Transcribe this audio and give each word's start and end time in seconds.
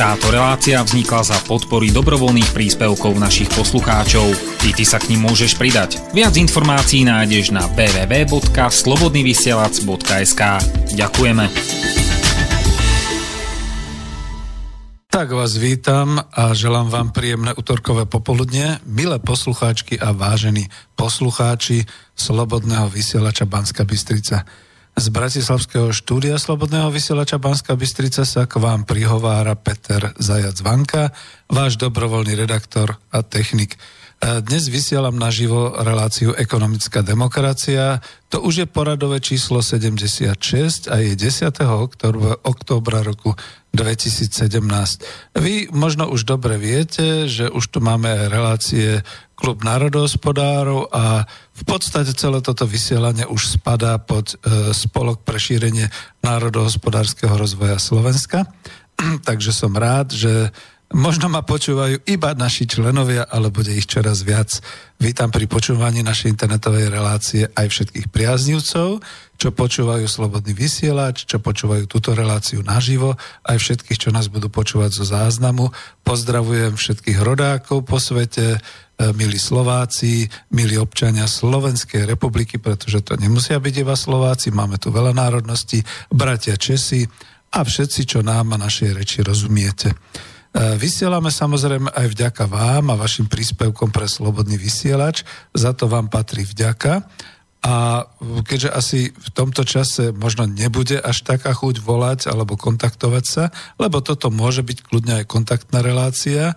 Táto 0.00 0.32
relácia 0.32 0.80
vznikla 0.80 1.28
za 1.28 1.36
podpory 1.44 1.92
dobrovoľných 1.92 2.56
príspevkov 2.56 3.20
našich 3.20 3.52
poslucháčov. 3.52 4.32
I 4.64 4.72
ty 4.72 4.80
sa 4.80 4.96
k 4.96 5.12
ním 5.12 5.28
môžeš 5.28 5.60
pridať. 5.60 6.00
Viac 6.16 6.40
informácií 6.40 7.04
nájdeš 7.04 7.52
na 7.52 7.68
www.slobodnyvysielac.sk 7.68 10.42
Ďakujeme. 10.96 11.44
Tak 15.12 15.36
vás 15.36 15.60
vítam 15.60 16.16
a 16.32 16.56
želám 16.56 16.88
vám 16.88 17.12
príjemné 17.12 17.52
útorkové 17.52 18.08
popoludne, 18.08 18.80
milé 18.88 19.20
poslucháčky 19.20 20.00
a 20.00 20.16
vážení 20.16 20.72
poslucháči 20.96 21.84
Slobodného 22.16 22.88
vysielača 22.88 23.44
Banska 23.44 23.84
Bystrica. 23.84 24.48
Z 24.98 25.06
Bratislavského 25.14 25.94
štúdia 25.94 26.34
Slobodného 26.34 26.90
vysielača 26.90 27.38
Banska 27.38 27.78
Bystrica 27.78 28.26
sa 28.26 28.50
k 28.50 28.58
vám 28.58 28.82
prihovára 28.82 29.54
Peter 29.54 30.10
Zajac 30.18 30.58
Vanka, 30.66 31.14
váš 31.46 31.78
dobrovoľný 31.78 32.34
redaktor 32.34 32.98
a 33.14 33.22
technik. 33.22 33.78
E, 34.20 34.42
dnes 34.42 34.66
vysielam 34.66 35.14
naživo 35.14 35.78
reláciu 35.78 36.34
Ekonomická 36.34 37.06
demokracia. 37.06 38.02
To 38.34 38.42
už 38.42 38.54
je 38.62 38.66
poradové 38.66 39.22
číslo 39.22 39.62
76 39.62 40.90
a 40.90 40.98
je 40.98 41.14
10. 41.14 41.54
októbra 42.42 43.06
roku 43.06 43.38
2017. 43.70 44.58
Vy 45.38 45.70
možno 45.70 46.10
už 46.10 46.26
dobre 46.26 46.58
viete, 46.58 47.30
že 47.30 47.46
už 47.46 47.70
tu 47.70 47.78
máme 47.78 48.26
relácie 48.26 49.06
klub 49.38 49.64
národohospodárov 49.64 50.92
a 50.92 51.24
v 51.56 51.62
podstate 51.64 52.12
celé 52.12 52.44
toto 52.44 52.68
vysielanie 52.68 53.24
už 53.24 53.56
spadá 53.56 53.96
pod 53.96 54.36
e, 54.36 54.74
spolok 54.76 55.24
pre 55.24 55.40
šírenie 55.40 55.88
národohospodárskeho 56.20 57.32
rozvoja 57.38 57.80
Slovenska. 57.80 58.44
Takže 59.28 59.54
som 59.54 59.72
rád, 59.72 60.12
že 60.12 60.52
možno 60.92 61.30
ma 61.30 61.40
počúvajú 61.46 62.04
iba 62.10 62.34
naši 62.34 62.66
členovia, 62.66 63.24
ale 63.24 63.54
bude 63.54 63.70
ich 63.70 63.86
čoraz 63.86 64.26
viac. 64.26 64.60
Vítam 64.98 65.30
pri 65.30 65.46
počúvaní 65.46 66.02
našej 66.02 66.34
internetovej 66.34 66.90
relácie 66.90 67.46
aj 67.54 67.66
všetkých 67.70 68.10
priaznivcov, 68.10 69.00
čo 69.40 69.56
počúvajú 69.56 70.04
Slobodný 70.04 70.52
vysielač, 70.52 71.24
čo 71.24 71.40
počúvajú 71.40 71.88
túto 71.88 72.12
reláciu 72.12 72.60
naživo, 72.60 73.16
aj 73.48 73.56
všetkých, 73.56 73.96
čo 73.96 74.10
nás 74.12 74.28
budú 74.28 74.52
počúvať 74.52 74.92
zo 74.92 75.08
záznamu. 75.08 75.72
Pozdravujem 76.04 76.76
všetkých 76.76 77.18
rodákov 77.24 77.88
po 77.88 77.96
svete, 77.96 78.60
E, 79.00 79.16
milí 79.16 79.40
Slováci, 79.40 80.28
milí 80.52 80.76
občania 80.76 81.24
Slovenskej 81.24 82.04
republiky, 82.04 82.60
pretože 82.60 83.00
to 83.00 83.16
nemusia 83.16 83.56
byť 83.56 83.74
iba 83.80 83.96
Slováci, 83.96 84.52
máme 84.52 84.76
tu 84.76 84.92
veľa 84.92 85.16
národností, 85.16 85.80
bratia 86.12 86.60
Česi 86.60 87.08
a 87.56 87.64
všetci, 87.64 88.00
čo 88.04 88.20
nám 88.20 88.52
a 88.52 88.60
našej 88.60 88.92
reči 88.92 89.24
rozumiete. 89.24 89.88
E, 89.88 89.96
vysielame 90.76 91.32
samozrejme 91.32 91.88
aj 91.96 92.06
vďaka 92.12 92.44
vám 92.44 92.92
a 92.92 93.00
vašim 93.00 93.24
príspevkom 93.24 93.88
pre 93.88 94.04
Slobodný 94.04 94.60
vysielač, 94.60 95.24
za 95.56 95.72
to 95.72 95.88
vám 95.88 96.12
patrí 96.12 96.44
vďaka. 96.44 97.00
A 97.60 98.08
keďže 98.48 98.72
asi 98.72 99.00
v 99.12 99.28
tomto 99.36 99.68
čase 99.68 100.16
možno 100.16 100.48
nebude 100.48 100.96
až 100.96 101.20
taká 101.28 101.52
chuť 101.52 101.84
volať 101.84 102.32
alebo 102.32 102.56
kontaktovať 102.56 103.24
sa, 103.28 103.44
lebo 103.76 104.00
toto 104.00 104.32
môže 104.32 104.64
byť 104.64 104.78
kľudne 104.80 105.20
aj 105.20 105.28
kontaktná 105.28 105.84
relácia, 105.84 106.56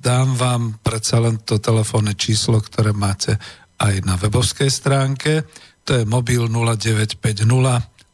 dám 0.00 0.28
vám 0.40 0.80
predsa 0.80 1.20
len 1.20 1.36
to 1.44 1.60
telefónne 1.60 2.16
číslo, 2.16 2.64
ktoré 2.64 2.96
máte 2.96 3.36
aj 3.76 4.08
na 4.08 4.16
webovskej 4.16 4.72
stránke. 4.72 5.44
To 5.84 6.00
je 6.00 6.08
mobil 6.08 6.48
0950 6.48 7.20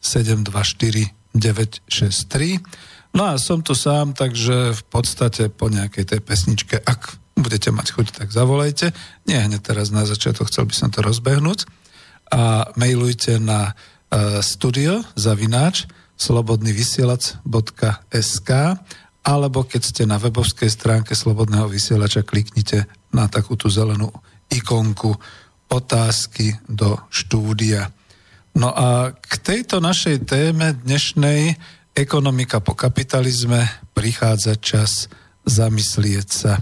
724 0.03 1.07
963. 1.39 3.15
No 3.15 3.31
a 3.31 3.39
som 3.39 3.63
tu 3.63 3.79
sám, 3.79 4.11
takže 4.19 4.75
v 4.75 4.83
podstate 4.91 5.55
po 5.55 5.71
nejakej 5.71 6.17
tej 6.17 6.21
pesničke, 6.21 6.83
ak 6.83 7.15
budete 7.39 7.71
mať 7.71 7.95
chuť, 7.95 8.07
tak 8.11 8.35
zavolajte. 8.35 8.91
Nie 9.31 9.47
hneď 9.47 9.63
teraz 9.63 9.95
na 9.95 10.03
začiatok, 10.03 10.51
chcel 10.51 10.67
by 10.67 10.75
som 10.75 10.91
to 10.91 10.99
rozbehnúť 10.99 11.82
a 12.33 12.73
mailujte 12.81 13.37
na 13.37 13.69
uh, 13.69 14.41
studio 14.41 15.05
zavináč 15.13 15.85
slobodnyvysielac.sk 16.17 18.51
alebo 19.23 19.63
keď 19.63 19.83
ste 19.87 20.03
na 20.03 20.19
webovskej 20.19 20.67
stránke 20.67 21.15
Slobodného 21.15 21.71
vysielača, 21.71 22.27
kliknite 22.27 22.91
na 23.15 23.31
takú 23.31 23.55
tú 23.55 23.71
zelenú 23.71 24.11
ikonku 24.51 25.15
otázky 25.71 26.59
do 26.67 26.99
štúdia. 27.07 27.95
No 28.53 28.69
a 28.75 29.15
k 29.15 29.33
tejto 29.41 29.81
našej 29.81 30.29
téme 30.29 30.77
dnešnej 30.85 31.57
ekonomika 31.95 32.61
po 32.61 32.77
kapitalizme 32.77 33.65
prichádza 33.97 34.59
čas 34.61 35.09
zamyslieť 35.49 36.29
sa. 36.29 36.61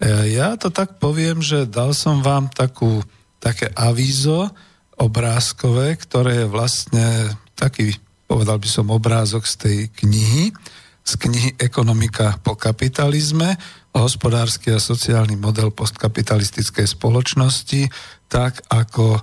E, 0.00 0.34
ja 0.34 0.58
to 0.58 0.74
tak 0.74 0.98
poviem, 0.98 1.44
že 1.44 1.70
dal 1.70 1.94
som 1.94 2.24
vám 2.24 2.50
takú, 2.50 3.04
také 3.38 3.70
avízo, 3.76 4.50
obrázkové, 4.98 5.94
ktoré 5.96 6.44
je 6.44 6.46
vlastne 6.50 7.06
taký, 7.54 7.94
povedal 8.26 8.58
by 8.58 8.68
som, 8.68 8.90
obrázok 8.90 9.46
z 9.46 9.54
tej 9.56 9.78
knihy, 10.04 10.50
z 11.08 11.12
knihy 11.16 11.50
Ekonomika 11.56 12.36
po 12.44 12.52
kapitalizme, 12.58 13.56
hospodársky 13.96 14.70
a 14.70 14.82
sociálny 14.82 15.34
model 15.34 15.74
postkapitalistickej 15.74 16.86
spoločnosti, 16.86 17.88
tak 18.28 18.62
ako 18.68 19.16
e, 19.16 19.20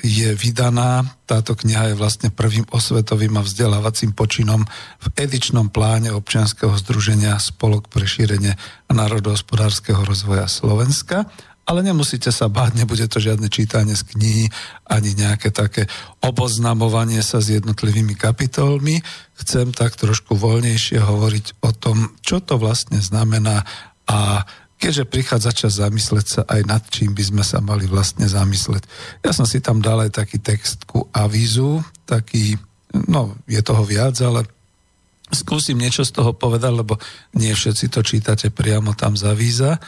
je 0.00 0.30
vydaná. 0.32 1.04
Táto 1.26 1.58
kniha 1.58 1.92
je 1.92 1.98
vlastne 1.98 2.28
prvým 2.30 2.64
osvetovým 2.70 3.36
a 3.36 3.42
vzdelávacím 3.44 4.14
počinom 4.14 4.64
v 5.02 5.06
edičnom 5.18 5.68
pláne 5.68 6.14
občianskeho 6.14 6.72
združenia 6.78 7.36
Spolok 7.42 7.90
pre 7.90 8.06
šírenie 8.06 8.54
národohospodárskeho 8.88 10.06
rozvoja 10.06 10.46
Slovenska 10.46 11.26
ale 11.70 11.86
nemusíte 11.86 12.34
sa 12.34 12.50
báť, 12.50 12.82
nebude 12.82 13.06
to 13.06 13.22
žiadne 13.22 13.46
čítanie 13.46 13.94
z 13.94 14.02
knihy, 14.10 14.50
ani 14.90 15.14
nejaké 15.14 15.54
také 15.54 15.86
oboznamovanie 16.18 17.22
sa 17.22 17.38
s 17.38 17.54
jednotlivými 17.54 18.18
kapitolmi. 18.18 18.98
Chcem 19.38 19.70
tak 19.70 19.94
trošku 19.94 20.34
voľnejšie 20.34 20.98
hovoriť 20.98 21.62
o 21.62 21.70
tom, 21.70 22.10
čo 22.26 22.42
to 22.42 22.58
vlastne 22.58 22.98
znamená 22.98 23.62
a 24.10 24.42
keďže 24.82 25.06
prichádza 25.06 25.50
čas 25.54 25.78
zamysleť 25.78 26.26
sa 26.26 26.42
aj 26.50 26.60
nad 26.66 26.82
čím 26.90 27.14
by 27.14 27.22
sme 27.22 27.44
sa 27.46 27.62
mali 27.62 27.86
vlastne 27.86 28.26
zamysleť. 28.26 28.90
Ja 29.22 29.30
som 29.30 29.46
si 29.46 29.62
tam 29.62 29.78
dal 29.78 30.02
aj 30.02 30.18
taký 30.18 30.42
text 30.42 30.90
ku 30.90 31.06
avízu, 31.14 31.86
taký, 32.02 32.58
no 33.06 33.38
je 33.46 33.62
toho 33.62 33.86
viac, 33.86 34.18
ale 34.18 34.42
skúsim 35.30 35.78
niečo 35.78 36.02
z 36.02 36.18
toho 36.18 36.34
povedať, 36.34 36.74
lebo 36.74 36.98
nie 37.38 37.54
všetci 37.54 37.94
to 37.94 38.02
čítate 38.02 38.50
priamo 38.50 38.90
tam 38.98 39.14
za 39.14 39.30
víza 39.38 39.78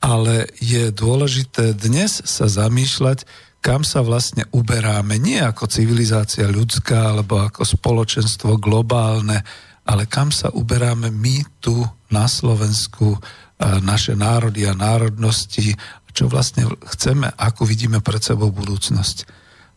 ale 0.00 0.48
je 0.58 0.88
dôležité 0.88 1.76
dnes 1.76 2.08
sa 2.24 2.48
zamýšľať, 2.48 3.28
kam 3.60 3.84
sa 3.84 4.00
vlastne 4.00 4.48
uberáme, 4.56 5.20
nie 5.20 5.36
ako 5.36 5.68
civilizácia 5.68 6.48
ľudská 6.48 7.12
alebo 7.12 7.44
ako 7.44 7.68
spoločenstvo 7.68 8.56
globálne, 8.56 9.44
ale 9.84 10.08
kam 10.08 10.32
sa 10.32 10.48
uberáme 10.48 11.12
my 11.12 11.44
tu 11.60 11.84
na 12.08 12.24
Slovensku, 12.24 13.20
naše 13.60 14.16
národy 14.16 14.64
a 14.64 14.72
národnosti, 14.72 15.76
čo 16.16 16.32
vlastne 16.32 16.64
chceme, 16.96 17.28
ako 17.36 17.68
vidíme 17.68 18.00
pred 18.00 18.24
sebou 18.24 18.48
budúcnosť. 18.48 19.28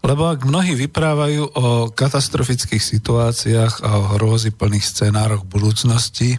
Lebo 0.04 0.28
ak 0.28 0.44
mnohí 0.44 0.76
vyprávajú 0.76 1.44
o 1.56 1.68
katastrofických 1.92 2.80
situáciách 2.80 3.84
a 3.84 3.90
o 4.00 4.04
hrôzy 4.16 4.52
plných 4.52 4.84
scenároch 4.84 5.48
budúcnosti 5.48 6.36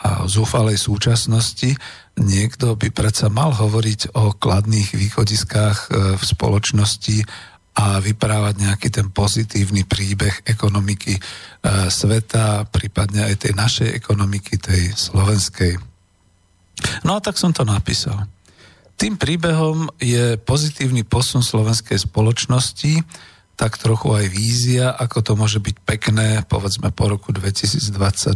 a 0.00 0.24
zúfalej 0.24 0.80
súčasnosti, 0.80 1.76
niekto 2.16 2.72
by 2.76 2.88
predsa 2.88 3.28
mal 3.28 3.52
hovoriť 3.52 4.16
o 4.16 4.32
kladných 4.32 4.96
východiskách 4.96 5.78
e, 5.78 5.88
v 6.16 6.22
spoločnosti 6.24 7.20
a 7.76 8.00
vyprávať 8.00 8.54
nejaký 8.64 8.88
ten 8.88 9.12
pozitívny 9.12 9.84
príbeh 9.84 10.48
ekonomiky 10.48 11.16
e, 11.16 11.22
sveta, 11.92 12.64
prípadne 12.72 13.28
aj 13.28 13.46
tej 13.46 13.52
našej 13.52 13.88
ekonomiky, 13.92 14.56
tej 14.56 14.96
slovenskej. 14.96 15.76
No 17.04 17.16
a 17.16 17.20
tak 17.20 17.36
som 17.36 17.52
to 17.52 17.62
napísal. 17.68 18.24
Tým 18.96 19.16
príbehom 19.16 19.88
je 19.96 20.36
pozitívny 20.40 21.08
posun 21.08 21.40
slovenskej 21.40 22.04
spoločnosti, 22.04 23.00
tak 23.56 23.76
trochu 23.76 24.08
aj 24.16 24.26
vízia, 24.32 24.96
ako 24.96 25.18
to 25.20 25.32
môže 25.36 25.60
byť 25.60 25.76
pekné, 25.84 26.28
povedzme 26.48 26.88
po 26.96 27.12
roku 27.12 27.28
2022, 27.28 28.32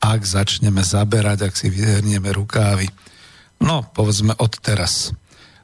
ak 0.00 0.20
začneme 0.22 0.84
zaberať, 0.84 1.48
ak 1.48 1.54
si 1.56 1.72
vyhrnieme 1.72 2.30
rukávy. 2.30 2.88
No, 3.62 3.84
povedzme 3.96 4.36
od 4.36 4.52
teraz. 4.60 5.16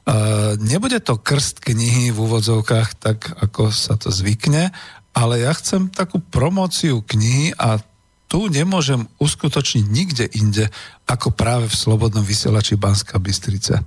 Uh, 0.03 0.59
nebude 0.59 0.99
to 0.99 1.15
krst 1.15 1.63
knihy 1.63 2.11
v 2.11 2.17
úvodzovkách, 2.17 2.89
tak 2.99 3.31
ako 3.39 3.71
sa 3.71 3.95
to 3.95 4.11
zvykne, 4.11 4.75
ale 5.15 5.33
ja 5.45 5.53
chcem 5.55 5.87
takú 5.87 6.19
promóciu 6.19 6.99
knihy 7.05 7.55
a 7.55 7.79
tu 8.27 8.49
nemôžem 8.49 9.05
uskutočniť 9.21 9.85
nikde 9.85 10.25
inde, 10.33 10.73
ako 11.05 11.31
práve 11.37 11.69
v 11.69 11.77
Slobodnom 11.77 12.25
vysielači 12.25 12.73
Banska 12.75 13.21
Bystrica. 13.21 13.85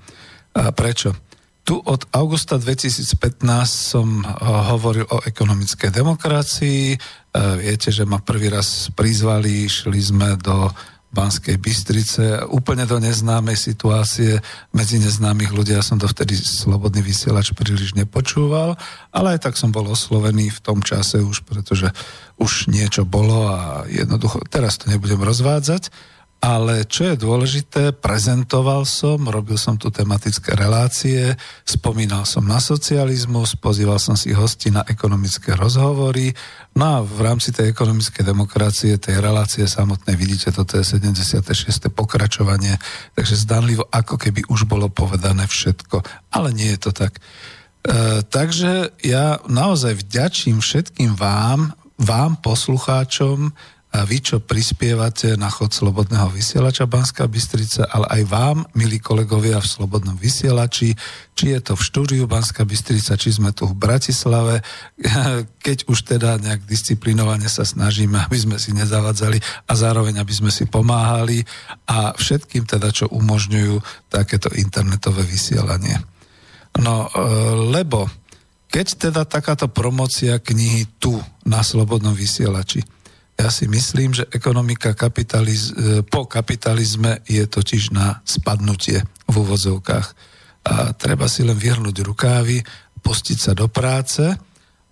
A 0.54 0.70
prečo? 0.70 1.18
Tu 1.66 1.74
od 1.74 2.06
augusta 2.14 2.62
2015 2.62 3.42
som 3.66 4.22
hovoril 4.70 5.02
o 5.10 5.18
ekonomickej 5.26 5.90
demokracii. 5.90 6.94
Viete, 7.58 7.90
že 7.90 8.06
ma 8.06 8.22
prvý 8.22 8.54
raz 8.54 8.86
prizvali, 8.94 9.66
šli 9.66 9.98
sme 9.98 10.38
do 10.38 10.70
Banskej 11.10 11.58
Bystrice, 11.58 12.46
úplne 12.54 12.86
do 12.86 13.02
neznámej 13.02 13.58
situácie 13.58 14.38
medzi 14.70 15.02
neznámych 15.02 15.50
ľudí. 15.50 15.74
Ja 15.74 15.82
som 15.82 15.98
to 15.98 16.06
vtedy 16.06 16.38
slobodný 16.38 17.02
vysielač 17.02 17.50
príliš 17.50 17.98
nepočúval, 17.98 18.78
ale 19.10 19.34
aj 19.34 19.50
tak 19.50 19.58
som 19.58 19.74
bol 19.74 19.90
oslovený 19.90 20.54
v 20.54 20.62
tom 20.62 20.86
čase 20.86 21.18
už, 21.18 21.42
pretože 21.42 21.90
už 22.38 22.70
niečo 22.70 23.02
bolo 23.02 23.50
a 23.50 23.82
jednoducho, 23.90 24.38
teraz 24.46 24.78
to 24.78 24.86
nebudem 24.86 25.18
rozvádzať, 25.18 25.90
ale 26.36 26.84
čo 26.84 27.10
je 27.10 27.16
dôležité, 27.16 27.96
prezentoval 27.96 28.84
som, 28.84 29.24
robil 29.24 29.56
som 29.56 29.80
tu 29.80 29.88
tematické 29.88 30.52
relácie, 30.52 31.32
spomínal 31.64 32.28
som 32.28 32.44
na 32.44 32.60
socializmus, 32.60 33.56
pozýval 33.56 33.96
som 33.96 34.14
si 34.14 34.36
hosti 34.36 34.68
na 34.68 34.84
ekonomické 34.84 35.56
rozhovory, 35.56 36.36
no 36.76 36.84
a 36.84 36.96
v 37.00 37.20
rámci 37.24 37.50
tej 37.56 37.72
ekonomickej 37.72 38.22
demokracie, 38.22 39.00
tej 39.00 39.18
relácie 39.18 39.64
samotnej, 39.64 40.14
vidíte, 40.14 40.52
toto 40.52 40.76
je 40.76 40.84
76. 40.84 41.88
pokračovanie, 41.90 42.76
takže 43.16 43.34
zdanlivo, 43.40 43.88
ako 43.88 44.20
keby 44.20 44.44
už 44.52 44.68
bolo 44.68 44.92
povedané 44.92 45.48
všetko, 45.48 46.04
ale 46.36 46.52
nie 46.52 46.68
je 46.76 46.80
to 46.84 46.92
tak. 46.92 47.16
E, 47.16 47.20
takže 48.22 48.92
ja 49.02 49.40
naozaj 49.48 50.04
vďačím 50.04 50.60
všetkým 50.60 51.16
vám, 51.16 51.72
vám 51.96 52.36
poslucháčom, 52.44 53.56
vy, 53.94 54.18
čo 54.20 54.42
prispievate 54.42 55.38
na 55.38 55.48
chod 55.48 55.72
Slobodného 55.72 56.28
vysielača 56.28 56.84
Banská 56.84 57.24
Bystrica, 57.30 57.88
ale 57.88 58.20
aj 58.20 58.22
vám, 58.28 58.58
milí 58.76 59.00
kolegovia 59.00 59.62
v 59.62 59.70
Slobodnom 59.70 60.18
vysielači, 60.18 60.92
či 61.32 61.44
je 61.54 61.60
to 61.62 61.72
v 61.78 61.86
štúdiu 61.86 62.24
Banská 62.28 62.66
Bystrica, 62.66 63.16
či 63.16 63.32
sme 63.32 63.56
tu 63.56 63.64
v 63.64 63.78
Bratislave, 63.78 64.60
keď 65.66 65.88
už 65.88 65.98
teda 66.04 66.36
nejak 66.42 66.66
disciplinovane 66.68 67.48
sa 67.48 67.64
snažíme, 67.64 68.20
aby 68.26 68.36
sme 68.36 68.56
si 68.60 68.76
nezavadzali 68.76 69.38
a 69.70 69.72
zároveň, 69.72 70.20
aby 70.20 70.34
sme 70.34 70.50
si 70.52 70.66
pomáhali 70.68 71.46
a 71.88 72.12
všetkým 72.12 72.68
teda, 72.68 72.92
čo 72.92 73.08
umožňujú 73.08 74.10
takéto 74.12 74.52
internetové 74.52 75.24
vysielanie. 75.24 75.96
No, 76.76 77.08
e, 77.08 77.10
lebo 77.72 78.04
keď 78.68 79.08
teda 79.08 79.22
takáto 79.24 79.70
promocia 79.72 80.36
knihy 80.36 81.00
tu 81.00 81.16
na 81.48 81.64
Slobodnom 81.64 82.12
vysielači, 82.12 82.84
ja 83.36 83.52
si 83.52 83.68
myslím, 83.68 84.16
že 84.16 84.24
ekonomika 84.32 84.96
kapitaliz- 84.96 85.76
e, 85.76 86.00
po 86.00 86.24
kapitalizme 86.24 87.20
je 87.28 87.44
totiž 87.44 87.92
na 87.92 88.24
spadnutie 88.24 89.04
v 89.28 89.34
úvozovkách. 89.36 90.08
A 90.66 90.96
treba 90.96 91.28
si 91.28 91.44
len 91.44 91.54
vyhrnúť 91.54 92.00
rukávy, 92.02 92.64
pustiť 93.04 93.38
sa 93.38 93.52
do 93.52 93.68
práce 93.70 94.24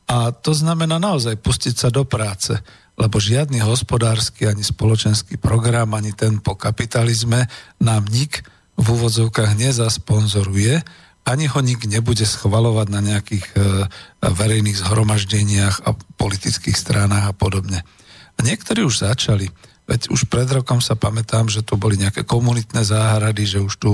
a 0.05 0.31
to 0.31 0.53
znamená 0.53 1.01
naozaj 1.01 1.41
pustiť 1.41 1.75
sa 1.75 1.89
do 1.89 2.05
práce, 2.05 2.53
lebo 2.95 3.19
žiadny 3.19 3.59
hospodársky 3.65 4.47
ani 4.47 4.63
spoločenský 4.63 5.41
program, 5.41 5.97
ani 5.97 6.15
ten 6.15 6.39
po 6.39 6.55
kapitalizme 6.55 7.51
nám 7.83 8.07
nik 8.13 8.45
v 8.77 8.87
úvodzovkách 8.87 9.57
nezasponzoruje, 9.59 10.85
ani 11.25 11.49
ho 11.49 11.61
nik 11.65 11.89
nebude 11.89 12.29
schvalovať 12.29 12.87
na 12.93 13.01
nejakých 13.01 13.47
e, 13.57 13.89
verejných 14.21 14.79
zhromaždeniach 14.85 15.89
a 15.89 15.97
politických 16.21 16.77
stránach 16.77 17.33
a 17.33 17.35
podobne. 17.35 17.81
A 18.39 18.41
niektorí 18.43 18.83
už 18.83 19.07
začali. 19.07 19.51
Veď 19.85 20.09
už 20.09 20.33
pred 20.33 20.49
rokom 20.49 20.81
sa 20.81 20.97
pamätám, 20.97 21.53
že 21.53 21.61
tu 21.61 21.77
boli 21.77 22.01
nejaké 22.01 22.25
komunitné 22.25 22.89
záhrady, 22.89 23.45
že 23.45 23.59
už 23.61 23.75
tu 23.77 23.91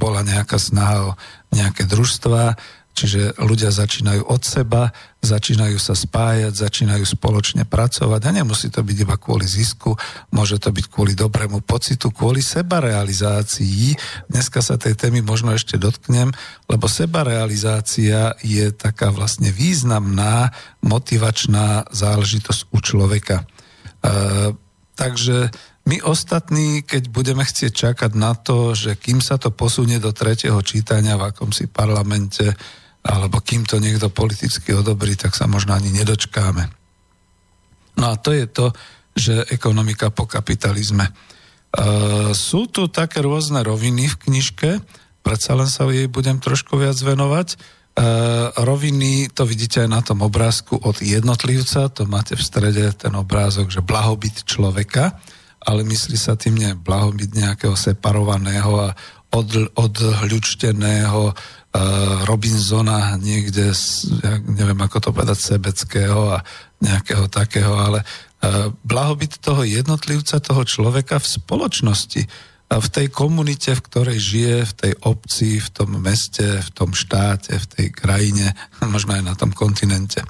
bola 0.00 0.24
nejaká 0.24 0.56
snaha 0.56 1.12
o 1.12 1.16
nejaké 1.52 1.84
družstva, 1.84 2.56
čiže 2.96 3.36
ľudia 3.44 3.68
začínajú 3.68 4.24
od 4.24 4.40
seba, 4.40 4.88
začínajú 5.20 5.76
sa 5.76 5.92
spájať, 5.92 6.56
začínajú 6.56 7.04
spoločne 7.04 7.68
pracovať 7.68 8.20
a 8.24 8.30
nemusí 8.32 8.72
to 8.72 8.80
byť 8.80 8.96
iba 9.04 9.20
kvôli 9.20 9.44
zisku, 9.44 9.92
môže 10.32 10.56
to 10.56 10.72
byť 10.72 10.88
kvôli 10.88 11.12
dobrému 11.12 11.60
pocitu, 11.60 12.08
kvôli 12.08 12.40
sebarealizácii. 12.40 13.92
Dneska 14.32 14.64
sa 14.64 14.80
tej 14.80 14.96
témy 14.96 15.20
možno 15.20 15.52
ešte 15.52 15.76
dotknem, 15.76 16.32
lebo 16.72 16.88
sebarealizácia 16.88 18.32
je 18.40 18.72
taká 18.72 19.12
vlastne 19.12 19.52
významná 19.52 20.48
motivačná 20.80 21.92
záležitosť 21.92 22.72
u 22.72 22.78
človeka. 22.80 23.44
Takže 24.96 25.52
my 25.86 26.02
ostatní, 26.02 26.82
keď 26.82 27.12
budeme 27.12 27.44
chcieť 27.46 27.72
čakať 27.72 28.12
na 28.18 28.34
to, 28.34 28.74
že 28.74 28.98
kým 28.98 29.22
sa 29.22 29.38
to 29.38 29.54
posunie 29.54 30.02
do 30.02 30.10
tretieho 30.10 30.58
čítania 30.64 31.14
v 31.14 31.30
akomsi 31.30 31.70
parlamente, 31.70 32.56
alebo 33.06 33.38
kým 33.38 33.62
to 33.62 33.78
niekto 33.78 34.10
politicky 34.10 34.74
odobrí, 34.74 35.14
tak 35.14 35.38
sa 35.38 35.46
možno 35.46 35.78
ani 35.78 35.94
nedočkáme. 35.94 36.64
No 38.02 38.04
a 38.10 38.18
to 38.18 38.34
je 38.34 38.50
to, 38.50 38.74
že 39.14 39.46
ekonomika 39.48 40.10
po 40.10 40.26
kapitalizme. 40.26 41.08
E, 41.08 41.12
sú 42.34 42.66
tu 42.66 42.90
také 42.90 43.22
rôzne 43.22 43.62
roviny 43.62 44.10
v 44.10 44.16
knižke, 44.26 44.70
predsa 45.22 45.54
len 45.54 45.70
sa 45.70 45.86
jej 45.86 46.10
budem 46.10 46.42
trošku 46.42 46.76
viac 46.76 46.98
venovať. 46.98 47.56
E, 47.96 48.04
roviny, 48.60 49.32
to 49.32 49.48
vidíte 49.48 49.88
aj 49.88 49.90
na 49.90 50.04
tom 50.04 50.20
obrázku 50.20 50.76
od 50.76 51.00
jednotlivca, 51.00 51.88
to 51.88 52.04
máte 52.04 52.36
v 52.36 52.44
strede 52.44 52.92
ten 52.92 53.16
obrázok, 53.16 53.72
že 53.72 53.80
blahobyt 53.80 54.44
človeka, 54.44 55.16
ale 55.64 55.80
myslí 55.80 56.16
sa 56.20 56.36
tým 56.36 56.60
nie 56.60 56.76
blahobyt 56.76 57.32
nejakého 57.32 57.72
separovaného 57.72 58.92
a 58.92 58.92
od, 59.32 59.48
odhľučteného 59.74 61.22
uh, 61.28 61.34
Robinsona 62.28 63.16
niekde, 63.18 63.74
ja 64.22 64.34
neviem 64.44 64.78
ako 64.78 64.96
to 65.00 65.08
povedať, 65.10 65.56
sebeckého 65.56 66.36
a 66.36 66.44
nejakého 66.84 67.26
takého, 67.32 67.74
ale 67.74 68.04
uh, 68.04 68.70
blahobyt 68.84 69.42
toho 69.42 69.64
jednotlivca, 69.66 70.38
toho 70.38 70.62
človeka 70.68 71.16
v 71.18 71.26
spoločnosti 71.42 72.22
v 72.66 72.88
tej 72.90 73.06
komunite, 73.14 73.78
v 73.78 73.84
ktorej 73.86 74.18
žije, 74.18 74.56
v 74.66 74.72
tej 74.74 74.92
obci, 75.06 75.62
v 75.62 75.68
tom 75.70 75.90
meste, 76.02 76.42
v 76.42 76.70
tom 76.74 76.90
štáte, 76.90 77.54
v 77.54 77.66
tej 77.66 77.86
krajine, 77.94 78.52
možno 78.94 79.14
aj 79.14 79.22
na 79.22 79.34
tom 79.38 79.54
kontinente. 79.54 80.26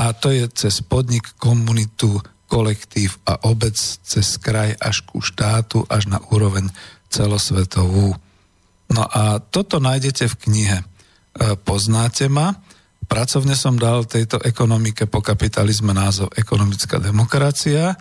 A 0.00 0.16
to 0.16 0.32
je 0.32 0.48
cez 0.50 0.82
podnik, 0.82 1.36
komunitu, 1.38 2.18
kolektív 2.50 3.22
a 3.30 3.46
obec, 3.46 3.78
cez 3.78 4.26
kraj 4.42 4.74
až 4.82 5.06
ku 5.06 5.22
štátu, 5.22 5.86
až 5.86 6.10
na 6.10 6.18
úroveň 6.34 6.66
celosvetovú. 7.06 8.18
No 8.90 9.02
a 9.06 9.38
toto 9.38 9.78
nájdete 9.78 10.26
v 10.26 10.38
knihe. 10.48 10.78
E, 10.82 10.84
poznáte 11.62 12.26
ma? 12.26 12.58
Pracovne 13.06 13.54
som 13.54 13.78
dal 13.78 14.02
tejto 14.06 14.42
ekonomike 14.42 15.06
po 15.06 15.22
kapitalizme 15.22 15.94
názov 15.94 16.34
Ekonomická 16.34 16.98
demokracia 16.98 17.94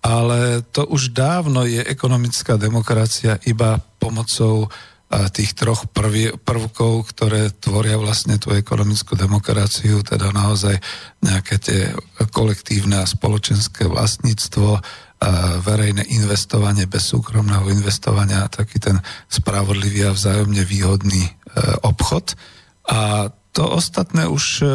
ale 0.00 0.64
to 0.72 0.88
už 0.88 1.12
dávno 1.12 1.68
je 1.68 1.84
ekonomická 1.84 2.56
demokracia 2.56 3.36
iba 3.44 3.76
pomocou 4.00 4.72
tých 5.10 5.58
troch 5.58 5.90
prvý, 5.90 6.30
prvkov, 6.38 7.10
ktoré 7.10 7.50
tvoria 7.50 7.98
vlastne 7.98 8.38
tú 8.38 8.54
ekonomickú 8.54 9.18
demokraciu, 9.18 10.06
teda 10.06 10.30
naozaj 10.30 10.78
nejaké 11.18 11.58
tie 11.58 11.80
kolektívne 12.30 13.02
a 13.02 13.10
spoločenské 13.10 13.90
vlastníctvo, 13.90 14.78
verejné 15.60 16.06
investovanie 16.16 16.88
bez 16.88 17.12
súkromného 17.12 17.68
investovania 17.68 18.48
taký 18.48 18.80
ten 18.80 18.96
spravodlivý 19.28 20.08
a 20.08 20.16
vzájomne 20.16 20.64
výhodný 20.64 21.28
e, 21.28 21.32
obchod. 21.84 22.40
A 22.88 23.28
to 23.52 23.68
ostatné 23.68 24.24
už 24.24 24.64
e, 24.64 24.66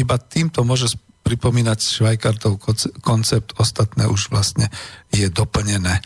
iba 0.00 0.16
týmto 0.16 0.64
môže 0.64 0.96
pripomínať 1.32 1.80
Švajkartov 1.80 2.60
koncept, 3.00 3.56
ostatné 3.56 4.04
už 4.04 4.28
vlastne 4.28 4.68
je 5.08 5.32
doplnené. 5.32 6.04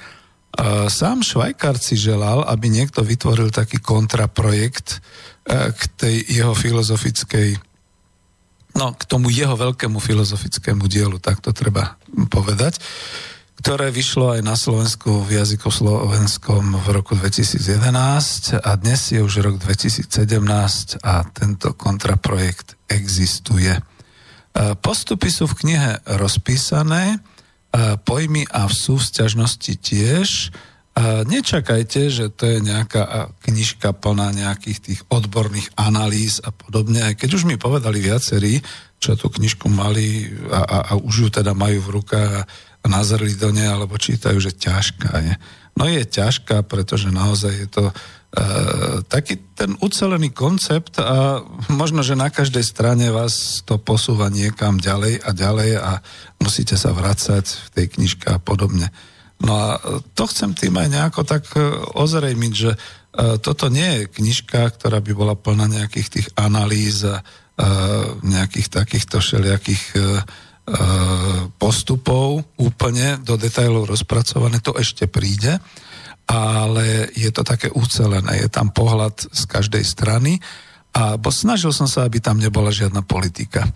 Sám 0.86 1.26
Švajkart 1.26 1.82
si 1.82 1.98
želal, 1.98 2.46
aby 2.46 2.70
niekto 2.70 3.02
vytvoril 3.02 3.52
taký 3.52 3.76
kontraprojekt 3.82 4.88
e, 4.88 5.68
k 5.68 5.80
tej 6.00 6.16
jeho 6.32 6.56
filozofickej 6.56 7.60
no, 8.78 8.96
k 8.96 9.02
tomu 9.04 9.28
jeho 9.28 9.52
veľkému 9.52 10.00
filozofickému 10.00 10.88
dielu, 10.88 11.20
tak 11.20 11.44
to 11.44 11.52
treba 11.52 12.00
povedať, 12.32 12.80
ktoré 13.60 13.88
vyšlo 13.88 14.36
aj 14.36 14.40
na 14.44 14.56
Slovensku 14.56 15.24
v 15.24 15.44
jazyku 15.44 15.68
slovenskom 15.72 16.76
v 16.80 16.86
roku 16.92 17.16
2011 17.16 18.60
a 18.60 18.70
dnes 18.80 19.00
je 19.12 19.20
už 19.20 19.44
rok 19.44 19.56
2017 19.60 20.08
a 21.04 21.24
tento 21.32 21.72
kontraprojekt 21.72 22.76
existuje. 22.88 23.76
E, 24.56 24.72
postupy 24.80 25.28
sú 25.28 25.44
v 25.44 25.58
knihe 25.60 26.00
rozpísané, 26.16 27.16
e, 27.16 27.18
pojmy 28.00 28.48
a 28.48 28.64
v 28.64 28.72
súvzťažnosti 28.72 29.72
tiež. 29.76 30.28
E, 30.32 30.48
nečakajte, 31.28 32.08
že 32.08 32.32
to 32.32 32.56
je 32.56 32.58
nejaká 32.64 33.36
knižka 33.44 33.92
plná 33.92 34.32
nejakých 34.32 34.78
tých 34.80 35.00
odborných 35.12 35.68
analýz 35.76 36.40
a 36.40 36.48
podobne, 36.56 37.04
aj 37.04 37.20
keď 37.20 37.30
už 37.36 37.44
mi 37.44 37.60
povedali 37.60 38.00
viacerí, 38.00 38.64
čo 38.96 39.12
tú 39.12 39.28
knižku 39.28 39.68
mali 39.68 40.32
a, 40.48 40.60
a, 40.64 40.78
a 40.88 40.92
už 40.96 41.14
ju 41.20 41.28
teda 41.28 41.52
majú 41.52 41.84
v 41.84 41.92
rukách 42.00 42.32
a, 42.32 42.42
a 42.80 42.86
nazrli 42.88 43.36
do 43.36 43.52
nej, 43.52 43.68
alebo 43.68 44.00
čítajú, 44.00 44.40
že 44.40 44.56
ťažká 44.56 45.12
je. 45.20 45.34
No 45.76 45.84
je 45.84 46.00
ťažká, 46.00 46.64
pretože 46.64 47.12
naozaj 47.12 47.52
je 47.52 47.68
to 47.68 47.84
E, 47.92 48.15
taký 49.08 49.40
ten 49.56 49.72
ucelený 49.80 50.28
koncept 50.36 51.00
a 51.00 51.40
možno, 51.72 52.04
že 52.04 52.18
na 52.18 52.28
každej 52.28 52.60
strane 52.60 53.08
vás 53.08 53.64
to 53.64 53.80
posúva 53.80 54.28
niekam 54.28 54.76
ďalej 54.76 55.24
a 55.24 55.30
ďalej 55.32 55.70
a 55.80 55.92
musíte 56.36 56.76
sa 56.76 56.92
vracať 56.92 57.44
v 57.48 57.68
tej 57.72 57.86
knižke 57.96 58.28
a 58.28 58.36
podobne. 58.36 58.92
No 59.40 59.52
a 59.52 59.68
to 60.12 60.28
chcem 60.28 60.52
tým 60.52 60.76
aj 60.76 60.88
nejako 60.88 61.20
tak 61.24 61.44
e, 61.56 61.60
ozrejmiť, 61.96 62.52
že 62.52 62.72
e, 62.72 62.78
toto 63.40 63.68
nie 63.68 64.04
je 64.04 64.12
knižka, 64.20 64.68
ktorá 64.80 65.00
by 65.00 65.12
bola 65.16 65.34
plná 65.36 65.68
nejakých 65.68 66.08
tých 66.08 66.28
analýz 66.36 67.04
a 67.04 67.24
nejakých 68.20 68.68
takýchto 68.68 69.16
všelijakých 69.16 69.96
postupov 71.56 72.44
úplne 72.60 73.16
do 73.24 73.40
detajlov 73.40 73.88
rozpracované, 73.88 74.60
to 74.60 74.76
ešte 74.76 75.08
príde, 75.08 75.56
ale 76.26 77.14
je 77.14 77.30
to 77.30 77.46
také 77.46 77.70
ucelené, 77.70 78.42
je 78.42 78.50
tam 78.50 78.74
pohľad 78.74 79.30
z 79.30 79.42
každej 79.46 79.84
strany 79.86 80.42
a 80.90 81.14
snažil 81.30 81.70
som 81.70 81.86
sa, 81.86 82.02
aby 82.02 82.18
tam 82.18 82.42
nebola 82.42 82.74
žiadna 82.74 83.06
politika. 83.06 83.62
E, 83.62 83.70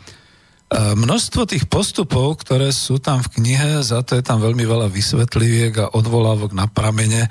množstvo 0.95 1.47
tých 1.51 1.67
postupov, 1.71 2.43
ktoré 2.43 2.75
sú 2.75 3.03
tam 3.03 3.23
v 3.23 3.39
knihe, 3.39 3.83
za 3.83 4.07
to 4.07 4.19
je 4.19 4.23
tam 4.25 4.39
veľmi 4.43 4.63
veľa 4.67 4.87
vysvetliviek 4.91 5.75
a 5.83 5.91
odvolávok 5.95 6.51
na 6.57 6.71
pramene. 6.71 7.27
E, 7.27 7.31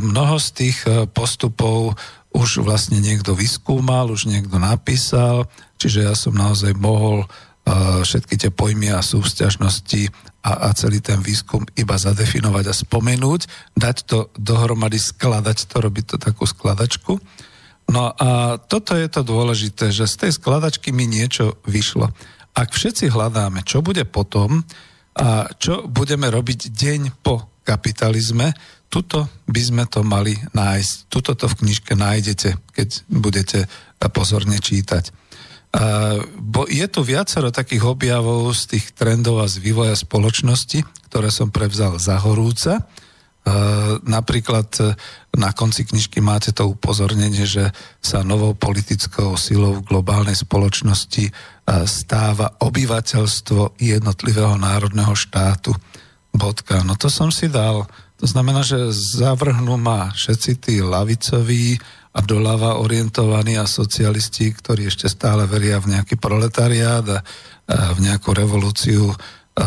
mnoho 0.00 0.36
z 0.36 0.48
tých 0.52 0.78
e, 0.84 1.04
postupov 1.06 1.94
už 2.32 2.64
vlastne 2.64 2.98
niekto 2.98 3.36
vyskúmal, 3.36 4.08
už 4.08 4.28
niekto 4.28 4.56
napísal, 4.56 5.44
čiže 5.76 6.08
ja 6.08 6.14
som 6.14 6.30
naozaj 6.30 6.78
mohol 6.78 7.26
všetky 8.06 8.34
tie 8.40 8.50
pojmy 8.50 8.90
a 8.90 9.04
súvzťažnosti 9.04 10.10
a, 10.40 10.68
a 10.68 10.76
celý 10.76 11.04
ten 11.04 11.20
výskum 11.20 11.68
iba 11.76 11.96
zadefinovať 12.00 12.64
a 12.68 12.74
spomenúť, 12.74 13.40
dať 13.76 13.96
to 14.08 14.18
dohromady, 14.36 14.96
skladať 14.96 15.68
to, 15.68 15.76
robiť 15.80 16.04
to 16.04 16.16
takú 16.16 16.48
skladačku. 16.48 17.20
No 17.90 18.14
a 18.14 18.56
toto 18.56 18.94
je 18.94 19.08
to 19.10 19.26
dôležité, 19.26 19.90
že 19.90 20.06
z 20.06 20.14
tej 20.26 20.32
skladačky 20.38 20.94
mi 20.94 21.10
niečo 21.10 21.58
vyšlo. 21.66 22.08
Ak 22.54 22.70
všetci 22.70 23.10
hľadáme, 23.10 23.66
čo 23.66 23.82
bude 23.82 24.06
potom 24.06 24.62
a 25.18 25.50
čo 25.58 25.90
budeme 25.90 26.30
robiť 26.30 26.70
deň 26.70 27.00
po 27.20 27.60
kapitalizme, 27.66 28.54
tuto 28.90 29.30
by 29.46 29.62
sme 29.62 29.84
to 29.86 30.02
mali 30.02 30.34
nájsť. 30.54 30.92
Tuto 31.06 31.38
to 31.38 31.46
v 31.46 31.58
knižke 31.66 31.94
nájdete, 31.94 32.58
keď 32.74 32.88
budete 33.06 33.60
pozorne 34.10 34.58
čítať. 34.58 35.14
Bo 36.40 36.66
je 36.66 36.86
tu 36.90 37.00
viacero 37.06 37.54
takých 37.54 37.86
objavov 37.86 38.50
z 38.58 38.76
tých 38.76 38.86
trendov 38.90 39.38
a 39.38 39.46
z 39.46 39.62
vývoja 39.62 39.94
spoločnosti, 39.94 40.82
ktoré 41.06 41.30
som 41.30 41.54
prevzal 41.54 41.94
za 42.02 42.18
horúca. 42.18 42.90
Napríklad 44.04 44.68
e, 44.78 44.92
na 45.32 45.50
konci 45.56 45.88
knižky 45.88 46.20
máte 46.20 46.52
to 46.52 46.76
upozornenie, 46.76 47.48
že 47.48 47.72
sa 48.04 48.20
novou 48.20 48.52
politickou 48.52 49.32
silou 49.40 49.80
v 49.80 49.86
globálnej 49.88 50.36
spoločnosti 50.36 51.24
e, 51.24 51.32
stáva 51.88 52.52
obyvateľstvo 52.60 53.80
jednotlivého 53.80 54.60
národného 54.60 55.16
štátu. 55.16 55.72
Bodka. 56.30 56.84
No 56.84 56.94
to 57.00 57.08
som 57.08 57.32
si 57.32 57.48
dal. 57.48 57.88
To 58.20 58.26
znamená, 58.28 58.60
že 58.60 58.92
zavrhnú 58.92 59.80
ma 59.80 60.12
všetci 60.12 60.50
tí 60.60 60.74
lavicoví 60.84 61.80
a 62.10 62.18
doľava 62.22 62.82
orientovaní 62.82 63.54
a 63.54 63.70
socialisti, 63.70 64.50
ktorí 64.50 64.90
ešte 64.90 65.06
stále 65.06 65.46
veria 65.46 65.78
v 65.78 65.94
nejaký 65.94 66.18
proletariát 66.18 67.06
a 67.06 67.22
v 67.94 67.98
nejakú 68.02 68.34
revolúciu 68.34 69.14
E, 69.50 69.64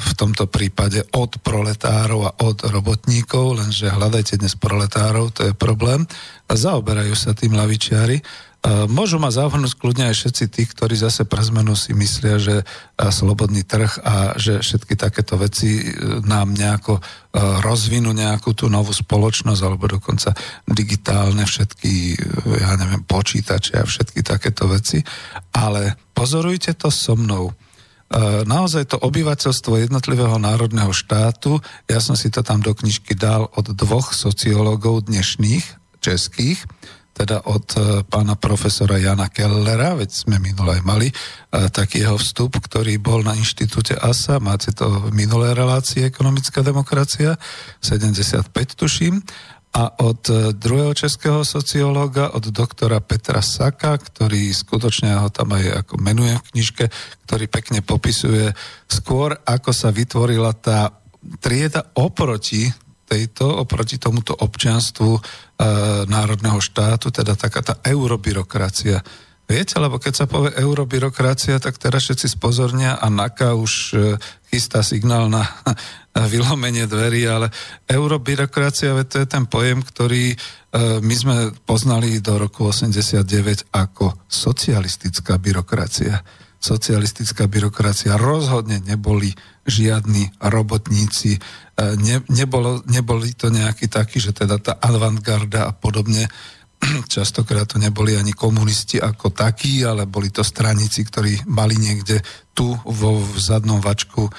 v 0.00 0.12
tomto 0.16 0.48
prípade 0.48 1.04
od 1.14 1.36
proletárov 1.44 2.26
a 2.26 2.34
od 2.42 2.64
robotníkov, 2.64 3.60
lenže 3.60 3.92
hľadajte 3.92 4.40
dnes 4.40 4.56
proletárov, 4.56 5.30
to 5.30 5.46
je 5.46 5.54
problém. 5.54 6.08
A 6.48 6.52
zaoberajú 6.56 7.12
sa 7.12 7.36
tým 7.36 7.52
lavičiari. 7.52 8.18
E, 8.58 8.90
môžu 8.90 9.22
ma 9.22 9.30
zavrhnúť 9.30 9.78
kľudne 9.78 10.10
aj 10.10 10.16
všetci 10.18 10.44
tí, 10.50 10.62
ktorí 10.66 10.98
zase 10.98 11.24
pre 11.24 11.42
zmenu 11.46 11.78
si 11.78 11.94
myslia, 11.94 12.42
že 12.42 12.56
e, 12.60 12.64
slobodný 13.10 13.62
trh 13.62 14.02
a 14.02 14.14
že 14.34 14.64
všetky 14.64 14.98
takéto 14.98 15.38
veci 15.38 15.94
nám 16.26 16.52
nejako 16.54 17.00
rozvinú 17.38 18.10
nejakú 18.10 18.56
tú 18.56 18.66
novú 18.66 18.90
spoločnosť 18.90 19.60
alebo 19.62 19.86
dokonca 19.86 20.34
digitálne 20.66 21.46
všetky, 21.46 22.18
ja 22.58 22.74
neviem, 22.74 23.04
počítače 23.06 23.78
a 23.78 23.86
všetky 23.86 24.26
takéto 24.26 24.66
veci. 24.66 25.04
Ale 25.54 25.94
pozorujte 26.16 26.74
to 26.74 26.90
so 26.90 27.14
mnou 27.14 27.54
E, 28.08 28.48
naozaj 28.48 28.88
to 28.88 28.96
obyvateľstvo 28.96 29.84
jednotlivého 29.84 30.40
národného 30.40 30.96
štátu, 30.96 31.60
ja 31.84 32.00
som 32.00 32.16
si 32.16 32.32
to 32.32 32.40
tam 32.40 32.64
do 32.64 32.72
knižky 32.72 33.12
dal 33.12 33.52
od 33.52 33.68
dvoch 33.76 34.16
sociológov 34.16 35.12
dnešných, 35.12 36.00
českých, 36.00 36.64
teda 37.18 37.42
od 37.50 37.66
e, 37.74 37.78
pána 38.06 38.38
profesora 38.38 39.02
Jana 39.02 39.26
Kellera, 39.26 39.98
veď 39.98 40.10
sme 40.14 40.38
minule 40.38 40.78
aj 40.78 40.82
mali 40.86 41.10
e, 41.10 41.14
taký 41.74 42.06
jeho 42.06 42.14
vstup, 42.14 42.62
ktorý 42.62 42.94
bol 43.02 43.26
na 43.26 43.34
inštitúte 43.34 43.98
ASA, 43.98 44.38
máte 44.38 44.70
to 44.70 44.86
v 44.86 45.10
minulé 45.10 45.50
relácie 45.50 46.06
Ekonomická 46.06 46.62
demokracia, 46.62 47.34
75 47.82 48.54
tuším, 48.78 49.18
a 49.74 49.98
od 50.00 50.22
e, 50.30 50.54
druhého 50.54 50.94
českého 50.94 51.42
sociológa, 51.42 52.32
od 52.32 52.54
doktora 52.54 53.02
Petra 53.02 53.42
Saka, 53.42 53.98
ktorý 53.98 54.54
skutočne 54.54 55.18
ho 55.18 55.28
tam 55.28 55.58
aj 55.58 55.84
ako 55.84 55.94
menuje 55.98 56.38
v 56.38 56.46
knižke, 56.54 56.84
ktorý 57.26 57.44
pekne 57.50 57.82
popisuje 57.82 58.54
skôr, 58.86 59.36
ako 59.44 59.74
sa 59.74 59.90
vytvorila 59.90 60.54
tá 60.56 60.94
trieda 61.42 61.84
oproti 61.98 62.70
tejto, 63.08 63.48
oproti 63.48 63.96
tomuto 63.96 64.36
občianstvu 64.36 65.16
národného 66.06 66.62
štátu, 66.62 67.10
teda 67.10 67.34
taká 67.34 67.60
tá 67.66 67.74
eurobyrokracia. 67.82 69.02
Viete, 69.48 69.80
lebo 69.80 69.96
keď 69.96 70.12
sa 70.12 70.26
povie 70.28 70.52
eurobyrokracia, 70.60 71.56
tak 71.56 71.80
teraz 71.80 72.04
všetci 72.04 72.36
spozornia 72.36 73.00
a 73.00 73.08
NAKA 73.08 73.56
už 73.56 73.72
e, 73.96 74.20
chystá 74.52 74.84
signál 74.84 75.32
na 75.32 75.40
vylomenie 76.32 76.84
dverí, 76.84 77.24
ale 77.24 77.48
eurobyrokracia, 77.88 78.92
to 79.08 79.24
je 79.24 79.26
ten 79.26 79.48
pojem, 79.48 79.80
ktorý 79.80 80.36
e, 80.36 80.36
my 81.00 81.14
sme 81.16 81.36
poznali 81.64 82.20
do 82.20 82.36
roku 82.36 82.68
89 82.68 83.72
ako 83.72 84.28
socialistická 84.28 85.40
byrokracia. 85.40 86.20
Socialistická 86.58 87.46
byrokracia 87.46 88.18
rozhodne 88.18 88.82
neboli 88.82 89.30
žiadni 89.62 90.34
robotníci, 90.42 91.38
e, 91.38 91.40
ne, 92.02 92.18
nebolo, 92.34 92.82
neboli 92.90 93.30
to 93.38 93.46
nejaký 93.52 93.86
taký, 93.86 94.18
že 94.18 94.34
teda 94.34 94.58
tá 94.58 94.74
avantgarda 94.82 95.70
a 95.70 95.72
podobne. 95.72 96.26
Častokrát 97.14 97.70
to 97.70 97.78
neboli 97.78 98.18
ani 98.18 98.34
komunisti 98.34 98.98
ako 98.98 99.30
takí, 99.30 99.86
ale 99.86 100.10
boli 100.10 100.34
to 100.34 100.42
straníci, 100.42 101.06
ktorí 101.06 101.46
mali 101.46 101.78
niekde 101.78 102.22
tu 102.50 102.74
vo 102.74 103.22
zadnom 103.38 103.78
vačku 103.78 104.26
e, 104.26 104.32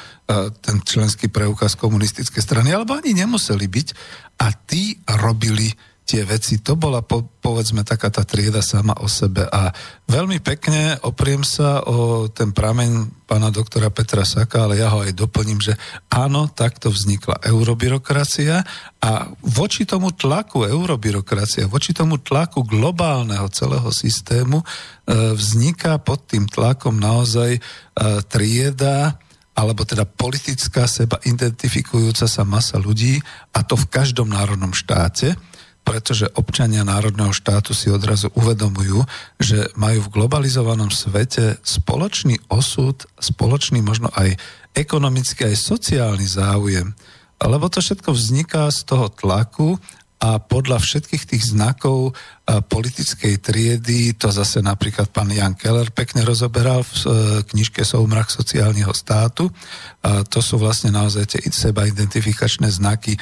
ten 0.59 0.83
členský 0.83 1.31
preukaz 1.31 1.79
komunistickej 1.79 2.43
strany, 2.43 2.75
alebo 2.75 2.99
ani 2.99 3.15
nemuseli 3.15 3.63
byť. 3.63 3.87
A 4.43 4.51
tí 4.55 4.99
robili 5.07 5.71
tie 6.09 6.25
veci. 6.25 6.57
To 6.65 6.73
bola, 6.73 7.05
po, 7.05 7.21
povedzme, 7.21 7.85
taká 7.85 8.09
tá 8.09 8.25
trieda 8.25 8.65
sama 8.65 8.97
o 8.97 9.05
sebe. 9.05 9.45
A 9.45 9.69
veľmi 10.09 10.41
pekne 10.41 10.97
opriem 11.05 11.45
sa 11.45 11.85
o 11.85 12.25
ten 12.25 12.49
prameň 12.49 13.21
pána 13.29 13.53
doktora 13.53 13.93
Petra 13.93 14.25
Saka, 14.25 14.65
ale 14.65 14.81
ja 14.81 14.89
ho 14.89 15.05
aj 15.05 15.13
doplním, 15.13 15.61
že 15.61 15.77
áno, 16.09 16.49
takto 16.49 16.89
vznikla 16.89 17.45
eurobyrokracia 17.45 18.65
a 18.97 19.29
voči 19.45 19.85
tomu 19.85 20.09
tlaku 20.09 20.65
eurobyrokracia, 20.65 21.69
voči 21.69 21.93
tomu 21.93 22.17
tlaku 22.17 22.65
globálneho 22.65 23.45
celého 23.53 23.93
systému 23.93 24.65
e, 24.65 24.65
vzniká 25.37 26.01
pod 26.01 26.25
tým 26.25 26.49
tlakom 26.49 26.97
naozaj 26.97 27.53
e, 27.53 27.61
trieda, 28.25 29.13
alebo 29.53 29.85
teda 29.85 30.09
politická 30.09 30.89
seba 30.89 31.21
identifikujúca 31.21 32.25
sa 32.25 32.41
masa 32.47 32.81
ľudí 32.81 33.21
a 33.53 33.61
to 33.61 33.77
v 33.77 33.91
každom 33.93 34.31
národnom 34.31 34.73
štáte 34.73 35.37
pretože 35.89 36.29
občania 36.37 36.85
národného 36.85 37.33
štátu 37.33 37.73
si 37.73 37.89
odrazu 37.89 38.29
uvedomujú, 38.37 39.01
že 39.41 39.73
majú 39.73 40.05
v 40.05 40.13
globalizovanom 40.21 40.93
svete 40.93 41.57
spoločný 41.65 42.37
osud, 42.53 43.09
spoločný 43.17 43.81
možno 43.81 44.13
aj 44.13 44.37
ekonomický, 44.77 45.49
aj 45.49 45.57
sociálny 45.57 46.29
záujem. 46.29 46.93
Lebo 47.41 47.65
to 47.73 47.81
všetko 47.81 48.13
vzniká 48.13 48.69
z 48.69 48.85
toho 48.85 49.09
tlaku 49.09 49.81
a 50.19 50.35
podľa 50.35 50.83
všetkých 50.83 51.23
tých 51.31 51.43
znakov 51.55 52.11
politickej 52.43 53.39
triedy, 53.39 54.19
to 54.19 54.27
zase 54.35 54.59
napríklad 54.59 55.07
pán 55.15 55.31
Jan 55.31 55.55
Keller 55.55 55.87
pekne 55.95 56.27
rozoberal 56.27 56.83
v 56.83 56.91
e, 56.91 56.99
knižke 57.47 57.87
Soumrak 57.87 58.27
sociálneho 58.27 58.91
státu, 58.91 59.47
a 60.03 60.27
to 60.27 60.43
sú 60.43 60.59
vlastne 60.59 60.91
naozaj 60.91 61.23
tie 61.23 61.41
seba 61.53 61.87
identifikačné 61.87 62.67
znaky 62.67 63.15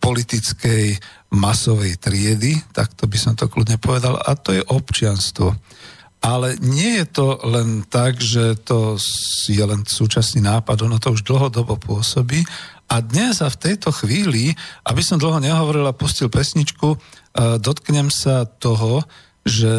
politickej 0.00 0.96
masovej 1.36 2.00
triedy, 2.00 2.56
tak 2.72 2.96
to 2.96 3.04
by 3.04 3.18
som 3.20 3.36
to 3.36 3.50
kľudne 3.50 3.76
povedal, 3.76 4.16
a 4.16 4.32
to 4.38 4.56
je 4.56 4.62
občianstvo. 4.66 5.52
Ale 6.20 6.60
nie 6.60 7.00
je 7.00 7.06
to 7.08 7.40
len 7.48 7.80
tak, 7.88 8.20
že 8.20 8.52
to 8.60 9.00
je 9.48 9.64
len 9.64 9.88
súčasný 9.88 10.44
nápad, 10.44 10.84
ono 10.84 11.00
to 11.00 11.16
už 11.16 11.24
dlhodobo 11.24 11.80
pôsobí 11.80 12.44
a 12.90 12.98
dnes 12.98 13.38
a 13.38 13.46
v 13.46 13.60
tejto 13.70 13.94
chvíli, 13.94 14.50
aby 14.82 14.98
som 14.98 15.14
dlho 15.14 15.38
nehovoril 15.38 15.86
a 15.86 15.94
pustil 15.94 16.26
pesničku, 16.26 16.94
e, 16.94 16.98
dotknem 17.62 18.10
sa 18.10 18.42
toho, 18.44 19.06
že 19.46 19.70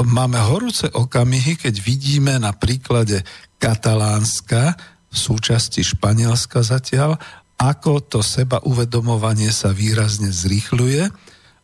máme 0.00 0.40
horúce 0.40 0.88
okamihy, 0.88 1.60
keď 1.60 1.74
vidíme 1.78 2.34
na 2.40 2.56
príklade 2.56 3.22
Katalánska, 3.60 4.74
v 5.08 5.16
súčasti 5.16 5.80
Španielska 5.80 6.60
zatiaľ, 6.60 7.16
ako 7.56 8.04
to 8.04 8.20
seba 8.20 8.60
uvedomovanie 8.60 9.48
sa 9.50 9.72
výrazne 9.72 10.28
zrýchľuje 10.28 11.08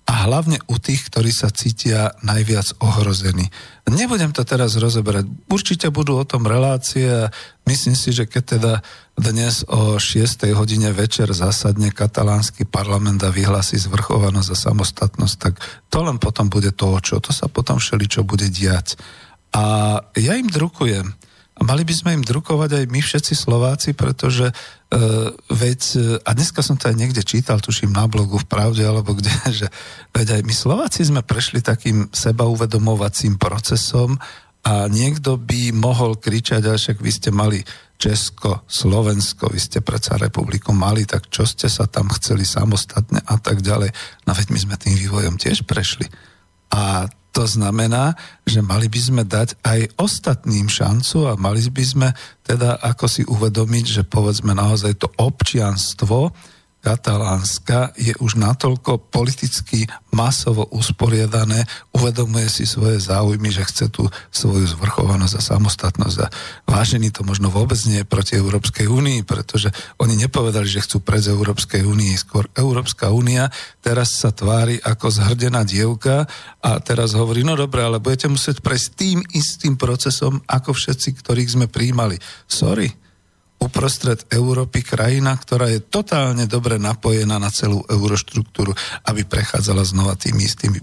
a 0.04 0.28
hlavne 0.28 0.60
u 0.68 0.76
tých, 0.76 1.08
ktorí 1.08 1.32
sa 1.32 1.48
cítia 1.48 2.12
najviac 2.20 2.76
ohrození. 2.84 3.48
Nebudem 3.88 4.36
to 4.36 4.44
teraz 4.44 4.76
rozoberať. 4.76 5.24
Určite 5.48 5.88
budú 5.88 6.20
o 6.20 6.28
tom 6.28 6.44
relácie 6.44 7.08
a 7.08 7.32
myslím 7.64 7.96
si, 7.96 8.12
že 8.12 8.28
keď 8.28 8.42
teda 8.44 8.72
dnes 9.16 9.64
o 9.64 9.96
6. 9.96 10.44
hodine 10.52 10.92
večer 10.92 11.32
zasadne 11.32 11.88
katalánsky 11.88 12.68
parlament 12.68 13.24
a 13.24 13.32
vyhlási 13.32 13.80
zvrchovanosť 13.80 14.48
a 14.52 14.62
samostatnosť, 14.68 15.36
tak 15.40 15.56
to 15.88 16.04
len 16.04 16.20
potom 16.20 16.52
bude 16.52 16.76
to, 16.76 17.00
čo 17.00 17.16
to 17.24 17.32
sa 17.32 17.48
potom 17.48 17.80
všeli, 17.80 18.04
čo 18.04 18.28
bude 18.28 18.44
diať. 18.52 19.00
A 19.56 19.96
ja 20.20 20.36
im 20.36 20.52
drukujem. 20.52 21.16
A 21.54 21.60
mali 21.62 21.86
by 21.86 21.94
sme 21.94 22.10
im 22.18 22.24
drukovať 22.26 22.82
aj 22.82 22.84
my 22.90 22.98
všetci 22.98 23.34
Slováci, 23.38 23.94
pretože 23.94 24.50
uh, 24.50 25.30
veď, 25.54 25.80
a 26.26 26.30
dneska 26.34 26.66
som 26.66 26.74
to 26.74 26.90
aj 26.90 26.98
niekde 26.98 27.22
čítal, 27.22 27.62
tuším 27.62 27.94
na 27.94 28.10
blogu 28.10 28.42
v 28.42 28.48
Pravde, 28.50 28.82
alebo 28.82 29.14
kde, 29.14 29.30
že 29.62 29.66
veď 30.10 30.40
aj 30.40 30.42
my 30.42 30.54
Slováci 30.54 31.06
sme 31.06 31.22
prešli 31.22 31.62
takým 31.62 32.10
sebauvedomovacím 32.10 33.38
procesom 33.38 34.18
a 34.64 34.88
niekto 34.88 35.36
by 35.36 35.76
mohol 35.76 36.16
kričať, 36.16 36.64
ale 36.64 36.80
však 36.80 36.98
vy 37.04 37.10
ste 37.12 37.30
mali 37.30 37.60
Česko, 37.94 38.64
Slovensko, 38.66 39.52
vy 39.52 39.60
ste 39.60 39.78
predsa 39.84 40.18
republiku 40.18 40.74
mali, 40.74 41.06
tak 41.06 41.30
čo 41.30 41.46
ste 41.46 41.70
sa 41.70 41.86
tam 41.86 42.10
chceli 42.16 42.42
samostatne 42.42 43.22
a 43.22 43.36
tak 43.38 43.62
ďalej. 43.62 43.92
No 44.26 44.34
veď 44.34 44.50
my 44.50 44.58
sme 44.58 44.76
tým 44.80 44.96
vývojom 44.98 45.36
tiež 45.38 45.68
prešli. 45.68 46.08
A 46.74 47.06
to 47.34 47.50
znamená, 47.50 48.14
že 48.46 48.62
mali 48.62 48.86
by 48.86 49.00
sme 49.02 49.22
dať 49.26 49.58
aj 49.66 49.98
ostatným 49.98 50.70
šancu 50.70 51.26
a 51.26 51.34
mali 51.34 51.66
by 51.66 51.84
sme 51.84 52.08
teda 52.46 52.78
ako 52.78 53.06
si 53.10 53.22
uvedomiť, 53.26 53.84
že 54.00 54.02
povedzme 54.06 54.54
naozaj 54.54 55.02
to 55.02 55.10
občianstvo, 55.18 56.30
Katalánska 56.84 57.96
je 57.96 58.12
už 58.20 58.36
natoľko 58.36 59.08
politicky 59.08 59.88
masovo 60.12 60.68
usporiadané, 60.68 61.64
uvedomuje 61.96 62.52
si 62.52 62.68
svoje 62.68 63.00
záujmy, 63.00 63.48
že 63.48 63.64
chce 63.64 63.86
tú 63.88 64.04
svoju 64.28 64.68
zvrchovanosť 64.76 65.34
a 65.40 65.46
samostatnosť. 65.56 66.16
A 66.20 66.30
vážený 66.68 67.08
to 67.08 67.24
možno 67.24 67.48
vôbec 67.48 67.80
nie 67.88 68.04
je 68.04 68.06
proti 68.06 68.36
Európskej 68.36 68.84
únii, 68.84 69.24
pretože 69.24 69.72
oni 69.96 70.20
nepovedali, 70.20 70.68
že 70.68 70.84
chcú 70.84 71.00
prejsť 71.00 71.32
Európskej 71.32 71.82
únii. 71.88 72.20
Skôr 72.20 72.52
Európska 72.52 73.08
únia 73.08 73.48
teraz 73.80 74.20
sa 74.20 74.28
tvári 74.28 74.76
ako 74.84 75.08
zhrdená 75.08 75.64
dievka 75.64 76.28
a 76.60 76.70
teraz 76.84 77.16
hovorí, 77.16 77.48
no 77.48 77.56
dobre, 77.56 77.80
ale 77.80 77.96
budete 77.96 78.28
musieť 78.28 78.60
prejsť 78.60 78.88
tým 78.92 79.18
istým 79.32 79.80
procesom, 79.80 80.44
ako 80.44 80.76
všetci, 80.76 81.16
ktorých 81.24 81.48
sme 81.56 81.66
príjmali. 81.72 82.20
Sorry, 82.44 82.92
uprostred 83.58 84.22
Európy 84.28 84.84
krajina, 84.84 85.32
ktorá 85.34 85.72
je 85.72 85.80
totálne 85.80 86.44
dobre 86.44 86.76
napojená 86.76 87.40
na 87.40 87.48
celú 87.48 87.80
euroštruktúru, 87.88 88.76
aby 89.08 89.24
prechádzala 89.24 89.82
znova 89.88 90.14
tými 90.18 90.44
istými. 90.44 90.78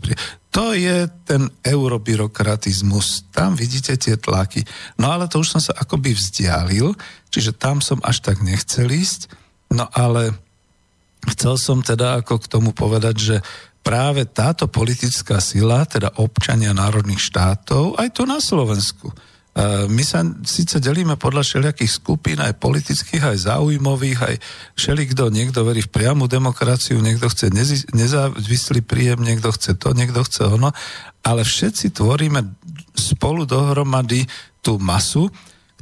To 0.52 0.76
je 0.76 1.08
ten 1.24 1.48
eurobyrokratizmus. 1.64 3.32
Tam 3.32 3.56
vidíte 3.56 3.96
tie 3.96 4.18
tlaky. 4.18 4.66
No 5.00 5.14
ale 5.14 5.32
to 5.32 5.40
už 5.40 5.56
som 5.56 5.62
sa 5.64 5.78
akoby 5.78 6.12
vzdialil, 6.12 6.92
čiže 7.32 7.56
tam 7.56 7.80
som 7.80 8.02
až 8.04 8.20
tak 8.26 8.44
nechcel 8.44 8.92
ísť. 8.92 9.32
No 9.72 9.88
ale 9.96 10.36
chcel 11.32 11.56
som 11.56 11.80
teda 11.80 12.20
ako 12.20 12.44
k 12.44 12.50
tomu 12.52 12.76
povedať, 12.76 13.16
že 13.16 13.38
práve 13.86 14.28
táto 14.28 14.68
politická 14.68 15.40
sila, 15.40 15.88
teda 15.88 16.18
občania 16.20 16.76
národných 16.76 17.22
štátov, 17.22 17.98
aj 17.98 18.10
tu 18.14 18.28
na 18.28 18.44
Slovensku, 18.44 19.10
my 19.92 20.04
sa 20.08 20.24
síce 20.48 20.80
delíme 20.80 21.20
podľa 21.20 21.44
všelijakých 21.44 21.92
skupín, 21.92 22.40
aj 22.40 22.56
politických, 22.56 23.36
aj 23.36 23.38
záujmových, 23.52 24.20
aj 24.24 24.36
všelikto, 24.80 25.28
niekto 25.28 25.68
verí 25.68 25.84
v 25.84 25.92
priamu 25.92 26.32
demokraciu, 26.32 27.04
niekto 27.04 27.28
chce 27.28 27.52
nezávislý 27.92 28.80
príjem, 28.80 29.20
niekto 29.20 29.52
chce 29.52 29.76
to, 29.76 29.92
niekto 29.92 30.24
chce 30.24 30.48
ono, 30.48 30.72
ale 31.28 31.44
všetci 31.44 31.92
tvoríme 31.92 32.48
spolu 32.96 33.44
dohromady 33.44 34.24
tú 34.64 34.80
masu, 34.80 35.28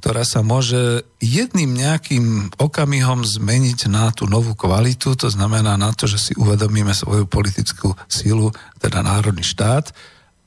ktorá 0.01 0.23
sa 0.25 0.41
môže 0.41 1.05
jedným 1.21 1.75
nejakým 1.75 2.55
okamihom 2.57 3.21
zmeniť 3.21 3.91
na 3.91 4.09
tú 4.09 4.25
novú 4.25 4.55
kvalitu, 4.55 5.13
to 5.13 5.27
znamená 5.29 5.75
na 5.77 5.91
to, 5.93 6.07
že 6.07 6.17
si 6.17 6.33
uvedomíme 6.39 6.95
svoju 6.95 7.29
politickú 7.29 7.93
sílu, 8.07 8.49
teda 8.81 9.05
národný 9.05 9.45
štát, 9.45 9.91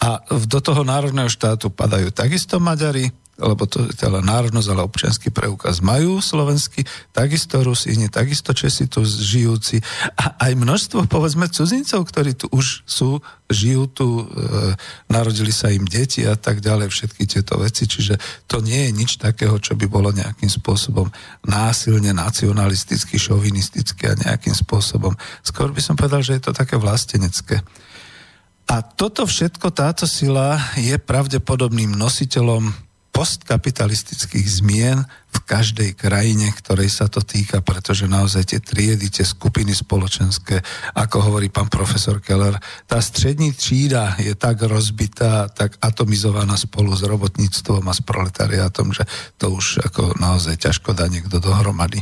a 0.03 0.19
do 0.27 0.59
toho 0.59 0.83
národného 0.83 1.31
štátu 1.31 1.71
padajú 1.71 2.11
takisto 2.11 2.59
Maďari, 2.59 3.07
lebo 3.39 3.65
to 3.65 3.87
je 3.89 3.97
teda 3.97 4.21
národnosť, 4.21 4.69
ale 4.69 4.85
občianský 4.85 5.29
preukaz 5.33 5.81
majú 5.81 6.21
slovenský, 6.21 6.85
takisto 7.15 7.65
Rusíni, 7.65 8.13
takisto 8.13 8.53
Česi 8.53 8.91
tu 8.91 9.03
žijúci 9.07 9.81
a 10.21 10.37
aj 10.37 10.53
množstvo, 10.53 11.09
povedzme, 11.09 11.49
cudzincov, 11.49 12.05
ktorí 12.07 12.37
tu 12.37 12.47
už 12.53 12.85
sú, 12.85 13.25
žijú 13.49 13.89
tu, 13.89 14.07
e, 14.21 14.25
narodili 15.09 15.55
sa 15.55 15.73
im 15.73 15.89
deti 15.89 16.27
a 16.29 16.37
tak 16.37 16.61
ďalej, 16.61 16.93
všetky 16.93 17.25
tieto 17.25 17.57
veci, 17.57 17.89
čiže 17.89 18.21
to 18.51 18.61
nie 18.61 18.91
je 18.91 18.91
nič 19.01 19.17
takého, 19.17 19.57
čo 19.57 19.79
by 19.81 19.87
bolo 19.89 20.13
nejakým 20.13 20.53
spôsobom 20.53 21.09
násilne, 21.49 22.13
nacionalisticky, 22.13 23.17
šovinisticky 23.17 24.13
a 24.13 24.19
nejakým 24.19 24.53
spôsobom. 24.53 25.17
Skôr 25.41 25.73
by 25.73 25.81
som 25.81 25.97
povedal, 25.97 26.21
že 26.21 26.37
je 26.37 26.43
to 26.47 26.53
také 26.53 26.77
vlastenecké. 26.77 27.65
A 28.73 28.81
toto 28.81 29.29
všetko, 29.29 29.69
táto 29.69 30.09
sila 30.09 30.57
je 30.81 30.97
pravdepodobným 30.97 31.93
nositeľom 31.93 32.73
postkapitalistických 33.13 34.49
zmien 34.49 35.05
v 35.05 35.39
každej 35.45 35.93
krajine, 35.93 36.49
ktorej 36.57 36.89
sa 36.89 37.05
to 37.05 37.21
týka, 37.21 37.61
pretože 37.61 38.09
naozaj 38.09 38.49
tie 38.49 38.61
triedy, 38.65 39.13
tie 39.13 39.29
skupiny 39.29 39.77
spoločenské, 39.77 40.65
ako 40.97 41.17
hovorí 41.21 41.53
pán 41.53 41.69
profesor 41.69 42.25
Keller, 42.25 42.57
tá 42.89 42.97
strední 43.05 43.53
třída 43.53 44.17
je 44.17 44.33
tak 44.33 44.65
rozbitá, 44.65 45.53
tak 45.53 45.77
atomizovaná 45.85 46.57
spolu 46.57 46.97
s 46.97 47.05
robotníctvom 47.05 47.85
a 47.85 47.93
s 47.93 48.01
proletariátom, 48.01 48.97
že 48.97 49.05
to 49.37 49.53
už 49.53 49.85
ako 49.85 50.17
naozaj 50.17 50.57
ťažko 50.57 50.97
dá 50.97 51.13
niekto 51.13 51.37
dohromady. 51.37 52.01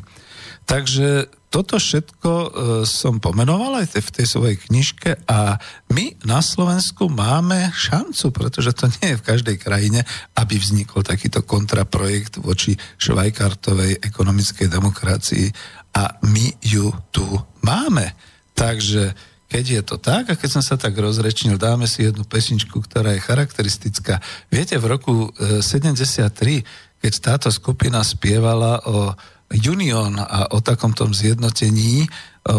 Takže 0.71 1.27
toto 1.51 1.83
všetko 1.83 2.31
e, 2.31 2.49
som 2.87 3.19
pomenoval 3.19 3.83
aj 3.83 3.99
v 3.99 4.15
tej 4.15 4.27
svojej 4.31 4.57
knižke 4.71 5.27
a 5.27 5.59
my 5.91 6.15
na 6.23 6.39
Slovensku 6.39 7.11
máme 7.11 7.75
šancu, 7.75 8.31
pretože 8.31 8.71
to 8.71 8.87
nie 9.03 9.13
je 9.13 9.19
v 9.19 9.27
každej 9.27 9.57
krajine, 9.59 10.07
aby 10.39 10.55
vznikol 10.55 11.03
takýto 11.03 11.43
kontraprojekt 11.43 12.39
voči 12.39 12.79
švajkartovej 13.03 13.99
ekonomickej 13.99 14.71
demokracii 14.71 15.51
a 15.99 16.23
my 16.23 16.55
ju 16.63 16.95
tu 17.11 17.27
máme. 17.67 18.15
Takže 18.55 19.19
keď 19.51 19.65
je 19.67 19.83
to 19.83 19.97
tak, 19.99 20.31
a 20.31 20.39
keď 20.39 20.51
som 20.55 20.63
sa 20.63 20.79
tak 20.79 20.95
rozrečnil, 20.95 21.59
dáme 21.59 21.91
si 21.91 22.07
jednu 22.07 22.23
pesničku, 22.23 22.79
ktorá 22.79 23.19
je 23.19 23.27
charakteristická. 23.27 24.23
Viete, 24.47 24.79
v 24.79 24.87
roku 24.87 25.35
73, 25.35 26.63
e, 26.63 26.65
keď 27.03 27.13
táto 27.19 27.49
skupina 27.51 28.07
spievala 28.07 28.87
o 28.87 29.19
Union 29.51 30.15
a 30.15 30.55
o 30.55 30.63
takomto 30.63 31.11
zjednotení, 31.11 32.07
e, 32.07 32.09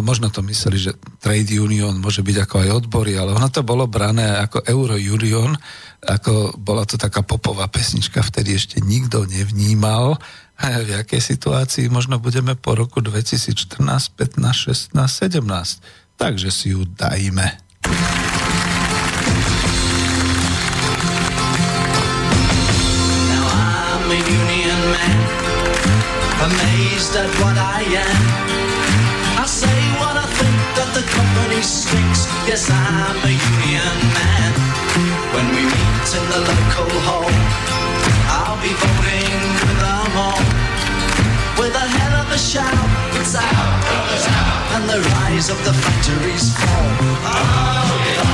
možno 0.03 0.27
to 0.27 0.43
mysleli, 0.43 0.75
že 0.75 0.91
trade 1.23 1.55
union 1.55 1.95
môže 1.95 2.19
byť 2.19 2.37
ako 2.43 2.55
aj 2.67 2.69
odbory, 2.83 3.15
ale 3.15 3.31
ono 3.31 3.47
to 3.47 3.63
bolo 3.63 3.87
brané 3.87 4.27
ako 4.43 4.67
Euro 4.67 4.99
Union, 4.99 5.55
ako 6.03 6.59
bola 6.59 6.83
to 6.83 6.99
taká 6.99 7.23
popová 7.23 7.71
pesnička, 7.71 8.19
vtedy 8.19 8.59
ešte 8.59 8.83
nikto 8.83 9.23
nevnímal, 9.23 10.19
v 10.87 10.89
jakej 10.99 11.21
situácii 11.23 11.87
možno 11.87 12.19
budeme 12.19 12.59
po 12.59 12.75
roku 12.75 12.99
2014, 12.99 13.79
15, 14.19 14.91
16, 14.91 15.39
17. 15.39 16.19
Takže 16.19 16.49
si 16.51 16.75
ju 16.75 16.83
dajme. 16.85 17.60
Amazed 26.47 27.13
at 27.15 27.29
what 27.41 27.57
I 27.57 27.85
am. 27.85 28.21
I 29.37 29.45
say 29.45 29.79
what 30.01 30.15
I 30.17 30.25
think 30.25 30.57
that 30.77 30.89
the 30.97 31.05
company 31.05 31.61
stinks. 31.61 32.25
Yes, 32.49 32.69
I'm 32.69 33.17
a 33.21 33.33
union 33.33 33.97
man. 34.17 34.51
When 35.33 35.47
we 35.53 35.61
meet 35.69 36.09
in 36.17 36.25
the 36.33 36.41
local 36.41 36.89
hall, 37.05 37.31
I'll 38.37 38.57
be 38.57 38.73
voting 38.73 39.37
with 39.61 39.79
them 39.85 40.13
all. 40.17 40.41
With 41.61 41.75
a 41.77 41.87
hell 41.97 42.15
of 42.25 42.27
a 42.33 42.39
shout, 42.39 42.89
it's 43.21 43.35
out, 43.37 43.45
out. 43.45 44.75
and 44.75 44.83
the 44.89 44.99
rise 45.13 45.49
of 45.49 45.59
the 45.65 45.73
factories 45.73 46.53
fall. 46.57 46.89
Oh, 47.21 48.01
you 48.09 48.30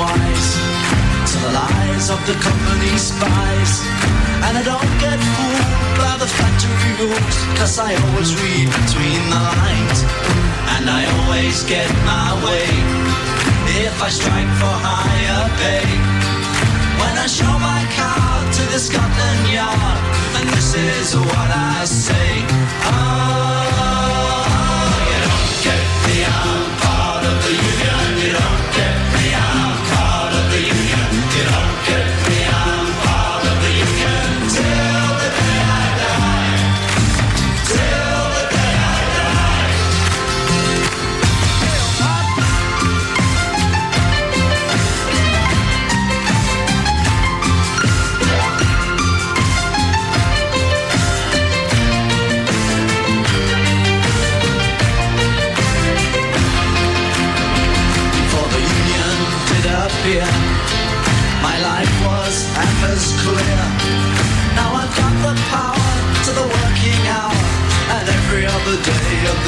wise 0.00 0.50
to 1.30 1.36
the 1.44 1.52
lies 1.52 2.06
of 2.08 2.20
the 2.24 2.36
company 2.40 2.94
spies. 2.96 3.72
And 4.46 4.52
I 4.56 4.62
don't 4.64 4.92
get 5.04 5.18
fooled 5.34 5.92
by 6.00 6.14
the 6.22 6.28
factory 6.38 6.92
rules, 7.00 7.36
cause 7.58 7.76
I 7.78 7.90
always 8.04 8.30
read 8.40 8.68
between 8.80 9.20
the 9.32 9.40
lines. 9.52 9.98
And 10.74 10.84
I 10.88 11.02
always 11.16 11.56
get 11.74 11.88
my 12.12 12.28
way 12.44 12.68
if 13.84 13.94
I 14.00 14.08
strike 14.08 14.52
for 14.60 14.74
higher 14.88 15.44
pay. 15.60 15.88
When 17.00 17.14
I 17.24 17.26
show 17.28 17.54
my 17.70 17.82
card 17.98 18.44
to 18.56 18.62
the 18.72 18.80
Scotland 18.88 19.44
Yard, 19.52 19.98
and 20.36 20.46
this 20.56 20.70
is 20.74 21.16
what 21.16 21.50
I 21.76 21.84
say. 21.84 22.30
Oh, 22.88 23.89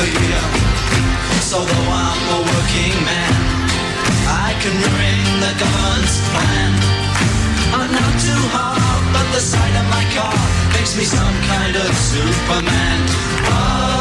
year. 0.07 0.43
So 1.51 1.59
though 1.65 1.89
I'm 1.91 2.23
a 2.37 2.41
working 2.43 2.97
man, 3.05 3.35
I 4.27 4.57
can 4.63 4.75
ruin 4.85 5.23
the 5.45 5.53
government's 5.63 6.17
plan. 6.31 6.71
I'm 7.77 7.93
not 7.93 8.15
too 8.21 8.43
hard, 8.57 9.03
but 9.15 9.27
the 9.35 9.41
sight 9.41 9.75
of 9.81 9.87
my 9.91 10.05
car 10.17 10.39
makes 10.75 10.97
me 10.97 11.05
some 11.05 11.37
kind 11.53 11.75
of 11.77 11.91
Superman. 11.97 12.99
Oh, 13.47 13.92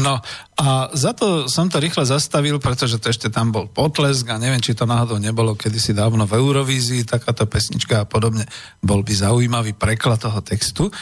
No 0.00 0.24
a 0.56 0.88
za 0.92 1.12
to 1.12 1.48
som 1.48 1.68
to 1.68 1.80
rýchle 1.80 2.08
zastavil, 2.08 2.56
pretože 2.56 2.96
to 3.00 3.12
ešte 3.12 3.28
tam 3.28 3.52
bol 3.52 3.68
potlesk 3.68 4.28
a 4.32 4.40
neviem, 4.40 4.60
či 4.60 4.76
to 4.76 4.88
náhodou 4.88 5.20
nebolo 5.20 5.52
kedysi 5.56 5.92
dávno 5.92 6.24
v 6.24 6.36
Eurovízii, 6.40 7.04
takáto 7.04 7.44
pesnička 7.44 8.04
a 8.04 8.08
podobne. 8.08 8.48
Bol 8.80 9.04
by 9.04 9.12
zaujímavý 9.12 9.76
preklad 9.76 10.20
toho 10.20 10.40
textu. 10.40 10.88
E, 10.88 10.92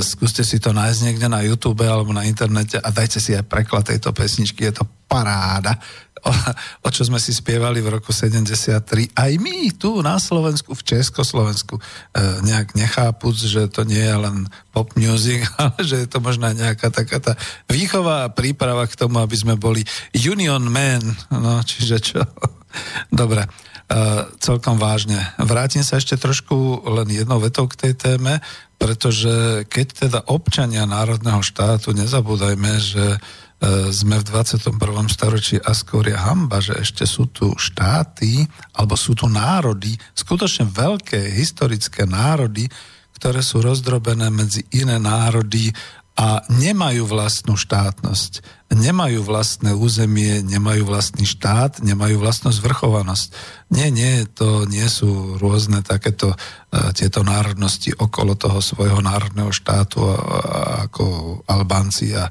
skúste 0.00 0.44
si 0.44 0.60
to 0.60 0.72
nájsť 0.72 1.00
niekde 1.04 1.28
na 1.28 1.44
YouTube 1.44 1.84
alebo 1.84 2.12
na 2.12 2.24
internete 2.24 2.80
a 2.80 2.88
dajte 2.88 3.20
si 3.20 3.36
aj 3.36 3.48
preklad 3.48 3.88
tejto 3.88 4.12
pesničky, 4.12 4.68
je 4.68 4.80
to 4.80 4.84
paráda. 5.08 5.76
O, 6.24 6.32
o 6.84 6.88
čo 6.88 7.04
sme 7.04 7.20
si 7.20 7.36
spievali 7.36 7.84
v 7.84 8.00
roku 8.00 8.08
73. 8.08 9.12
Aj 9.12 9.32
my 9.36 9.68
tu 9.76 10.00
na 10.00 10.16
Slovensku, 10.16 10.72
v 10.72 10.82
Československu, 10.82 11.76
e, 11.76 11.82
nejak 12.48 12.72
nechápuc, 12.72 13.36
že 13.36 13.68
to 13.68 13.84
nie 13.84 14.00
je 14.00 14.16
len 14.16 14.48
pop 14.72 14.96
music, 14.96 15.44
ale 15.60 15.84
že 15.84 16.00
je 16.04 16.08
to 16.08 16.24
možná 16.24 16.56
nejaká 16.56 16.88
taká 16.88 17.20
tá 17.20 17.36
výchova 17.68 18.24
a 18.24 18.32
príprava 18.32 18.88
k 18.88 18.96
tomu, 18.96 19.20
aby 19.20 19.36
sme 19.36 19.60
boli 19.60 19.84
union 20.16 20.64
men, 20.64 21.04
no 21.28 21.60
čiže 21.60 21.96
čo? 22.00 22.22
Dobre, 23.12 23.44
uh, 23.44 24.24
celkom 24.40 24.80
vážne. 24.80 25.20
Vrátim 25.36 25.84
sa 25.84 26.00
ešte 26.00 26.16
trošku 26.16 26.88
len 26.88 27.12
jednou 27.12 27.36
vetou 27.36 27.68
k 27.68 27.76
tej 27.76 27.92
téme, 28.00 28.40
pretože 28.80 29.64
keď 29.68 29.86
teda 30.08 30.20
občania 30.26 30.88
národného 30.88 31.44
štátu, 31.44 31.94
nezabúdajme, 31.94 32.72
že 32.80 33.06
uh, 33.14 33.43
sme 33.90 34.20
v 34.20 34.24
21. 34.28 34.76
storočí 35.08 35.56
a 35.56 35.72
skôr 35.72 36.08
je 36.10 36.16
hamba, 36.16 36.60
že 36.60 36.76
ešte 36.76 37.08
sú 37.08 37.32
tu 37.32 37.56
štáty, 37.56 38.44
alebo 38.76 38.94
sú 38.98 39.16
tu 39.16 39.24
národy, 39.30 39.96
skutočne 40.12 40.68
veľké 40.68 41.32
historické 41.32 42.04
národy, 42.04 42.68
ktoré 43.16 43.40
sú 43.40 43.64
rozdrobené 43.64 44.28
medzi 44.28 44.66
iné 44.76 45.00
národy 45.00 45.72
a 46.14 46.44
nemajú 46.46 47.08
vlastnú 47.08 47.58
štátnosť, 47.58 48.63
nemajú 48.74 49.24
vlastné 49.24 49.72
územie, 49.72 50.42
nemajú 50.42 50.84
vlastný 50.84 51.24
štát, 51.24 51.80
nemajú 51.80 52.20
vlastnú 52.20 52.52
zvrchovanosť. 52.52 53.26
Nie, 53.70 53.88
nie, 53.88 54.26
to 54.28 54.68
nie 54.68 54.84
sú 54.90 55.38
rôzne 55.38 55.80
takéto 55.80 56.34
uh, 56.34 56.90
tieto 56.92 57.22
národnosti 57.22 57.94
okolo 57.94 58.34
toho 58.34 58.58
svojho 58.58 58.98
národného 59.00 59.54
štátu 59.54 60.02
ako 60.84 61.04
Albánci 61.46 62.12
a 62.18 62.28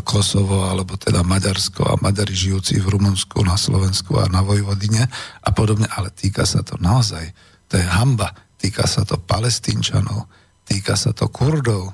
Kosovo, 0.00 0.64
alebo 0.64 0.96
teda 0.96 1.20
Maďarsko 1.20 1.84
a 1.84 2.00
Maďari 2.00 2.32
žijúci 2.32 2.80
v 2.80 2.96
Rumunsku, 2.96 3.44
na 3.44 3.60
Slovensku 3.60 4.16
a 4.16 4.24
na 4.32 4.40
Vojvodine 4.40 5.04
a 5.44 5.48
podobne, 5.52 5.84
ale 5.92 6.08
týka 6.08 6.48
sa 6.48 6.64
to 6.64 6.80
naozaj, 6.80 7.28
to 7.68 7.76
je 7.76 7.84
hamba, 7.84 8.32
týka 8.56 8.88
sa 8.88 9.04
to 9.04 9.20
palestínčanov, 9.20 10.24
týka 10.64 10.96
sa 10.96 11.12
to 11.12 11.28
Kurdov, 11.28 11.92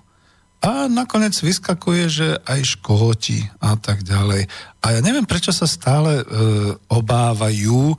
a 0.60 0.92
nakoniec 0.92 1.32
vyskakuje, 1.40 2.04
že 2.12 2.28
aj 2.44 2.76
škóti 2.76 3.48
a 3.64 3.80
tak 3.80 4.04
ďalej. 4.04 4.44
A 4.84 4.86
ja 4.92 5.00
neviem, 5.00 5.24
prečo 5.24 5.56
sa 5.56 5.64
stále 5.64 6.20
e, 6.20 6.24
obávajú 6.92 7.92
e, 7.92 7.96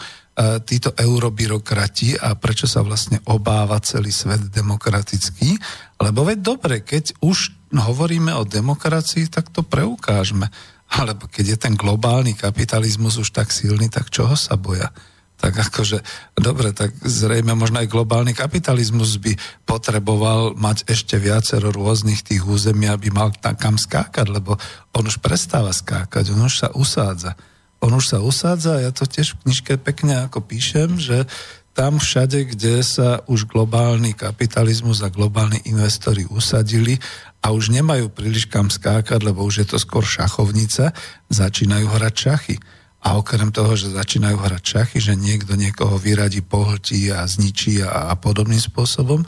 títo 0.62 0.94
eurobyrokrati 0.94 2.22
a 2.22 2.38
prečo 2.38 2.70
sa 2.70 2.86
vlastne 2.86 3.18
obáva 3.26 3.82
celý 3.82 4.14
svet 4.14 4.54
demokratický. 4.54 5.58
Lebo 5.98 6.22
veď 6.22 6.38
dobre, 6.46 6.86
keď 6.86 7.18
už 7.26 7.50
hovoríme 7.74 8.30
o 8.38 8.46
demokracii, 8.46 9.26
tak 9.34 9.50
to 9.50 9.66
preukážme. 9.66 10.46
Alebo 10.92 11.26
keď 11.26 11.46
je 11.56 11.58
ten 11.58 11.74
globálny 11.74 12.38
kapitalizmus 12.38 13.18
už 13.18 13.34
tak 13.34 13.50
silný, 13.50 13.90
tak 13.90 14.14
čoho 14.14 14.38
sa 14.38 14.54
boja? 14.54 14.94
Tak 15.42 15.58
akože, 15.58 16.06
dobre, 16.38 16.70
tak 16.70 16.94
zrejme 17.02 17.58
možno 17.58 17.82
aj 17.82 17.90
globálny 17.90 18.38
kapitalizmus 18.38 19.18
by 19.18 19.34
potreboval 19.66 20.54
mať 20.54 20.86
ešte 20.86 21.18
viacero 21.18 21.74
rôznych 21.74 22.22
tých 22.22 22.46
území, 22.46 22.86
aby 22.86 23.10
mal 23.10 23.34
tam 23.34 23.58
kam 23.58 23.76
skákať, 23.82 24.30
lebo 24.30 24.62
on 24.94 25.04
už 25.10 25.18
prestáva 25.18 25.74
skákať, 25.74 26.30
on 26.38 26.46
už 26.46 26.56
sa 26.62 26.70
usádza. 26.78 27.34
On 27.82 27.90
už 27.90 28.06
sa 28.14 28.22
usádza 28.22 28.78
a 28.78 28.84
ja 28.86 28.92
to 28.94 29.10
tiež 29.10 29.34
v 29.34 29.50
knižke 29.50 29.74
pekne 29.82 30.30
ako 30.30 30.46
píšem, 30.46 31.02
že 31.02 31.26
tam 31.74 31.98
všade, 31.98 32.54
kde 32.54 32.86
sa 32.86 33.26
už 33.26 33.50
globálny 33.50 34.14
kapitalizmus 34.14 35.02
a 35.02 35.10
globálni 35.10 35.58
investori 35.66 36.28
usadili 36.30 37.02
a 37.42 37.50
už 37.50 37.74
nemajú 37.74 38.14
príliš 38.14 38.46
kam 38.46 38.70
skákať, 38.70 39.26
lebo 39.26 39.42
už 39.42 39.66
je 39.66 39.68
to 39.74 39.78
skôr 39.82 40.06
šachovnica, 40.06 40.94
začínajú 41.34 41.88
hrať 41.90 42.14
šachy. 42.14 42.56
A 43.02 43.18
okrem 43.18 43.50
toho, 43.50 43.74
že 43.74 43.98
začínajú 43.98 44.38
hrať 44.38 44.62
šachy, 44.62 44.98
že 45.02 45.18
niekto 45.18 45.58
niekoho 45.58 45.98
vyradí, 45.98 46.46
pohltí 46.46 47.10
a 47.10 47.26
zničí 47.26 47.82
a, 47.82 48.14
a 48.14 48.14
podobným 48.14 48.62
spôsobom, 48.62 49.26
e, 49.26 49.28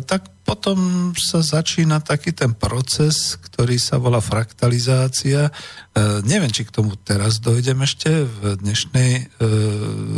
tak 0.00 0.32
potom 0.48 1.12
sa 1.12 1.44
začína 1.44 2.00
taký 2.00 2.32
ten 2.32 2.56
proces, 2.56 3.36
ktorý 3.36 3.76
sa 3.76 4.00
volá 4.00 4.24
fraktalizácia. 4.24 5.52
E, 5.52 5.52
neviem, 6.24 6.48
či 6.48 6.64
k 6.64 6.72
tomu 6.72 6.96
teraz 6.96 7.36
dojdem 7.36 7.84
ešte 7.84 8.24
v 8.24 8.56
dnešnej 8.64 9.12
e, 9.12 9.22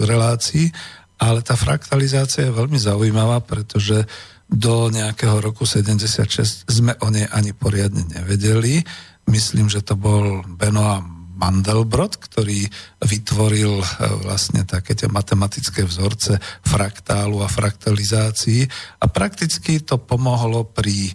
relácii, 0.07 0.71
ale 1.19 1.43
tá 1.43 1.59
fraktalizácia 1.59 2.47
je 2.47 2.55
veľmi 2.55 2.79
zaujímavá, 2.79 3.43
pretože 3.43 4.07
do 4.47 4.87
nejakého 4.89 5.43
roku 5.43 5.67
76 5.67 6.63
sme 6.71 6.95
o 7.03 7.11
nej 7.11 7.27
ani 7.35 7.51
poriadne 7.51 8.07
nevedeli. 8.07 8.87
Myslím, 9.27 9.67
že 9.67 9.83
to 9.83 9.99
bol 9.99 10.47
Benoit 10.47 11.18
Mandelbrot, 11.39 12.19
ktorý 12.19 12.67
vytvoril 12.99 13.79
e, 13.79 13.87
vlastne 14.27 14.67
také 14.67 14.99
tie 14.99 15.07
matematické 15.07 15.87
vzorce 15.87 16.43
fraktálu 16.67 17.41
a 17.41 17.49
fraktalizácii 17.49 18.67
a 18.99 19.07
prakticky 19.07 19.79
to 19.87 20.03
pomohlo 20.03 20.67
pri 20.67 21.09
e, 21.09 21.13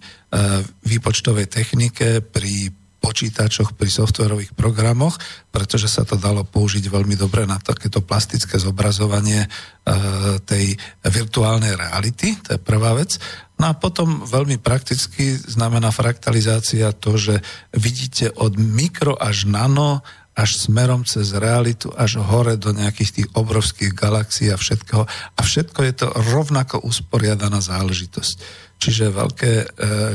výpočtovej 0.87 1.51
technike, 1.51 2.23
pri 2.23 2.71
počítačoch, 3.03 3.75
pri 3.75 3.91
softwarových 3.91 4.55
programoch, 4.55 5.19
pretože 5.51 5.91
sa 5.91 6.07
to 6.07 6.15
dalo 6.15 6.47
použiť 6.47 6.87
veľmi 6.87 7.19
dobre 7.19 7.43
na 7.43 7.59
takéto 7.59 7.99
plastické 7.99 8.55
zobrazovanie 8.55 9.43
e, 9.43 9.47
tej 10.47 10.79
virtuálnej 11.03 11.75
reality, 11.75 12.39
to 12.39 12.55
je 12.55 12.59
prvá 12.63 12.95
vec. 12.95 13.19
No 13.59 13.69
a 13.69 13.73
potom 13.75 14.23
veľmi 14.23 14.55
prakticky 14.63 15.35
znamená 15.35 15.91
fraktalizácia 15.91 16.95
to, 16.95 17.19
že 17.19 17.43
vidíte 17.75 18.31
od 18.39 18.55
mikro 18.55 19.19
až 19.19 19.51
nano 19.51 19.99
až 20.33 20.65
smerom 20.65 21.05
cez 21.05 21.29
realitu, 21.37 21.93
až 21.93 22.17
hore 22.17 22.57
do 22.57 22.73
nejakých 22.73 23.21
tých 23.21 23.27
obrovských 23.37 23.93
galaxií 23.93 24.49
a 24.49 24.57
všetkého. 24.57 25.05
A 25.37 25.39
všetko 25.45 25.79
je 25.85 25.93
to 25.93 26.07
rovnako 26.33 26.81
usporiadaná 26.81 27.61
záležitosť. 27.61 28.62
Čiže 28.81 29.15
veľké 29.15 29.53
e, 29.53 29.65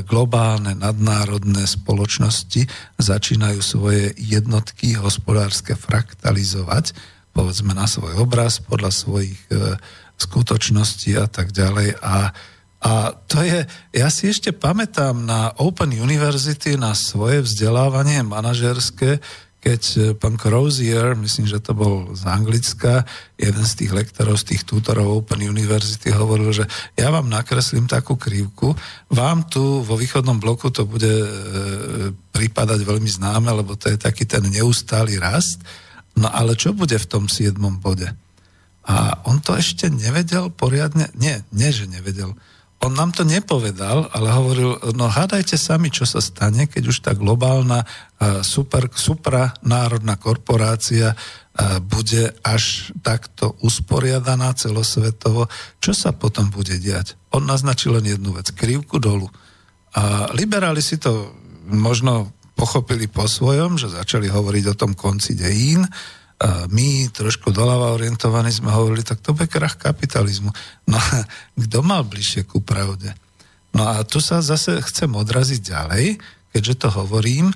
globálne 0.04 0.76
nadnárodné 0.76 1.64
spoločnosti 1.64 2.68
začínajú 3.00 3.60
svoje 3.64 4.12
jednotky 4.18 4.98
hospodárske 4.98 5.72
fraktalizovať, 5.72 6.92
povedzme 7.32 7.72
na 7.72 7.88
svoj 7.88 8.20
obraz, 8.20 8.60
podľa 8.60 8.92
svojich 8.92 9.40
e, 9.48 9.78
skutočností 10.20 11.16
a 11.16 11.30
tak 11.30 11.54
ďalej. 11.54 11.96
A 12.02 12.34
a 12.78 13.10
to 13.26 13.42
je, 13.42 13.66
ja 13.90 14.06
si 14.06 14.30
ešte 14.30 14.54
pamätám 14.54 15.26
na 15.26 15.50
Open 15.58 15.90
University, 15.90 16.78
na 16.78 16.94
svoje 16.94 17.42
vzdelávanie 17.42 18.22
manažerské, 18.22 19.18
keď 19.58 19.82
e, 19.82 19.98
pán 20.14 20.38
Crozier, 20.38 21.18
myslím, 21.18 21.50
že 21.50 21.58
to 21.58 21.74
bol 21.74 22.14
z 22.14 22.22
Anglicka, 22.30 23.02
jeden 23.34 23.64
z 23.66 23.72
tých 23.84 23.90
lektorov, 23.90 24.38
z 24.38 24.54
tých 24.54 24.62
tutorov 24.62 25.22
Open 25.22 25.42
University 25.42 26.14
hovoril, 26.14 26.54
že 26.54 26.64
ja 26.94 27.10
vám 27.10 27.26
nakreslím 27.26 27.90
takú 27.90 28.14
krivku, 28.14 28.78
vám 29.10 29.50
tu 29.50 29.82
vo 29.82 29.98
východnom 29.98 30.38
bloku 30.38 30.70
to 30.70 30.86
bude 30.86 31.10
e, 31.10 31.28
prípadať 32.30 32.86
veľmi 32.86 33.10
známe, 33.10 33.50
lebo 33.50 33.74
to 33.74 33.90
je 33.90 33.98
taký 33.98 34.22
ten 34.30 34.46
neustály 34.46 35.18
rast, 35.18 35.58
no 36.14 36.30
ale 36.30 36.54
čo 36.54 36.70
bude 36.70 36.94
v 36.94 37.10
tom 37.10 37.26
siedmom 37.26 37.82
bode? 37.82 38.06
A 38.88 39.20
on 39.28 39.42
to 39.42 39.52
ešte 39.58 39.90
nevedel 39.90 40.48
poriadne, 40.54 41.10
nie, 41.18 41.44
nie, 41.50 41.68
že 41.74 41.90
nevedel, 41.90 42.32
on 42.78 42.94
nám 42.94 43.10
to 43.10 43.26
nepovedal, 43.26 44.06
ale 44.14 44.30
hovoril, 44.30 44.78
no 44.94 45.10
hádajte 45.10 45.58
sami, 45.58 45.90
čo 45.90 46.06
sa 46.06 46.22
stane, 46.22 46.70
keď 46.70 46.82
už 46.86 46.98
tá 47.02 47.10
globálna 47.10 47.82
super, 48.46 48.86
supranárodná 48.94 50.14
korporácia 50.14 51.18
bude 51.90 52.38
až 52.46 52.94
takto 53.02 53.58
usporiadaná 53.66 54.54
celosvetovo, 54.54 55.50
čo 55.82 55.90
sa 55.90 56.14
potom 56.14 56.54
bude 56.54 56.78
diať? 56.78 57.18
On 57.34 57.42
naznačil 57.42 57.98
len 57.98 58.14
jednu 58.14 58.38
vec, 58.38 58.54
krivku 58.54 59.02
dolu. 59.02 59.26
A 59.98 60.30
liberáli 60.30 60.78
si 60.78 61.02
to 61.02 61.34
možno 61.66 62.30
pochopili 62.54 63.10
po 63.10 63.26
svojom, 63.26 63.74
že 63.74 63.90
začali 63.90 64.30
hovoriť 64.30 64.64
o 64.70 64.78
tom 64.78 64.94
konci 64.94 65.34
dejín, 65.34 65.82
my 66.70 67.10
trošku 67.10 67.50
doľava 67.50 67.98
orientovaní 67.98 68.54
sme 68.54 68.70
hovorili, 68.70 69.02
tak 69.02 69.18
to 69.18 69.34
bude 69.34 69.50
krach 69.50 69.74
kapitalizmu. 69.74 70.54
No 70.86 70.96
a 70.96 71.26
kto 71.58 71.82
mal 71.82 72.06
bližšie 72.06 72.46
ku 72.46 72.62
pravde? 72.62 73.10
No 73.74 73.90
a 73.90 74.06
tu 74.06 74.22
sa 74.22 74.38
zase 74.38 74.78
chcem 74.86 75.10
odraziť 75.10 75.60
ďalej, 75.60 76.06
keďže 76.54 76.74
to 76.86 76.88
hovorím, 76.94 77.50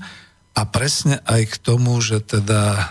a 0.52 0.68
presne 0.68 1.16
aj 1.24 1.48
k 1.48 1.56
tomu, 1.64 1.96
že 2.04 2.20
teda 2.20 2.60
e, 2.76 2.82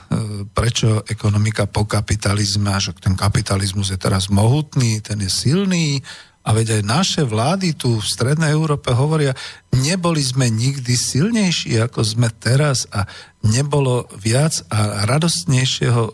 prečo 0.50 1.06
ekonomika 1.06 1.70
po 1.70 1.86
kapitalizme, 1.86 2.74
že 2.82 2.98
ten 2.98 3.14
kapitalizmus 3.14 3.94
je 3.94 4.02
teraz 4.02 4.34
mohutný, 4.34 4.98
ten 4.98 5.22
je 5.22 5.30
silný, 5.30 6.02
a 6.42 6.50
veď 6.58 6.82
aj 6.82 6.84
naše 6.86 7.22
vlády 7.22 7.78
tu 7.78 8.02
v 8.02 8.06
Strednej 8.06 8.54
Európe 8.54 8.90
hovoria, 8.94 9.38
neboli 9.74 10.26
sme 10.26 10.50
nikdy 10.50 10.98
silnejší, 10.98 11.78
ako 11.78 12.02
sme 12.02 12.34
teraz 12.34 12.90
a 12.90 13.06
nebolo 13.46 14.10
viac 14.18 14.66
a 14.74 15.06
radostnejšieho, 15.06 16.04
e, 16.04 16.14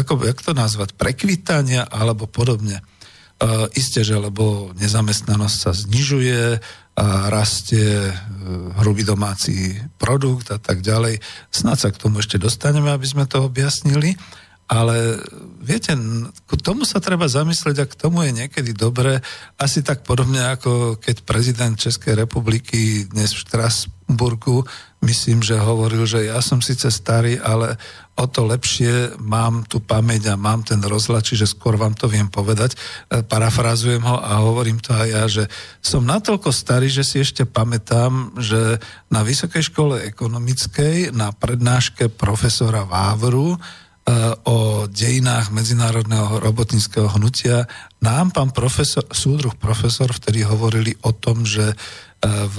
ako, 0.00 0.24
jak 0.24 0.40
to 0.40 0.52
nazvať, 0.56 0.96
prekvitania 0.96 1.84
alebo 1.84 2.24
podobne. 2.24 2.80
E, 2.80 2.82
isté, 3.76 4.00
že 4.00 4.16
lebo 4.16 4.72
nezamestnanosť 4.76 5.56
sa 5.56 5.72
znižuje, 5.76 6.60
a 6.96 7.28
rastie 7.28 8.08
e, 8.08 8.12
hrubý 8.80 9.04
domáci 9.04 9.76
produkt 10.00 10.48
a 10.48 10.56
tak 10.56 10.80
ďalej. 10.80 11.20
Snad 11.52 11.76
sa 11.76 11.92
k 11.92 12.00
tomu 12.00 12.24
ešte 12.24 12.40
dostaneme, 12.40 12.88
aby 12.88 13.04
sme 13.04 13.28
to 13.28 13.44
objasnili. 13.44 14.16
Ale 14.66 15.22
viete, 15.62 15.94
k 16.46 16.52
tomu 16.58 16.82
sa 16.82 16.98
treba 16.98 17.30
zamyslieť 17.30 17.76
a 17.82 17.90
k 17.90 17.98
tomu 17.98 18.26
je 18.26 18.34
niekedy 18.34 18.74
dobré, 18.74 19.22
asi 19.54 19.82
tak 19.86 20.02
podobne 20.02 20.42
ako 20.42 20.98
keď 20.98 21.22
prezident 21.22 21.78
Českej 21.78 22.18
republiky 22.18 23.06
dnes 23.06 23.30
v 23.30 23.46
Štrasburgu, 23.46 24.66
myslím, 25.06 25.38
že 25.38 25.54
hovoril, 25.54 26.02
že 26.02 26.26
ja 26.26 26.42
som 26.42 26.58
síce 26.58 26.90
starý, 26.90 27.38
ale 27.38 27.78
o 28.16 28.26
to 28.26 28.42
lepšie 28.48 29.14
mám 29.22 29.62
tú 29.68 29.78
pamäť 29.78 30.32
a 30.32 30.40
mám 30.40 30.66
ten 30.66 30.82
rozhľad, 30.82 31.22
čiže 31.22 31.46
skôr 31.46 31.78
vám 31.78 31.94
to 31.94 32.10
viem 32.10 32.26
povedať. 32.26 32.74
E, 32.74 33.22
parafrazujem 33.22 34.02
ho 34.02 34.16
a 34.18 34.40
hovorím 34.42 34.82
to 34.82 34.96
aj 34.96 35.08
ja, 35.08 35.24
že 35.28 35.44
som 35.84 36.02
natoľko 36.02 36.50
starý, 36.50 36.88
že 36.90 37.04
si 37.04 37.22
ešte 37.22 37.46
pamätám, 37.46 38.34
že 38.40 38.80
na 39.12 39.20
Vysokej 39.22 39.68
škole 39.68 40.02
ekonomickej 40.10 41.12
na 41.14 41.30
prednáške 41.30 42.10
profesora 42.10 42.82
Vávru 42.82 43.60
o 44.46 44.86
dejinách 44.86 45.50
medzinárodného 45.50 46.38
robotníckého 46.38 47.10
hnutia. 47.18 47.66
Nám 47.98 48.30
pán 48.30 48.54
profesor, 48.54 49.02
súdruh 49.10 49.58
profesor 49.58 50.14
vtedy 50.14 50.46
hovorili 50.46 50.94
o 51.02 51.10
tom, 51.10 51.42
že 51.42 51.74
e, 51.74 51.76
v, 52.26 52.56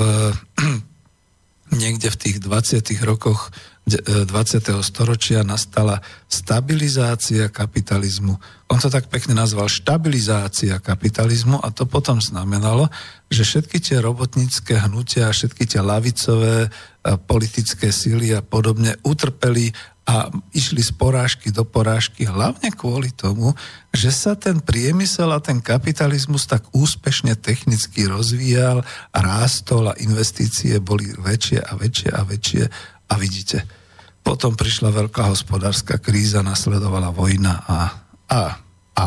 niekde 1.82 2.12
v 2.12 2.20
tých 2.20 2.38
20. 2.44 2.84
rokoch 3.08 3.48
20. 3.88 4.28
E, 4.28 4.84
storočia 4.84 5.48
nastala 5.48 6.04
stabilizácia 6.28 7.48
kapitalizmu. 7.48 8.36
On 8.68 8.80
to 8.84 8.92
tak 8.92 9.08
pekne 9.08 9.40
nazval 9.40 9.72
štabilizácia 9.72 10.84
kapitalizmu 10.84 11.64
a 11.64 11.72
to 11.72 11.88
potom 11.88 12.20
znamenalo, 12.20 12.92
že 13.32 13.48
všetky 13.48 13.80
tie 13.80 14.04
robotnícke 14.04 14.76
hnutia, 14.76 15.32
všetky 15.32 15.64
tie 15.64 15.80
lavicové 15.80 16.68
e, 16.68 16.70
politické 17.16 17.96
síly 17.96 18.36
a 18.36 18.44
podobne 18.44 19.00
utrpeli 19.08 19.72
a 20.08 20.32
išli 20.56 20.80
z 20.80 20.96
porážky 20.96 21.52
do 21.52 21.67
porážky 21.67 22.24
hlavne 22.24 22.72
kvôli 22.72 23.12
tomu, 23.12 23.52
že 23.91 24.08
sa 24.08 24.39
ten 24.39 24.63
priemysel 24.63 25.28
a 25.36 25.43
ten 25.43 25.60
kapitalizmus 25.60 26.48
tak 26.48 26.63
úspešne 26.72 27.36
technicky 27.36 28.08
rozvíjal 28.08 28.88
a 28.88 29.17
rástol 29.20 29.91
a 29.91 30.00
investície 30.00 30.80
boli 30.80 31.12
väčšie 31.12 31.60
a 31.60 31.76
väčšie 31.76 32.10
a 32.15 32.22
väčšie 32.24 32.63
a 33.08 33.13
vidíte, 33.20 33.67
potom 34.24 34.56
prišla 34.56 34.96
veľká 34.96 35.28
hospodárska 35.28 36.00
kríza, 36.00 36.39
nasledovala 36.39 37.12
vojna 37.12 37.67
a, 37.67 37.80
a, 38.32 38.41
a, 38.96 39.06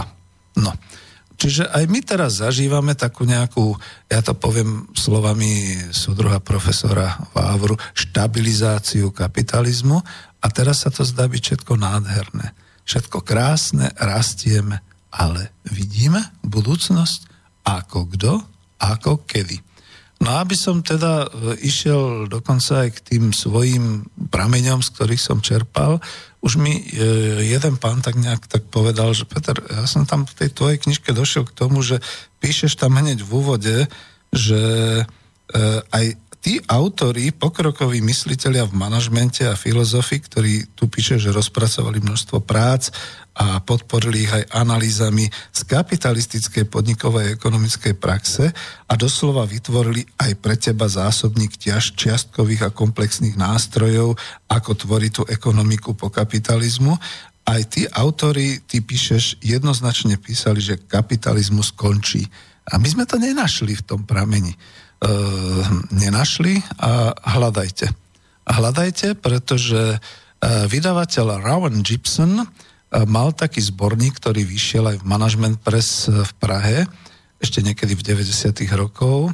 no. 0.61 0.73
Čiže 1.41 1.73
aj 1.73 1.85
my 1.89 2.01
teraz 2.05 2.45
zažívame 2.45 2.93
takú 2.93 3.25
nejakú, 3.25 3.73
ja 4.13 4.21
to 4.21 4.37
poviem 4.37 4.85
slovami 4.93 5.73
súdruha 5.89 6.37
profesora 6.45 7.17
Vávru, 7.33 7.81
štabilizáciu 7.97 9.09
kapitalizmu 9.09 10.05
a 10.41 10.47
teraz 10.49 10.85
sa 10.85 10.91
to 10.91 11.05
zdá 11.05 11.29
byť 11.29 11.41
všetko 11.41 11.73
nádherné. 11.77 12.57
Všetko 12.89 13.23
krásne, 13.23 13.93
rastieme, 14.01 14.81
ale 15.13 15.53
vidíme 15.69 16.33
budúcnosť 16.43 17.29
ako 17.65 18.09
kto, 18.17 18.33
ako 18.81 19.23
kedy. 19.29 19.61
No 20.21 20.37
aby 20.37 20.53
som 20.53 20.85
teda 20.85 21.25
e, 21.25 21.29
išiel 21.65 22.29
dokonca 22.29 22.85
aj 22.85 22.89
k 22.93 23.05
tým 23.15 23.25
svojim 23.33 24.05
prameňom, 24.29 24.85
z 24.85 24.93
ktorých 24.93 25.23
som 25.23 25.41
čerpal, 25.41 25.97
už 26.45 26.61
mi 26.61 26.77
e, 26.77 26.85
jeden 27.49 27.81
pán 27.81 28.05
tak 28.05 28.21
nejak 28.21 28.45
tak 28.45 28.69
povedal, 28.69 29.17
že 29.17 29.25
Peter, 29.25 29.57
ja 29.57 29.89
som 29.89 30.05
tam 30.05 30.29
v 30.29 30.37
tej 30.45 30.51
tvojej 30.53 30.79
knižke 30.81 31.17
došiel 31.17 31.49
k 31.49 31.57
tomu, 31.57 31.81
že 31.81 32.05
píšeš 32.45 32.77
tam 32.77 33.01
hneď 33.01 33.25
v 33.25 33.31
úvode, 33.33 33.77
že 34.29 34.61
e, 35.01 35.05
aj 35.89 36.05
tí 36.41 36.57
autori, 36.67 37.31
pokrokoví 37.37 38.01
mysliteľia 38.01 38.65
v 38.65 38.77
manažmente 38.77 39.45
a 39.45 39.57
filozofii, 39.57 40.21
ktorí 40.25 40.53
tu 40.73 40.89
píše, 40.89 41.21
že 41.21 41.33
rozpracovali 41.33 42.01
množstvo 42.01 42.41
prác 42.41 42.89
a 43.37 43.61
podporili 43.63 44.27
ich 44.27 44.33
aj 44.33 44.53
analýzami 44.53 45.29
z 45.31 45.61
kapitalistickej 45.65 46.67
podnikovej 46.67 47.37
ekonomickej 47.37 47.95
praxe 47.97 48.51
a 48.89 48.93
doslova 48.99 49.47
vytvorili 49.47 50.03
aj 50.19 50.33
pre 50.41 50.57
teba 50.59 50.91
zásobník 50.91 51.57
ťaž 51.57 51.95
čiastkových 51.95 52.69
a 52.69 52.75
komplexných 52.75 53.39
nástrojov, 53.39 54.19
ako 54.51 54.71
tvorí 54.75 55.09
tú 55.13 55.23
ekonomiku 55.29 55.95
po 55.95 56.11
kapitalizmu 56.11 56.97
aj 57.49 57.63
tí 57.67 57.83
autory, 57.91 58.63
ty 58.63 58.79
píšeš, 58.85 59.43
jednoznačne 59.43 60.21
písali, 60.21 60.63
že 60.63 60.79
kapitalizmus 60.79 61.75
končí. 61.75 62.29
A 62.71 62.79
my 62.79 62.87
sme 62.87 63.05
to 63.09 63.19
nenašli 63.19 63.75
v 63.75 63.87
tom 63.87 64.07
prameni. 64.07 64.55
Eh, 65.01 65.65
nenašli 65.97 66.61
a 66.77 67.17
hľadajte. 67.25 67.89
Hľadajte, 68.45 69.17
pretože 69.17 69.97
eh, 69.97 70.01
vydavateľ 70.45 71.41
Rowan 71.41 71.81
Gibson 71.81 72.45
eh, 72.45 72.47
mal 73.09 73.33
taký 73.33 73.65
zborník, 73.65 74.21
ktorý 74.21 74.45
vyšiel 74.45 74.93
aj 74.93 74.97
v 75.01 75.09
Management 75.09 75.65
Press 75.65 76.05
v 76.05 76.33
Prahe, 76.37 76.85
ešte 77.41 77.65
niekedy 77.65 77.97
v 77.97 78.21
90. 78.21 78.53
rokov, 78.77 79.33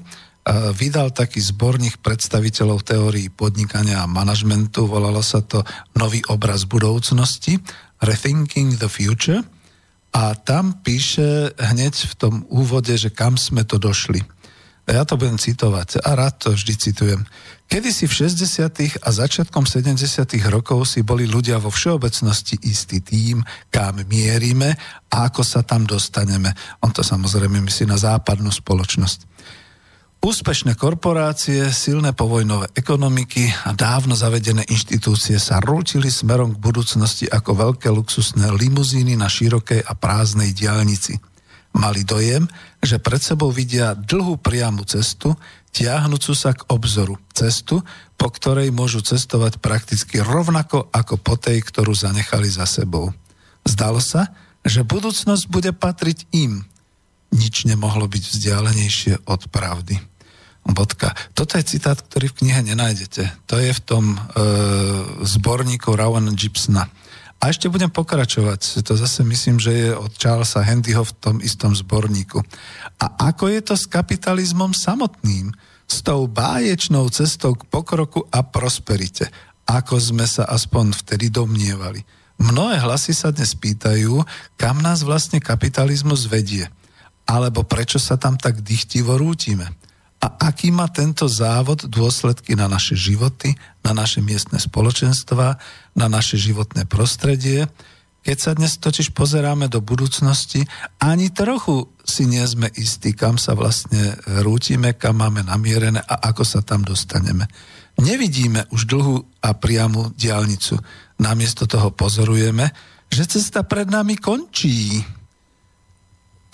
vydal 0.78 1.10
taký 1.10 1.42
zborník 1.42 1.98
predstaviteľov 1.98 2.86
teórií 2.86 3.26
podnikania 3.34 4.06
a 4.06 4.06
manažmentu, 4.06 4.86
volalo 4.86 5.18
sa 5.18 5.42
to 5.42 5.66
Nový 5.98 6.22
obraz 6.30 6.70
budúcnosti, 6.70 7.58
Rethinking 7.98 8.78
the 8.78 8.86
Future 8.86 9.42
a 10.14 10.38
tam 10.38 10.78
píše 10.86 11.50
hneď 11.58 11.98
v 11.98 12.14
tom 12.14 12.34
úvode, 12.46 12.94
že 12.94 13.10
kam 13.10 13.34
sme 13.34 13.66
to 13.66 13.82
došli. 13.82 14.22
Ja 14.86 15.02
to 15.02 15.18
budem 15.18 15.34
citovať 15.34 15.98
a 16.06 16.14
rád 16.14 16.46
to 16.46 16.48
vždy 16.54 16.74
citujem. 16.78 17.26
Kedy 17.66 17.90
si 17.90 18.06
v 18.06 18.30
60. 18.30 19.02
a 19.02 19.08
začiatkom 19.10 19.66
70. 19.66 19.98
rokov 20.46 20.86
si 20.86 21.02
boli 21.02 21.26
ľudia 21.26 21.58
vo 21.58 21.74
všeobecnosti 21.74 22.54
istý 22.62 23.02
tým, 23.02 23.42
kam 23.74 23.98
mierime 24.06 24.78
a 25.10 25.26
ako 25.26 25.42
sa 25.42 25.66
tam 25.66 25.82
dostaneme. 25.90 26.54
On 26.86 26.94
to 26.94 27.02
samozrejme 27.02 27.58
myslí 27.58 27.90
na 27.90 27.98
západnú 27.98 28.54
spoločnosť. 28.54 29.26
Úspešné 30.22 30.78
korporácie, 30.78 31.66
silné 31.74 32.14
povojnové 32.14 32.70
ekonomiky 32.78 33.46
a 33.66 33.74
dávno 33.74 34.14
zavedené 34.14 34.62
inštitúcie 34.70 35.42
sa 35.42 35.58
rúčili 35.58 36.14
smerom 36.14 36.54
k 36.54 36.62
budúcnosti 36.62 37.26
ako 37.26 37.74
veľké 37.74 37.90
luxusné 37.90 38.54
limuzíny 38.54 39.18
na 39.18 39.26
širokej 39.26 39.82
a 39.82 39.92
prázdnej 39.98 40.54
diálnici. 40.54 41.18
Mali 41.76 42.08
dojem, 42.08 42.48
že 42.86 43.02
pred 43.02 43.18
sebou 43.18 43.50
vidia 43.50 43.98
dlhú 43.98 44.38
priamu 44.38 44.86
cestu, 44.86 45.34
tiahnucu 45.74 46.32
sa 46.32 46.54
k 46.54 46.64
obzoru. 46.70 47.18
Cestu, 47.34 47.82
po 48.16 48.32
ktorej 48.32 48.72
môžu 48.72 49.04
cestovať 49.04 49.60
prakticky 49.60 50.22
rovnako 50.22 50.88
ako 50.94 51.20
po 51.20 51.34
tej, 51.36 51.60
ktorú 51.66 51.92
zanechali 51.92 52.48
za 52.48 52.64
sebou. 52.64 53.12
Zdalo 53.66 54.00
sa, 54.00 54.32
že 54.64 54.86
budúcnosť 54.86 55.44
bude 55.50 55.74
patriť 55.74 56.30
im. 56.32 56.64
Nič 57.34 57.66
nemohlo 57.66 58.06
byť 58.06 58.24
vzdialenejšie 58.32 59.28
od 59.28 59.50
pravdy. 59.50 59.98
Bodka. 60.66 61.14
Toto 61.30 61.54
je 61.58 61.78
citát, 61.78 61.94
ktorý 61.94 62.30
v 62.34 62.38
knihe 62.42 62.60
nenájdete. 62.66 63.46
To 63.46 63.54
je 63.62 63.70
v 63.70 63.80
tom 63.86 64.04
e, 64.10 64.18
zborníku 65.22 65.94
Rowan 65.94 66.34
Gibsona. 66.34 66.90
A 67.40 67.52
ešte 67.52 67.68
budem 67.68 67.92
pokračovať. 67.92 68.80
To 68.82 68.96
zase 68.96 69.20
myslím, 69.22 69.60
že 69.60 69.72
je 69.72 69.88
od 69.92 70.12
Charlesa 70.16 70.64
Handyho 70.64 71.04
v 71.04 71.12
tom 71.20 71.36
istom 71.44 71.76
zborníku. 71.76 72.40
A 72.96 73.28
ako 73.30 73.52
je 73.52 73.60
to 73.60 73.74
s 73.76 73.84
kapitalizmom 73.86 74.72
samotným? 74.72 75.52
S 75.86 76.02
tou 76.02 76.26
báječnou 76.26 77.06
cestou 77.14 77.54
k 77.54 77.62
pokroku 77.68 78.26
a 78.34 78.42
prosperite. 78.42 79.30
Ako 79.68 80.00
sme 80.00 80.26
sa 80.26 80.48
aspoň 80.48 80.96
vtedy 80.96 81.30
domnievali. 81.30 82.02
Mnohé 82.42 82.82
hlasy 82.82 83.16
sa 83.16 83.30
dnes 83.32 83.54
pýtajú, 83.56 84.20
kam 84.58 84.82
nás 84.82 85.06
vlastne 85.06 85.38
kapitalizmus 85.38 86.26
vedie. 86.26 86.66
Alebo 87.26 87.62
prečo 87.62 88.02
sa 88.02 88.18
tam 88.18 88.34
tak 88.36 88.60
dychtivo 88.60 89.14
rútime 89.16 89.70
a 90.16 90.48
aký 90.48 90.72
má 90.72 90.88
tento 90.88 91.28
závod 91.28 91.86
dôsledky 91.92 92.56
na 92.56 92.66
naše 92.66 92.96
životy, 92.96 93.52
na 93.84 93.92
naše 93.92 94.24
miestne 94.24 94.56
spoločenstva, 94.56 95.60
na 95.92 96.06
naše 96.08 96.40
životné 96.40 96.88
prostredie. 96.88 97.68
Keď 98.26 98.36
sa 98.40 98.52
dnes 98.58 98.74
totiž 98.80 99.14
pozeráme 99.14 99.70
do 99.70 99.78
budúcnosti, 99.78 100.66
ani 100.98 101.30
trochu 101.30 101.86
si 102.02 102.26
nie 102.26 102.42
sme 102.42 102.66
istí, 102.74 103.14
kam 103.14 103.38
sa 103.38 103.54
vlastne 103.54 104.18
rútime, 104.42 104.98
kam 104.98 105.22
máme 105.22 105.46
namierené 105.46 106.02
a 106.02 106.32
ako 106.32 106.42
sa 106.42 106.60
tam 106.64 106.82
dostaneme. 106.82 107.46
Nevidíme 108.02 108.66
už 108.74 108.90
dlhú 108.90 109.16
a 109.40 109.54
priamu 109.54 110.10
diálnicu. 110.18 110.74
Namiesto 111.22 111.70
toho 111.70 111.94
pozorujeme, 111.94 112.72
že 113.08 113.30
cesta 113.30 113.62
pred 113.62 113.86
nami 113.86 114.18
končí 114.18 115.00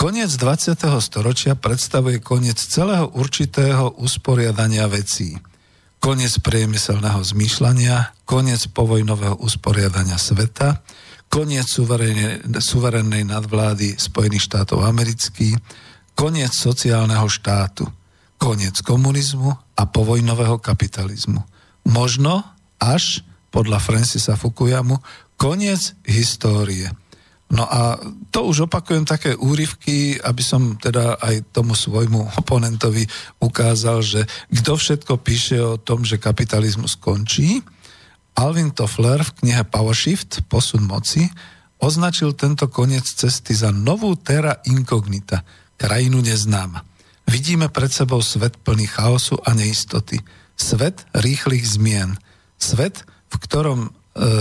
Koniec 0.03 0.35
20. 0.35 0.83
storočia 0.99 1.55
predstavuje 1.55 2.19
koniec 2.19 2.59
celého 2.59 3.15
určitého 3.15 4.03
usporiadania 4.03 4.91
vecí. 4.91 5.39
Koniec 6.03 6.43
priemyselného 6.43 7.23
zmýšľania, 7.23 8.11
koniec 8.27 8.67
povojnového 8.75 9.39
usporiadania 9.39 10.19
sveta, 10.19 10.83
koniec 11.31 11.71
suverénnej 12.59 13.23
nadvlády 13.31 13.95
Spojených 13.95 14.51
štátov 14.51 14.83
amerických, 14.83 15.63
koniec 16.19 16.51
sociálneho 16.51 17.31
štátu, 17.31 17.87
koniec 18.43 18.83
komunizmu 18.83 19.55
a 19.55 19.83
povojnového 19.87 20.59
kapitalizmu. 20.59 21.47
Možno 21.87 22.43
až, 22.83 23.23
podľa 23.55 23.79
Francisa 23.79 24.35
Fukuyamu, 24.35 24.99
koniec 25.39 25.95
histórie– 26.03 26.91
No 27.53 27.69
a 27.69 28.01
to 28.33 28.49
už 28.49 28.65
opakujem 28.65 29.05
také 29.05 29.37
úryvky, 29.37 30.17
aby 30.25 30.41
som 30.41 30.81
teda 30.81 31.21
aj 31.21 31.53
tomu 31.53 31.77
svojmu 31.77 32.41
oponentovi 32.41 33.05
ukázal, 33.45 34.01
že 34.01 34.25
kto 34.49 34.73
všetko 34.81 35.21
píše 35.21 35.61
o 35.61 35.77
tom, 35.77 36.01
že 36.01 36.17
kapitalizmus 36.17 36.97
končí. 36.97 37.61
Alvin 38.33 38.73
Toffler 38.73 39.21
v 39.21 39.45
knihe 39.45 39.63
Power 39.69 39.93
Shift, 39.93 40.49
Posun 40.49 40.89
moci, 40.89 41.29
označil 41.77 42.33
tento 42.33 42.73
koniec 42.73 43.05
cesty 43.05 43.53
za 43.53 43.69
novú 43.69 44.17
terra 44.17 44.65
incognita, 44.65 45.45
krajinu 45.77 46.25
neznáma. 46.25 46.81
Vidíme 47.29 47.69
pred 47.69 47.93
sebou 47.93 48.25
svet 48.25 48.57
plný 48.65 48.89
chaosu 48.89 49.37
a 49.45 49.53
neistoty. 49.53 50.17
Svet 50.57 51.05
rýchlych 51.13 51.69
zmien. 51.69 52.17
Svet, 52.57 53.05
v 53.29 53.37
ktorom 53.45 53.81
e, 53.85 53.91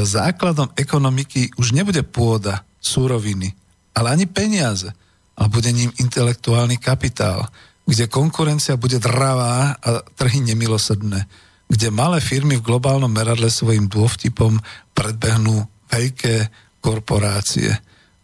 základom 0.08 0.71
ekonomiky 0.80 1.52
už 1.60 1.76
nebude 1.76 2.08
pôda, 2.08 2.63
súroviny, 2.82 3.54
ale 3.94 4.17
ani 4.17 4.26
peniaze, 4.26 4.89
ale 5.38 5.48
bude 5.48 5.70
ním 5.72 5.94
intelektuálny 6.02 6.82
kapitál, 6.82 7.46
kde 7.86 8.10
konkurencia 8.10 8.76
bude 8.78 8.98
dravá 8.98 9.78
a 9.78 9.89
trhy 10.17 10.41
nemilosrdné, 10.41 11.26
kde 11.72 11.88
malé 11.94 12.20
firmy 12.20 12.60
v 12.60 12.65
globálnom 12.65 13.10
meradle 13.10 13.48
svojim 13.48 13.88
dôvtipom 13.88 14.60
predbehnú 14.91 15.63
veľké 15.88 16.52
korporácie. 16.82 17.72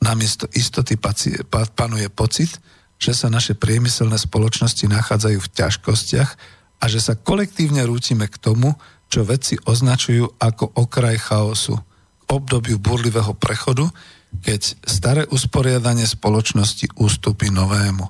Namiesto 0.04 0.50
istoty 0.54 0.98
panuje 1.74 2.08
pocit, 2.12 2.60
že 2.98 3.14
sa 3.14 3.30
naše 3.30 3.54
priemyselné 3.54 4.18
spoločnosti 4.18 4.86
nachádzajú 4.90 5.38
v 5.38 5.52
ťažkostiach 5.54 6.32
a 6.82 6.86
že 6.86 7.00
sa 7.02 7.14
kolektívne 7.18 7.86
rútime 7.86 8.26
k 8.30 8.38
tomu, 8.38 8.74
čo 9.08 9.24
vedci 9.24 9.58
označujú 9.64 10.38
ako 10.38 10.78
okraj 10.78 11.18
chaosu, 11.22 11.78
k 11.78 12.24
obdobiu 12.28 12.78
burlivého 12.78 13.32
prechodu, 13.38 13.88
keď 14.42 14.62
staré 14.86 15.24
usporiadanie 15.28 16.06
spoločnosti 16.06 16.98
ústupí 16.98 17.50
novému. 17.50 18.06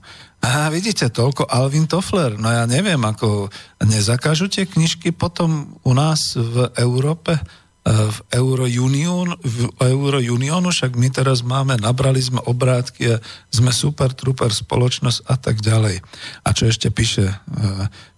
A 0.46 0.70
vidíte, 0.70 1.10
toľko 1.10 1.50
Alvin 1.50 1.90
Toffler. 1.90 2.38
No 2.38 2.54
ja 2.54 2.70
neviem, 2.70 3.02
ako 3.02 3.50
nezakážu 3.82 4.46
tie 4.48 4.70
knižky 4.70 5.10
potom 5.10 5.76
u 5.82 5.92
nás 5.98 6.38
v 6.38 6.70
Európe, 6.78 7.34
e, 7.34 7.42
v 7.90 8.18
Eurounion, 8.38 9.34
v 9.42 9.66
Eurounionu, 9.82 10.70
však 10.70 10.94
my 10.94 11.10
teraz 11.10 11.42
máme, 11.42 11.82
nabrali 11.82 12.22
sme 12.22 12.38
obrátky 12.46 13.18
a 13.18 13.22
sme 13.50 13.74
super, 13.74 14.14
trooper 14.14 14.54
spoločnosť 14.54 15.26
a 15.26 15.36
tak 15.42 15.58
ďalej. 15.58 16.06
A 16.46 16.50
čo 16.54 16.70
ešte 16.70 16.94
píše 16.94 17.26
e, 17.26 17.36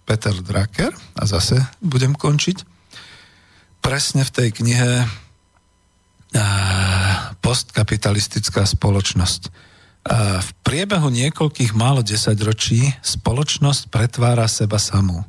Peter 0.04 0.36
Drucker, 0.36 0.92
a 1.16 1.22
zase 1.24 1.56
budem 1.80 2.12
končiť, 2.12 2.68
presne 3.80 4.28
v 4.28 4.34
tej 4.36 4.48
knihe 4.60 5.08
postkapitalistická 7.40 8.64
spoločnosť. 8.64 9.42
V 10.40 10.50
priebehu 10.64 11.12
niekoľkých 11.12 11.76
málo 11.76 12.00
desaťročí 12.00 13.04
spoločnosť 13.04 13.92
pretvára 13.92 14.48
seba 14.48 14.80
samú. 14.80 15.24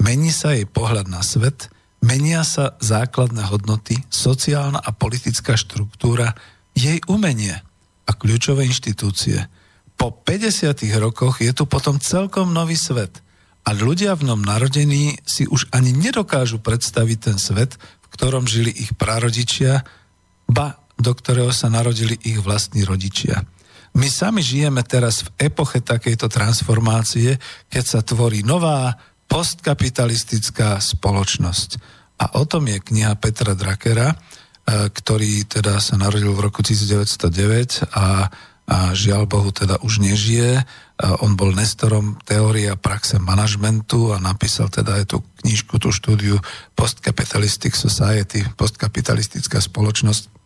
Mení 0.00 0.32
sa 0.32 0.52
jej 0.52 0.68
pohľad 0.68 1.08
na 1.08 1.24
svet, 1.24 1.72
menia 2.04 2.44
sa 2.44 2.76
základné 2.80 3.48
hodnoty, 3.48 4.00
sociálna 4.12 4.80
a 4.80 4.90
politická 4.92 5.56
štruktúra, 5.56 6.36
jej 6.76 7.00
umenie 7.08 7.60
a 8.04 8.12
kľúčové 8.12 8.64
inštitúcie. 8.68 9.44
Po 10.00 10.12
50 10.12 10.72
rokoch 10.96 11.44
je 11.44 11.52
tu 11.52 11.68
potom 11.68 12.00
celkom 12.00 12.52
nový 12.56 12.76
svet 12.76 13.20
a 13.68 13.76
ľudia 13.76 14.16
v 14.16 14.32
ňom 14.32 14.40
narodení 14.40 15.20
si 15.28 15.44
už 15.44 15.68
ani 15.76 15.92
nedokážu 15.92 16.58
predstaviť 16.64 17.18
ten 17.20 17.36
svet, 17.36 17.76
v 17.76 18.06
ktorom 18.16 18.48
žili 18.48 18.72
ich 18.72 18.96
prarodičia, 18.96 19.84
ba 20.48 20.79
do 21.00 21.12
ktorého 21.16 21.50
sa 21.50 21.72
narodili 21.72 22.16
ich 22.22 22.38
vlastní 22.40 22.84
rodičia. 22.84 23.42
My 23.90 24.06
sami 24.06 24.38
žijeme 24.38 24.86
teraz 24.86 25.26
v 25.26 25.50
epoche 25.50 25.82
takejto 25.82 26.30
transformácie, 26.30 27.42
keď 27.66 27.84
sa 27.84 28.00
tvorí 28.06 28.46
nová 28.46 28.94
postkapitalistická 29.26 30.78
spoločnosť. 30.78 31.70
A 32.20 32.38
o 32.38 32.44
tom 32.46 32.70
je 32.70 32.78
kniha 32.78 33.18
Petra 33.18 33.58
Drakera, 33.58 34.14
e, 34.14 34.16
ktorý 34.90 35.46
teda 35.46 35.82
sa 35.82 35.98
narodil 35.98 36.30
v 36.34 36.44
roku 36.50 36.62
1909 36.62 37.90
a, 37.94 38.30
a 38.70 38.76
žiaľ 38.94 39.26
Bohu 39.26 39.50
teda 39.50 39.82
už 39.82 40.02
nežije. 40.02 40.60
E, 40.60 40.62
on 41.22 41.34
bol 41.34 41.50
nestorom 41.50 42.18
teórie 42.22 42.70
a 42.70 42.78
praxe 42.78 43.18
manažmentu 43.18 44.14
a 44.14 44.22
napísal 44.22 44.70
teda 44.70 45.02
aj 45.02 45.04
tú 45.14 45.18
knižku, 45.42 45.82
tú 45.82 45.90
štúdiu 45.90 46.38
Postcapitalistic 46.78 47.74
Society, 47.74 48.46
postkapitalistická 48.54 49.58
spoločnosť 49.62 50.39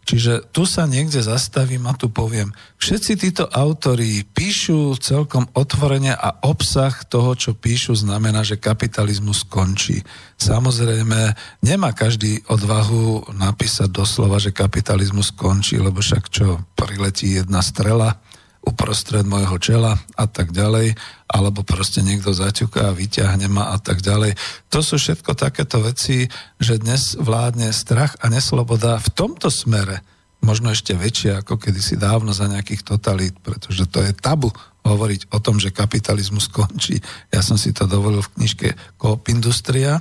Čiže 0.00 0.50
tu 0.50 0.64
sa 0.64 0.88
niekde 0.88 1.22
zastavím 1.22 1.86
a 1.86 1.94
tu 1.94 2.10
poviem, 2.10 2.50
všetci 2.80 3.12
títo 3.20 3.44
autori 3.46 4.24
píšu 4.24 4.96
celkom 4.98 5.46
otvorene 5.54 6.16
a 6.16 6.40
obsah 6.42 6.90
toho, 7.06 7.36
čo 7.36 7.54
píšu, 7.54 7.94
znamená, 7.94 8.42
že 8.42 8.58
kapitalizmus 8.58 9.46
skončí. 9.46 10.02
Samozrejme, 10.40 11.36
nemá 11.62 11.92
každý 11.92 12.42
odvahu 12.48 13.28
napísať 13.36 13.92
doslova, 13.92 14.40
že 14.40 14.56
kapitalizmus 14.56 15.30
skončí, 15.30 15.78
lebo 15.78 16.00
však 16.00 16.26
čo, 16.32 16.64
priletí 16.74 17.36
jedna 17.38 17.60
strela, 17.60 18.18
uprostred 18.60 19.24
môjho 19.24 19.56
čela 19.56 19.96
a 20.16 20.24
tak 20.28 20.52
ďalej, 20.52 20.94
alebo 21.30 21.64
proste 21.64 22.04
niekto 22.04 22.36
zaťuká 22.36 22.92
a 22.92 22.96
vyťahne 22.96 23.48
ma 23.48 23.72
a 23.72 23.78
tak 23.80 24.04
ďalej. 24.04 24.36
To 24.68 24.84
sú 24.84 25.00
všetko 25.00 25.32
takéto 25.32 25.80
veci, 25.80 26.28
že 26.60 26.76
dnes 26.76 27.16
vládne 27.16 27.72
strach 27.72 28.20
a 28.20 28.28
nesloboda 28.28 29.00
v 29.00 29.08
tomto 29.16 29.48
smere 29.48 30.04
možno 30.40 30.72
ešte 30.72 30.96
väčšia 30.96 31.44
ako 31.44 31.60
kedysi 31.60 32.00
dávno 32.00 32.32
za 32.32 32.48
nejakých 32.48 32.84
totalít, 32.84 33.36
pretože 33.44 33.84
to 33.88 34.00
je 34.00 34.12
tabu 34.16 34.48
hovoriť 34.84 35.28
o 35.36 35.38
tom, 35.40 35.60
že 35.60 35.72
kapitalizmus 35.72 36.48
končí. 36.48 36.96
Ja 37.28 37.44
som 37.44 37.60
si 37.60 37.76
to 37.76 37.84
dovolil 37.84 38.24
v 38.24 38.32
knižke 38.40 38.68
Coop 38.96 39.28
Industria. 39.28 40.00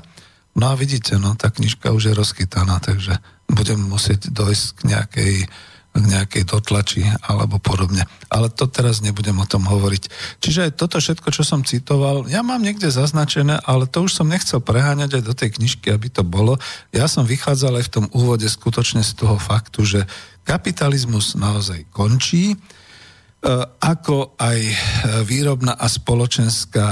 No 0.56 0.72
a 0.72 0.80
vidíte, 0.80 1.20
no, 1.20 1.36
tá 1.36 1.52
knižka 1.52 1.92
už 1.92 2.12
je 2.12 2.14
rozchytaná, 2.16 2.80
takže 2.80 3.20
budem 3.52 3.80
musieť 3.84 4.32
dojsť 4.32 4.66
k 4.76 4.80
nejakej 4.88 5.34
k 6.02 6.12
nejakej 6.20 6.44
dotlači 6.48 7.04
alebo 7.26 7.60
podobne. 7.60 8.08
Ale 8.32 8.48
to 8.50 8.66
teraz 8.70 9.04
nebudem 9.04 9.36
o 9.38 9.50
tom 9.50 9.68
hovoriť. 9.68 10.04
Čiže 10.40 10.60
aj 10.70 10.72
toto 10.80 10.98
všetko, 10.98 11.30
čo 11.30 11.44
som 11.44 11.62
citoval, 11.68 12.26
ja 12.32 12.40
mám 12.46 12.64
niekde 12.64 12.88
zaznačené, 12.88 13.60
ale 13.68 13.86
to 13.86 14.06
už 14.06 14.16
som 14.16 14.32
nechcel 14.32 14.64
preháňať 14.64 15.20
aj 15.20 15.24
do 15.24 15.34
tej 15.36 15.50
knižky, 15.60 15.92
aby 15.92 16.08
to 16.08 16.24
bolo. 16.24 16.56
Ja 16.96 17.12
som 17.12 17.28
vychádzal 17.28 17.80
aj 17.80 17.86
v 17.88 17.94
tom 18.02 18.06
úvode 18.16 18.48
skutočne 18.48 19.04
z 19.04 19.16
toho 19.20 19.36
faktu, 19.36 19.84
že 19.84 20.02
kapitalizmus 20.48 21.38
naozaj 21.38 21.86
končí, 21.94 22.54
e, 22.54 22.58
ako 23.84 24.34
aj 24.40 24.60
výrobná 25.30 25.78
a 25.78 25.86
spoločenská, 25.86 26.88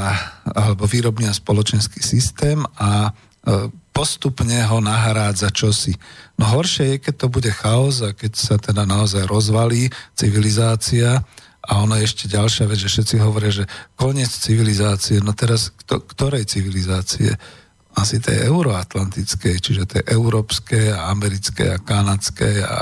alebo 0.53 0.85
výrobný 0.85 1.25
a 1.25 1.33
spoločenský 1.33 2.05
systém 2.05 2.61
a 2.77 3.09
e, 3.09 3.86
postupne 3.97 4.61
ho 4.61 4.77
nahrádza 4.77 5.49
čosi. 5.49 5.97
No 6.37 6.45
horšie 6.45 6.85
je, 6.85 6.95
keď 7.09 7.13
to 7.17 7.27
bude 7.33 7.49
chaos 7.49 8.05
a 8.05 8.13
keď 8.13 8.31
sa 8.37 8.55
teda 8.61 8.85
naozaj 8.85 9.25
rozvalí 9.25 9.89
civilizácia 10.13 11.25
a 11.65 11.71
ona 11.81 11.97
je 11.97 12.05
ešte 12.05 12.29
ďalšia 12.29 12.69
vec, 12.69 12.77
že 12.77 12.93
všetci 12.93 13.15
hovoria, 13.17 13.49
že 13.49 13.65
koniec 13.97 14.29
civilizácie. 14.29 15.17
No 15.25 15.33
teraz, 15.33 15.73
kto, 15.81 16.05
ktorej 16.05 16.45
civilizácie? 16.45 17.41
Asi 17.97 18.21
tej 18.21 18.45
euroatlantickej, 18.45 19.55
čiže 19.57 19.89
tej 19.89 20.03
európske 20.13 20.93
a 20.93 21.09
americké 21.09 21.73
a 21.73 21.81
kanadské 21.81 22.61
a 22.61 22.79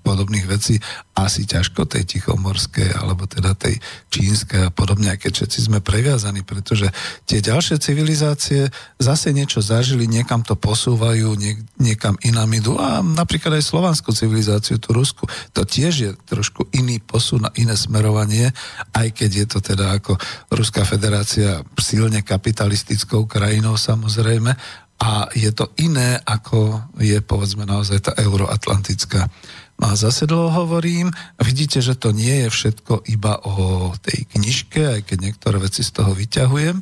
podobných 0.00 0.48
vecí, 0.48 0.80
asi 1.16 1.48
ťažko 1.48 1.88
tej 1.88 2.04
tichomorskej, 2.04 2.92
alebo 2.92 3.24
teda 3.24 3.56
tej 3.56 3.80
čínskej 4.12 4.68
a 4.68 4.70
podobne, 4.72 5.16
aj 5.16 5.24
keď 5.24 5.32
všetci 5.32 5.58
sme 5.64 5.80
previazaní, 5.80 6.44
pretože 6.44 6.92
tie 7.24 7.40
ďalšie 7.40 7.80
civilizácie 7.80 8.68
zase 9.00 9.32
niečo 9.32 9.64
zažili, 9.64 10.04
niekam 10.04 10.44
to 10.44 10.60
posúvajú, 10.60 11.32
niek- 11.40 11.64
niekam 11.80 12.20
inám 12.20 12.52
idú. 12.60 12.76
A 12.76 13.00
napríklad 13.00 13.56
aj 13.56 13.64
slovanskú 13.64 14.12
civilizáciu, 14.12 14.76
tú 14.76 14.92
Rusku, 14.92 15.24
to 15.56 15.64
tiež 15.64 15.92
je 15.96 16.10
trošku 16.28 16.68
iný 16.76 17.00
posun 17.00 17.48
a 17.48 17.54
iné 17.56 17.72
smerovanie, 17.80 18.52
aj 18.92 19.08
keď 19.16 19.30
je 19.32 19.46
to 19.48 19.58
teda 19.64 19.96
ako 19.96 20.20
Ruská 20.52 20.84
federácia 20.84 21.64
silne 21.80 22.20
kapitalistickou 22.20 23.24
krajinou 23.24 23.80
samozrejme, 23.80 24.45
samozrejme, 24.46 24.84
a 24.96 25.28
je 25.36 25.52
to 25.52 25.68
iné, 25.76 26.16
ako 26.24 26.80
je 26.96 27.20
povedzme 27.20 27.68
naozaj 27.68 28.00
tá 28.00 28.12
euroatlantická. 28.16 29.28
No 29.76 29.92
a 29.92 29.94
zase 29.94 30.24
dlho 30.24 30.48
hovorím, 30.48 31.12
vidíte, 31.36 31.84
že 31.84 32.00
to 32.00 32.16
nie 32.16 32.32
je 32.40 32.48
všetko 32.48 33.04
iba 33.12 33.36
o 33.44 33.92
tej 34.00 34.24
knižke, 34.32 34.80
aj 34.80 35.00
keď 35.04 35.18
niektoré 35.20 35.60
veci 35.60 35.84
z 35.84 36.00
toho 36.00 36.16
vyťahujem 36.16 36.80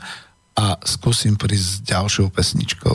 a 0.55 0.79
skúsim 0.87 1.35
prísť 1.35 1.67
s 1.67 1.83
ďalšou 1.91 2.31
pesničkou. 2.31 2.95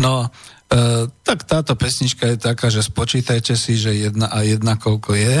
No, 0.00 0.24
e, 0.24 1.06
tak 1.20 1.44
táto 1.44 1.76
pesnička 1.76 2.24
je 2.24 2.40
taká, 2.40 2.72
že 2.72 2.80
spočítajte 2.80 3.52
si, 3.52 3.76
že 3.76 3.92
jedna 3.92 4.32
a 4.32 4.40
jedna 4.42 4.80
koľko 4.80 5.12
je. 5.12 5.36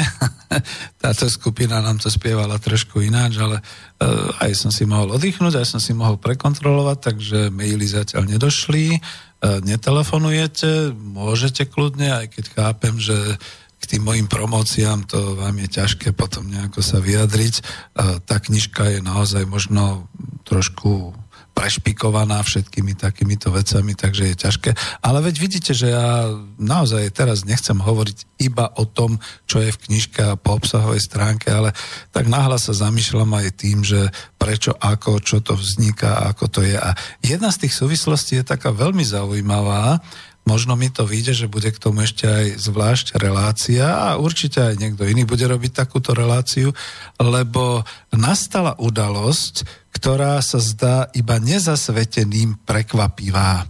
táto 1.02 1.26
skupina 1.32 1.80
nám 1.80 1.96
to 1.96 2.12
spievala 2.12 2.60
trošku 2.60 3.00
ináč, 3.00 3.40
ale 3.40 3.58
uh, 3.58 4.44
aj 4.44 4.52
som 4.52 4.70
si 4.74 4.84
mohol 4.84 5.16
oddychnúť, 5.16 5.56
aj 5.56 5.66
som 5.66 5.80
si 5.80 5.96
mohol 5.96 6.20
prekontrolovať, 6.20 6.98
takže 7.00 7.38
maily 7.48 7.86
zatiaľ 7.88 8.28
nedošli. 8.28 9.00
Uh, 9.40 9.64
netelefonujete, 9.64 10.92
môžete 10.92 11.64
kľudne, 11.64 12.12
aj 12.12 12.26
keď 12.36 12.44
chápem, 12.52 12.94
že 13.00 13.16
k 13.80 13.84
tým 13.96 14.04
mojim 14.04 14.28
promóciám 14.28 15.08
to 15.08 15.40
vám 15.40 15.56
je 15.64 15.80
ťažké 15.80 16.12
potom 16.12 16.52
nejako 16.52 16.84
sa 16.84 17.00
vyjadriť. 17.00 17.54
Uh, 17.96 18.20
tá 18.20 18.36
knižka 18.36 18.92
je 18.92 19.00
naozaj 19.00 19.48
možno 19.48 20.04
trošku 20.44 21.16
prešpikovaná 21.60 22.40
všetkými 22.40 22.96
takýmito 22.96 23.52
vecami, 23.52 23.92
takže 23.92 24.32
je 24.32 24.36
ťažké. 24.48 24.70
Ale 25.04 25.20
veď 25.20 25.34
vidíte, 25.36 25.72
že 25.76 25.92
ja 25.92 26.32
naozaj 26.56 27.12
teraz 27.12 27.44
nechcem 27.44 27.76
hovoriť 27.76 28.40
iba 28.40 28.72
o 28.80 28.88
tom, 28.88 29.20
čo 29.44 29.60
je 29.60 29.68
v 29.68 29.80
knižke 29.84 30.24
a 30.24 30.40
po 30.40 30.56
obsahovej 30.56 31.04
stránke, 31.04 31.52
ale 31.52 31.76
tak 32.16 32.32
náhľa 32.32 32.56
sa 32.56 32.72
zamýšľam 32.72 33.28
aj 33.36 33.48
tým, 33.60 33.84
že 33.84 34.08
prečo, 34.40 34.72
ako, 34.72 35.20
čo 35.20 35.44
to 35.44 35.52
vzniká, 35.52 36.32
ako 36.32 36.48
to 36.48 36.60
je. 36.64 36.80
A 36.80 36.96
jedna 37.20 37.52
z 37.52 37.68
tých 37.68 37.76
súvislostí 37.76 38.40
je 38.40 38.48
taká 38.56 38.72
veľmi 38.72 39.04
zaujímavá, 39.04 40.00
Možno 40.48 40.74
mi 40.74 40.88
to 40.88 41.04
vyjde, 41.04 41.44
že 41.44 41.52
bude 41.52 41.70
k 41.70 41.78
tomu 41.78 42.02
ešte 42.02 42.24
aj 42.26 42.46
zvlášť 42.58 43.06
relácia 43.20 43.86
a 43.86 44.16
určite 44.16 44.60
aj 44.64 44.80
niekto 44.80 45.04
iný 45.06 45.28
bude 45.28 45.44
robiť 45.44 45.72
takúto 45.84 46.16
reláciu, 46.16 46.72
lebo 47.20 47.84
nastala 48.10 48.74
udalosť, 48.80 49.68
ktorá 49.94 50.40
sa 50.40 50.58
zdá 50.58 51.12
iba 51.12 51.36
nezasveteným 51.36 52.64
prekvapivá. 52.64 53.68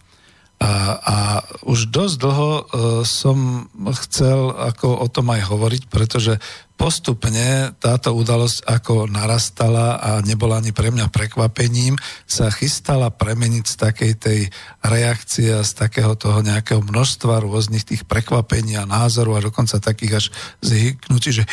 A, 0.61 0.72
a 1.00 1.16
už 1.64 1.88
dosť 1.88 2.16
dlho 2.20 2.50
uh, 2.52 2.62
som 3.08 3.64
chcel 4.04 4.52
ako 4.52 4.92
o 5.00 5.06
tom 5.08 5.32
aj 5.32 5.48
hovoriť, 5.48 5.82
pretože 5.88 6.36
postupne 6.80 7.76
táto 7.76 8.16
udalosť 8.16 8.64
ako 8.64 9.04
narastala 9.04 10.00
a 10.00 10.11
nebola 10.24 10.61
ani 10.61 10.72
pre 10.72 10.88
mňa 10.88 11.12
prekvapením, 11.12 11.96
sa 12.24 12.48
chystala 12.48 13.12
premeniť 13.12 13.64
z 13.68 13.74
takej 13.76 14.12
tej 14.16 14.40
reakcie 14.84 15.48
a 15.52 15.64
z 15.64 15.76
takého 15.76 16.16
toho 16.16 16.40
nejakého 16.40 16.80
množstva 16.80 17.44
rôznych 17.44 17.84
tých 17.84 18.08
prekvapení 18.08 18.80
a 18.80 18.88
názorov 18.88 19.36
a 19.36 19.46
dokonca 19.48 19.76
takých 19.76 20.12
až 20.16 20.26
zhyknutí, 20.64 21.40
že 21.40 21.44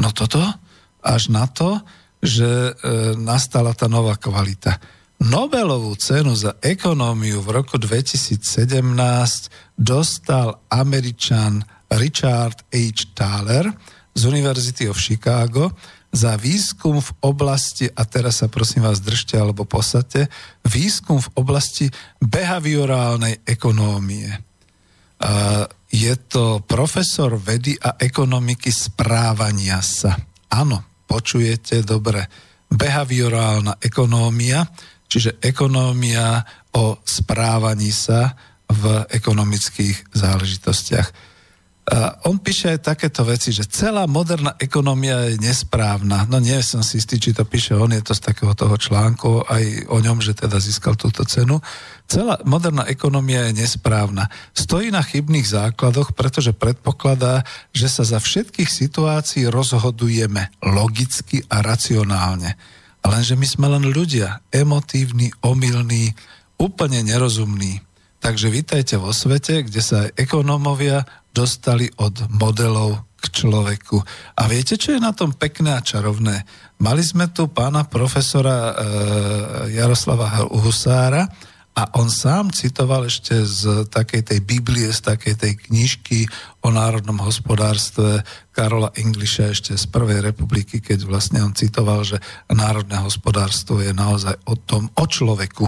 no 0.00 0.08
toto, 0.16 0.40
až 1.04 1.28
na 1.28 1.44
to, 1.44 1.84
že 2.24 2.48
e, 2.48 2.72
nastala 3.20 3.76
tá 3.76 3.84
nová 3.84 4.16
kvalita. 4.16 4.80
Nobelovú 5.22 5.94
cenu 5.94 6.34
za 6.34 6.58
ekonómiu 6.58 7.38
v 7.42 7.48
roku 7.62 7.78
2017 7.78 8.42
dostal 9.78 10.58
američan 10.68 11.62
Richard 11.94 12.66
H. 12.74 13.14
Thaler 13.14 13.70
z 14.14 14.20
Univerzity 14.26 14.90
of 14.90 14.98
Chicago 14.98 15.70
za 16.14 16.38
výskum 16.38 17.02
v 17.02 17.10
oblasti, 17.26 17.90
a 17.90 18.06
teraz 18.06 18.38
sa 18.42 18.46
prosím 18.46 18.86
vás 18.86 19.02
držte 19.02 19.34
alebo 19.34 19.66
posadte, 19.66 20.30
výskum 20.62 21.18
v 21.18 21.32
oblasti 21.34 21.86
behaviorálnej 22.22 23.42
ekonómie. 23.42 24.30
Je 25.90 26.14
to 26.30 26.62
profesor 26.62 27.34
vedy 27.34 27.74
a 27.82 27.98
ekonomiky 27.98 28.70
správania 28.70 29.82
sa. 29.82 30.14
Áno, 30.54 31.02
počujete 31.10 31.82
dobre, 31.82 32.30
behaviorálna 32.70 33.82
ekonómia, 33.82 34.62
čiže 35.14 35.38
ekonómia 35.38 36.42
o 36.74 36.98
správaní 37.06 37.94
sa 37.94 38.34
v 38.66 39.06
ekonomických 39.14 40.10
záležitostiach. 40.10 41.08
A 41.84 42.16
on 42.32 42.40
píše 42.40 42.72
aj 42.72 42.96
takéto 42.96 43.28
veci, 43.28 43.52
že 43.52 43.68
celá 43.68 44.08
moderná 44.08 44.56
ekonomia 44.56 45.28
je 45.28 45.36
nesprávna. 45.36 46.24
No 46.32 46.40
nie 46.40 46.56
som 46.64 46.80
si 46.80 46.96
istý, 46.96 47.20
či 47.20 47.36
to 47.36 47.44
píše 47.44 47.76
on, 47.76 47.92
je 47.92 48.00
to 48.00 48.16
z 48.16 48.24
takého 48.24 48.56
toho 48.56 48.72
článku 48.80 49.44
aj 49.44 49.92
o 49.92 50.00
ňom, 50.00 50.24
že 50.24 50.32
teda 50.32 50.56
získal 50.56 50.96
túto 50.96 51.28
cenu. 51.28 51.60
Celá 52.08 52.40
moderná 52.48 52.88
ekonomia 52.88 53.52
je 53.52 53.60
nesprávna. 53.68 54.32
Stojí 54.56 54.88
na 54.88 55.04
chybných 55.04 55.44
základoch, 55.44 56.16
pretože 56.16 56.56
predpokladá, 56.56 57.44
že 57.76 57.92
sa 57.92 58.00
za 58.00 58.16
všetkých 58.16 58.70
situácií 58.72 59.44
rozhodujeme 59.52 60.56
logicky 60.64 61.44
a 61.52 61.60
racionálne. 61.60 62.56
Lenže 63.04 63.36
my 63.36 63.46
sme 63.46 63.66
len 63.68 63.84
ľudia, 63.92 64.40
emotívni, 64.48 65.30
omylní, 65.44 66.16
úplne 66.56 67.04
nerozumní. 67.04 67.84
Takže 68.24 68.48
vítajte 68.48 68.96
vo 68.96 69.12
svete, 69.12 69.68
kde 69.68 69.80
sa 69.84 70.08
aj 70.08 70.16
ekonómovia 70.16 71.04
dostali 71.36 71.92
od 72.00 72.24
modelov 72.32 73.04
k 73.20 73.44
človeku. 73.44 74.00
A 74.40 74.48
viete, 74.48 74.80
čo 74.80 74.96
je 74.96 75.00
na 75.00 75.12
tom 75.12 75.36
pekné 75.36 75.76
a 75.76 75.84
čarovné? 75.84 76.44
Mali 76.80 77.04
sme 77.04 77.28
tu 77.28 77.52
pána 77.52 77.84
profesora 77.84 78.56
e, 78.56 78.72
Jaroslava 79.76 80.48
Husára 80.48 81.28
a 81.74 81.90
on 81.98 82.06
sám 82.06 82.54
citoval 82.54 83.10
ešte 83.10 83.34
z 83.42 83.90
takej 83.90 84.22
tej 84.30 84.40
Biblie, 84.46 84.86
z 84.94 85.10
takej 85.10 85.34
tej 85.34 85.52
knižky 85.68 86.30
o 86.62 86.70
národnom 86.70 87.18
hospodárstve 87.18 88.22
Karola 88.54 88.94
Englisha 88.94 89.50
ešte 89.50 89.74
z 89.74 89.86
Prvej 89.90 90.22
republiky, 90.22 90.78
keď 90.78 91.02
vlastne 91.02 91.42
on 91.42 91.50
citoval, 91.50 92.06
že 92.06 92.22
národné 92.46 93.02
hospodárstvo 93.02 93.82
je 93.82 93.90
naozaj 93.90 94.38
o 94.46 94.54
tom, 94.54 94.86
o 94.94 95.04
človeku, 95.04 95.66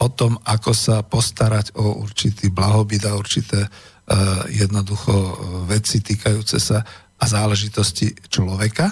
o 0.00 0.08
tom, 0.14 0.38
ako 0.46 0.70
sa 0.70 1.02
postarať 1.02 1.74
o 1.74 1.98
určitý 1.98 2.48
blahobyt 2.54 3.02
a 3.10 3.18
určité 3.18 3.66
Eh, 4.10 4.58
jednoducho 4.66 5.14
eh, 5.14 5.32
veci 5.70 6.02
týkajúce 6.02 6.58
sa 6.58 6.82
a 7.14 7.24
záležitosti 7.30 8.10
človeka. 8.26 8.90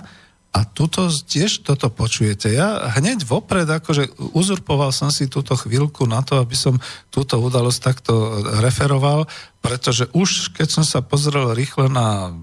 A 0.58 0.66
tuto 0.66 1.06
tiež 1.06 1.62
toto 1.62 1.86
počujete. 1.86 2.50
Ja 2.50 2.90
hneď 2.98 3.22
vopred 3.22 3.70
akože 3.70 4.18
uzurpoval 4.34 4.90
som 4.90 5.14
si 5.14 5.30
túto 5.30 5.54
chvíľku 5.54 6.02
na 6.10 6.18
to, 6.26 6.42
aby 6.42 6.58
som 6.58 6.82
túto 7.14 7.38
udalosť 7.38 7.78
takto 7.78 8.42
referoval, 8.58 9.30
pretože 9.62 10.10
už 10.10 10.50
keď 10.58 10.68
som 10.70 10.82
sa 10.82 10.98
pozrel 10.98 11.54
rýchle 11.54 11.86
na 11.86 12.34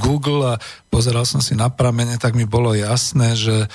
Google 0.00 0.56
a 0.56 0.60
pozeral 0.88 1.28
som 1.28 1.44
si 1.44 1.52
na 1.52 1.68
pramene, 1.68 2.16
tak 2.16 2.32
mi 2.32 2.48
bolo 2.48 2.72
jasné, 2.72 3.36
že 3.36 3.64
e, 3.64 3.68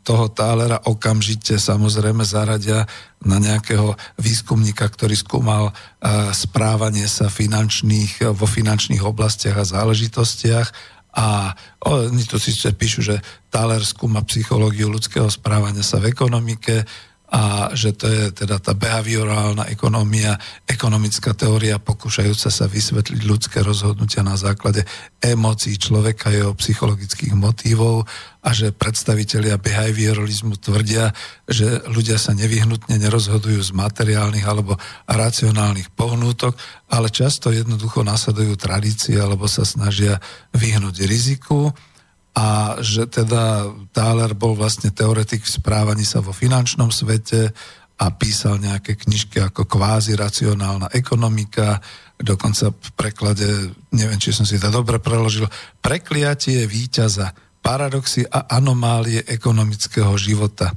toho 0.00 0.32
Tálera 0.32 0.80
okamžite 0.88 1.60
samozrejme 1.60 2.24
zaradia 2.24 2.88
na 3.20 3.36
nejakého 3.36 4.00
výskumníka, 4.16 4.88
ktorý 4.88 5.12
skúmal 5.12 5.68
e, 5.68 5.72
správanie 6.32 7.04
sa 7.04 7.28
finančných, 7.28 8.32
vo 8.32 8.48
finančných 8.48 9.04
oblastiach 9.04 9.60
a 9.60 9.68
záležitostiach 9.68 10.95
a 11.16 11.56
oni 11.88 12.28
tu 12.28 12.36
síce 12.36 12.76
píšu, 12.76 13.00
že 13.00 13.16
Thaler 13.48 13.80
skúma 13.80 14.20
psychológiu 14.28 14.92
ľudského 14.92 15.32
správania 15.32 15.80
sa 15.80 15.96
v 15.96 16.12
ekonomike, 16.12 16.84
a 17.26 17.74
že 17.74 17.90
to 17.90 18.06
je 18.06 18.30
teda 18.30 18.62
tá 18.62 18.70
behaviorálna 18.78 19.66
ekonomia, 19.66 20.38
ekonomická 20.62 21.34
teória 21.34 21.82
pokúšajúca 21.82 22.54
sa 22.54 22.70
vysvetliť 22.70 23.20
ľudské 23.26 23.66
rozhodnutia 23.66 24.22
na 24.22 24.38
základe 24.38 24.86
emócií 25.18 25.74
človeka, 25.74 26.30
jeho 26.30 26.54
psychologických 26.54 27.34
motívov 27.34 28.06
a 28.46 28.54
že 28.54 28.70
predstavitelia 28.70 29.58
behavioralizmu 29.58 30.54
tvrdia, 30.62 31.10
že 31.50 31.82
ľudia 31.90 32.14
sa 32.14 32.30
nevyhnutne 32.30 32.94
nerozhodujú 32.94 33.58
z 33.58 33.74
materiálnych 33.74 34.46
alebo 34.46 34.78
racionálnych 35.10 35.90
pohnútok, 35.98 36.54
ale 36.94 37.10
často 37.10 37.50
jednoducho 37.50 38.06
nasledujú 38.06 38.54
tradície 38.54 39.18
alebo 39.18 39.50
sa 39.50 39.66
snažia 39.66 40.22
vyhnúť 40.54 41.02
riziku 41.10 41.74
a 42.36 42.76
že 42.84 43.08
teda 43.08 43.72
Thaler 43.96 44.36
bol 44.36 44.52
vlastne 44.52 44.92
teoretik 44.92 45.48
v 45.48 45.56
správaní 45.56 46.04
sa 46.04 46.20
vo 46.20 46.36
finančnom 46.36 46.92
svete 46.92 47.48
a 47.96 48.12
písal 48.12 48.60
nejaké 48.60 48.92
knižky 49.00 49.40
ako 49.40 49.64
kvázi 49.64 50.12
racionálna 50.20 50.92
ekonomika, 50.92 51.80
dokonca 52.20 52.68
v 52.76 52.90
preklade, 52.92 53.48
neviem, 53.88 54.20
či 54.20 54.36
som 54.36 54.44
si 54.44 54.60
to 54.60 54.68
dobre 54.68 55.00
preložil, 55.00 55.48
prekliatie 55.80 56.68
víťaza, 56.68 57.32
paradoxy 57.64 58.28
a 58.28 58.52
anomálie 58.52 59.24
ekonomického 59.24 60.12
života. 60.20 60.76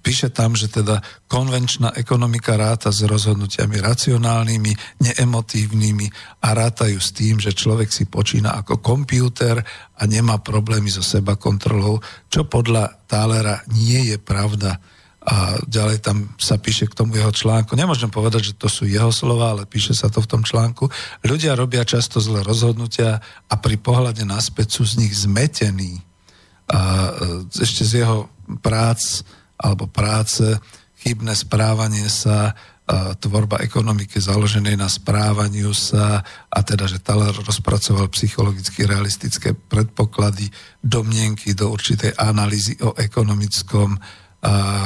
Píše 0.00 0.30
tam, 0.30 0.54
že 0.54 0.70
teda 0.70 1.02
konvenčná 1.26 1.90
ekonomika 1.98 2.54
ráta 2.54 2.94
s 2.94 3.02
rozhodnutiami 3.02 3.82
racionálnymi, 3.82 5.02
neemotívnymi 5.02 6.06
a 6.46 6.48
rátajú 6.54 6.96
s 7.02 7.10
tým, 7.10 7.42
že 7.42 7.50
človek 7.50 7.90
si 7.90 8.06
počína 8.06 8.54
ako 8.62 8.78
kompjúter 8.78 9.58
a 9.98 10.02
nemá 10.06 10.38
problémy 10.38 10.86
so 10.86 11.02
seba 11.02 11.34
kontrolou, 11.34 11.98
čo 12.30 12.46
podľa 12.46 13.04
Thalera 13.10 13.60
nie 13.74 14.14
je 14.14 14.22
pravda. 14.22 14.78
A 15.24 15.58
ďalej 15.66 16.04
tam 16.04 16.30
sa 16.36 16.60
píše 16.60 16.86
k 16.86 16.94
tomu 16.94 17.16
jeho 17.18 17.32
článku. 17.32 17.74
Nemôžem 17.74 18.12
povedať, 18.12 18.52
že 18.52 18.60
to 18.60 18.70
sú 18.70 18.86
jeho 18.86 19.10
slova, 19.10 19.56
ale 19.56 19.64
píše 19.66 19.96
sa 19.96 20.12
to 20.12 20.22
v 20.22 20.30
tom 20.30 20.46
článku. 20.46 20.86
Ľudia 21.26 21.58
robia 21.58 21.82
často 21.82 22.20
zlé 22.20 22.44
rozhodnutia 22.44 23.18
a 23.48 23.54
pri 23.56 23.80
pohľade 23.80 24.22
naspäť 24.22 24.78
sú 24.78 24.82
z 24.84 25.00
nich 25.00 25.16
zmetení. 25.16 26.04
A 26.68 26.80
e, 26.80 27.60
ešte 27.60 27.88
z 27.88 28.04
jeho 28.04 28.28
prác 28.60 29.24
alebo 29.58 29.86
práce, 29.86 30.44
chybné 31.00 31.36
správanie 31.36 32.08
sa 32.08 32.56
tvorba 33.16 33.64
ekonomiky 33.64 34.20
založenej 34.20 34.76
na 34.76 34.92
správaniu 34.92 35.72
sa 35.72 36.20
a 36.52 36.58
teda, 36.60 36.84
že 36.84 37.00
Thaler 37.00 37.32
rozpracoval 37.32 38.12
psychologicky 38.12 38.84
realistické 38.84 39.56
predpoklady, 39.56 40.52
domnienky 40.84 41.56
do 41.56 41.72
určitej 41.72 42.12
analýzy 42.20 42.76
o 42.84 42.92
ekonomickom 42.92 43.96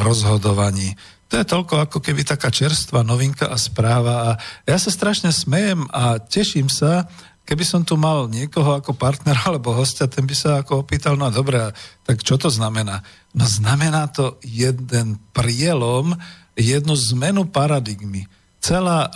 rozhodovaní. 0.07 0.95
To 1.29 1.43
je 1.43 1.51
toľko 1.51 1.91
ako 1.91 1.99
keby 1.99 2.23
taká 2.23 2.55
čerstvá 2.55 3.03
novinka 3.03 3.51
a 3.51 3.59
správa 3.59 4.15
a 4.31 4.31
ja 4.63 4.79
sa 4.79 4.95
strašne 4.95 5.35
smejem 5.35 5.83
a 5.91 6.23
teším 6.23 6.71
sa, 6.71 7.11
keby 7.49 7.65
som 7.65 7.81
tu 7.81 7.97
mal 7.97 8.29
niekoho 8.29 8.77
ako 8.77 8.93
partnera 8.93 9.41
alebo 9.49 9.73
hostia, 9.73 10.05
ten 10.05 10.29
by 10.29 10.37
sa 10.37 10.61
ako 10.61 10.85
opýtal, 10.85 11.17
no 11.17 11.33
dobré, 11.33 11.73
tak 12.05 12.21
čo 12.21 12.37
to 12.37 12.53
znamená? 12.53 13.01
No 13.33 13.49
znamená 13.49 14.13
to 14.13 14.37
jeden 14.45 15.17
prielom, 15.33 16.13
jednu 16.53 16.93
zmenu 17.17 17.49
paradigmy 17.49 18.29
celá 18.59 19.07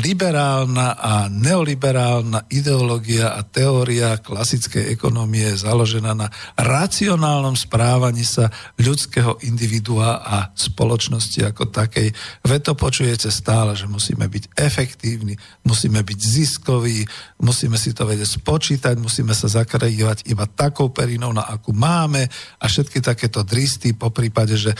liberálna 0.00 0.94
a 0.94 1.26
neoliberálna 1.26 2.46
ideológia 2.46 3.34
a 3.34 3.42
teória 3.42 4.22
klasickej 4.22 4.94
ekonomie 4.94 5.50
je 5.50 5.66
založená 5.66 6.14
na 6.14 6.30
racionálnom 6.54 7.58
správaní 7.58 8.22
sa 8.22 8.54
ľudského 8.78 9.42
individua 9.42 10.22
a 10.22 10.36
spoločnosti 10.54 11.42
ako 11.42 11.74
takej. 11.74 12.14
Ve 12.46 12.58
to 12.62 12.78
počujete 12.78 13.34
stále, 13.34 13.74
že 13.74 13.90
musíme 13.90 14.30
byť 14.30 14.54
efektívni, 14.54 15.34
musíme 15.66 16.06
byť 16.06 16.18
ziskoví, 16.22 17.02
musíme 17.42 17.74
si 17.74 17.90
to 17.90 18.06
vedieť 18.06 18.38
spočítať, 18.38 18.94
musíme 18.96 19.34
sa 19.34 19.50
zakrajovať 19.50 20.30
iba 20.30 20.46
takou 20.46 20.94
perinou, 20.94 21.34
na 21.34 21.42
akú 21.42 21.74
máme 21.74 22.30
a 22.62 22.64
všetky 22.70 23.02
takéto 23.02 23.42
dristy, 23.42 23.90
po 23.90 24.14
prípade, 24.14 24.54
že 24.54 24.70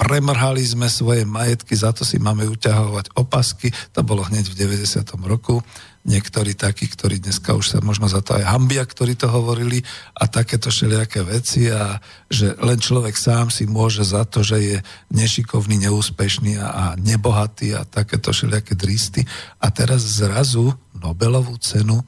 premrhali 0.00 0.64
sme 0.64 0.88
svoje 0.88 1.28
majetky, 1.28 1.76
za 1.76 1.92
to 1.92 2.08
si 2.08 2.16
máme 2.16 2.48
uťahovať 2.48 3.12
opas 3.20 3.49
otázky, 3.50 3.74
to 3.90 4.06
bolo 4.06 4.22
hneď 4.22 4.46
v 4.46 4.78
90. 4.78 5.02
roku. 5.26 5.58
Niektorí 6.06 6.56
takí, 6.56 6.88
ktorí 6.88 7.20
dneska 7.20 7.52
už 7.52 7.76
sa 7.76 7.78
možno 7.82 8.08
za 8.08 8.22
to 8.22 8.38
aj 8.38 8.46
hambia, 8.46 8.86
ktorí 8.86 9.18
to 9.18 9.28
hovorili 9.28 9.82
a 10.16 10.30
takéto 10.30 10.72
všelijaké 10.72 11.20
veci 11.26 11.68
a 11.68 12.00
že 12.30 12.56
len 12.62 12.80
človek 12.80 13.12
sám 13.18 13.52
si 13.52 13.68
môže 13.68 14.06
za 14.06 14.24
to, 14.24 14.40
že 14.40 14.56
je 14.62 14.76
nešikovný, 15.12 15.76
neúspešný 15.90 16.56
a, 16.56 16.68
a 16.70 16.84
nebohatý 16.96 17.76
a 17.76 17.84
takéto 17.84 18.32
všelijaké 18.32 18.78
dristy. 18.78 19.26
A 19.60 19.68
teraz 19.74 20.06
zrazu 20.06 20.72
Nobelovú 20.96 21.60
cenu 21.60 22.00
e, 22.00 22.04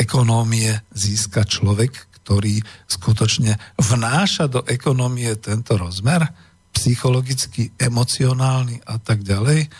ekonómie 0.00 0.74
získa 0.90 1.46
človek, 1.46 1.94
ktorý 2.22 2.58
skutočne 2.90 3.54
vnáša 3.78 4.50
do 4.50 4.66
ekonómie 4.66 5.30
tento 5.38 5.78
rozmer, 5.78 6.26
psychologický, 6.74 7.70
emocionálny 7.78 8.82
a 8.82 8.98
tak 8.98 9.22
ďalej 9.22 9.70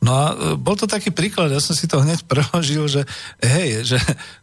No 0.00 0.10
a 0.16 0.24
e, 0.32 0.34
bol 0.56 0.74
to 0.80 0.88
taký 0.88 1.12
príklad, 1.12 1.52
ja 1.52 1.60
som 1.60 1.76
si 1.76 1.84
to 1.84 2.00
hneď 2.00 2.24
preložil, 2.30 2.88
že 2.88 3.04
hej, 3.44 3.84
že 3.84 3.98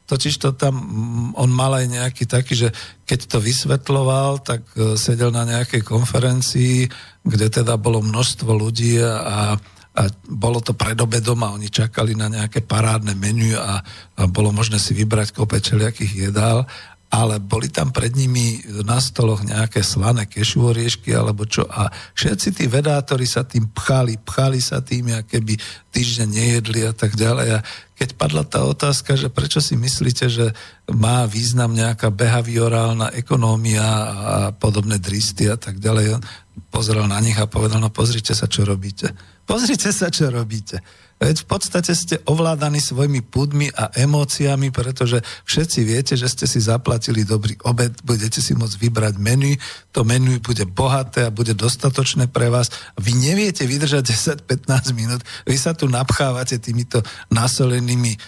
totiž 0.06 0.38
to 0.38 0.54
tam 0.54 0.78
mm, 0.78 1.30
on 1.34 1.50
mal 1.50 1.74
aj 1.74 1.86
nejaký 1.90 2.30
taký, 2.30 2.54
že 2.54 2.70
keď 3.10 3.20
to 3.26 3.38
vysvetloval, 3.42 4.40
tak 4.46 4.62
e, 4.78 4.96
sedel 4.96 5.34
na 5.34 5.44
nejakej 5.44 5.82
konferencii, 5.82 6.88
kde 7.26 7.48
teda 7.50 7.76
bolo 7.76 8.06
množstvo 8.06 8.54
ľudí 8.54 9.02
a, 9.02 9.58
a 9.98 10.02
bolo 10.30 10.62
to 10.62 10.78
pred 10.78 10.96
obedom 11.02 11.42
oni 11.42 11.74
čakali 11.74 12.14
na 12.14 12.30
nejaké 12.30 12.62
parádne 12.62 13.18
menu 13.18 13.58
a, 13.58 13.82
a 13.82 14.22
bolo 14.30 14.54
možné 14.54 14.78
si 14.78 14.94
vybrať 14.94 15.34
kope 15.34 15.58
čeliakých 15.58 16.30
jedál 16.30 16.70
ale 17.08 17.40
boli 17.40 17.72
tam 17.72 17.96
pred 17.96 18.12
nimi 18.20 18.60
na 18.84 19.00
stoloch 19.00 19.40
nejaké 19.40 19.80
slané 19.80 20.28
kešu 20.28 20.76
oriešky 20.76 21.16
alebo 21.16 21.48
čo 21.48 21.64
a 21.64 21.88
všetci 22.14 22.52
tí 22.52 22.66
vedátori 22.68 23.24
sa 23.24 23.48
tým 23.48 23.72
pchali, 23.72 24.20
pchali 24.20 24.60
sa 24.60 24.84
tým, 24.84 25.24
keby 25.24 25.56
týždeň 25.96 26.28
nejedli 26.28 26.84
a 26.84 26.92
tak 26.92 27.16
ďalej 27.16 27.48
a 27.58 27.60
keď 27.98 28.10
padla 28.14 28.44
tá 28.46 28.62
otázka, 28.68 29.18
že 29.18 29.32
prečo 29.32 29.58
si 29.64 29.74
myslíte, 29.80 30.30
že 30.30 30.54
má 30.92 31.26
význam 31.26 31.74
nejaká 31.74 32.14
behaviorálna 32.14 33.16
ekonómia 33.16 33.88
a 33.88 34.36
podobné 34.54 35.02
dristy 35.02 35.50
a 35.50 35.58
tak 35.58 35.82
ďalej, 35.82 36.22
pozrel 36.70 37.08
na 37.10 37.18
nich 37.24 37.40
a 37.40 37.50
povedal, 37.50 37.82
no 37.82 37.90
pozrite 37.90 38.38
sa, 38.38 38.46
čo 38.46 38.68
robíte. 38.68 39.16
Pozrite 39.48 39.90
sa, 39.90 40.12
čo 40.12 40.30
robíte. 40.30 40.84
Veď 41.18 41.44
v 41.44 41.48
podstate 41.50 41.98
ste 41.98 42.22
ovládaní 42.30 42.78
svojimi 42.78 43.26
púdmi 43.26 43.74
a 43.74 43.90
emóciami, 43.90 44.70
pretože 44.70 45.26
všetci 45.50 45.80
viete, 45.82 46.14
že 46.14 46.30
ste 46.30 46.46
si 46.46 46.62
zaplatili 46.62 47.26
dobrý 47.26 47.58
obed, 47.66 47.90
budete 48.06 48.38
si 48.38 48.54
môcť 48.54 48.78
vybrať 48.78 49.18
menu, 49.18 49.58
to 49.90 50.06
menu 50.06 50.38
bude 50.38 50.62
bohaté 50.70 51.26
a 51.26 51.34
bude 51.34 51.58
dostatočné 51.58 52.30
pre 52.30 52.54
vás. 52.54 52.70
Vy 53.02 53.18
neviete 53.18 53.66
vydržať 53.66 54.46
10-15 54.46 54.94
minút, 54.94 55.26
vy 55.50 55.58
sa 55.58 55.74
tu 55.74 55.90
napchávate 55.90 56.62
týmito 56.62 57.02
nasolenými 57.34 58.14
e, 58.14 58.20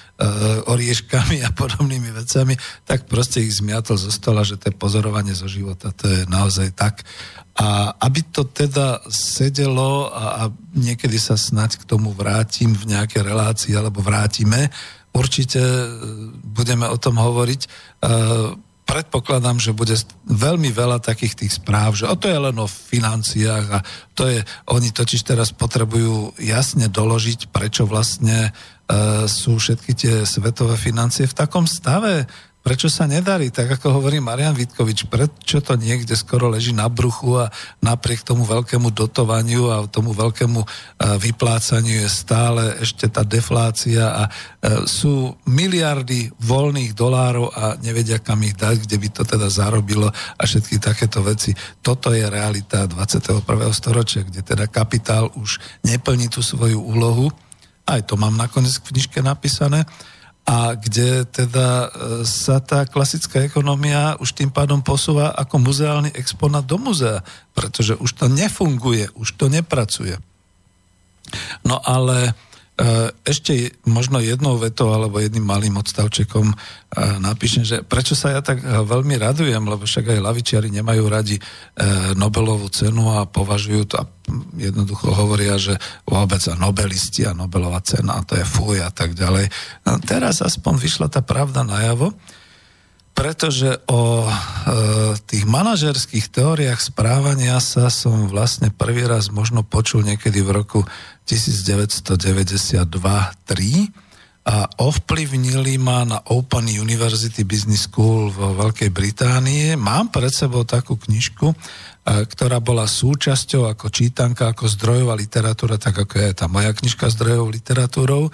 orieškami 0.66 1.46
a 1.46 1.54
podobnými 1.54 2.10
vecami, 2.10 2.58
tak 2.90 3.06
proste 3.06 3.46
ich 3.46 3.62
zmiatol 3.62 4.02
zo 4.02 4.10
stola, 4.10 4.42
že 4.42 4.58
to 4.58 4.74
je 4.74 4.82
pozorovanie 4.82 5.38
zo 5.38 5.46
života, 5.46 5.94
to 5.94 6.10
je 6.10 6.26
naozaj 6.26 6.74
tak. 6.74 7.06
A 7.60 7.92
aby 8.08 8.24
to 8.32 8.48
teda 8.48 9.04
sedelo 9.12 10.08
a, 10.08 10.24
a 10.40 10.44
niekedy 10.72 11.20
sa 11.20 11.36
snať 11.36 11.84
k 11.84 11.88
tomu 11.88 12.16
vrátim 12.16 12.72
v 12.72 12.96
nejaké 12.96 13.20
relácii 13.20 13.76
alebo 13.76 14.00
vrátime, 14.00 14.72
určite 15.12 15.60
e, 15.60 15.88
budeme 16.40 16.88
o 16.88 16.96
tom 16.96 17.20
hovoriť. 17.20 17.62
E, 17.62 17.68
predpokladám, 18.90 19.62
že 19.62 19.76
bude 19.76 19.94
veľmi 20.26 20.74
veľa 20.74 20.98
takých 21.04 21.46
tých 21.46 21.62
správ, 21.62 21.94
že 21.94 22.10
o 22.10 22.16
to 22.18 22.26
je 22.26 22.40
len 22.40 22.58
o 22.58 22.66
financiách 22.66 23.66
a 23.70 23.80
to 24.18 24.26
je, 24.26 24.42
oni 24.72 24.90
totiž 24.90 25.22
teraz 25.22 25.54
potrebujú 25.54 26.40
jasne 26.42 26.90
doložiť, 26.90 27.54
prečo 27.54 27.86
vlastne 27.86 28.50
e, 28.50 28.52
sú 29.30 29.62
všetky 29.62 29.92
tie 29.94 30.16
svetové 30.26 30.74
financie 30.74 31.30
v 31.30 31.38
takom 31.38 31.70
stave, 31.70 32.26
Prečo 32.60 32.92
sa 32.92 33.08
nedarí? 33.08 33.56
Tak 33.56 33.80
ako 33.80 33.98
hovorí 33.98 34.20
Marian 34.20 34.52
Vitkovič, 34.52 35.08
prečo 35.08 35.64
to 35.64 35.80
niekde 35.80 36.12
skoro 36.20 36.52
leží 36.52 36.76
na 36.76 36.92
bruchu 36.92 37.40
a 37.40 37.48
napriek 37.80 38.28
tomu 38.28 38.44
veľkému 38.44 38.92
dotovaniu 38.92 39.72
a 39.72 39.88
tomu 39.88 40.12
veľkému 40.12 40.60
e, 40.60 40.68
vyplácaniu 41.24 42.04
je 42.04 42.10
stále 42.12 42.84
ešte 42.84 43.08
tá 43.08 43.24
deflácia 43.24 44.12
a 44.12 44.24
e, 44.28 44.32
sú 44.84 45.40
miliardy 45.48 46.36
voľných 46.36 46.92
dolárov 46.92 47.48
a 47.56 47.80
nevedia 47.80 48.20
kam 48.20 48.44
ich 48.44 48.60
dať, 48.60 48.84
kde 48.84 48.98
by 49.00 49.08
to 49.08 49.24
teda 49.24 49.48
zarobilo 49.48 50.12
a 50.12 50.42
všetky 50.44 50.84
takéto 50.84 51.24
veci. 51.24 51.56
Toto 51.80 52.12
je 52.12 52.28
realita 52.28 52.92
21. 52.92 53.40
storočia, 53.72 54.28
kde 54.28 54.44
teda 54.44 54.68
kapitál 54.68 55.32
už 55.40 55.64
neplní 55.88 56.28
tú 56.28 56.44
svoju 56.44 56.76
úlohu. 56.76 57.32
Aj 57.88 58.04
to 58.04 58.20
mám 58.20 58.36
nakoniec 58.36 58.76
v 58.84 58.92
knižke 58.92 59.24
napísané 59.24 59.88
a 60.50 60.74
kde 60.74 61.30
teda 61.30 61.68
e, 61.70 61.88
sa 62.26 62.58
tá 62.58 62.82
klasická 62.90 63.46
ekonomia 63.46 64.18
už 64.18 64.34
tým 64.34 64.50
pádom 64.50 64.82
posúva 64.82 65.30
ako 65.38 65.62
muzeálny 65.62 66.10
exponát 66.18 66.66
do 66.66 66.82
muzea, 66.82 67.22
pretože 67.54 67.94
už 67.94 68.10
to 68.18 68.26
nefunguje, 68.26 69.14
už 69.14 69.38
to 69.38 69.46
nepracuje. 69.46 70.18
No 71.62 71.78
ale 71.86 72.34
ešte 73.28 73.76
možno 73.84 74.24
jednou 74.24 74.56
vetou 74.56 74.96
alebo 74.96 75.20
jedným 75.20 75.44
malým 75.44 75.76
odstavčekom 75.84 76.48
e, 76.48 76.56
napíšem, 77.20 77.68
že 77.68 77.84
prečo 77.84 78.16
sa 78.16 78.32
ja 78.32 78.40
tak 78.40 78.64
veľmi 78.64 79.20
radujem, 79.20 79.60
lebo 79.60 79.84
však 79.84 80.16
aj 80.16 80.24
lavičiari 80.24 80.72
nemajú 80.72 81.04
radi 81.12 81.36
e, 81.36 81.44
Nobelovú 82.16 82.72
cenu 82.72 83.12
a 83.20 83.28
považujú 83.28 83.84
to 83.84 83.96
a 84.00 84.08
jednoducho 84.56 85.12
hovoria, 85.12 85.60
že 85.60 85.76
vôbec 86.08 86.40
a 86.48 86.56
nobelisti 86.56 87.28
a 87.28 87.36
Nobelová 87.36 87.84
cena 87.84 88.16
a 88.16 88.24
to 88.24 88.40
je 88.40 88.48
fuj 88.48 88.80
a 88.80 88.88
tak 88.96 89.12
ďalej. 89.12 89.52
No, 89.84 90.00
teraz 90.00 90.40
aspoň 90.40 90.80
vyšla 90.80 91.08
tá 91.12 91.20
pravda 91.20 91.68
najavo, 91.68 92.16
pretože 93.20 93.84
o 93.92 94.24
e, 94.24 94.32
tých 95.28 95.44
manažerských 95.44 96.32
teóriách 96.32 96.80
správania 96.80 97.60
sa 97.60 97.92
som 97.92 98.32
vlastne 98.32 98.72
prvý 98.72 99.04
raz 99.04 99.28
možno 99.28 99.60
počul 99.60 100.08
niekedy 100.08 100.40
v 100.40 100.56
roku 100.56 100.88
1992-3 101.28 102.88
a 104.48 104.72
ovplyvnili 104.80 105.76
ma 105.76 106.08
na 106.08 106.24
Open 106.32 106.72
University 106.72 107.44
Business 107.44 107.92
School 107.92 108.32
vo 108.32 108.56
Veľkej 108.56 108.88
Británii. 108.88 109.76
Mám 109.76 110.16
pred 110.16 110.32
sebou 110.32 110.64
takú 110.64 110.96
knižku, 110.96 111.52
e, 111.52 111.56
ktorá 112.24 112.64
bola 112.64 112.88
súčasťou 112.88 113.68
ako 113.68 113.92
čítanka, 113.92 114.48
ako 114.48 114.72
zdrojová 114.72 115.20
literatúra, 115.20 115.76
tak 115.76 116.08
ako 116.08 116.24
je 116.24 116.32
tá 116.40 116.48
moja 116.48 116.72
knižka 116.72 117.12
zdrojovou 117.12 117.52
literatúrou 117.52 118.32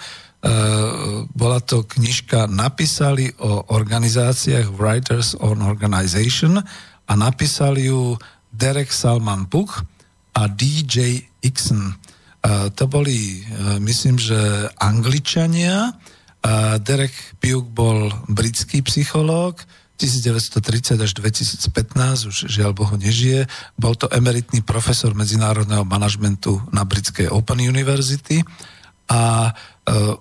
bola 1.34 1.58
to 1.58 1.82
knižka 1.90 2.46
Napísali 2.46 3.34
o 3.42 3.66
organizáciách 3.74 4.78
Writers 4.78 5.34
on 5.42 5.66
Organization 5.66 6.62
a 7.06 7.14
napísali 7.18 7.90
ju 7.90 8.14
Derek 8.54 8.94
Salman 8.94 9.50
Puch 9.50 9.82
a 10.38 10.46
DJ 10.46 11.26
Ixon. 11.42 11.82
Uh, 11.90 12.70
to 12.78 12.86
boli, 12.86 13.42
uh, 13.42 13.82
myslím, 13.82 14.22
že 14.22 14.70
Angličania. 14.78 15.98
Derek 16.78 17.42
Pugh 17.42 17.66
bol 17.66 18.14
britský 18.30 18.86
psychológ, 18.86 19.66
1930 19.98 21.02
až 21.02 21.12
2015, 21.18 22.30
už 22.30 22.38
žiaľ 22.52 22.78
Bohu 22.78 22.94
nežije. 23.00 23.50
Bol 23.80 23.98
to 23.98 24.12
emeritný 24.12 24.62
profesor 24.62 25.16
medzinárodného 25.18 25.88
manažmentu 25.88 26.62
na 26.70 26.84
britskej 26.84 27.32
Open 27.32 27.64
University 27.64 28.44
a 29.10 29.50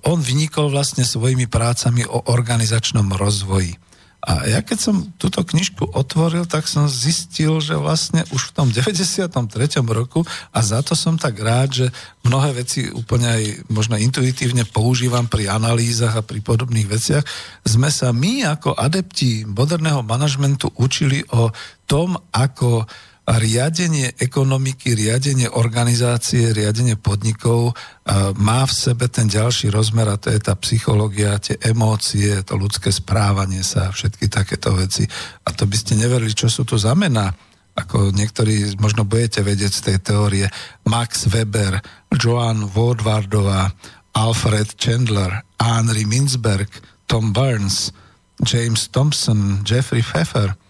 on 0.05 0.21
vynikol 0.21 0.69
vlastne 0.69 1.09
svojimi 1.09 1.49
prácami 1.49 2.05
o 2.05 2.29
organizačnom 2.29 3.17
rozvoji. 3.17 3.81
A 4.25 4.49
ja 4.49 4.65
keď 4.65 4.79
som 4.81 4.97
túto 5.21 5.45
knižku 5.45 5.93
otvoril, 5.93 6.49
tak 6.49 6.65
som 6.65 6.89
zistil, 6.89 7.61
že 7.61 7.77
vlastne 7.77 8.25
už 8.33 8.51
v 8.51 8.55
tom 8.57 8.69
93. 8.73 9.29
roku 9.85 10.25
a 10.49 10.59
za 10.65 10.81
to 10.81 10.97
som 10.97 11.21
tak 11.21 11.37
rád, 11.37 11.85
že 11.85 11.87
mnohé 12.25 12.57
veci 12.57 12.89
úplne 12.89 13.29
aj 13.29 13.43
možno 13.69 14.01
intuitívne 14.01 14.65
používam 14.65 15.29
pri 15.29 15.53
analýzach 15.53 16.17
a 16.17 16.25
pri 16.25 16.41
podobných 16.41 16.89
veciach, 16.89 17.25
sme 17.69 17.93
sa 17.93 18.17
my 18.17 18.49
ako 18.49 18.73
adepti 18.73 19.45
moderného 19.45 20.01
manažmentu 20.01 20.73
učili 20.81 21.21
o 21.29 21.53
tom, 21.85 22.17
ako 22.33 22.89
riadenie 23.25 24.13
ekonomiky, 24.21 24.93
riadenie 24.93 25.49
organizácie, 25.49 26.53
riadenie 26.53 27.01
podnikov 27.01 27.73
má 28.37 28.69
v 28.69 28.73
sebe 28.77 29.09
ten 29.09 29.25
ďalší 29.33 29.73
rozmer 29.73 30.13
a 30.13 30.21
to 30.21 30.29
je 30.29 30.41
tá 30.45 30.53
psychológia, 30.61 31.41
tie 31.41 31.57
emócie, 31.65 32.45
to 32.45 32.61
ľudské 32.61 32.93
správanie 32.93 33.65
sa, 33.65 33.89
všetky 33.89 34.29
takéto 34.29 34.77
veci. 34.77 35.09
A 35.49 35.57
to 35.57 35.65
by 35.65 35.77
ste 35.77 35.97
neverili, 35.97 36.37
čo 36.37 36.53
sú 36.53 36.69
to 36.69 36.77
za 36.77 36.93
mená. 36.93 37.33
Ako 37.75 38.13
niektorí 38.13 38.77
možno 38.77 39.09
budete 39.09 39.41
vedieť 39.41 39.73
z 39.73 39.81
tej 39.89 39.99
teórie. 40.05 40.47
Max 40.85 41.25
Weber, 41.27 41.81
Joan 42.13 42.71
Woodwardová, 42.77 43.73
Alfred 44.15 44.77
Chandler, 44.77 45.43
Henry 45.57 46.05
Minzberg, 46.05 46.69
Tom 47.09 47.33
Burns, 47.33 47.89
James 48.45 48.93
Thompson, 48.93 49.65
Jeffrey 49.65 50.05
Pfeffer– 50.05 50.53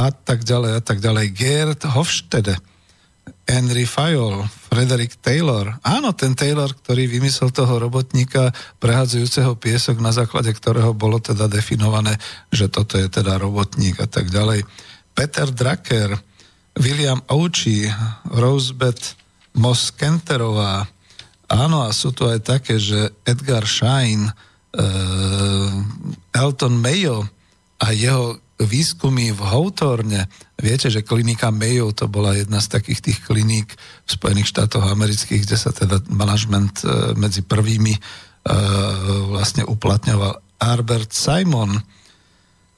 a 0.00 0.08
tak 0.08 0.48
ďalej 0.48 0.72
a 0.80 0.82
tak 0.82 0.98
ďalej. 1.04 1.26
Gerd 1.36 1.80
Hofstede, 1.84 2.56
Henry 3.44 3.84
Fayol, 3.84 4.48
Frederick 4.48 5.20
Taylor. 5.20 5.76
Áno, 5.84 6.16
ten 6.16 6.32
Taylor, 6.32 6.72
ktorý 6.72 7.04
vymyslel 7.04 7.52
toho 7.52 7.76
robotníka 7.76 8.54
prehadzujúceho 8.80 9.60
piesok, 9.60 10.00
na 10.00 10.14
základe 10.14 10.48
ktorého 10.56 10.96
bolo 10.96 11.20
teda 11.20 11.50
definované, 11.50 12.16
že 12.48 12.72
toto 12.72 12.96
je 12.96 13.12
teda 13.12 13.36
robotník 13.36 14.00
a 14.00 14.08
tak 14.08 14.32
ďalej. 14.32 14.64
Peter 15.12 15.52
Drucker, 15.52 16.16
William 16.80 17.20
Ouchi, 17.28 17.90
Rosebeth 18.32 19.18
Moss 19.58 19.92
Kenterová. 19.92 20.86
Áno, 21.50 21.82
a 21.82 21.90
sú 21.90 22.14
tu 22.14 22.30
aj 22.30 22.46
také, 22.46 22.78
že 22.78 23.10
Edgar 23.26 23.66
Schein, 23.66 24.30
uh, 24.30 25.70
Elton 26.30 26.78
Mayo 26.78 27.26
a 27.82 27.90
jeho 27.90 28.38
výskumy 28.60 29.32
v 29.32 29.40
Houtorne, 29.40 30.28
viete, 30.60 30.92
že 30.92 31.00
klinika 31.00 31.48
Mayo 31.48 31.96
to 31.96 32.06
bola 32.06 32.36
jedna 32.36 32.60
z 32.60 32.68
takých 32.76 33.00
tých 33.00 33.18
kliník 33.24 33.72
v 34.04 34.10
Spojených 34.10 34.52
štátoch 34.52 34.84
amerických, 34.84 35.48
kde 35.48 35.56
sa 35.56 35.72
teda 35.72 36.04
manažment 36.12 36.84
e, 36.84 37.16
medzi 37.16 37.40
prvými 37.40 37.96
e, 37.96 38.00
vlastne 39.32 39.64
uplatňoval 39.64 40.60
Albert 40.60 41.16
Simon. 41.16 41.80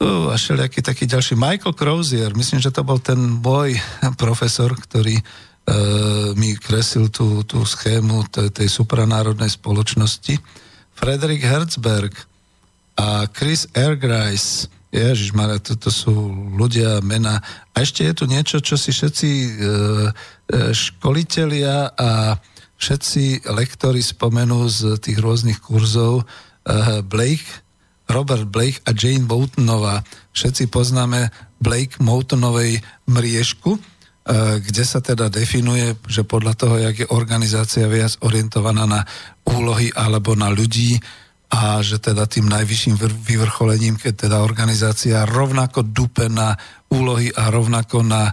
A 0.03 0.35
všelijaký 0.35 0.83
taký 0.83 1.07
ďalší 1.07 1.39
Michael 1.39 1.78
Crozier, 1.78 2.35
myslím, 2.35 2.59
že 2.59 2.74
to 2.74 2.83
bol 2.83 2.99
ten 2.99 3.39
môj 3.39 3.78
profesor, 4.22 4.74
ktorý 4.74 5.14
uh, 5.14 6.35
mi 6.35 6.59
kresil 6.59 7.07
tú, 7.07 7.47
tú 7.47 7.62
schému 7.62 8.26
tej 8.30 8.66
supranárodnej 8.66 9.47
spoločnosti. 9.55 10.43
Frederick 10.91 11.47
Herzberg 11.47 12.14
a 12.99 13.30
Chris 13.30 13.70
Ergreis, 13.74 14.66
Ježiš 14.93 15.32
Maria, 15.32 15.57
toto 15.57 15.88
sú 15.88 16.12
ľudia, 16.53 17.01
mena. 17.01 17.40
A 17.72 17.80
ešte 17.80 18.05
je 18.05 18.12
tu 18.12 18.24
niečo, 18.28 18.61
čo 18.61 18.76
si 18.76 18.93
všetci 18.93 19.30
e, 19.32 19.49
e, 19.49 19.51
školitelia 20.76 21.97
a 21.97 22.36
všetci 22.76 23.49
lektori 23.49 24.05
spomenú 24.05 24.68
z 24.68 25.01
tých 25.01 25.16
rôznych 25.16 25.64
kurzov. 25.64 26.22
E, 26.22 27.01
Blake, 27.01 27.64
Robert 28.12 28.45
Blake 28.53 28.84
a 28.84 28.93
Jane 28.93 29.24
Boutonová. 29.24 30.05
Všetci 30.36 30.68
poznáme 30.68 31.32
Blake 31.57 31.97
Moutonovej 31.97 32.84
mriežku, 33.09 33.78
e, 33.78 33.80
kde 34.61 34.84
sa 34.84 35.01
teda 35.01 35.32
definuje, 35.32 35.97
že 36.05 36.20
podľa 36.20 36.53
toho, 36.53 36.76
jak 36.76 37.01
je 37.01 37.09
organizácia 37.09 37.88
viac 37.88 38.20
orientovaná 38.20 38.84
na 38.84 39.09
úlohy 39.49 39.88
alebo 39.97 40.36
na 40.36 40.53
ľudí, 40.53 41.01
a 41.53 41.84
že 41.84 42.00
teda 42.00 42.24
tým 42.24 42.48
najvyšším 42.48 42.96
vyvrcholením, 43.28 44.00
keď 44.00 44.26
teda 44.26 44.40
organizácia 44.40 45.28
rovnako 45.28 45.84
dupe 45.84 46.32
na 46.32 46.57
úlohy 46.88 47.28
a 47.28 47.53
rovnako 47.53 48.00
na 48.00 48.32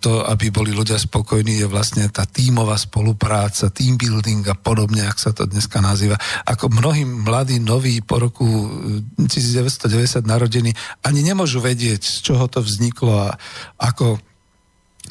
to, 0.00 0.24
aby 0.24 0.48
boli 0.48 0.72
ľudia 0.72 0.96
spokojní, 0.96 1.60
je 1.60 1.68
vlastne 1.68 2.08
tá 2.08 2.24
tímová 2.24 2.80
spolupráca, 2.80 3.68
team 3.68 4.00
building 4.00 4.40
a 4.48 4.56
podobne, 4.56 5.04
ak 5.04 5.20
sa 5.20 5.36
to 5.36 5.44
dneska 5.44 5.84
nazýva. 5.84 6.16
Ako 6.48 6.72
mnohí 6.72 7.04
mladí, 7.04 7.60
noví 7.60 8.00
po 8.00 8.24
roku 8.24 8.48
1990 9.20 10.24
narodení 10.24 10.72
ani 11.04 11.20
nemôžu 11.20 11.60
vedieť, 11.60 12.00
z 12.00 12.24
čoho 12.24 12.48
to 12.48 12.64
vzniklo 12.64 13.20
a 13.20 13.36
ako 13.76 14.16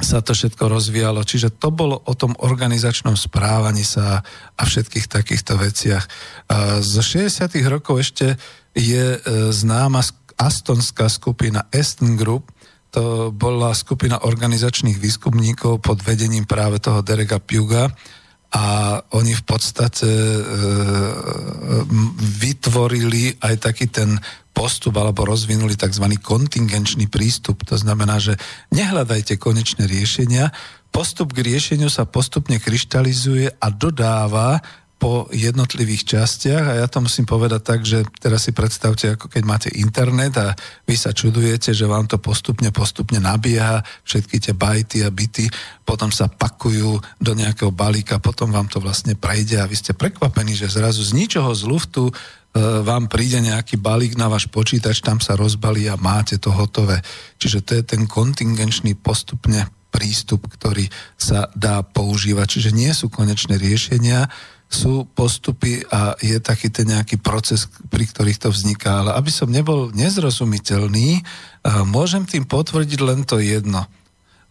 sa 0.01 0.19
to 0.19 0.35
všetko 0.35 0.67
rozvíjalo. 0.67 1.23
Čiže 1.23 1.55
to 1.55 1.71
bolo 1.71 2.01
o 2.03 2.13
tom 2.15 2.35
organizačnom 2.35 3.15
správaní 3.15 3.87
sa 3.87 4.23
a 4.55 4.63
všetkých 4.63 5.07
takýchto 5.07 5.55
veciach. 5.55 6.03
Zo 6.83 7.01
60. 7.03 7.47
rokov 7.71 8.03
ešte 8.03 8.35
je 8.75 9.15
e, 9.15 9.19
známa 9.55 10.03
astonská 10.35 11.07
skupina 11.07 11.63
Aston 11.71 12.19
Group, 12.19 12.51
to 12.91 13.31
bola 13.35 13.75
skupina 13.75 14.23
organizačných 14.23 14.95
výskumníkov 14.95 15.83
pod 15.83 15.99
vedením 15.99 16.47
práve 16.47 16.79
toho 16.79 17.03
Dereka 17.03 17.43
Puga 17.43 17.91
a 18.55 18.65
oni 19.11 19.35
v 19.35 19.43
podstate 19.43 20.07
e, 20.07 20.41
vytvorili 22.39 23.35
aj 23.43 23.55
taký 23.59 23.91
ten 23.91 24.15
postup 24.55 24.95
alebo 24.95 25.27
rozvinuli 25.27 25.75
tzv. 25.75 26.07
kontingenčný 26.23 27.11
prístup. 27.11 27.67
To 27.67 27.75
znamená, 27.75 28.23
že 28.23 28.39
nehľadajte 28.71 29.35
konečné 29.35 29.83
riešenia, 29.83 30.55
postup 30.95 31.35
k 31.35 31.43
riešeniu 31.43 31.91
sa 31.91 32.07
postupne 32.07 32.55
kryštalizuje 32.55 33.59
a 33.59 33.67
dodáva 33.67 34.63
po 34.95 35.27
jednotlivých 35.29 36.17
častiach 36.17 36.65
a 36.65 36.73
ja 36.81 36.87
to 36.87 37.03
musím 37.03 37.27
povedať 37.27 37.61
tak, 37.61 37.81
že 37.83 38.07
teraz 38.17 38.47
si 38.47 38.55
predstavte, 38.55 39.19
ako 39.19 39.27
keď 39.27 39.43
máte 39.43 39.69
internet 39.75 40.33
a 40.39 40.55
vy 40.87 40.95
sa 40.95 41.11
čudujete, 41.11 41.75
že 41.75 41.83
vám 41.83 42.07
to 42.07 42.15
postupne, 42.17 42.71
postupne 42.71 43.19
nabieha, 43.19 43.83
všetky 44.07 44.39
tie 44.39 44.53
bajty 44.55 45.03
a 45.03 45.11
byty, 45.11 45.51
potom 45.83 46.09
sa 46.09 46.31
pakujú 46.31 46.97
do 47.19 47.31
nejakého 47.35 47.75
balíka, 47.75 48.23
potom 48.23 48.55
vám 48.55 48.71
to 48.71 48.79
vlastne 48.79 49.13
prejde 49.19 49.59
a 49.59 49.69
vy 49.69 49.75
ste 49.75 49.91
prekvapení, 49.91 50.55
že 50.55 50.71
zrazu 50.71 51.03
z 51.03 51.11
ničoho 51.13 51.51
z 51.51 51.63
luftu 51.67 52.09
E, 52.55 52.59
vám 52.87 53.11
príde 53.11 53.43
nejaký 53.43 53.75
balík 53.75 54.15
na 54.15 54.31
váš 54.31 54.47
počítač, 54.47 55.03
tam 55.03 55.19
sa 55.19 55.35
rozbalí 55.35 55.91
a 55.91 55.99
máte 55.99 56.39
to 56.39 56.55
hotové. 56.55 57.03
Čiže 57.35 57.59
to 57.67 57.71
je 57.75 57.83
ten 57.83 58.07
kontingenčný 58.07 58.95
postupne 58.95 59.67
prístup, 59.91 60.47
ktorý 60.47 60.87
sa 61.19 61.51
dá 61.51 61.83
používať. 61.83 62.47
Čiže 62.47 62.71
nie 62.71 62.91
sú 62.95 63.11
konečné 63.11 63.59
riešenia, 63.59 64.31
sú 64.65 65.05
postupy 65.13 65.85
a 65.87 66.17
je 66.19 66.35
taký 66.41 66.73
ten 66.73 66.89
nejaký 66.89 67.21
proces, 67.21 67.69
pri 67.87 68.09
ktorých 68.09 68.41
to 68.41 68.49
vzniká. 68.49 69.05
Ale 69.05 69.11
aby 69.15 69.31
som 69.31 69.47
nebol 69.47 69.93
nezrozumiteľný, 69.93 71.09
e, 71.17 71.21
môžem 71.85 72.25
tým 72.25 72.43
potvrdiť 72.43 72.99
len 73.01 73.23
to 73.25 73.39
jedno– 73.39 73.85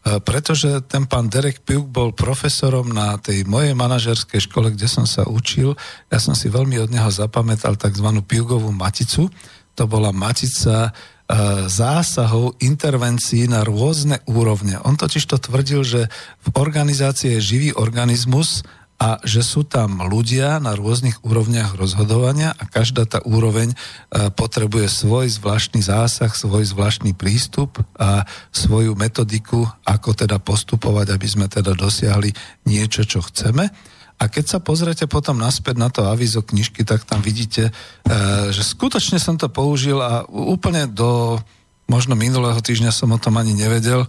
E, 0.05 0.21
pretože 0.21 0.85
ten 0.85 1.09
pán 1.09 1.33
Derek 1.33 1.65
Puk 1.65 1.89
bol 1.89 2.12
profesorom 2.12 2.93
na 2.93 3.17
tej 3.17 3.49
mojej 3.49 3.73
manažerskej 3.73 4.45
škole, 4.45 4.77
kde 4.77 4.85
som 4.85 5.09
sa 5.09 5.25
učil. 5.25 5.73
Ja 6.12 6.21
som 6.21 6.37
si 6.37 6.53
veľmi 6.53 6.77
od 6.77 6.93
neho 6.93 7.09
zapamätal 7.09 7.81
tzv. 7.81 8.05
Pugovú 8.21 8.69
maticu. 8.69 9.33
To 9.75 9.83
bola 9.89 10.12
matica 10.12 10.93
e, 11.25 11.71
zásahov, 11.73 12.61
intervencií 12.61 13.49
na 13.49 13.65
rôzne 13.65 14.21
úrovne. 14.29 14.77
On 14.85 14.93
totiž 14.93 15.25
to 15.25 15.41
tvrdil, 15.41 15.81
že 15.81 16.12
v 16.45 16.49
organizácii 16.53 17.41
je 17.41 17.49
živý 17.57 17.71
organizmus 17.73 18.61
a 18.95 19.18
že 19.26 19.42
sú 19.42 19.66
tam 19.66 20.07
ľudia 20.07 20.62
na 20.62 20.78
rôznych 20.78 21.26
úrovniach 21.26 21.74
rozhodovania 21.74 22.55
a 22.55 22.64
každá 22.64 23.05
tá 23.05 23.18
úroveň 23.26 23.74
e, 23.74 23.76
potrebuje 24.30 24.86
svoj 24.86 25.26
zvláštny 25.34 25.82
zásah, 25.82 26.30
svoj 26.30 26.62
zvláštny 26.62 27.11
prístup 27.11 27.82
a 27.99 28.22
svoju 28.55 28.95
metodiku, 28.95 29.66
ako 29.82 30.14
teda 30.14 30.38
postupovať, 30.38 31.11
aby 31.11 31.26
sme 31.26 31.47
teda 31.51 31.74
dosiahli 31.74 32.30
niečo, 32.70 33.03
čo 33.03 33.18
chceme. 33.18 33.66
A 34.14 34.24
keď 34.30 34.57
sa 34.57 34.59
pozriete 34.62 35.11
potom 35.11 35.42
naspäť 35.42 35.74
na 35.74 35.90
to 35.90 36.07
avizo 36.07 36.47
knižky, 36.47 36.86
tak 36.86 37.03
tam 37.03 37.18
vidíte, 37.18 37.68
e, 37.68 37.72
že 38.55 38.62
skutočne 38.62 39.18
som 39.18 39.34
to 39.34 39.51
použil 39.51 39.99
a 39.99 40.22
úplne 40.30 40.86
do 40.86 41.42
možno 41.84 42.16
minulého 42.16 42.57
týždňa 42.57 42.95
som 42.95 43.12
o 43.12 43.18
tom 43.20 43.36
ani 43.36 43.53
nevedel, 43.53 44.09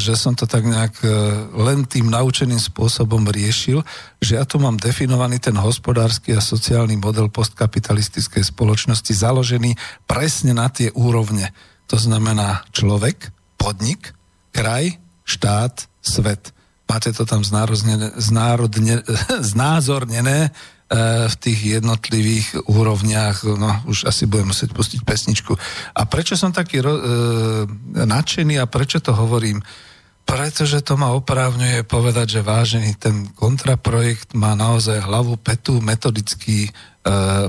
že 0.00 0.14
som 0.18 0.34
to 0.34 0.48
tak 0.48 0.64
nejak 0.66 0.94
e, 1.04 1.08
len 1.54 1.84
tým 1.84 2.10
naučeným 2.10 2.58
spôsobom 2.58 3.22
riešil, 3.28 3.84
že 4.18 4.40
ja 4.40 4.44
tu 4.48 4.58
mám 4.58 4.80
definovaný 4.80 5.38
ten 5.38 5.54
hospodársky 5.54 6.34
a 6.34 6.42
sociálny 6.42 6.98
model 6.98 7.30
postkapitalistickej 7.30 8.42
spoločnosti 8.48 9.12
založený 9.12 9.76
presne 10.08 10.56
na 10.56 10.72
tie 10.72 10.90
úrovne. 10.96 11.52
To 11.88 11.96
znamená 11.96 12.66
človek, 12.74 13.30
podnik, 13.60 14.12
kraj, 14.50 14.96
štát, 15.28 15.86
svet. 16.00 16.52
Máte 16.88 17.12
to 17.12 17.28
tam 17.28 17.44
znárodne, 17.44 19.04
znázornené 19.52 20.50
v 20.88 21.34
tých 21.36 21.80
jednotlivých 21.80 22.64
úrovniach, 22.64 23.44
no 23.44 23.68
už 23.92 24.08
asi 24.08 24.24
budem 24.24 24.56
musieť 24.56 24.72
pustiť 24.72 25.04
pesničku. 25.04 25.52
A 25.92 26.08
prečo 26.08 26.32
som 26.32 26.48
taký 26.48 26.80
ro, 26.80 26.96
e, 26.96 27.02
nadšený 28.08 28.56
a 28.56 28.64
prečo 28.64 28.96
to 28.96 29.12
hovorím? 29.12 29.60
Pretože 30.24 30.84
to 30.84 30.96
ma 30.96 31.12
oprávňuje 31.12 31.84
povedať, 31.88 32.40
že 32.40 32.44
vážený 32.44 33.00
ten 33.00 33.28
kontraprojekt 33.36 34.32
má 34.36 34.56
naozaj 34.56 35.04
hlavu, 35.04 35.36
petu, 35.36 35.80
metodický 35.84 36.68
e, 36.68 36.70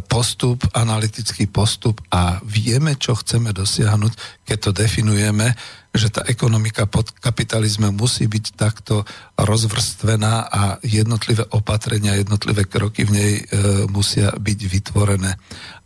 postup, 0.03 0.63
analytický 0.75 1.47
postup 1.47 2.03
a 2.11 2.43
vieme, 2.43 2.99
čo 2.99 3.15
chceme 3.15 3.55
dosiahnuť, 3.55 4.43
keď 4.47 4.57
to 4.59 4.71
definujeme 4.75 5.55
že 5.89 6.13
tá 6.13 6.21
ekonomika 6.29 6.85
pod 6.85 7.09
kapitalizmom 7.17 7.97
musí 7.97 8.29
byť 8.29 8.45
takto 8.53 9.09
rozvrstvená 9.41 10.45
a 10.45 10.61
jednotlivé 10.85 11.49
opatrenia, 11.49 12.13
jednotlivé 12.13 12.69
kroky 12.69 13.09
v 13.09 13.11
nej 13.17 13.33
e, 13.41 13.43
musia 13.89 14.29
byť 14.37 14.59
vytvorené. 14.69 15.33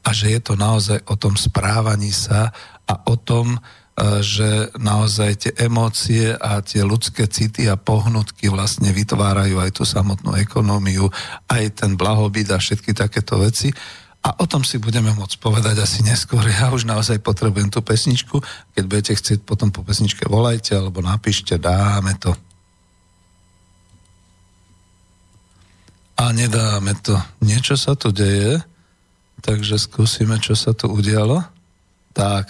A 0.03 0.09
že 0.11 0.35
je 0.35 0.41
to 0.43 0.59
naozaj 0.59 0.99
o 1.07 1.15
tom 1.15 1.39
správaní 1.39 2.11
sa 2.11 2.51
a 2.83 2.93
o 3.07 3.15
tom, 3.15 3.55
e, 3.55 3.59
že 4.19 4.75
naozaj 4.75 5.31
tie 5.39 5.51
emócie 5.63 6.35
a 6.35 6.59
tie 6.59 6.83
ľudské 6.83 7.23
city 7.31 7.71
a 7.71 7.79
pohnutky 7.79 8.51
vlastne 8.51 8.91
vytvárajú 8.91 9.55
aj 9.63 9.71
tú 9.71 9.87
samotnú 9.87 10.35
ekonómiu, 10.35 11.07
aj 11.47 11.79
ten 11.79 11.95
blahobyt 11.95 12.51
a 12.51 12.59
všetky 12.59 12.91
takéto 12.91 13.39
veci 13.39 13.71
a 14.23 14.29
o 14.39 14.45
tom 14.47 14.63
si 14.63 14.79
budeme 14.79 15.11
môcť 15.11 15.35
povedať 15.35 15.83
asi 15.83 15.99
neskôr. 15.99 16.47
Ja 16.47 16.71
už 16.71 16.87
naozaj 16.87 17.19
potrebujem 17.19 17.67
tú 17.67 17.83
pesničku. 17.83 18.39
Keď 18.71 18.83
budete 18.87 19.13
chcieť 19.19 19.39
potom 19.43 19.67
po 19.67 19.83
pesničke 19.83 20.23
volajte 20.31 20.79
alebo 20.79 21.03
napíšte, 21.03 21.59
dáme 21.59 22.15
to. 22.15 22.31
A 26.15 26.31
nedáme 26.31 26.95
to. 27.03 27.19
Niečo 27.43 27.75
sa 27.75 27.99
tu 27.99 28.15
deje, 28.15 28.63
takže 29.43 29.75
skúsime, 29.75 30.39
čo 30.39 30.55
sa 30.55 30.71
tu 30.71 30.87
udialo. 30.87 31.43
Tak. 32.15 32.47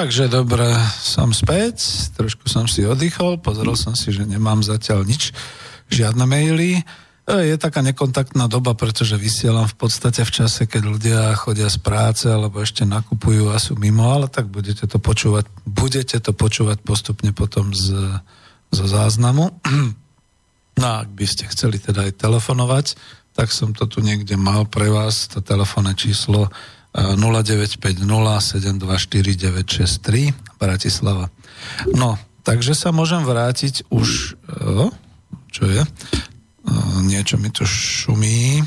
Takže 0.00 0.32
dobre, 0.32 0.64
som 0.96 1.28
späť, 1.28 2.08
trošku 2.16 2.48
som 2.48 2.64
si 2.64 2.88
oddychol, 2.88 3.36
pozrel 3.36 3.76
som 3.76 3.92
si, 3.92 4.08
že 4.08 4.24
nemám 4.24 4.64
zatiaľ 4.64 5.04
nič, 5.04 5.36
žiadne 5.92 6.24
maily. 6.24 6.80
je 7.28 7.56
taká 7.60 7.84
nekontaktná 7.84 8.48
doba, 8.48 8.72
pretože 8.72 9.20
vysielam 9.20 9.68
v 9.68 9.76
podstate 9.76 10.24
v 10.24 10.32
čase, 10.32 10.64
keď 10.64 10.82
ľudia 10.88 11.20
chodia 11.36 11.68
z 11.68 11.84
práce 11.84 12.24
alebo 12.32 12.64
ešte 12.64 12.88
nakupujú 12.88 13.52
a 13.52 13.60
sú 13.60 13.76
mimo, 13.76 14.08
ale 14.08 14.32
tak 14.32 14.48
budete 14.48 14.88
to 14.88 14.96
počúvať, 14.96 15.44
budete 15.68 16.16
to 16.16 16.32
počúvať 16.32 16.80
postupne 16.80 17.36
potom 17.36 17.76
z, 17.76 17.92
zo 18.72 18.84
záznamu. 18.88 19.52
No 20.80 20.84
a 20.96 21.04
ak 21.04 21.12
by 21.12 21.28
ste 21.28 21.44
chceli 21.52 21.76
teda 21.76 22.08
aj 22.08 22.24
telefonovať, 22.24 22.96
tak 23.36 23.52
som 23.52 23.76
to 23.76 23.84
tu 23.84 24.00
niekde 24.00 24.32
mal 24.40 24.64
pre 24.64 24.88
vás, 24.88 25.28
to 25.28 25.44
telefónne 25.44 25.92
číslo 25.92 26.48
0950 26.94 28.02
724 28.02 30.34
Bratislava. 30.58 31.30
No, 31.94 32.18
takže 32.42 32.74
sa 32.74 32.90
môžem 32.90 33.22
vrátiť 33.22 33.86
už... 33.94 34.34
Čo 35.50 35.64
je? 35.66 35.82
Niečo 37.06 37.38
mi 37.38 37.50
tu 37.50 37.66
šumí. 37.66 38.62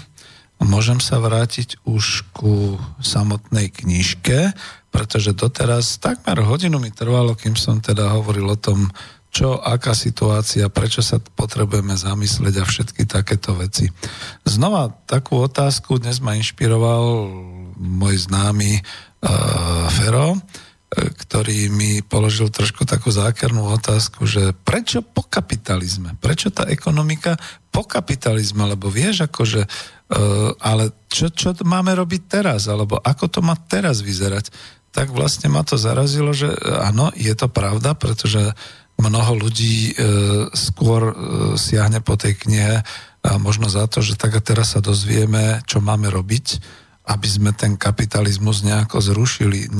Môžem 0.64 1.04
sa 1.04 1.20
vrátiť 1.20 1.84
už 1.84 2.32
ku 2.32 2.80
samotnej 3.04 3.68
knižke, 3.68 4.56
pretože 4.96 5.36
doteraz 5.36 6.00
takmer 6.00 6.40
hodinu 6.40 6.80
mi 6.80 6.88
trvalo, 6.88 7.36
kým 7.36 7.60
som 7.60 7.84
teda 7.84 8.16
hovoril 8.16 8.48
o 8.48 8.56
tom, 8.56 8.88
čo, 9.34 9.58
aká 9.58 9.98
situácia, 9.98 10.70
prečo 10.70 11.02
sa 11.02 11.18
potrebujeme 11.18 11.98
zamyslieť 11.98 12.56
a 12.62 12.70
všetky 12.70 13.10
takéto 13.10 13.58
veci. 13.58 13.90
Znova 14.46 14.94
takú 15.10 15.42
otázku 15.42 15.98
dnes 15.98 16.22
ma 16.22 16.38
inšpiroval 16.38 17.34
môj 17.74 18.30
známy 18.30 18.78
uh, 18.78 19.90
Fero, 19.90 20.38
ktorý 20.94 21.74
mi 21.74 22.06
položil 22.06 22.54
trošku 22.54 22.86
takú 22.86 23.10
zákernú 23.10 23.66
otázku, 23.74 24.30
že 24.30 24.54
prečo 24.54 25.02
po 25.02 25.26
kapitalizme? 25.26 26.14
Prečo 26.22 26.54
tá 26.54 26.70
ekonomika 26.70 27.34
po 27.74 27.82
kapitalizme? 27.90 28.70
Lebo 28.70 28.94
vieš, 28.94 29.26
akože, 29.26 29.66
uh, 29.66 30.54
ale 30.62 30.94
čo, 31.10 31.34
čo 31.34 31.58
máme 31.66 31.98
robiť 31.98 32.22
teraz? 32.30 32.70
Alebo 32.70 33.02
ako 33.02 33.26
to 33.34 33.40
má 33.42 33.58
teraz 33.66 34.06
vyzerať? 34.06 34.54
Tak 34.94 35.10
vlastne 35.10 35.50
ma 35.50 35.66
to 35.66 35.74
zarazilo, 35.74 36.38
že 36.38 36.54
áno, 36.86 37.10
je 37.18 37.34
to 37.34 37.50
pravda, 37.50 37.98
pretože 37.98 38.54
mnoho 39.04 39.36
ľudí 39.36 39.92
e, 39.92 39.94
skôr 40.56 41.12
e, 41.12 41.14
siahne 41.60 42.00
po 42.00 42.16
tej 42.16 42.40
knihe 42.40 42.80
a 43.24 43.30
možno 43.40 43.68
za 43.68 43.84
to, 43.92 44.00
že 44.00 44.16
tak 44.16 44.36
a 44.36 44.42
teraz 44.44 44.76
sa 44.76 44.80
dozvieme, 44.80 45.60
čo 45.68 45.84
máme 45.84 46.08
robiť, 46.08 46.60
aby 47.04 47.28
sme 47.28 47.52
ten 47.52 47.76
kapitalizmus 47.76 48.64
nejako 48.64 49.04
zrušili. 49.04 49.68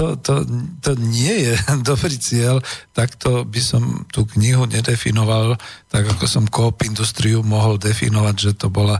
To, 0.00 0.16
to, 0.16 0.48
to 0.80 0.96
nie 0.96 1.50
je 1.50 1.54
dobrý 1.90 2.16
cieľ, 2.16 2.64
takto 2.96 3.44
by 3.44 3.60
som 3.60 4.08
tú 4.08 4.24
knihu 4.32 4.64
nedefinoval, 4.64 5.60
tak 5.92 6.08
ako 6.08 6.24
som 6.24 6.48
Coop 6.48 6.80
Industriu 6.88 7.44
mohol 7.44 7.76
definovať, 7.76 8.36
že 8.38 8.52
to 8.56 8.72
bola 8.72 8.96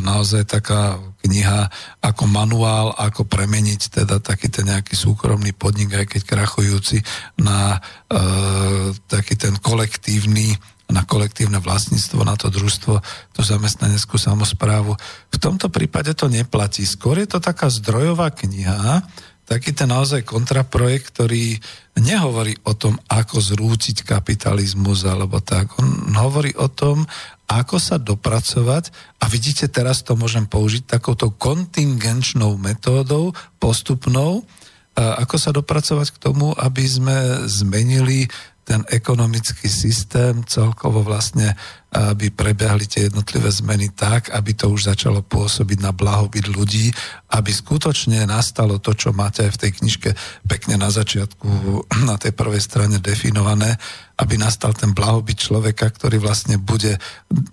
naozaj 0.00 0.48
taká 0.48 0.96
kniha 1.20 1.68
ako 2.00 2.24
manuál, 2.24 2.96
ako 2.96 3.28
premeniť 3.28 4.02
teda 4.02 4.16
taký 4.24 4.48
ten 4.48 4.72
nejaký 4.72 4.96
súkromný 4.96 5.52
podnik, 5.52 5.92
aj 5.92 6.06
keď 6.16 6.22
krachujúci, 6.24 7.04
na 7.36 7.76
uh, 7.76 8.88
taký 9.04 9.36
ten 9.36 9.52
kolektívny 9.60 10.56
na 10.90 11.06
kolektívne 11.06 11.62
vlastníctvo, 11.62 12.26
na 12.26 12.34
to 12.34 12.50
družstvo, 12.50 12.98
tú 13.30 13.40
zamestnaneckú 13.46 14.18
samozprávu. 14.18 14.98
V 15.30 15.36
tomto 15.38 15.70
prípade 15.70 16.12
to 16.18 16.26
neplatí. 16.26 16.82
Skôr 16.82 17.22
je 17.22 17.30
to 17.30 17.38
taká 17.38 17.70
zdrojová 17.70 18.34
kniha, 18.34 19.06
taký 19.50 19.74
ten 19.74 19.90
naozaj 19.90 20.22
kontraprojekt, 20.22 21.10
ktorý 21.10 21.58
nehovorí 21.98 22.54
o 22.62 22.78
tom, 22.78 23.02
ako 23.10 23.42
zrúciť 23.42 24.06
kapitalizmus 24.06 25.02
alebo 25.02 25.42
tak. 25.42 25.74
On 25.82 26.14
hovorí 26.14 26.54
o 26.54 26.70
tom, 26.70 27.02
ako 27.50 27.82
sa 27.82 27.98
dopracovať 27.98 28.94
a 29.18 29.26
vidíte, 29.26 29.66
teraz 29.66 30.06
to 30.06 30.14
môžem 30.14 30.46
použiť 30.46 30.86
takouto 30.86 31.34
kontingenčnou 31.34 32.54
metódou, 32.62 33.34
postupnou, 33.58 34.46
ako 34.94 35.34
sa 35.34 35.50
dopracovať 35.50 36.14
k 36.14 36.20
tomu, 36.22 36.54
aby 36.54 36.84
sme 36.86 37.16
zmenili 37.50 38.30
ten 38.64 38.86
ekonomický 38.86 39.66
systém 39.66 40.44
celkovo 40.46 41.02
vlastne, 41.02 41.56
aby 41.90 42.30
prebehli 42.30 42.86
tie 42.86 43.10
jednotlivé 43.10 43.50
zmeny 43.50 43.90
tak, 43.90 44.30
aby 44.30 44.54
to 44.54 44.70
už 44.70 44.94
začalo 44.94 45.26
pôsobiť 45.26 45.82
na 45.82 45.90
blahobyt 45.90 46.46
ľudí, 46.46 46.94
aby 47.34 47.50
skutočne 47.50 48.22
nastalo 48.30 48.78
to, 48.78 48.94
čo 48.94 49.10
máte 49.10 49.42
aj 49.42 49.58
v 49.58 49.60
tej 49.66 49.70
knižke 49.82 50.10
pekne 50.46 50.78
na 50.78 50.92
začiatku, 50.94 51.48
na 52.10 52.14
tej 52.14 52.30
prvej 52.30 52.62
strane 52.62 53.02
definované, 53.02 53.74
aby 54.20 54.38
nastal 54.38 54.76
ten 54.76 54.92
blahobyt 54.94 55.40
človeka, 55.40 55.90
ktorý 55.90 56.20
vlastne 56.20 56.60
bude 56.60 57.00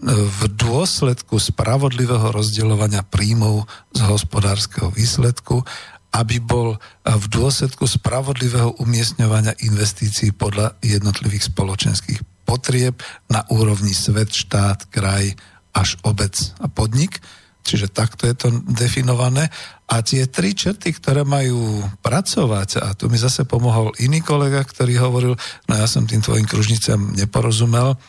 v 0.05 0.41
dôsledku 0.53 1.39
spravodlivého 1.39 2.29
rozdeľovania 2.29 3.07
príjmov 3.07 3.65
z 3.95 4.03
hospodárskeho 4.05 4.91
výsledku 4.91 5.63
aby 6.17 6.41
bol 6.41 6.81
v 7.05 7.25
dôsledku 7.29 7.85
spravodlivého 7.85 8.73
umiestňovania 8.81 9.53
investícií 9.61 10.33
podľa 10.33 10.73
jednotlivých 10.81 11.53
spoločenských 11.53 12.19
potrieb 12.41 12.97
na 13.29 13.45
úrovni 13.53 13.93
svet, 13.93 14.33
štát, 14.33 14.89
kraj 14.89 15.37
až 15.77 16.01
obec 16.01 16.33
a 16.57 16.65
podnik. 16.65 17.21
Čiže 17.67 17.91
takto 17.91 18.25
je 18.25 18.33
to 18.33 18.47
definované. 18.65 19.51
A 19.91 19.99
tie 19.99 20.25
tri 20.31 20.55
črty, 20.55 20.95
ktoré 20.95 21.27
majú 21.27 21.83
pracovať, 21.99 22.69
a 22.79 22.95
tu 22.95 23.11
mi 23.11 23.19
zase 23.19 23.43
pomohol 23.43 23.91
iný 23.99 24.23
kolega, 24.23 24.63
ktorý 24.63 24.95
hovoril, 25.03 25.33
no 25.67 25.73
ja 25.75 25.83
som 25.83 26.07
tým 26.07 26.23
tvojim 26.23 26.47
kružnicám 26.47 27.13
neporozumel, 27.19 27.99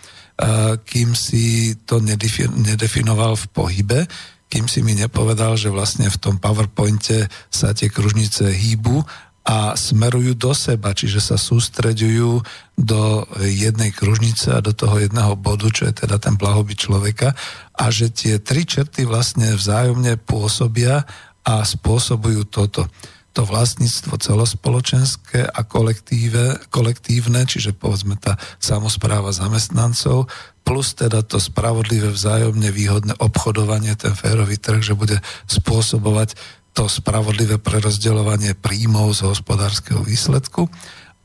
kým 0.86 1.18
si 1.18 1.74
to 1.82 1.98
nedefinoval 1.98 3.34
v 3.34 3.46
pohybe, 3.50 4.00
kým 4.48 4.66
si 4.66 4.80
mi 4.80 4.96
nepovedal, 4.96 5.60
že 5.60 5.68
vlastne 5.68 6.08
v 6.08 6.20
tom 6.20 6.40
PowerPointe 6.40 7.28
sa 7.52 7.76
tie 7.76 7.92
kružnice 7.92 8.48
hýbu 8.48 9.04
a 9.48 9.72
smerujú 9.72 10.36
do 10.36 10.52
seba, 10.52 10.92
čiže 10.92 11.24
sa 11.24 11.40
sústreďujú 11.40 12.44
do 12.76 13.02
jednej 13.40 13.96
kružnice 13.96 14.52
a 14.52 14.60
do 14.60 14.76
toho 14.76 15.00
jedného 15.00 15.32
bodu, 15.40 15.72
čo 15.72 15.88
je 15.88 16.04
teda 16.04 16.20
ten 16.20 16.36
blahobyt 16.36 16.76
človeka 16.84 17.32
a 17.72 17.84
že 17.88 18.12
tie 18.12 18.36
tri 18.44 18.68
črty 18.68 19.08
vlastne 19.08 19.56
vzájomne 19.56 20.20
pôsobia 20.20 21.08
a 21.48 21.64
spôsobujú 21.64 22.44
toto 22.44 22.92
to 23.36 23.46
vlastníctvo 23.46 24.18
celospoločenské 24.18 25.46
a 25.46 25.60
kolektívne, 25.64 27.40
čiže 27.46 27.76
povedzme 27.76 28.18
tá 28.18 28.34
samozpráva 28.58 29.30
zamestnancov, 29.30 30.26
plus 30.66 30.92
teda 30.92 31.24
to 31.24 31.40
spravodlivé 31.40 32.12
vzájomne 32.12 32.68
výhodné 32.68 33.14
obchodovanie, 33.16 33.96
ten 33.96 34.12
férový 34.12 34.60
trh, 34.60 34.82
že 34.82 34.98
bude 34.98 35.22
spôsobovať 35.48 36.36
to 36.76 36.86
spravodlivé 36.86 37.58
prerozdeľovanie 37.58 38.54
príjmov 38.54 39.10
z 39.16 39.26
hospodárskeho 39.26 40.04
výsledku 40.04 40.70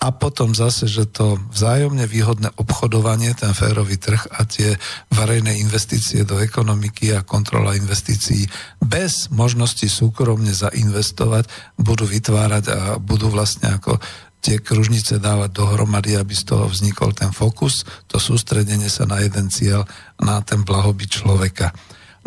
a 0.03 0.11
potom 0.11 0.51
zase, 0.51 0.83
že 0.91 1.07
to 1.07 1.39
vzájomne 1.55 2.03
výhodné 2.03 2.51
obchodovanie, 2.59 3.31
ten 3.39 3.55
férový 3.55 3.95
trh 3.95 4.35
a 4.35 4.43
tie 4.43 4.75
verejné 5.15 5.63
investície 5.63 6.27
do 6.27 6.43
ekonomiky 6.43 7.15
a 7.15 7.23
kontrola 7.23 7.71
investícií 7.79 8.43
bez 8.83 9.31
možnosti 9.31 9.87
súkromne 9.87 10.51
zainvestovať 10.51 11.47
budú 11.79 12.03
vytvárať 12.03 12.63
a 12.67 12.79
budú 12.99 13.31
vlastne 13.31 13.79
ako 13.79 13.95
tie 14.43 14.59
kružnice 14.59 15.23
dávať 15.23 15.55
dohromady, 15.55 16.19
aby 16.19 16.35
z 16.35 16.51
toho 16.51 16.67
vznikol 16.67 17.15
ten 17.15 17.31
fokus, 17.31 17.87
to 18.11 18.19
sústredenie 18.19 18.91
sa 18.91 19.07
na 19.07 19.23
jeden 19.23 19.47
cieľ, 19.47 19.87
na 20.19 20.43
ten 20.43 20.67
blahobyt 20.67 21.23
človeka. 21.23 21.71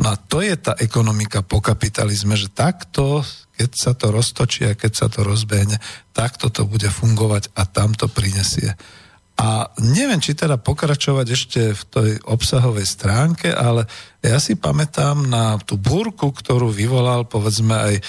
No 0.01 0.13
a 0.13 0.17
to 0.17 0.41
je 0.41 0.57
tá 0.57 0.73
ekonomika 0.81 1.45
po 1.45 1.61
kapitalizme, 1.61 2.41
že 2.41 2.49
takto, 2.49 3.21
keď 3.57 3.71
sa 3.73 3.93
to 3.97 4.13
roztočí 4.13 4.69
a 4.69 4.79
keď 4.79 4.93
sa 4.93 5.07
to 5.09 5.25
rozbehne, 5.25 5.81
takto 6.13 6.53
to 6.53 6.69
bude 6.69 6.87
fungovať 6.87 7.51
a 7.57 7.65
tam 7.65 7.97
to 7.97 8.07
prinesie. 8.07 8.77
A 9.37 9.69
neviem, 9.85 10.17
či 10.17 10.33
teda 10.33 10.57
pokračovať 10.57 11.27
ešte 11.29 11.61
v 11.77 11.83
tej 11.93 12.11
obsahovej 12.25 12.89
stránke, 12.89 13.53
ale 13.53 13.85
ja 14.25 14.41
si 14.41 14.57
pamätám 14.57 15.29
na 15.29 15.61
tú 15.61 15.77
búrku, 15.77 16.33
ktorú 16.33 16.73
vyvolal 16.73 17.29
povedzme 17.29 17.77
aj 17.77 17.95
e, 18.01 18.03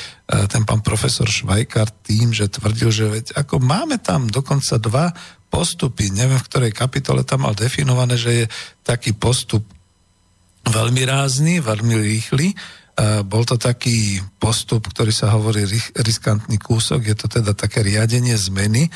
ten 0.47 0.63
pán 0.63 0.79
profesor 0.79 1.27
Švajkart 1.27 2.07
tým, 2.07 2.31
že 2.31 2.47
tvrdil, 2.47 2.89
že 2.95 3.05
veď 3.11 3.25
ako 3.43 3.59
máme 3.59 3.99
tam 3.99 4.31
dokonca 4.31 4.79
dva 4.79 5.11
postupy, 5.51 6.15
neviem 6.15 6.39
v 6.39 6.47
ktorej 6.47 6.71
kapitole 6.71 7.27
tam 7.27 7.43
mal 7.43 7.51
definované, 7.51 8.15
že 8.15 8.31
je 8.31 8.45
taký 8.87 9.11
postup 9.11 9.67
veľmi 10.63 11.03
rázny, 11.07 11.59
veľmi 11.59 11.95
rýchly, 11.95 12.55
bol 13.29 13.45
to 13.45 13.61
taký 13.61 14.17
postup, 14.41 14.89
ktorý 14.89 15.13
sa 15.13 15.29
hovorí 15.37 15.69
riskantný 15.93 16.57
kúsok, 16.57 17.05
je 17.05 17.15
to 17.15 17.27
teda 17.29 17.53
také 17.53 17.85
riadenie 17.85 18.33
zmeny. 18.33 18.89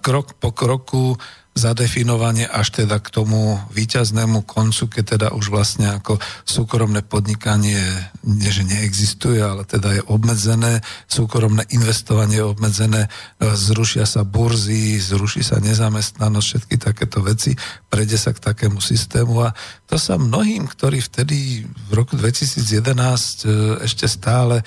Krok 0.00 0.40
po 0.40 0.56
kroku 0.56 1.12
zadefinovanie 1.56 2.44
až 2.44 2.84
teda 2.84 3.00
k 3.00 3.08
tomu 3.08 3.56
výťaznému 3.72 4.44
koncu, 4.44 4.92
keď 4.92 5.04
teda 5.16 5.28
už 5.32 5.48
vlastne 5.48 5.88
ako 5.88 6.20
súkromné 6.44 7.00
podnikanie 7.00 7.80
nie, 8.28 8.50
že 8.52 8.68
neexistuje, 8.68 9.40
ale 9.40 9.64
teda 9.64 9.96
je 9.96 10.02
obmedzené, 10.04 10.84
súkromné 11.08 11.64
investovanie 11.72 12.44
je 12.44 12.46
obmedzené, 12.52 13.08
zrušia 13.40 14.04
sa 14.04 14.20
burzy, 14.28 15.00
zruší 15.00 15.40
sa 15.40 15.56
nezamestnanosť, 15.56 16.46
všetky 16.46 16.76
takéto 16.76 17.24
veci, 17.24 17.56
prejde 17.88 18.20
sa 18.20 18.36
k 18.36 18.44
takému 18.52 18.76
systému 18.76 19.48
a 19.48 19.56
to 19.88 19.96
sa 19.96 20.20
mnohým, 20.20 20.68
ktorí 20.68 21.00
vtedy 21.00 21.64
v 21.64 21.90
roku 21.96 22.20
2011 22.20 22.92
e, 22.92 23.48
ešte 23.86 24.04
stále 24.04 24.60
e, 24.60 24.64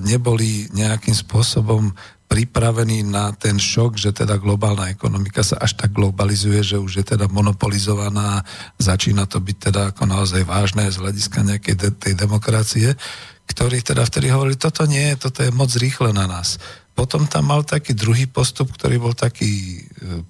neboli 0.00 0.72
nejakým 0.72 1.12
spôsobom 1.12 1.92
pripravení 2.32 3.04
na 3.04 3.28
ten 3.36 3.60
šok, 3.60 4.00
že 4.00 4.16
teda 4.16 4.40
globálna 4.40 4.88
ekonomika 4.88 5.44
sa 5.44 5.60
až 5.60 5.76
tak 5.76 5.92
globalizuje, 5.92 6.64
že 6.64 6.80
už 6.80 7.04
je 7.04 7.04
teda 7.12 7.28
monopolizovaná, 7.28 8.40
začína 8.80 9.28
to 9.28 9.36
byť 9.36 9.56
teda 9.68 9.92
ako 9.92 10.08
naozaj 10.08 10.40
vážne 10.48 10.88
z 10.88 10.96
hľadiska 10.96 11.44
nejakej 11.44 11.76
de- 11.76 11.92
tej 11.92 12.16
demokracie, 12.16 12.96
ktorí 13.44 13.84
teda 13.84 14.08
vtedy 14.08 14.32
hovorili, 14.32 14.56
toto 14.56 14.88
nie, 14.88 15.12
toto 15.20 15.44
je 15.44 15.52
moc 15.52 15.68
rýchle 15.76 16.16
na 16.16 16.24
nás. 16.24 16.56
Potom 16.96 17.28
tam 17.28 17.52
mal 17.52 17.68
taký 17.68 17.92
druhý 17.92 18.24
postup, 18.24 18.72
ktorý 18.72 18.96
bol 18.96 19.12
taký 19.12 19.52
e, 19.52 19.80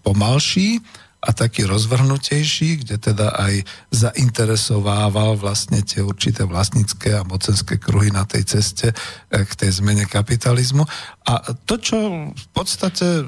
pomalší, 0.02 0.82
a 1.22 1.30
taký 1.30 1.70
rozvrhnutejší, 1.70 2.82
kde 2.82 2.98
teda 2.98 3.30
aj 3.38 3.62
zainteresovával 3.94 5.38
vlastne 5.38 5.78
tie 5.86 6.02
určité 6.02 6.42
vlastnícke 6.42 7.14
a 7.14 7.22
mocenské 7.22 7.78
kruhy 7.78 8.10
na 8.10 8.26
tej 8.26 8.58
ceste 8.58 8.90
eh, 8.90 9.44
k 9.46 9.52
tej 9.54 9.70
zmene 9.78 10.10
kapitalizmu. 10.10 10.82
A 11.30 11.54
to, 11.62 11.78
čo 11.78 11.98
v 12.34 12.46
podstate 12.50 13.22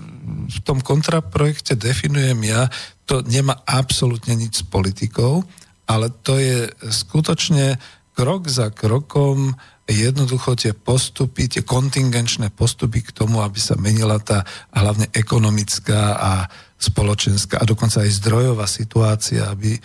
v 0.50 0.58
tom 0.66 0.82
kontraprojekte 0.82 1.78
definujem 1.78 2.42
ja, 2.42 2.66
to 3.06 3.22
nemá 3.22 3.62
absolútne 3.62 4.34
nič 4.34 4.60
s 4.60 4.64
politikou, 4.66 5.46
ale 5.86 6.10
to 6.26 6.42
je 6.42 6.66
skutočne 6.90 7.78
krok 8.18 8.50
za 8.50 8.74
krokom 8.74 9.54
jednoducho 9.84 10.56
tie 10.56 10.72
postupy, 10.72 11.44
tie 11.44 11.60
kontingenčné 11.60 12.48
postupy 12.48 13.04
k 13.04 13.12
tomu, 13.12 13.44
aby 13.44 13.60
sa 13.60 13.76
menila 13.76 14.16
tá 14.16 14.40
hlavne 14.72 15.12
ekonomická 15.12 16.16
a 16.16 16.32
spoločenská 16.78 17.62
a 17.62 17.68
dokonca 17.68 18.02
aj 18.04 18.18
zdrojová 18.20 18.66
situácia, 18.68 19.48
aby 19.48 19.76
e, 19.76 19.80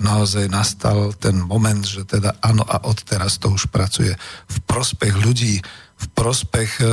naozaj 0.00 0.46
nastal 0.46 1.16
ten 1.16 1.36
moment, 1.40 1.82
že 1.82 2.06
teda 2.06 2.38
áno 2.44 2.62
a 2.62 2.86
odteraz 2.86 3.40
to 3.40 3.50
už 3.50 3.72
pracuje 3.72 4.14
v 4.46 4.56
prospech 4.68 5.14
ľudí, 5.18 5.58
v 6.00 6.06
prospech 6.16 6.80
e, 6.80 6.84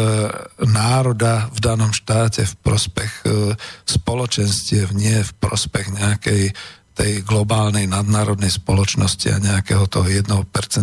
národa 0.68 1.48
v 1.54 1.60
danom 1.64 1.92
štáte, 1.96 2.44
v 2.44 2.56
prospech 2.60 3.14
e, 3.24 3.56
spoločenstiev, 3.88 4.92
nie 4.92 5.24
v 5.24 5.32
prospech 5.40 5.96
nejakej 5.96 6.44
tej 6.98 7.22
globálnej 7.22 7.86
nadnárodnej 7.86 8.50
spoločnosti 8.50 9.30
a 9.30 9.38
nejakého 9.38 9.86
toho 9.86 10.10
1% 10.10 10.34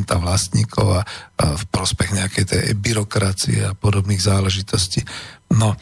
vlastníkov 0.07 0.87
a, 0.95 1.03
a 1.03 1.45
v 1.59 1.65
prospech 1.75 2.15
nejakej 2.15 2.45
tej 2.47 2.63
byrokracie 2.79 3.67
a 3.67 3.75
podobných 3.75 4.23
záležitostí. 4.23 5.03
No, 5.59 5.75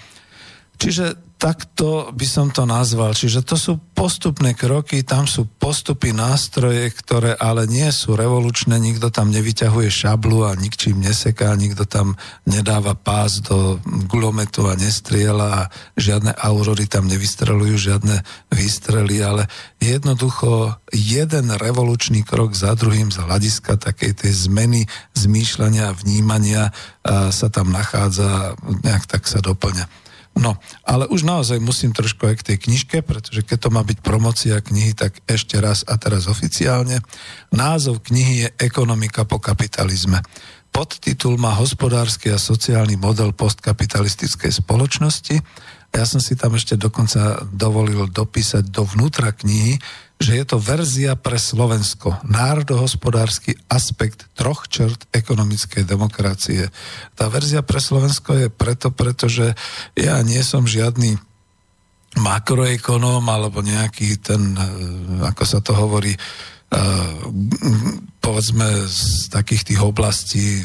čiže 0.80 1.31
takto 1.42 2.14
by 2.14 2.22
som 2.22 2.54
to 2.54 2.62
nazval. 2.62 3.18
Čiže 3.18 3.42
to 3.42 3.58
sú 3.58 3.74
postupné 3.98 4.54
kroky, 4.54 5.02
tam 5.02 5.26
sú 5.26 5.50
postupy, 5.58 6.14
nástroje, 6.14 6.86
ktoré 6.94 7.34
ale 7.34 7.66
nie 7.66 7.90
sú 7.90 8.14
revolučné, 8.14 8.78
nikto 8.78 9.10
tam 9.10 9.34
nevyťahuje 9.34 9.90
šablu 9.90 10.46
a 10.46 10.54
nikčím 10.54 11.02
neseká, 11.02 11.50
nikto 11.58 11.82
tam 11.82 12.14
nedáva 12.46 12.94
pás 12.94 13.42
do 13.42 13.82
gulometu 14.06 14.70
a 14.70 14.78
nestriela 14.78 15.66
a 15.66 15.68
žiadne 15.98 16.30
aurory 16.38 16.86
tam 16.86 17.10
nevystrelujú, 17.10 17.74
žiadne 17.74 18.22
výstrely, 18.54 19.18
ale 19.26 19.50
jednoducho 19.82 20.78
jeden 20.94 21.50
revolučný 21.58 22.22
krok 22.22 22.54
za 22.54 22.78
druhým 22.78 23.10
z 23.10 23.18
hľadiska 23.18 23.82
takej 23.82 24.14
tej 24.14 24.32
zmeny 24.46 24.86
zmýšľania 25.18 25.90
vnímania 25.90 26.70
sa 27.34 27.50
tam 27.50 27.74
nachádza, 27.74 28.54
nejak 28.86 29.10
tak 29.10 29.26
sa 29.26 29.42
doplňa. 29.42 30.01
No, 30.32 30.56
ale 30.88 31.04
už 31.12 31.28
naozaj 31.28 31.60
musím 31.60 31.92
trošku 31.92 32.24
aj 32.24 32.40
k 32.40 32.46
tej 32.52 32.56
knižke, 32.64 33.04
pretože 33.04 33.44
keď 33.44 33.68
to 33.68 33.68
má 33.68 33.84
byť 33.84 33.98
promocia 34.00 34.56
knihy, 34.64 34.96
tak 34.96 35.20
ešte 35.28 35.60
raz 35.60 35.84
a 35.84 36.00
teraz 36.00 36.24
oficiálne. 36.24 37.04
Názov 37.52 38.00
knihy 38.08 38.48
je 38.48 38.48
Ekonomika 38.56 39.28
po 39.28 39.36
kapitalizme. 39.36 40.24
Podtitul 40.72 41.36
má 41.36 41.52
hospodársky 41.52 42.32
a 42.32 42.40
sociálny 42.40 42.96
model 42.96 43.36
postkapitalistickej 43.36 44.64
spoločnosti. 44.64 45.36
Ja 45.92 46.08
som 46.08 46.24
si 46.24 46.32
tam 46.40 46.56
ešte 46.56 46.80
dokonca 46.80 47.44
dovolil 47.52 48.08
dopísať 48.08 48.64
do 48.72 48.88
vnútra 48.88 49.28
knihy, 49.36 49.76
že 50.22 50.38
je 50.38 50.44
to 50.46 50.56
verzia 50.56 51.18
pre 51.18 51.36
Slovensko, 51.36 52.16
národohospodársky 52.24 53.58
aspekt 53.66 54.30
troch 54.38 54.70
čert 54.70 55.04
ekonomickej 55.10 55.82
demokracie. 55.84 56.70
Tá 57.18 57.26
verzia 57.26 57.60
pre 57.60 57.82
Slovensko 57.82 58.38
je 58.38 58.48
preto, 58.48 58.94
pretože 58.94 59.58
ja 59.98 60.16
nie 60.22 60.40
som 60.46 60.64
žiadny 60.64 61.18
makroekonóm 62.16 63.24
alebo 63.26 63.60
nejaký 63.60 64.20
ten, 64.22 64.54
eh, 64.54 65.26
ako 65.26 65.42
sa 65.44 65.58
to 65.58 65.74
hovorí, 65.74 66.14
eh, 66.14 67.14
povedzme 68.22 68.86
z 68.86 69.28
takých 69.28 69.74
tých 69.74 69.80
oblastí 69.82 70.62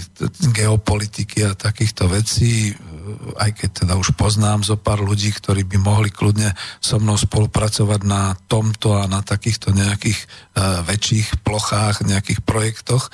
geopolitiky 0.53 1.49
a 1.49 1.57
takýchto 1.57 2.05
vecí 2.07 2.77
aj 3.39 3.51
keď 3.55 3.69
teda 3.83 3.93
už 3.95 4.13
poznám 4.13 4.63
zo 4.63 4.75
pár 4.75 4.99
ľudí, 5.03 5.31
ktorí 5.31 5.63
by 5.63 5.77
mohli 5.79 6.09
kľudne 6.11 6.53
so 6.83 6.99
mnou 6.99 7.15
spolupracovať 7.15 8.01
na 8.03 8.35
tomto 8.47 8.99
a 8.99 9.07
na 9.07 9.23
takýchto 9.23 9.71
nejakých 9.71 10.19
uh, 10.23 10.83
väčších 10.83 11.41
plochách, 11.41 12.05
nejakých 12.05 12.43
projektoch, 12.43 13.09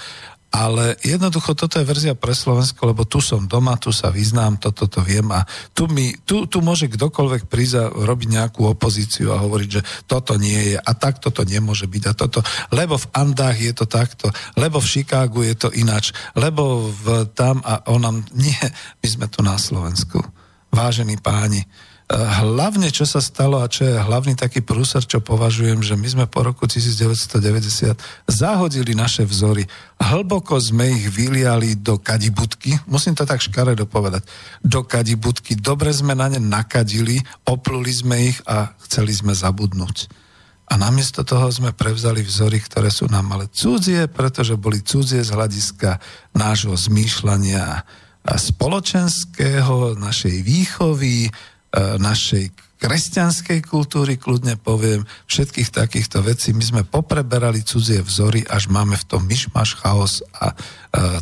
ale 0.53 0.93
jednoducho 1.01 1.57
toto 1.57 1.81
je 1.81 1.89
verzia 1.89 2.13
pre 2.13 2.37
Slovensko, 2.37 2.93
lebo 2.93 3.09
tu 3.09 3.17
som 3.17 3.49
doma, 3.49 3.73
tu 3.81 3.89
sa 3.89 4.13
vyznám, 4.13 4.61
toto 4.61 4.85
to 4.85 5.01
viem 5.01 5.25
a 5.33 5.41
tu, 5.73 5.89
mi, 5.89 6.13
tu, 6.29 6.45
tu 6.45 6.61
môže 6.61 6.85
kdokoľvek 6.93 7.49
prísť 7.49 7.75
a 7.81 7.89
robiť 7.89 8.29
nejakú 8.29 8.61
opozíciu 8.69 9.33
a 9.33 9.41
hovoriť, 9.41 9.69
že 9.73 9.81
toto 10.05 10.37
nie 10.37 10.73
je 10.73 10.77
a 10.77 10.91
takto 10.93 11.33
to 11.33 11.41
nemôže 11.41 11.89
byť 11.89 12.03
a 12.05 12.13
toto, 12.13 12.45
lebo 12.69 13.01
v 13.01 13.09
Andách 13.17 13.57
je 13.65 13.73
to 13.73 13.89
takto, 13.89 14.29
lebo 14.53 14.77
v 14.77 14.91
Chicagu 14.93 15.41
je 15.41 15.57
to 15.57 15.69
inač, 15.73 16.13
lebo 16.37 16.93
v 17.01 17.33
tam 17.33 17.57
a 17.65 17.89
onam, 17.89 18.21
nie, 18.37 18.61
my 19.01 19.07
sme 19.09 19.25
tu 19.25 19.41
na 19.41 19.57
Slovensku. 19.57 20.21
Vážení 20.69 21.17
páni, 21.17 21.65
hlavne 22.13 22.93
čo 22.93 23.09
sa 23.09 23.17
stalo 23.17 23.57
a 23.57 23.65
čo 23.65 23.89
je 23.89 23.97
hlavný 23.97 24.37
taký 24.37 24.61
prúser, 24.61 25.01
čo 25.01 25.17
považujem, 25.17 25.81
že 25.81 25.97
my 25.97 26.07
sme 26.07 26.25
po 26.29 26.45
roku 26.45 26.69
1990 26.69 27.97
zahodili 28.29 28.93
naše 28.93 29.25
vzory. 29.25 29.65
Hlboko 29.97 30.61
sme 30.61 30.93
ich 30.93 31.09
vyliali 31.09 31.73
do 31.81 31.97
kadibudky, 31.97 32.77
musím 32.85 33.17
to 33.17 33.25
tak 33.25 33.41
škaredo 33.41 33.89
povedať, 33.89 34.29
do 34.61 34.85
kadibudky. 34.85 35.57
Dobre 35.57 35.89
sme 35.89 36.13
na 36.13 36.29
ne 36.29 36.37
nakadili, 36.37 37.17
opluli 37.49 37.89
sme 37.89 38.15
ich 38.29 38.37
a 38.45 38.77
chceli 38.85 39.09
sme 39.17 39.33
zabudnúť. 39.33 40.21
A 40.69 40.79
namiesto 40.79 41.25
toho 41.25 41.49
sme 41.49 41.75
prevzali 41.75 42.23
vzory, 42.23 42.61
ktoré 42.61 42.93
sú 42.93 43.09
nám 43.09 43.35
ale 43.35 43.51
cudzie, 43.51 44.05
pretože 44.07 44.55
boli 44.55 44.85
cudzie 44.85 45.25
z 45.25 45.33
hľadiska 45.33 45.97
nášho 46.37 46.73
zmýšľania 46.77 47.83
spoločenského, 48.23 49.99
našej 49.99 50.35
výchovy, 50.47 51.27
našej 51.73 52.53
kresťanskej 52.83 53.63
kultúry, 53.63 54.19
kľudne 54.19 54.59
poviem, 54.59 55.07
všetkých 55.31 55.71
takýchto 55.71 56.19
vecí. 56.19 56.51
My 56.51 56.67
sme 56.67 56.81
popreberali 56.83 57.63
cudzie 57.63 58.03
vzory, 58.03 58.43
až 58.43 58.67
máme 58.67 58.99
v 58.99 59.07
tom 59.07 59.23
myšmaš, 59.23 59.79
chaos 59.79 60.19
a 60.35 60.51
e, 60.51 60.55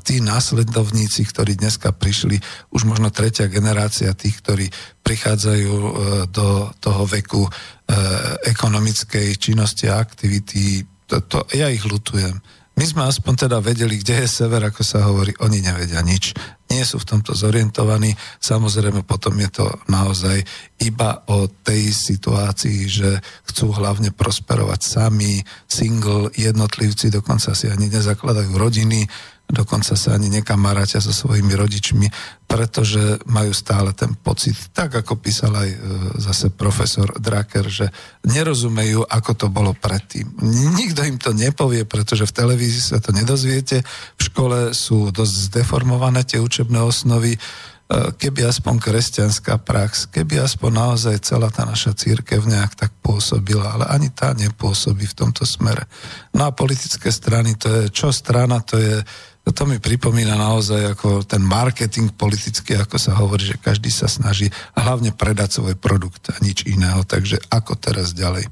tí 0.01 0.25
následovníci, 0.25 1.21
ktorí 1.21 1.61
dneska 1.61 1.93
prišli, 1.93 2.41
už 2.73 2.89
možno 2.89 3.13
tretia 3.13 3.45
generácia 3.45 4.09
tých, 4.17 4.41
ktorí 4.41 4.65
prichádzajú 5.05 5.73
e, 5.77 5.91
do 6.33 6.73
toho 6.81 7.05
veku 7.05 7.45
e, 7.45 7.51
ekonomickej 8.49 9.37
činnosti 9.37 9.85
a 9.85 10.01
aktivity, 10.01 10.81
to, 11.05 11.21
to, 11.29 11.45
ja 11.53 11.69
ich 11.69 11.85
lutujem 11.85 12.41
my 12.71 12.85
sme 12.87 13.03
aspoň 13.03 13.45
teda 13.45 13.59
vedeli, 13.59 13.99
kde 13.99 14.23
je 14.23 14.27
sever, 14.31 14.63
ako 14.63 14.81
sa 14.81 15.03
hovorí, 15.03 15.35
oni 15.43 15.59
nevedia 15.59 15.99
nič. 15.99 16.31
Nie 16.71 16.87
sú 16.87 17.03
v 17.03 17.09
tomto 17.13 17.35
zorientovaní. 17.35 18.15
Samozrejme, 18.39 19.03
potom 19.03 19.35
je 19.43 19.49
to 19.51 19.67
naozaj 19.91 20.39
iba 20.79 21.19
o 21.27 21.51
tej 21.51 21.91
situácii, 21.91 22.87
že 22.87 23.19
chcú 23.51 23.75
hlavne 23.75 24.15
prosperovať 24.15 24.81
sami, 24.87 25.43
single, 25.67 26.31
jednotlivci, 26.31 27.11
dokonca 27.11 27.51
si 27.51 27.67
ani 27.67 27.91
nezakladajú 27.91 28.55
rodiny, 28.55 29.03
dokonca 29.51 29.93
sa 29.99 30.15
ani 30.15 30.31
nekamaráťa 30.31 31.03
so 31.03 31.11
svojimi 31.11 31.53
rodičmi, 31.53 32.07
pretože 32.47 33.19
majú 33.27 33.51
stále 33.51 33.91
ten 33.91 34.15
pocit, 34.15 34.55
tak 34.71 34.95
ako 34.95 35.19
písal 35.19 35.51
aj 35.55 35.69
e, 35.69 35.77
zase 36.19 36.51
profesor 36.51 37.11
Draker, 37.19 37.67
že 37.67 37.87
nerozumejú, 38.27 39.03
ako 39.07 39.31
to 39.35 39.47
bolo 39.51 39.75
predtým. 39.75 40.31
Nikto 40.75 41.03
im 41.03 41.19
to 41.19 41.35
nepovie, 41.35 41.83
pretože 41.83 42.23
v 42.27 42.35
televízii 42.35 42.95
sa 42.95 43.03
to 43.03 43.11
nedozviete, 43.11 43.83
v 44.15 44.21
škole 44.21 44.71
sú 44.71 45.11
dosť 45.11 45.35
zdeformované 45.51 46.23
tie 46.23 46.39
učebné 46.39 46.79
osnovy, 46.79 47.35
keby 47.91 48.47
aspoň 48.47 48.79
kresťanská 48.79 49.59
prax, 49.67 50.07
keby 50.07 50.39
aspoň 50.39 50.71
naozaj 50.71 51.15
celá 51.27 51.51
tá 51.51 51.67
naša 51.67 51.91
církev 51.91 52.39
nejak 52.47 52.79
tak 52.79 52.91
pôsobila, 53.03 53.75
ale 53.75 53.85
ani 53.91 54.07
tá 54.07 54.31
nepôsobí 54.31 55.03
v 55.11 55.17
tomto 55.17 55.43
smere. 55.43 55.83
No 56.31 56.47
a 56.47 56.55
politické 56.55 57.11
strany, 57.11 57.59
to 57.59 57.67
je, 57.67 57.83
čo 57.91 58.15
strana, 58.15 58.63
to 58.63 58.79
je, 58.79 59.03
to 59.49 59.65
mi 59.65 59.81
pripomína 59.81 60.37
naozaj 60.37 60.93
ako 60.93 61.25
ten 61.25 61.41
marketing 61.41 62.13
politický, 62.13 62.77
ako 62.77 63.01
sa 63.01 63.17
hovorí, 63.17 63.49
že 63.49 63.57
každý 63.57 63.89
sa 63.89 64.05
snaží 64.05 64.53
hlavne 64.77 65.09
predať 65.17 65.57
svoj 65.57 65.73
produkt 65.81 66.29
a 66.29 66.37
nič 66.45 66.69
iného, 66.69 67.01
takže 67.01 67.41
ako 67.49 67.73
teraz 67.73 68.13
ďalej. 68.13 68.45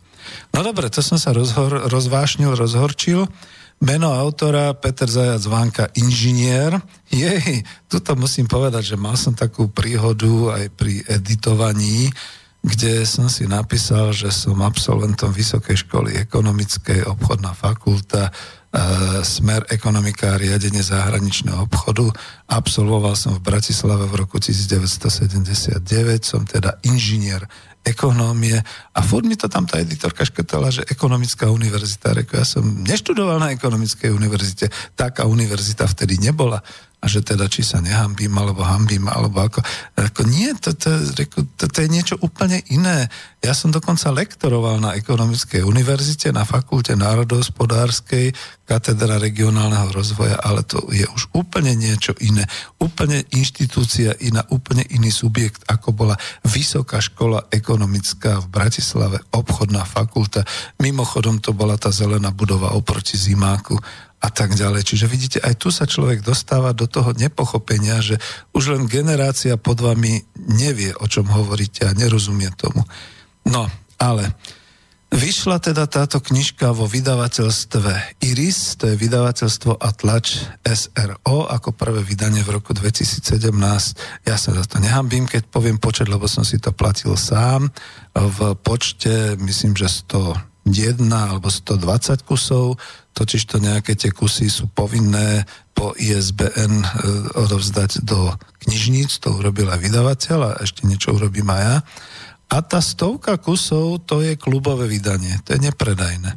No 0.54 0.66
dobre, 0.66 0.90
to 0.90 1.06
som 1.06 1.22
sa 1.22 1.30
rozhor, 1.30 1.90
rozvášnil, 1.90 2.58
rozhorčil. 2.58 3.30
Meno 3.80 4.12
autora 4.12 4.76
Peter 4.76 5.08
Zajac 5.08 5.46
Vanka, 5.48 5.86
inžinier. 5.96 6.76
Jej, 7.08 7.64
tuto 7.88 8.18
musím 8.20 8.50
povedať, 8.50 8.94
že 8.94 8.98
mal 9.00 9.16
som 9.16 9.32
takú 9.32 9.72
príhodu 9.72 10.60
aj 10.60 10.66
pri 10.76 11.00
editovaní, 11.08 12.12
kde 12.60 13.08
som 13.08 13.32
si 13.32 13.48
napísal, 13.48 14.12
že 14.12 14.36
som 14.36 14.60
absolventom 14.60 15.32
Vysokej 15.32 15.88
školy 15.88 16.20
ekonomickej, 16.28 17.08
obchodná 17.08 17.56
fakulta, 17.56 18.36
smer 19.26 19.66
ekonomika 19.74 20.38
a 20.38 20.40
riadenie 20.40 20.86
zahraničného 20.86 21.66
obchodu. 21.66 22.14
Absolvoval 22.46 23.18
som 23.18 23.34
v 23.34 23.42
Bratislave 23.42 24.06
v 24.06 24.14
roku 24.22 24.38
1979, 24.38 25.82
som 26.22 26.46
teda 26.46 26.78
inžinier 26.86 27.50
ekonómie 27.82 28.60
a 28.94 29.00
furt 29.02 29.26
mi 29.26 29.40
to 29.40 29.48
tam 29.48 29.66
tá 29.66 29.80
editorka 29.82 30.28
škrtala, 30.28 30.70
že 30.70 30.86
ekonomická 30.86 31.50
univerzita. 31.50 32.14
Reku, 32.14 32.38
ja 32.38 32.46
som 32.46 32.62
neštudoval 32.86 33.40
na 33.40 33.56
ekonomickej 33.56 34.12
univerzite, 34.14 34.70
taká 34.94 35.26
univerzita 35.26 35.88
vtedy 35.88 36.20
nebola 36.22 36.62
a 37.00 37.06
že 37.08 37.24
teda 37.24 37.48
či 37.48 37.64
sa 37.64 37.80
nehambím, 37.80 38.36
alebo 38.36 38.60
hambím, 38.60 39.08
alebo 39.08 39.40
ako. 39.40 39.64
ako 39.96 40.22
nie, 40.28 40.52
to, 40.60 40.76
to, 40.76 41.00
to, 41.16 41.24
to, 41.56 41.66
to 41.72 41.78
je 41.80 41.88
niečo 41.88 42.20
úplne 42.20 42.60
iné. 42.68 43.08
Ja 43.40 43.56
som 43.56 43.72
dokonca 43.72 44.12
lektoroval 44.12 44.84
na 44.84 44.92
ekonomickej 45.00 45.64
univerzite, 45.64 46.36
na 46.36 46.44
fakulte 46.44 47.00
národohospodárskej, 47.00 48.36
katedra 48.68 49.16
regionálneho 49.16 49.88
rozvoja, 49.96 50.44
ale 50.44 50.68
to 50.68 50.84
je 50.92 51.08
už 51.08 51.32
úplne 51.32 51.72
niečo 51.72 52.12
iné. 52.20 52.44
Úplne 52.84 53.24
inštitúcia 53.32 54.20
iná, 54.20 54.44
úplne 54.52 54.84
iný 54.92 55.08
subjekt, 55.08 55.64
ako 55.72 55.96
bola 55.96 56.20
Vysoká 56.44 57.00
škola 57.00 57.48
ekonomická 57.48 58.44
v 58.44 58.52
Bratislave, 58.52 59.24
obchodná 59.32 59.88
fakulta. 59.88 60.44
Mimochodom 60.84 61.40
to 61.40 61.56
bola 61.56 61.80
tá 61.80 61.96
zelená 61.96 62.36
budova 62.36 62.76
oproti 62.76 63.16
Zimáku 63.16 63.80
a 64.20 64.28
tak 64.28 64.56
ďalej. 64.56 64.84
Čiže 64.84 65.08
vidíte, 65.08 65.40
aj 65.40 65.56
tu 65.56 65.72
sa 65.72 65.88
človek 65.88 66.20
dostáva 66.20 66.76
do 66.76 66.86
toho 66.92 67.16
nepochopenia, 67.16 68.04
že 68.04 68.20
už 68.52 68.76
len 68.76 68.84
generácia 68.92 69.56
pod 69.56 69.80
vami 69.80 70.28
nevie, 70.36 70.92
o 71.00 71.08
čom 71.08 71.32
hovoríte 71.32 71.88
a 71.88 71.96
nerozumie 71.96 72.52
tomu. 72.60 72.84
No, 73.48 73.72
ale 73.96 74.36
vyšla 75.10 75.64
teda 75.64 75.88
táto 75.88 76.20
knižka 76.20 76.76
vo 76.76 76.84
vydavateľstve 76.86 78.20
Iris, 78.28 78.76
to 78.76 78.92
je 78.92 79.00
vydavateľstvo 79.00 79.80
a 79.80 79.90
tlač 79.96 80.44
SRO, 80.68 81.48
ako 81.48 81.72
prvé 81.72 82.04
vydanie 82.04 82.44
v 82.44 82.60
roku 82.60 82.76
2017. 82.76 83.24
Ja 84.28 84.36
sa 84.36 84.52
za 84.52 84.68
to 84.68 84.84
nehambím, 84.84 85.32
keď 85.32 85.48
poviem 85.48 85.80
počet, 85.80 86.12
lebo 86.12 86.28
som 86.28 86.44
si 86.44 86.60
to 86.60 86.76
platil 86.76 87.16
sám. 87.16 87.72
V 88.12 88.54
počte, 88.60 89.40
myslím, 89.40 89.80
že 89.80 89.88
101 89.88 90.49
alebo 91.10 91.50
120 91.50 92.26
kusov 92.26 92.78
totiž 93.20 93.42
to 93.52 93.58
nejaké 93.60 94.00
tie 94.00 94.16
kusy 94.16 94.48
sú 94.48 94.72
povinné 94.72 95.44
po 95.76 95.92
ISBN 96.00 96.74
e, 96.80 96.88
odovzdať 97.36 98.08
do 98.08 98.32
knižníc, 98.64 99.20
to 99.20 99.36
urobil 99.36 99.68
aj 99.68 99.84
vydavateľ 99.84 100.40
a 100.40 100.52
ešte 100.64 100.88
niečo 100.88 101.12
urobím 101.12 101.52
aj 101.52 101.62
ja. 101.62 101.78
A 102.50 102.58
tá 102.64 102.80
stovka 102.80 103.36
kusov, 103.38 104.08
to 104.08 104.24
je 104.24 104.40
klubové 104.40 104.88
vydanie, 104.88 105.36
to 105.44 105.54
je 105.54 105.68
nepredajné. 105.68 106.32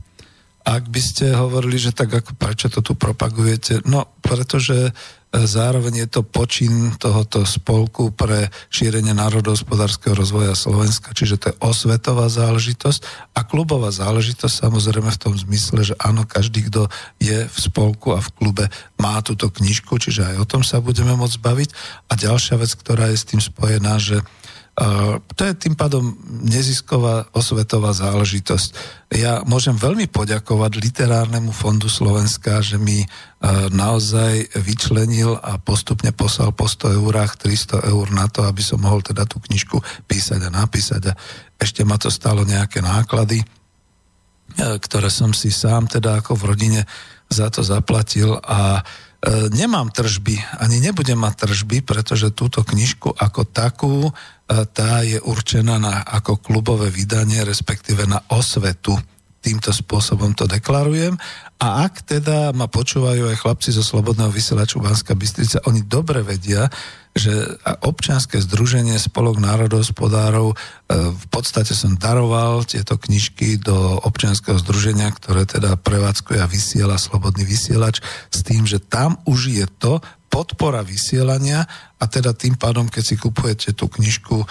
Ak 0.62 0.86
by 0.90 1.00
ste 1.02 1.34
hovorili, 1.34 1.78
že 1.78 1.94
tak 1.94 2.10
ako 2.10 2.34
prečo 2.34 2.66
to 2.70 2.82
tu 2.82 2.98
propagujete, 2.98 3.82
no 3.86 4.06
pretože 4.22 4.90
Zároveň 5.32 6.04
je 6.04 6.08
to 6.12 6.20
počin 6.28 6.92
tohoto 7.00 7.48
spolku 7.48 8.12
pre 8.12 8.52
šírenie 8.68 9.16
národohospodárskeho 9.16 10.12
rozvoja 10.12 10.52
Slovenska, 10.52 11.16
čiže 11.16 11.40
to 11.40 11.46
je 11.48 11.58
osvetová 11.64 12.28
záležitosť 12.28 13.32
a 13.32 13.40
klubová 13.40 13.88
záležitosť 13.88 14.68
samozrejme 14.68 15.08
v 15.08 15.22
tom 15.24 15.32
zmysle, 15.32 15.88
že 15.88 15.94
áno, 15.96 16.28
každý, 16.28 16.68
kto 16.68 16.92
je 17.16 17.48
v 17.48 17.56
spolku 17.56 18.12
a 18.12 18.20
v 18.20 18.28
klube 18.28 18.64
má 19.00 19.24
túto 19.24 19.48
knižku, 19.48 19.96
čiže 19.96 20.36
aj 20.36 20.36
o 20.36 20.48
tom 20.48 20.60
sa 20.60 20.84
budeme 20.84 21.16
môcť 21.16 21.40
baviť. 21.40 21.70
A 22.06 22.12
ďalšia 22.12 22.60
vec, 22.60 22.76
ktorá 22.76 23.08
je 23.08 23.16
s 23.16 23.28
tým 23.32 23.40
spojená, 23.40 23.96
že 23.96 24.20
to 25.36 25.42
je 25.44 25.52
tým 25.52 25.76
pádom 25.76 26.16
nezisková 26.48 27.28
osvetová 27.36 27.92
záležitosť. 27.92 28.68
Ja 29.12 29.44
môžem 29.44 29.76
veľmi 29.76 30.08
poďakovať 30.08 30.80
Literárnemu 30.80 31.52
fondu 31.52 31.92
Slovenska, 31.92 32.64
že 32.64 32.80
mi 32.80 33.04
naozaj 33.68 34.56
vyčlenil 34.56 35.36
a 35.36 35.60
postupne 35.60 36.08
poslal 36.16 36.56
po 36.56 36.64
100 36.64 36.96
eurách 36.96 37.36
300 37.44 37.84
eur 37.84 38.06
na 38.16 38.32
to, 38.32 38.48
aby 38.48 38.64
som 38.64 38.80
mohol 38.80 39.04
teda 39.04 39.28
tú 39.28 39.44
knižku 39.44 39.76
písať 40.08 40.48
a 40.48 40.50
napísať. 40.50 41.12
A 41.12 41.16
ešte 41.60 41.84
ma 41.84 42.00
to 42.00 42.08
stalo 42.08 42.48
nejaké 42.48 42.80
náklady, 42.80 43.44
ktoré 44.56 45.12
som 45.12 45.36
si 45.36 45.52
sám 45.52 45.84
teda 45.84 46.24
ako 46.24 46.32
v 46.32 46.46
rodine 46.48 46.80
za 47.28 47.52
to 47.52 47.60
zaplatil 47.60 48.40
a 48.40 48.80
E, 48.80 49.11
nemám 49.30 49.94
tržby, 49.94 50.58
ani 50.58 50.82
nebudem 50.82 51.14
mať 51.14 51.46
tržby, 51.46 51.86
pretože 51.86 52.34
túto 52.34 52.66
knižku 52.66 53.14
ako 53.14 53.46
takú, 53.46 54.10
e, 54.10 54.12
tá 54.66 55.06
je 55.06 55.22
určená 55.22 55.78
na, 55.78 56.02
ako 56.02 56.42
klubové 56.42 56.90
vydanie, 56.90 57.46
respektíve 57.46 58.02
na 58.10 58.18
osvetu. 58.26 58.98
Týmto 59.42 59.74
spôsobom 59.74 60.38
to 60.38 60.46
deklarujem. 60.46 61.18
A 61.58 61.86
ak 61.86 62.06
teda 62.06 62.54
ma 62.54 62.70
počúvajú 62.70 63.26
aj 63.26 63.42
chlapci 63.42 63.74
zo 63.74 63.82
Slobodného 63.82 64.30
vysielaču 64.30 64.78
Banská 64.78 65.18
Bystrica, 65.18 65.62
oni 65.66 65.82
dobre 65.82 66.22
vedia, 66.22 66.70
že 67.12 67.58
občianske 67.84 68.40
združenie 68.40 68.96
Spolok 68.96 69.36
národohospodárov, 69.36 70.54
e, 70.54 70.56
v 71.12 71.26
podstate 71.28 71.76
som 71.76 71.98
daroval 71.98 72.64
tieto 72.64 72.96
knižky 72.96 73.60
do 73.60 74.00
občianskeho 74.00 74.56
združenia, 74.62 75.12
ktoré 75.12 75.44
teda 75.44 75.76
prevádzkuje 75.76 76.38
a 76.40 76.48
vysiela 76.48 76.96
Slobodný 76.96 77.44
vysielač 77.44 78.00
s 78.32 78.40
tým, 78.40 78.64
že 78.64 78.80
tam 78.80 79.20
už 79.28 79.52
je 79.52 79.66
to 79.76 80.00
podpora 80.32 80.80
vysielania 80.80 81.68
a 82.00 82.04
teda 82.08 82.32
tým 82.32 82.56
pádom, 82.56 82.88
keď 82.88 83.04
si 83.04 83.20
kupujete 83.20 83.76
tú 83.76 83.92
knižku 83.92 84.48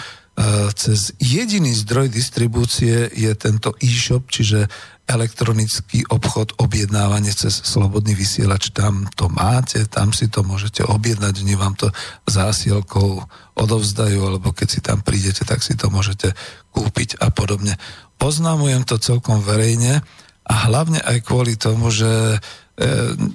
cez 0.74 1.12
jediný 1.20 1.76
zdroj 1.76 2.08
distribúcie 2.08 3.12
je 3.12 3.32
tento 3.36 3.76
e-shop, 3.84 4.32
čiže 4.32 4.66
elektronický 5.06 6.08
obchod, 6.08 6.56
objednávanie 6.56 7.36
cez 7.36 7.52
slobodný 7.52 8.16
vysielač, 8.16 8.72
tam 8.72 9.12
to 9.20 9.28
máte, 9.28 9.84
tam 9.92 10.16
si 10.16 10.32
to 10.32 10.40
môžete 10.40 10.88
objednať, 10.88 11.44
oni 11.44 11.56
vám 11.60 11.76
to 11.76 11.92
zásielkou 12.32 13.28
odovzdajú, 13.60 14.20
alebo 14.24 14.56
keď 14.56 14.68
si 14.72 14.80
tam 14.80 15.04
prídete, 15.04 15.44
tak 15.44 15.60
si 15.60 15.76
to 15.76 15.92
môžete 15.92 16.32
kúpiť 16.72 17.20
a 17.20 17.28
podobne. 17.28 17.76
Oznamujem 18.24 18.88
to 18.88 18.96
celkom 19.04 19.44
verejne 19.44 20.00
a 20.48 20.54
hlavne 20.72 21.04
aj 21.04 21.28
kvôli 21.28 21.60
tomu, 21.60 21.92
že 21.92 22.08
E, 22.08 22.40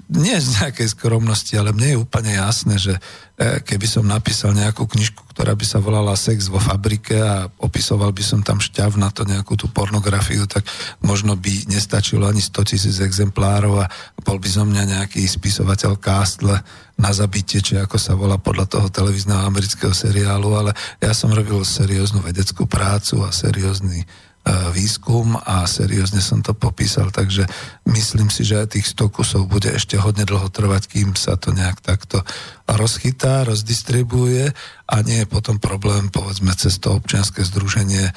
nie 0.08 0.36
z 0.40 0.48
nejakej 0.58 0.96
skromnosti, 0.96 1.52
ale 1.54 1.70
mne 1.70 1.88
je 1.92 2.02
úplne 2.02 2.32
jasné, 2.34 2.80
že 2.80 2.96
e, 3.36 3.60
keby 3.62 3.86
som 3.86 4.08
napísal 4.08 4.56
nejakú 4.56 4.88
knižku, 4.88 5.22
ktorá 5.36 5.52
by 5.52 5.62
sa 5.62 5.78
volala 5.78 6.16
Sex 6.16 6.48
vo 6.48 6.56
fabrike 6.56 7.14
a 7.20 7.46
opisoval 7.60 8.10
by 8.10 8.24
som 8.24 8.40
tam 8.40 8.58
šťav 8.58 8.96
na 8.96 9.12
to 9.12 9.28
nejakú 9.28 9.54
tú 9.54 9.68
pornografiu, 9.70 10.48
tak 10.48 10.64
možno 11.04 11.36
by 11.36 11.68
nestačilo 11.68 12.26
ani 12.26 12.40
100 12.40 12.70
tisíc 12.74 12.96
exemplárov 12.98 13.84
a 13.84 13.90
bol 14.24 14.40
by 14.40 14.48
zo 14.48 14.64
mňa 14.64 14.82
nejaký 14.98 15.22
spisovateľ 15.22 16.00
Castle 16.00 16.56
na 16.96 17.12
zabitie, 17.12 17.60
či 17.60 17.76
ako 17.76 18.00
sa 18.00 18.16
volá 18.16 18.40
podľa 18.40 18.66
toho 18.72 18.88
televízneho 18.88 19.44
amerického 19.44 19.92
seriálu, 19.92 20.48
ale 20.56 20.72
ja 20.98 21.12
som 21.12 21.28
robil 21.28 21.60
serióznu 21.60 22.24
vedeckú 22.24 22.64
prácu 22.64 23.20
a 23.20 23.30
seriózny 23.30 24.00
E, 24.00 24.25
výskum 24.46 25.34
a 25.42 25.66
seriózne 25.66 26.22
som 26.22 26.38
to 26.38 26.54
popísal, 26.54 27.10
takže 27.10 27.50
myslím 27.90 28.30
si, 28.30 28.46
že 28.46 28.62
aj 28.62 28.78
tých 28.78 28.86
100 28.94 29.10
kusov 29.10 29.42
bude 29.50 29.74
ešte 29.74 29.98
hodne 29.98 30.22
dlho 30.22 30.46
trvať, 30.54 30.86
kým 30.86 31.18
sa 31.18 31.34
to 31.34 31.50
nejak 31.50 31.82
takto 31.82 32.22
rozchytá, 32.70 33.42
rozdistribuje 33.42 34.54
a 34.86 34.94
nie 35.02 35.26
je 35.26 35.28
potom 35.28 35.58
problém, 35.58 36.14
povedzme, 36.14 36.54
cez 36.54 36.78
to 36.78 36.94
občianske 36.94 37.42
združenie 37.42 38.06
e, 38.06 38.12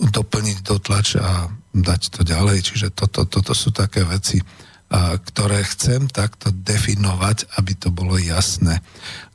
doplniť 0.00 0.58
do 0.64 0.80
tlač 0.80 1.20
a 1.20 1.52
dať 1.76 2.00
to 2.16 2.20
ďalej. 2.24 2.64
Čiže 2.72 2.96
toto, 2.96 3.28
toto 3.28 3.52
sú 3.52 3.76
také 3.76 4.08
veci, 4.08 4.40
a, 4.88 5.20
ktoré 5.20 5.68
chcem 5.68 6.08
takto 6.08 6.48
definovať, 6.48 7.60
aby 7.60 7.76
to 7.76 7.92
bolo 7.92 8.16
jasné. 8.16 8.80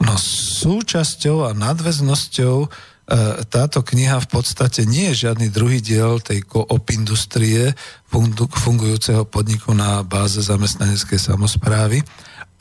No 0.01 0.17
súčasťou 0.17 1.45
a 1.45 1.53
nadväznosťou 1.53 2.57
E, 2.65 2.90
táto 3.51 3.83
kniha 3.83 4.23
v 4.23 4.29
podstate 4.31 4.87
nie 4.87 5.11
je 5.11 5.27
žiadny 5.27 5.51
druhý 5.51 5.83
diel 5.83 6.23
tej 6.23 6.47
koop 6.47 6.87
industrie 6.95 7.75
fungujúceho 8.07 9.27
podniku 9.27 9.75
na 9.75 9.99
báze 10.07 10.39
zamestnaneckej 10.39 11.19
samozprávy, 11.19 12.07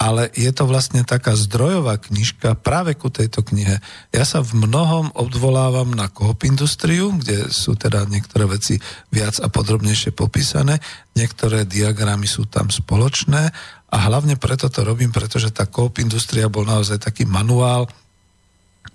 ale 0.01 0.33
je 0.33 0.49
to 0.49 0.65
vlastne 0.65 1.05
taká 1.05 1.37
zdrojová 1.37 2.01
knižka 2.01 2.57
práve 2.57 2.97
ku 2.97 3.13
tejto 3.13 3.45
knihe. 3.45 3.85
Ja 4.11 4.25
sa 4.25 4.41
v 4.41 4.65
mnohom 4.65 5.13
odvolávam 5.13 5.93
na 5.93 6.09
Coop 6.09 6.49
Industriu, 6.49 7.13
kde 7.21 7.53
sú 7.53 7.77
teda 7.77 8.09
niektoré 8.09 8.49
veci 8.49 8.81
viac 9.13 9.37
a 9.45 9.53
podrobnejšie 9.53 10.17
popísané, 10.17 10.81
niektoré 11.13 11.69
diagramy 11.69 12.25
sú 12.25 12.49
tam 12.49 12.73
spoločné 12.73 13.53
a 13.93 13.97
hlavne 14.09 14.41
preto 14.41 14.73
to 14.73 14.89
robím, 14.89 15.13
pretože 15.13 15.53
tá 15.53 15.69
Coop 15.69 16.01
Industria 16.01 16.49
bol 16.49 16.65
naozaj 16.65 16.97
taký 16.97 17.29
manuál, 17.29 17.85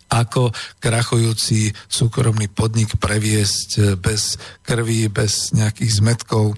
ako 0.10 0.53
krachujúci 0.80 1.73
súkromný 1.90 2.48
podnik 2.52 2.95
previesť 3.02 3.98
bez 3.98 4.38
krvi, 4.61 5.10
bez 5.10 5.52
nejakých 5.56 5.91
zmetkov 6.02 6.56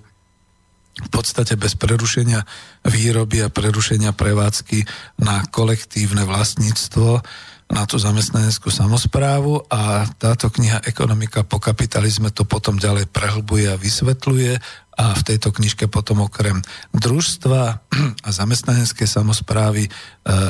v 0.98 1.10
podstate 1.14 1.54
bez 1.54 1.78
prerušenia 1.78 2.42
výroby 2.90 3.46
a 3.46 3.54
prerušenia 3.54 4.18
prevádzky 4.18 4.82
na 5.22 5.46
kolektívne 5.54 6.26
vlastníctvo, 6.26 7.22
na 7.68 7.84
tú 7.84 8.00
zamestnaneckú 8.00 8.72
samozprávu 8.72 9.68
a 9.68 10.08
táto 10.18 10.48
kniha 10.48 10.88
Ekonomika 10.88 11.44
po 11.44 11.60
kapitalizme 11.60 12.32
to 12.32 12.48
potom 12.48 12.80
ďalej 12.80 13.12
prehlbuje 13.12 13.68
a 13.68 13.76
vysvetľuje 13.78 14.52
a 14.98 15.14
v 15.14 15.22
tejto 15.22 15.54
knižke 15.54 15.86
potom 15.86 16.26
okrem 16.26 16.66
družstva 16.98 17.62
a 18.26 18.30
zamestnaneckej 18.34 19.06
samozprávy 19.06 19.88
e, 19.88 19.92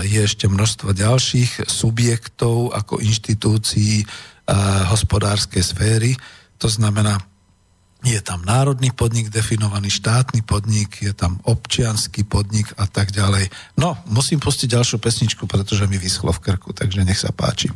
je 0.07 0.19
ešte 0.23 0.47
množstvo 0.47 0.95
ďalších 0.95 1.67
subjektov 1.67 2.71
ako 2.71 3.03
inštitúcií 3.03 4.07
hospodárskej 4.87 5.59
sféry. 5.59 6.11
To 6.63 6.71
znamená, 6.71 7.19
je 8.05 8.19
tam 8.23 8.45
národný 8.45 8.93
podnik 8.95 9.27
definovaný, 9.27 9.91
štátny 9.91 10.45
podnik, 10.45 11.01
je 11.01 11.11
tam 11.11 11.41
občianský 11.43 12.23
podnik 12.23 12.71
a 12.77 12.87
tak 12.87 13.11
ďalej. 13.11 13.49
No, 13.75 13.97
musím 14.07 14.39
pustiť 14.39 14.71
ďalšiu 14.77 14.97
pesničku, 15.01 15.43
pretože 15.49 15.89
mi 15.89 15.99
vyschlo 15.99 16.31
v 16.31 16.39
krku, 16.39 16.71
takže 16.71 17.03
nech 17.03 17.19
sa 17.19 17.33
páči. 17.33 17.73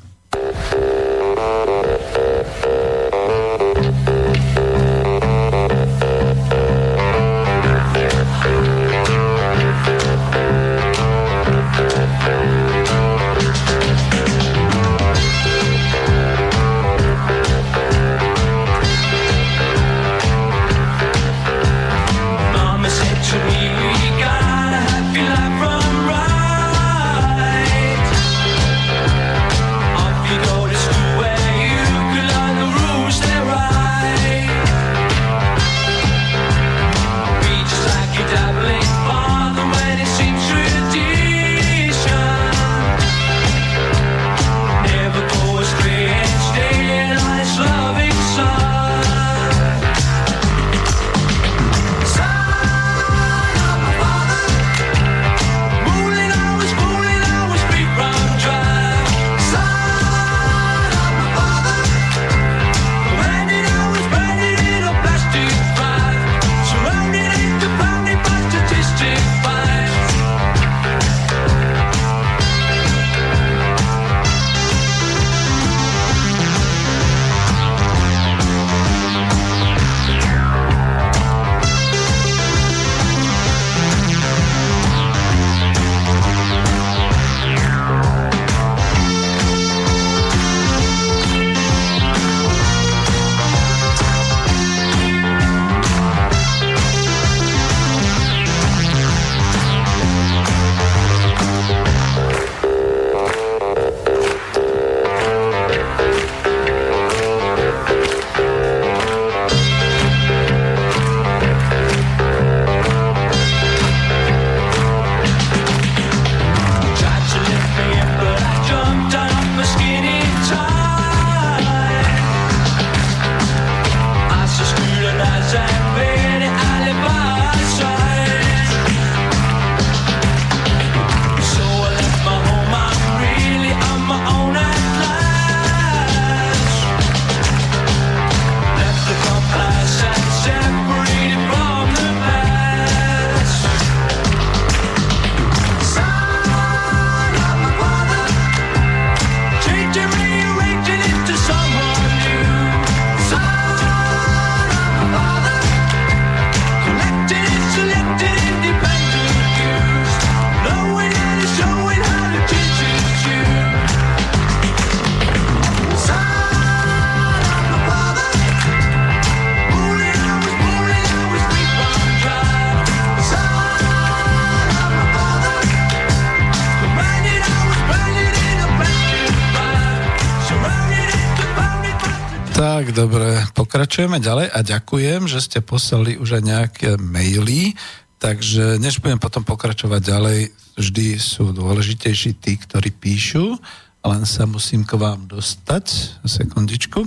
Pokračujeme 184.02 184.26
ďalej 184.34 184.48
a 184.50 184.60
ďakujem, 184.66 185.22
že 185.30 185.46
ste 185.46 185.60
poslali 185.62 186.18
už 186.18 186.42
aj 186.42 186.44
nejaké 186.50 186.90
maily, 186.98 187.78
takže 188.18 188.82
než 188.82 188.98
budem 188.98 189.22
potom 189.22 189.46
pokračovať 189.46 190.02
ďalej, 190.02 190.40
vždy 190.74 191.22
sú 191.22 191.54
dôležitejší 191.54 192.42
tí, 192.42 192.58
ktorí 192.58 192.90
píšu, 192.98 193.62
len 194.02 194.26
sa 194.26 194.50
musím 194.50 194.90
k 194.90 194.98
vám 194.98 195.30
dostať, 195.30 196.18
sekundičku. 196.26 197.06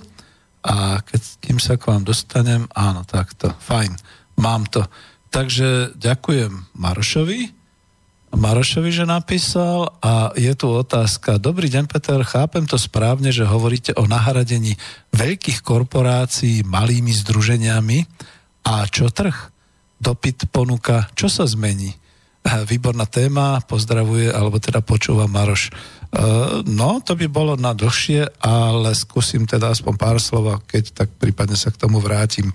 A 0.62 1.02
keď, 1.02 1.22
kým 1.42 1.58
sa 1.58 1.74
k 1.74 1.90
vám 1.90 2.06
dostanem, 2.06 2.70
áno, 2.78 3.02
takto, 3.02 3.50
fajn, 3.58 3.98
mám 4.38 4.62
to. 4.70 4.86
Takže 5.34 5.98
ďakujem 5.98 6.78
Marošovi, 6.78 7.50
Marošovi, 8.34 8.90
že 8.90 9.06
napísal 9.06 9.94
a 10.02 10.34
je 10.34 10.50
tu 10.58 10.66
otázka. 10.66 11.38
Dobrý 11.38 11.70
deň, 11.70 11.86
Peter, 11.86 12.18
chápem 12.26 12.66
to 12.66 12.74
správne, 12.74 13.30
že 13.30 13.46
hovoríte 13.46 13.94
o 13.94 14.10
nahradení 14.10 14.74
veľkých 15.14 15.62
korporácií 15.62 16.66
malými 16.66 17.14
združeniami. 17.14 17.98
A 18.66 18.90
čo 18.90 19.06
trh? 19.08 19.54
Dopyt, 20.02 20.50
ponuka, 20.50 21.06
čo 21.14 21.30
sa 21.30 21.46
zmení? 21.46 21.94
Výborná 22.44 23.06
téma, 23.08 23.62
pozdravuje, 23.64 24.28
alebo 24.28 24.60
teda 24.60 24.84
počúva 24.84 25.24
Maroš. 25.24 25.70
E, 25.70 25.72
no, 26.68 27.00
to 27.00 27.16
by 27.16 27.24
bolo 27.30 27.56
na 27.56 27.72
dlhšie, 27.72 28.42
ale 28.42 28.92
skúsim 28.92 29.48
teda 29.48 29.72
aspoň 29.72 29.94
pár 29.96 30.18
slov, 30.20 30.60
keď 30.68 30.92
tak 30.92 31.08
prípadne 31.16 31.56
sa 31.56 31.72
k 31.72 31.80
tomu 31.80 32.02
vrátim. 32.04 32.52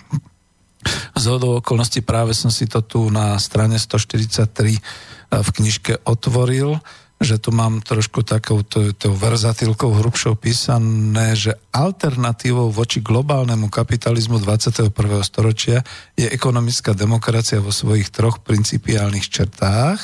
Z 1.17 1.25
okolností 1.35 2.05
práve 2.05 2.31
som 2.37 2.53
si 2.53 2.69
to 2.69 2.79
tu 2.85 3.09
na 3.11 3.35
strane 3.41 3.75
143 3.75 5.18
v 5.29 5.49
knižke 5.61 6.01
otvoril, 6.05 6.81
že 7.19 7.35
tu 7.35 7.51
mám 7.51 7.83
trošku 7.83 8.23
takou 8.23 8.63
tou 8.63 9.11
verzatilkou 9.11 9.91
hrubšou 9.91 10.39
písané, 10.39 11.35
že 11.35 11.51
alternatívou 11.75 12.71
voči 12.71 13.03
globálnemu 13.03 13.67
kapitalizmu 13.67 14.39
21. 14.39 14.87
storočia 15.27 15.83
je 16.15 16.31
ekonomická 16.31 16.95
demokracia 16.95 17.59
vo 17.59 17.75
svojich 17.75 18.07
troch 18.07 18.39
principiálnych 18.39 19.27
črtách. 19.27 19.99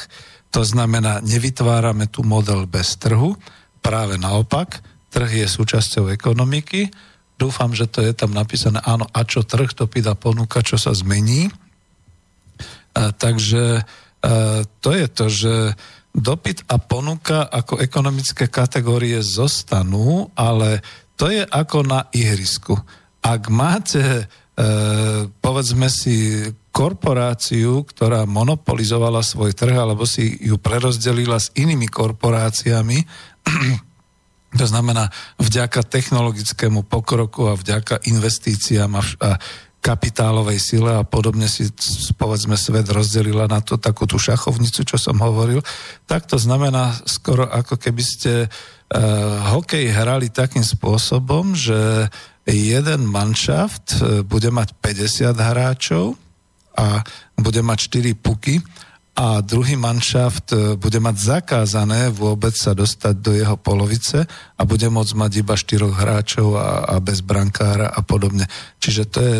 To 0.51 0.61
znamená, 0.67 1.23
nevytvárame 1.23 2.11
tu 2.11 2.27
model 2.27 2.67
bez 2.67 2.99
trhu, 2.99 3.39
práve 3.79 4.19
naopak, 4.19 4.83
trh 5.15 5.31
je 5.31 5.47
súčasťou 5.47 6.11
ekonomiky. 6.11 6.91
Dúfam, 7.39 7.71
že 7.71 7.87
to 7.87 8.03
je 8.03 8.11
tam 8.11 8.35
napísané, 8.35 8.83
áno, 8.83 9.07
a 9.07 9.23
čo 9.23 9.47
trh, 9.47 9.71
to 9.71 9.87
pýta 9.87 10.19
ponúka, 10.19 10.59
čo 10.59 10.75
sa 10.75 10.91
zmení. 10.91 11.47
A, 12.95 13.15
takže 13.15 13.87
to 14.81 14.89
je 14.89 15.07
to, 15.11 15.25
že 15.29 15.53
dopyt 16.15 16.63
a 16.71 16.79
ponuka 16.79 17.43
ako 17.43 17.77
ekonomické 17.83 18.47
kategórie 18.47 19.19
zostanú, 19.19 20.31
ale 20.33 20.79
to 21.19 21.27
je 21.27 21.43
ako 21.43 21.83
na 21.83 22.07
ihrisku. 22.15 22.75
Ak 23.19 23.51
máte, 23.51 24.03
e, 24.03 24.25
povedzme 25.27 25.91
si, 25.91 26.47
korporáciu, 26.75 27.87
ktorá 27.87 28.27
monopolizovala 28.27 29.23
svoj 29.23 29.55
trh, 29.55 29.75
alebo 29.79 30.03
si 30.03 30.35
ju 30.43 30.59
prerozdelila 30.59 31.39
s 31.39 31.51
inými 31.55 31.87
korporáciami, 31.87 32.99
to 34.59 34.65
znamená 34.67 35.07
vďaka 35.39 35.87
technologickému 35.87 36.83
pokroku 36.83 37.47
a 37.47 37.59
vďaka 37.59 38.03
investíciám 38.07 38.91
a 39.23 39.39
kapitálovej 39.85 40.57
sile 40.57 40.97
a 40.97 41.05
podobne 41.05 41.45
si 41.45 41.69
povedzme 42.17 42.57
svet 42.57 42.89
rozdelila 42.89 43.45
na 43.45 43.61
to 43.61 43.77
takú 43.77 44.09
tú 44.09 44.17
šachovnicu, 44.17 44.81
čo 44.81 44.97
som 44.97 45.21
hovoril, 45.21 45.61
tak 46.09 46.25
to 46.25 46.41
znamená 46.41 46.97
skoro 47.05 47.45
ako 47.45 47.77
keby 47.77 48.01
ste 48.01 48.33
uh, 48.45 48.49
hokej 49.53 49.93
hrali 49.93 50.33
takým 50.33 50.65
spôsobom, 50.65 51.53
že 51.53 52.09
jeden 52.49 53.05
manšaft 53.05 54.01
uh, 54.01 54.25
bude 54.25 54.49
mať 54.49 54.73
50 54.81 55.37
hráčov 55.37 56.17
a 56.73 57.05
bude 57.37 57.61
mať 57.61 57.93
4 57.93 58.17
puky 58.17 58.65
a 59.15 59.39
druhý 59.39 59.79
manšaft 59.79 60.47
e, 60.51 60.57
bude 60.75 60.99
mať 60.99 61.15
zakázané 61.15 62.11
vôbec 62.11 62.51
sa 62.51 62.75
dostať 62.75 63.15
do 63.23 63.31
jeho 63.31 63.55
polovice 63.55 64.27
a 64.27 64.61
bude 64.67 64.91
môcť 64.91 65.13
mať 65.15 65.31
iba 65.39 65.55
štyroch 65.55 65.95
hráčov 65.95 66.59
a, 66.59 66.83
a 66.83 66.95
bez 66.99 67.23
brankára 67.23 67.87
a 67.87 68.03
podobne. 68.03 68.43
Čiže 68.83 69.03
to 69.07 69.19
je, 69.23 69.39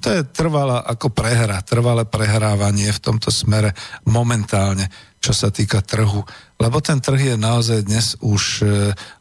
to 0.00 0.08
je 0.08 0.20
trvalá 0.32 0.80
ako 0.80 1.12
prehra, 1.12 1.60
trvalé 1.60 2.08
prehrávanie 2.08 2.88
v 2.88 3.04
tomto 3.04 3.28
smere 3.28 3.76
momentálne 4.08 4.88
čo 5.20 5.36
sa 5.36 5.52
týka 5.52 5.84
trhu. 5.84 6.24
Lebo 6.60 6.84
ten 6.84 7.00
trh 7.00 7.32
je 7.32 7.36
naozaj 7.40 7.88
dnes 7.88 8.20
už 8.20 8.42
e, 8.60 8.64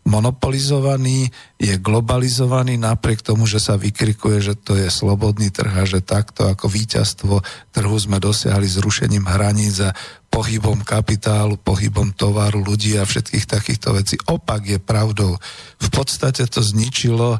monopolizovaný, 0.03 1.31
je 1.55 1.71
globalizovaný 1.79 2.75
napriek 2.75 3.23
tomu, 3.23 3.47
že 3.47 3.63
sa 3.63 3.79
vykrikuje, 3.79 4.43
že 4.43 4.59
to 4.59 4.75
je 4.75 4.91
slobodný 4.91 5.47
trh 5.47 5.71
a 5.71 5.87
že 5.87 6.03
takto 6.03 6.51
ako 6.51 6.67
víťazstvo 6.67 7.39
trhu 7.71 7.95
sme 7.95 8.19
dosiahli 8.19 8.67
zrušením 8.67 9.23
hraníc 9.23 9.79
a 9.79 9.95
pohybom 10.27 10.83
kapitálu, 10.83 11.55
pohybom 11.55 12.11
tovaru, 12.11 12.59
ľudí 12.59 12.99
a 12.99 13.07
všetkých 13.07 13.47
takýchto 13.47 13.95
vecí. 13.95 14.19
Opak 14.27 14.67
je 14.67 14.77
pravdou. 14.83 15.39
V 15.79 15.89
podstate 15.95 16.43
to 16.43 16.59
zničilo 16.59 17.39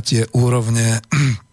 tie 0.00 0.24
úrovne 0.32 1.04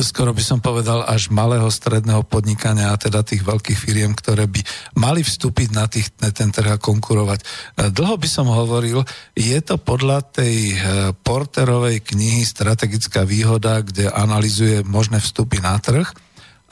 skoro 0.00 0.32
by 0.32 0.40
som 0.40 0.64
povedal 0.64 1.04
až 1.04 1.28
malého 1.28 1.68
stredného 1.68 2.24
podnikania 2.24 2.88
a 2.88 2.96
teda 2.96 3.20
tých 3.20 3.44
veľkých 3.44 3.76
firiem, 3.76 4.16
ktoré 4.16 4.48
by 4.48 4.64
mali 4.96 5.20
vstúpiť 5.20 5.68
na, 5.76 5.84
tých, 5.84 6.08
na 6.24 6.32
ten 6.32 6.48
trh 6.48 6.80
a 6.80 6.80
konkurovať. 6.80 7.40
E, 7.40 7.44
dlho 7.92 8.16
by 8.16 8.28
som 8.28 8.48
hovoril, 8.48 9.04
je 9.36 9.58
to 9.60 9.76
podľa 9.76 10.24
tej 10.24 10.56
e, 10.72 10.76
Porterovej 11.12 12.00
knihy 12.00 12.48
Strategická 12.48 13.28
výhoda, 13.28 13.84
kde 13.84 14.08
analizuje 14.08 14.80
možné 14.88 15.20
vstupy 15.20 15.60
na 15.60 15.76
trh. 15.76 16.08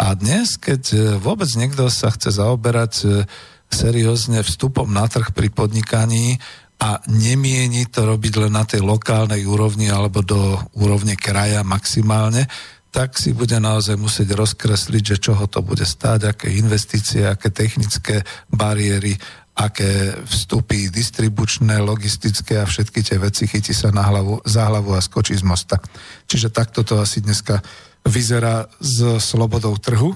A 0.01 0.17
dnes, 0.17 0.57
keď 0.57 0.83
e, 0.93 0.99
vôbec 1.21 1.53
niekto 1.53 1.93
sa 1.93 2.09
chce 2.09 2.33
zaoberať 2.33 3.29
seriózne 3.69 4.41
vstupom 4.41 4.89
na 4.89 5.05
trh 5.05 5.37
pri 5.37 5.53
podnikaní, 5.53 6.41
a 6.83 6.99
nemieni 7.07 7.87
to 7.87 8.03
robiť 8.03 8.43
len 8.43 8.59
na 8.59 8.67
tej 8.67 8.83
lokálnej 8.83 9.47
úrovni 9.47 9.87
alebo 9.87 10.19
do 10.19 10.59
úrovne 10.75 11.15
kraja 11.15 11.63
maximálne, 11.63 12.51
tak 12.93 13.17
si 13.17 13.33
bude 13.33 13.57
naozaj 13.57 13.97
musieť 13.97 14.37
rozkresliť, 14.37 15.17
že 15.17 15.17
čoho 15.17 15.49
to 15.49 15.65
bude 15.65 15.81
stáť, 15.81 16.29
aké 16.29 16.53
investície, 16.53 17.25
aké 17.25 17.49
technické 17.49 18.21
bariéry, 18.53 19.17
aké 19.57 20.13
vstupy 20.29 20.93
distribučné, 20.93 21.81
logistické 21.81 22.61
a 22.61 22.69
všetky 22.69 23.01
tie 23.01 23.17
veci 23.17 23.49
chytí 23.49 23.73
sa 23.73 23.89
na 23.89 24.05
hlavu, 24.05 24.45
za 24.45 24.69
hlavu 24.69 24.93
a 24.93 25.01
skočí 25.01 25.33
z 25.33 25.41
mosta. 25.41 25.81
Čiže 26.29 26.53
takto 26.53 26.85
to 26.85 27.01
asi 27.01 27.25
dneska 27.25 27.65
vyzerá 28.05 28.69
s 28.77 29.25
slobodou 29.25 29.73
trhu 29.81 30.13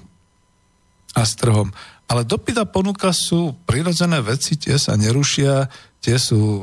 a 1.17 1.25
s 1.25 1.33
trhom. 1.33 1.73
Ale 2.13 2.29
dopyt 2.29 2.61
a 2.61 2.69
ponuka 2.69 3.09
sú 3.17 3.57
prirodzené 3.65 4.21
veci, 4.21 4.61
tie 4.61 4.77
sa 4.77 5.01
nerušia, 5.01 5.65
tie 6.07 6.23
sú, 6.23 6.39
e, 6.39 6.63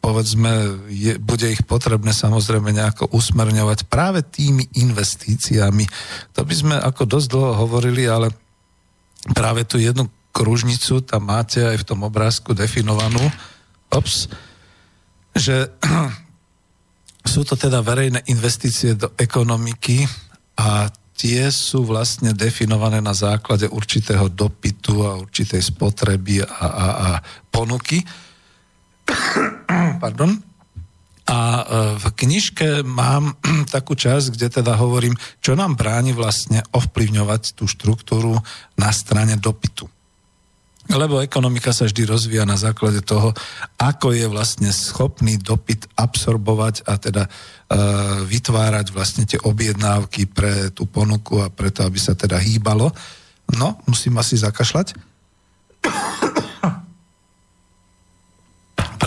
povedzme, 0.00 0.48
je, 0.88 1.20
bude 1.20 1.44
ich 1.52 1.60
potrebné 1.68 2.16
samozrejme 2.16 2.72
nejako 2.72 3.12
usmerňovať 3.12 3.84
práve 3.92 4.24
tými 4.24 4.64
investíciami. 4.80 5.84
To 6.32 6.40
by 6.40 6.54
sme 6.56 6.74
ako 6.80 7.04
dosť 7.04 7.28
dlho 7.28 7.52
hovorili, 7.68 8.08
ale 8.08 8.32
práve 9.36 9.68
tú 9.68 9.76
jednu 9.76 10.08
kružnicu 10.32 11.04
tam 11.04 11.28
máte 11.28 11.60
aj 11.60 11.84
v 11.84 11.88
tom 11.92 12.00
obrázku 12.00 12.56
definovanú, 12.56 13.20
ops, 13.92 14.32
že 15.36 15.68
sú 17.32 17.44
to 17.44 17.60
teda 17.60 17.84
verejné 17.84 18.24
investície 18.32 18.96
do 18.96 19.12
ekonomiky 19.20 20.08
a 20.56 20.88
tie 21.12 21.50
sú 21.52 21.84
vlastne 21.84 22.32
definované 22.32 23.04
na 23.04 23.12
základe 23.12 23.68
určitého 23.68 24.32
dopytu 24.32 25.04
a 25.04 25.20
určitej 25.20 25.60
spotreby 25.60 26.40
a, 26.40 26.48
a, 26.48 26.86
a 26.88 27.08
ponuky 27.52 28.00
Pardon. 30.02 30.38
A 31.28 31.38
e, 31.60 31.62
v 32.00 32.06
knižke 32.24 32.80
mám 32.88 33.36
takú 33.74 33.92
časť, 33.92 34.32
kde 34.32 34.48
teda 34.60 34.80
hovorím, 34.80 35.12
čo 35.44 35.52
nám 35.52 35.76
bráni 35.76 36.16
vlastne 36.16 36.64
ovplyvňovať 36.72 37.52
tú 37.52 37.68
štruktúru 37.68 38.40
na 38.80 38.90
strane 38.96 39.36
dopytu. 39.36 39.84
Lebo 40.88 41.20
ekonomika 41.20 41.68
sa 41.76 41.84
vždy 41.84 42.08
rozvíja 42.08 42.48
na 42.48 42.56
základe 42.56 43.04
toho, 43.04 43.36
ako 43.76 44.16
je 44.16 44.24
vlastne 44.24 44.72
schopný 44.72 45.36
dopyt 45.36 45.84
absorbovať 46.00 46.88
a 46.88 46.96
teda 46.96 47.28
e, 47.28 47.30
vytvárať 48.24 48.96
vlastne 48.96 49.28
tie 49.28 49.36
objednávky 49.36 50.32
pre 50.32 50.72
tú 50.72 50.88
ponuku 50.88 51.44
a 51.44 51.52
preto, 51.52 51.84
aby 51.84 52.00
sa 52.00 52.16
teda 52.16 52.40
hýbalo. 52.40 52.88
No, 53.52 53.76
musím 53.84 54.16
asi 54.16 54.40
zakašľať. 54.40 54.96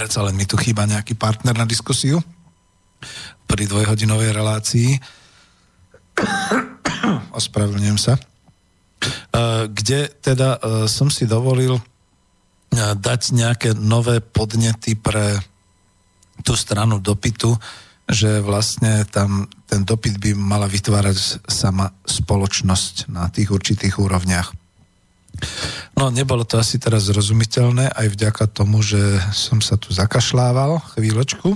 Predsa 0.02 0.26
len 0.26 0.34
mi 0.34 0.50
tu 0.50 0.58
chýba 0.58 0.90
nejaký 0.90 1.14
partner 1.14 1.54
na 1.54 1.70
diskusiu 1.70 2.18
pri 3.46 3.70
dvojhodinovej 3.70 4.34
relácii. 4.34 4.98
Ospravedlňujem 7.38 8.02
sa. 8.02 8.18
E, 8.18 8.22
kde 9.70 10.10
teda 10.10 10.58
e, 10.58 10.90
som 10.90 11.14
si 11.14 11.30
dovolil 11.30 11.78
e, 11.78 11.84
dať 12.98 13.22
nejaké 13.38 13.70
nové 13.78 14.26
podnety 14.26 14.98
pre 14.98 15.38
tú 16.42 16.58
stranu 16.58 16.98
dopytu, 16.98 17.54
že 18.10 18.42
vlastne 18.42 19.06
tam 19.06 19.46
ten 19.70 19.86
dopyt 19.86 20.18
by 20.18 20.34
mala 20.34 20.66
vytvárať 20.66 21.46
sama 21.46 21.94
spoločnosť 22.10 23.14
na 23.14 23.30
tých 23.30 23.54
určitých 23.54 24.02
úrovniach. 24.02 24.61
No, 25.98 26.10
nebolo 26.10 26.42
to 26.48 26.58
asi 26.58 26.82
teraz 26.82 27.06
zrozumiteľné, 27.08 27.94
aj 27.94 28.08
vďaka 28.14 28.46
tomu, 28.50 28.82
že 28.82 29.00
som 29.36 29.62
sa 29.62 29.78
tu 29.78 29.94
zakašľával 29.94 30.82
chvíľočku. 30.98 31.54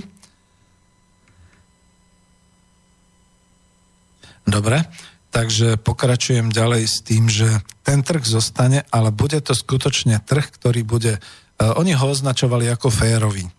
Dobre, 4.46 4.86
takže 5.34 5.74
pokračujem 5.82 6.54
ďalej 6.54 6.82
s 6.86 7.02
tým, 7.02 7.26
že 7.26 7.50
ten 7.82 8.06
trh 8.06 8.22
zostane, 8.22 8.86
ale 8.94 9.10
bude 9.10 9.42
to 9.42 9.58
skutočne 9.58 10.22
trh, 10.22 10.46
ktorý 10.54 10.86
bude... 10.86 11.18
Uh, 11.58 11.74
oni 11.82 11.98
ho 11.98 12.06
označovali 12.06 12.70
ako 12.70 12.94
férový 12.94 13.50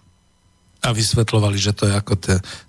a 0.83 0.93
vysvetlovali, 0.93 1.57
že 1.57 1.73
to 1.73 1.89
je 1.89 1.93
ako 1.97 2.13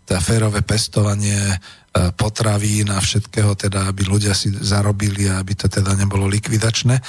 tá 0.04 0.16
férové 0.20 0.64
pestovanie 0.64 1.58
E, 1.88 2.12
potravín 2.14 2.92
a 2.92 3.00
všetkého, 3.00 3.56
teda 3.58 3.90
aby 3.90 4.04
ľudia 4.06 4.36
si 4.36 4.52
zarobili 4.52 5.24
a 5.24 5.40
aby 5.40 5.56
to 5.56 5.72
teda 5.72 5.96
nebolo 5.96 6.28
likvidačné. 6.28 7.00
E, 7.00 7.02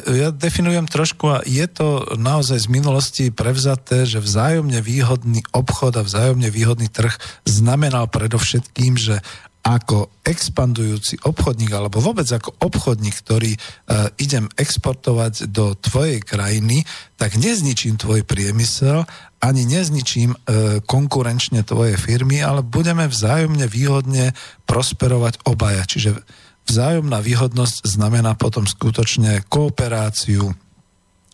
ja 0.00 0.32
definujem 0.32 0.88
trošku 0.88 1.28
a 1.28 1.44
je 1.44 1.68
to 1.68 2.16
naozaj 2.16 2.64
z 2.64 2.68
minulosti 2.72 3.24
prevzaté, 3.28 4.08
že 4.08 4.24
vzájomne 4.24 4.80
výhodný 4.80 5.44
obchod 5.52 6.00
a 6.00 6.02
vzájomne 6.02 6.48
výhodný 6.48 6.88
trh 6.88 7.12
znamenal 7.44 8.08
predovšetkým, 8.08 8.96
že 8.96 9.20
ako 9.60 10.08
expandujúci 10.24 11.20
obchodník 11.20 11.68
alebo 11.68 12.00
vôbec 12.00 12.24
ako 12.24 12.56
obchodník, 12.64 13.12
ktorý 13.20 13.52
uh, 13.52 14.08
idem 14.16 14.48
exportovať 14.56 15.52
do 15.52 15.76
tvojej 15.76 16.24
krajiny, 16.24 16.88
tak 17.20 17.36
nezničím 17.36 18.00
tvoj 18.00 18.24
priemysel, 18.24 19.04
ani 19.44 19.68
nezničím 19.68 20.32
uh, 20.32 20.38
konkurenčne 20.84 21.60
tvoje 21.64 22.00
firmy, 22.00 22.40
ale 22.40 22.64
budeme 22.64 23.04
vzájomne 23.04 23.68
výhodne 23.68 24.32
prosperovať 24.64 25.44
obaja. 25.44 25.84
Čiže 25.84 26.16
vzájomná 26.64 27.20
výhodnosť 27.20 27.84
znamená 27.84 28.40
potom 28.40 28.64
skutočne 28.64 29.44
kooperáciu, 29.44 30.56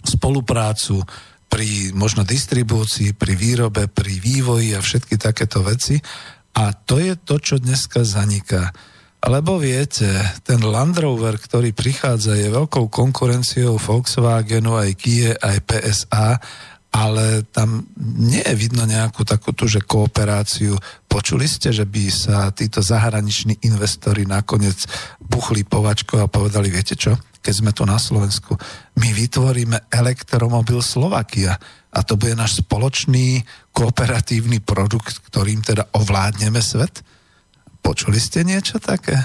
spoluprácu 0.03 1.03
pri 1.47 1.95
možno 1.95 2.27
distribúcii, 2.27 3.15
pri 3.15 3.39
výrobe, 3.39 3.87
pri 3.87 4.19
vývoji 4.19 4.75
a 4.75 4.83
všetky 4.83 5.15
takéto 5.15 5.63
veci 5.63 5.99
a 6.57 6.73
to 6.73 6.97
je 6.97 7.13
to, 7.21 7.37
čo 7.37 7.61
dneska 7.61 8.01
zaniká. 8.01 8.73
Lebo 9.27 9.61
viete, 9.61 10.09
ten 10.47 10.63
Land 10.63 11.03
Rover, 11.03 11.37
ktorý 11.37 11.77
prichádza, 11.77 12.39
je 12.39 12.49
veľkou 12.49 12.89
konkurenciou 12.89 13.77
Volkswagenu, 13.77 14.79
aj 14.79 14.91
Kia, 14.97 15.35
aj 15.37 15.59
PSA, 15.67 16.29
ale 16.97 17.45
tam 17.53 17.85
nie 18.01 18.41
je 18.41 18.57
vidno 18.57 18.89
nejakú 18.89 19.27
takúto, 19.27 19.69
že 19.69 19.85
kooperáciu. 19.85 20.79
Počuli 21.05 21.45
ste, 21.45 21.75
že 21.75 21.85
by 21.85 22.05
sa 22.09 22.49
títo 22.57 22.81
zahraniční 22.81 23.61
investori 23.69 24.25
nakoniec 24.25 24.89
buchli 25.21 25.67
povačko 25.67 26.25
a 26.25 26.31
povedali, 26.31 26.73
viete 26.73 26.97
čo, 26.97 27.21
keď 27.45 27.53
sme 27.53 27.71
tu 27.77 27.85
na 27.85 28.01
Slovensku, 28.01 28.57
my 28.97 29.09
vytvoríme 29.13 29.93
elektromobil 29.93 30.81
Slovakia 30.81 31.61
a 31.97 32.05
to 32.05 32.21
bude 32.21 32.37
náš 32.37 32.61
spoločný 32.61 33.49
kooperatívny 33.73 34.61
produkt, 34.61 35.25
ktorým 35.33 35.65
teda 35.65 35.89
ovládneme 35.97 36.61
svet? 36.61 37.01
Počuli 37.81 38.21
ste 38.21 38.45
niečo 38.45 38.77
také? 38.77 39.17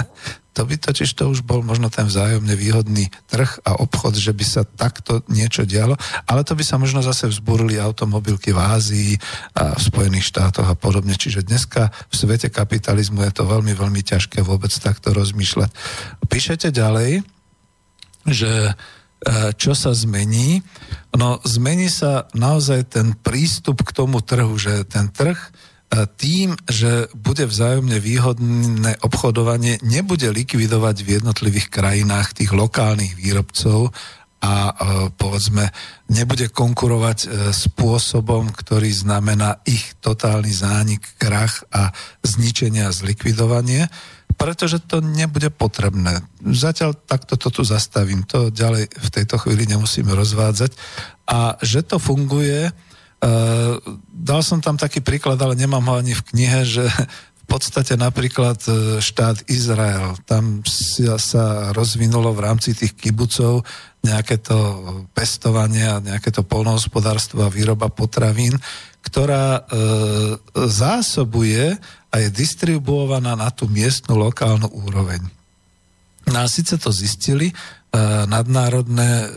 to 0.56 0.64
by 0.64 0.78
totiž 0.78 1.10
to 1.12 1.28
už 1.28 1.44
bol 1.44 1.60
možno 1.60 1.90
ten 1.90 2.06
vzájomne 2.06 2.54
výhodný 2.56 3.10
trh 3.28 3.60
a 3.66 3.76
obchod, 3.76 4.16
že 4.16 4.30
by 4.30 4.44
sa 4.46 4.62
takto 4.64 5.20
niečo 5.26 5.66
dialo, 5.66 5.98
ale 6.24 6.46
to 6.46 6.54
by 6.56 6.64
sa 6.64 6.80
možno 6.80 7.02
zase 7.02 7.28
vzburili 7.28 7.76
automobilky 7.76 8.54
v 8.54 8.62
Ázii 8.62 9.12
a 9.58 9.74
v 9.74 9.82
Spojených 9.82 10.30
štátoch 10.30 10.64
a 10.64 10.78
podobne. 10.78 11.18
Čiže 11.18 11.44
dneska 11.44 11.90
v 12.08 12.14
svete 12.14 12.48
kapitalizmu 12.48 13.26
je 13.26 13.32
to 13.34 13.44
veľmi, 13.44 13.74
veľmi 13.74 14.00
ťažké 14.00 14.40
vôbec 14.46 14.70
takto 14.72 15.10
rozmýšľať. 15.12 15.74
Píšete 16.30 16.70
ďalej, 16.70 17.26
že 18.30 18.72
čo 19.56 19.72
sa 19.72 19.96
zmení? 19.96 20.60
No 21.16 21.40
zmení 21.42 21.88
sa 21.88 22.28
naozaj 22.36 22.92
ten 22.92 23.16
prístup 23.16 23.80
k 23.86 23.94
tomu 23.94 24.20
trhu, 24.20 24.52
že 24.60 24.84
ten 24.84 25.08
trh 25.08 25.38
e, 25.38 25.50
tým, 26.20 26.58
že 26.68 27.08
bude 27.16 27.48
vzájomne 27.48 27.96
výhodné 28.02 29.00
obchodovanie, 29.00 29.80
nebude 29.80 30.28
likvidovať 30.28 30.96
v 31.00 31.08
jednotlivých 31.20 31.68
krajinách 31.72 32.36
tých 32.36 32.52
lokálnych 32.52 33.16
výrobcov 33.16 33.94
a 34.44 34.54
e, 34.68 34.72
povedzme 35.16 35.72
nebude 36.12 36.52
konkurovať 36.52 37.52
spôsobom, 37.56 38.52
ktorý 38.52 38.92
znamená 38.92 39.64
ich 39.64 39.96
totálny 40.04 40.52
zánik, 40.52 41.00
krach 41.16 41.64
a 41.72 41.96
zničenie 42.20 42.84
a 42.84 42.92
zlikvidovanie, 42.92 43.88
pretože 44.34 44.82
to 44.82 45.00
nebude 45.00 45.48
potrebné. 45.54 46.22
Zatiaľ 46.42 46.94
takto 46.94 47.38
to 47.38 47.50
tu 47.50 47.62
zastavím, 47.64 48.26
to 48.26 48.50
ďalej 48.50 48.90
v 48.90 49.08
tejto 49.10 49.38
chvíli 49.40 49.66
nemusíme 49.70 50.10
rozvádzať. 50.10 50.74
A 51.30 51.56
že 51.64 51.86
to 51.86 51.96
funguje, 51.96 52.68
uh, 52.68 53.74
dal 54.10 54.40
som 54.44 54.60
tam 54.60 54.76
taký 54.76 55.00
príklad, 55.00 55.40
ale 55.40 55.56
nemám 55.56 55.84
ho 55.88 55.94
ani 55.98 56.12
v 56.12 56.26
knihe, 56.34 56.60
že 56.66 56.84
v 57.44 57.60
podstate 57.60 58.00
napríklad 58.00 58.56
e, 58.64 58.72
štát 59.04 59.52
Izrael, 59.52 60.16
tam 60.24 60.64
sa 61.20 61.76
rozvinulo 61.76 62.32
v 62.32 62.40
rámci 62.40 62.72
tých 62.72 62.96
kibucov 62.96 63.68
nejaké 64.00 64.40
to 64.40 64.56
pestovanie 65.12 65.84
a 65.84 66.00
nejaké 66.00 66.32
to 66.32 66.40
polnohospodárstvo 66.40 67.44
a 67.44 67.52
výroba 67.52 67.92
potravín, 67.92 68.56
ktorá 69.04 69.60
e, 69.60 69.62
zásobuje 70.66 71.76
a 72.08 72.14
je 72.18 72.28
distribuovaná 72.32 73.36
na 73.36 73.52
tú 73.52 73.68
miestnu 73.68 74.16
lokálnu 74.16 74.70
úroveň. 74.72 75.20
No 76.24 76.40
a 76.40 76.48
síce 76.48 76.80
to 76.80 76.88
zistili 76.88 77.52
e, 77.52 77.54
nadnárodné 78.24 79.10
e, 79.22 79.28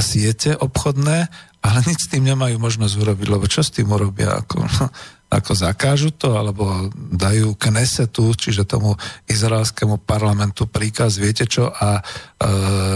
siete 0.00 0.56
obchodné, 0.56 1.28
ale 1.60 1.78
nič 1.84 2.08
s 2.08 2.10
tým 2.10 2.24
nemajú 2.24 2.56
možnosť 2.56 2.94
urobiť, 2.96 3.26
lebo 3.28 3.44
čo 3.50 3.60
s 3.60 3.74
tým 3.74 3.90
urobia? 3.90 4.40
Ako, 4.40 4.64
no, 4.64 4.84
ako 5.28 5.52
zakážu 5.52 6.08
to, 6.16 6.40
alebo 6.40 6.88
dajú 6.96 7.52
Knesetu, 7.60 8.32
čiže 8.32 8.64
tomu 8.64 8.96
izraelskému 9.28 10.00
parlamentu 10.00 10.64
príkaz, 10.64 11.20
viete 11.20 11.44
čo, 11.44 11.68
a 11.68 12.00
e, 12.00 12.02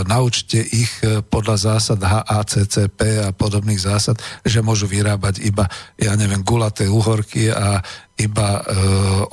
naučte 0.09 0.57
ich 0.57 0.93
e, 1.05 1.21
podľa 1.21 1.77
zásad 1.77 2.01
HACCP 2.01 3.29
a 3.29 3.29
podobných 3.37 3.77
zásad, 3.77 4.17
že 4.49 4.65
môžu 4.65 4.89
vyrábať 4.89 5.45
iba, 5.45 5.69
ja 6.01 6.17
neviem, 6.17 6.41
gulaté 6.41 6.89
uhorky 6.89 7.53
a 7.53 7.85
iba 8.17 8.49
e, 8.59 8.63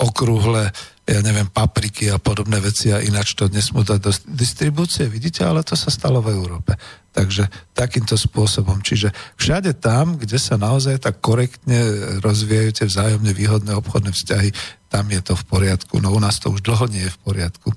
okrúhle 0.04 0.68
ja 1.10 1.26
neviem, 1.26 1.50
papriky 1.50 2.14
a 2.14 2.22
podobné 2.22 2.62
veci 2.62 2.94
a 2.94 3.02
ináč 3.02 3.34
to 3.34 3.50
nesmú 3.50 3.82
dať 3.82 4.00
do 4.00 4.12
distribúcie, 4.30 5.10
vidíte, 5.10 5.42
ale 5.42 5.66
to 5.66 5.74
sa 5.74 5.90
stalo 5.90 6.22
v 6.22 6.38
Európe. 6.38 6.78
Takže 7.10 7.50
takýmto 7.74 8.14
spôsobom. 8.14 8.86
Čiže 8.86 9.10
všade 9.42 9.82
tam, 9.82 10.22
kde 10.22 10.38
sa 10.38 10.62
naozaj 10.62 11.02
tak 11.02 11.18
korektne 11.18 11.82
rozvíjajú 12.22 12.70
tie 12.72 12.86
vzájomne 12.86 13.34
výhodné 13.34 13.74
obchodné 13.74 14.14
vzťahy, 14.14 14.54
tam 14.94 15.10
je 15.10 15.22
to 15.26 15.34
v 15.34 15.44
poriadku. 15.50 15.98
No 15.98 16.14
u 16.14 16.20
nás 16.22 16.38
to 16.38 16.54
už 16.54 16.62
dlho 16.62 16.86
nie 16.94 17.10
je 17.10 17.14
v 17.14 17.20
poriadku. 17.26 17.70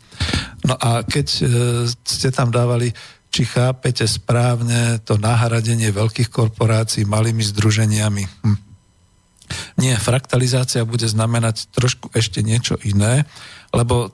No 0.69 0.77
a 0.77 1.01
keď 1.01 1.27
e, 1.33 1.43
ste 2.05 2.29
tam 2.29 2.53
dávali, 2.53 2.93
či 3.33 3.49
chápete 3.49 4.05
správne 4.05 5.01
to 5.09 5.17
nahradenie 5.17 5.89
veľkých 5.89 6.29
korporácií 6.29 7.09
malými 7.09 7.41
združeniami, 7.41 8.25
hm. 8.45 8.72
Nie, 9.81 9.97
fraktalizácia 9.99 10.87
bude 10.89 11.09
znamenať 11.09 11.73
trošku 11.73 12.13
ešte 12.13 12.45
niečo 12.45 12.79
iné, 12.83 13.25
lebo 13.73 14.13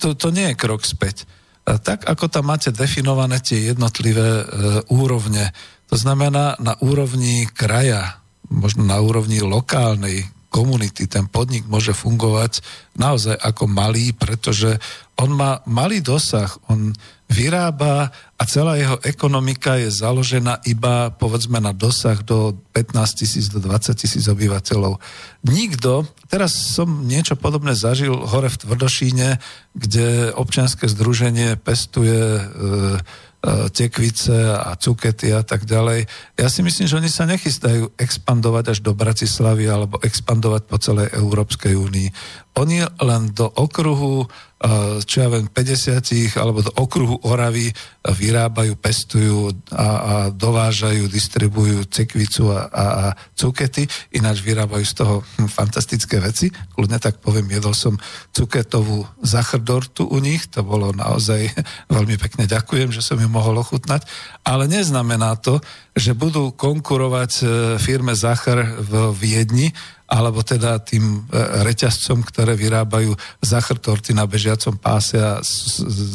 to, 0.00 0.16
to 0.16 0.28
nie 0.32 0.52
je 0.52 0.60
krok 0.60 0.82
späť. 0.84 1.28
Tak 1.68 2.08
ako 2.08 2.32
tam 2.32 2.48
máte 2.48 2.72
definované 2.72 3.44
tie 3.44 3.68
jednotlivé 3.68 4.40
e, 4.40 4.44
úrovne, 4.88 5.52
to 5.92 6.00
znamená 6.00 6.56
na 6.56 6.80
úrovni 6.80 7.44
kraja, 7.44 8.24
možno 8.48 8.88
na 8.88 8.96
úrovni 9.04 9.44
lokálnej 9.44 10.24
komunity, 10.48 11.04
ten 11.04 11.28
podnik 11.28 11.68
môže 11.68 11.92
fungovať 11.92 12.64
naozaj 12.96 13.36
ako 13.36 13.68
malý, 13.68 14.16
pretože 14.16 14.80
on 15.18 15.30
má 15.34 15.58
malý 15.66 15.98
dosah, 15.98 16.54
on 16.70 16.94
vyrába 17.28 18.08
a 18.38 18.42
celá 18.48 18.80
jeho 18.80 18.96
ekonomika 19.04 19.76
je 19.76 19.92
založená 19.92 20.64
iba 20.64 21.12
povedzme 21.12 21.60
na 21.60 21.76
dosah 21.76 22.22
do 22.24 22.56
15 22.72 23.20
tisíc, 23.20 23.52
do 23.52 23.60
20 23.60 23.92
tisíc 23.98 24.24
obyvateľov. 24.30 24.96
Nikto, 25.44 26.08
teraz 26.30 26.56
som 26.56 27.04
niečo 27.04 27.36
podobné 27.36 27.76
zažil 27.76 28.14
hore 28.14 28.48
v 28.48 28.60
Tvrdošíne, 28.64 29.28
kde 29.76 30.32
občianske 30.32 30.88
združenie 30.88 31.60
pestuje 31.60 32.16
e, 32.16 32.42
E, 33.38 33.70
tekvice 33.70 34.34
a 34.50 34.74
cukety 34.74 35.30
a 35.30 35.46
tak 35.46 35.62
ďalej. 35.62 36.10
Ja 36.34 36.50
si 36.50 36.58
myslím, 36.58 36.90
že 36.90 36.98
oni 36.98 37.06
sa 37.06 37.22
nechystajú 37.22 37.94
expandovať 37.94 38.74
až 38.74 38.78
do 38.82 38.98
Bratislavy 38.98 39.62
alebo 39.70 40.02
expandovať 40.02 40.66
po 40.66 40.74
celej 40.82 41.14
Európskej 41.14 41.78
únii. 41.78 42.08
Oni 42.58 42.82
len 42.82 43.30
do 43.30 43.46
okruhu 43.46 44.26
čo 45.06 45.16
ja 45.22 45.30
viem, 45.30 45.46
50 45.46 46.34
alebo 46.34 46.66
do 46.66 46.74
okruhu 46.74 47.22
Oravy 47.22 47.70
vyrábajú, 48.02 48.74
pestujú 48.74 49.54
a, 49.70 49.86
a 49.86 50.14
dovážajú, 50.34 51.06
distribujú 51.06 51.86
cekvicu 51.86 52.50
a, 52.50 52.66
a, 52.66 52.84
a 52.84 53.06
cukety, 53.38 53.86
ináč 54.18 54.42
vyrábajú 54.42 54.82
z 54.82 54.94
toho 54.98 55.14
hm, 55.22 55.46
fantastické 55.46 56.18
veci. 56.18 56.50
Kľudne 56.74 56.98
tak 56.98 57.22
poviem, 57.22 57.46
jedol 57.54 57.70
som 57.70 57.94
cuketovú 58.34 59.06
zachrdortu 59.22 60.10
u 60.10 60.18
nich, 60.18 60.50
to 60.50 60.66
bolo 60.66 60.90
naozaj 60.90 61.46
veľmi 61.94 62.18
pekne. 62.18 62.50
Ďakujem, 62.50 62.90
že 62.90 63.04
som 63.04 63.22
ju 63.22 63.30
mohol 63.30 63.62
ochutnať, 63.62 64.02
ale 64.42 64.66
neznamená 64.66 65.38
to, 65.38 65.62
že 65.94 66.18
budú 66.18 66.50
konkurovať 66.50 67.32
e, 67.38 67.44
firme 67.78 68.14
Zachar 68.18 68.78
v 68.78 69.14
Viedni, 69.14 69.70
alebo 70.08 70.40
teda 70.40 70.80
tým 70.80 71.04
e, 71.04 71.20
reťazcom, 71.68 72.24
ktoré 72.24 72.56
vyrábajú 72.56 73.12
zachrtorty 73.44 74.16
na 74.16 74.24
bežiacom 74.24 74.80
páse 74.80 75.20
a 75.20 75.44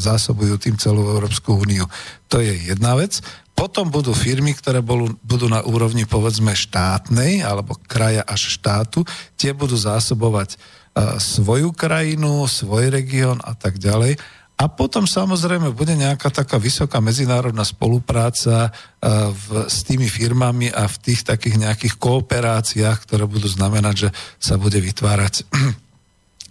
zásobujú 0.02 0.58
tým 0.58 0.76
celú 0.82 1.06
Európsku 1.14 1.62
úniu. 1.62 1.86
To 2.34 2.42
je 2.42 2.74
jedna 2.74 2.98
vec. 2.98 3.22
Potom 3.54 3.94
budú 3.94 4.18
firmy, 4.18 4.58
ktoré 4.58 4.82
budú, 4.82 5.14
budú 5.22 5.46
na 5.46 5.62
úrovni 5.62 6.10
povedzme 6.10 6.58
štátnej 6.58 7.46
alebo 7.46 7.78
kraja 7.86 8.26
až 8.26 8.58
štátu. 8.58 9.06
Tie 9.38 9.54
budú 9.54 9.78
zásobovať 9.78 10.58
uh, 10.58 11.22
svoju 11.22 11.70
krajinu, 11.70 12.50
svoj 12.50 12.90
región 12.90 13.38
a 13.46 13.54
tak 13.54 13.78
ďalej. 13.78 14.18
A 14.54 14.70
potom 14.70 15.04
samozrejme 15.10 15.74
bude 15.74 15.98
nejaká 15.98 16.30
taká 16.30 16.62
vysoká 16.62 17.02
medzinárodná 17.02 17.66
spolupráca 17.66 18.70
uh, 18.70 19.34
v, 19.34 19.66
s 19.68 19.82
tými 19.84 20.06
firmami 20.06 20.70
a 20.70 20.88
v 20.88 20.96
tých 21.02 21.26
takých 21.26 21.58
nejakých 21.60 21.96
kooperáciách, 21.98 22.98
ktoré 23.04 23.26
budú 23.26 23.50
znamenať, 23.50 23.96
že 24.08 24.10
sa 24.38 24.56
bude 24.56 24.78
vytvárať 24.78 25.44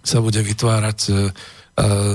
sa 0.03 0.19
bude 0.19 0.43
vytvárať 0.43 0.99
e, 1.07 1.11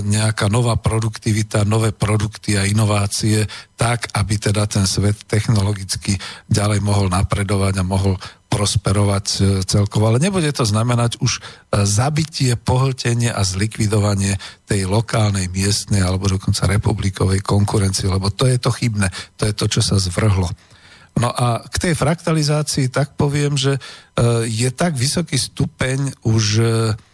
nejaká 0.07 0.47
nová 0.47 0.79
produktivita, 0.79 1.67
nové 1.67 1.91
produkty 1.91 2.55
a 2.55 2.63
inovácie, 2.63 3.43
tak, 3.75 4.07
aby 4.15 4.39
teda 4.39 4.71
ten 4.71 4.87
svet 4.87 5.27
technologicky 5.27 6.15
ďalej 6.47 6.79
mohol 6.79 7.11
napredovať 7.11 7.83
a 7.83 7.87
mohol 7.87 8.15
prosperovať 8.49 9.27
e, 9.27 9.39
celkovo. 9.67 10.09
Ale 10.09 10.23
nebude 10.23 10.49
to 10.55 10.63
znamenať 10.63 11.21
už 11.21 11.39
e, 11.39 11.41
zabitie, 11.85 12.55
pohltenie 12.55 13.35
a 13.35 13.43
zlikvidovanie 13.45 14.39
tej 14.65 14.89
lokálnej, 14.89 15.51
miestnej 15.51 16.01
alebo 16.07 16.31
dokonca 16.31 16.71
republikovej 16.71 17.43
konkurencie, 17.43 18.09
lebo 18.09 18.31
to 18.31 18.47
je 18.47 18.57
to 18.63 18.71
chybné, 18.73 19.11
to 19.37 19.45
je 19.45 19.55
to, 19.59 19.67
čo 19.69 19.83
sa 19.85 19.99
zvrhlo. 20.01 20.49
No 21.19 21.35
a 21.35 21.67
k 21.67 21.77
tej 21.91 21.95
fraktalizácii 21.99 22.95
tak 22.95 23.19
poviem, 23.19 23.59
že 23.59 23.83
je 24.47 24.71
tak 24.71 24.95
vysoký 24.95 25.35
stupeň 25.35 26.15
už 26.23 26.45
E, 26.63 27.08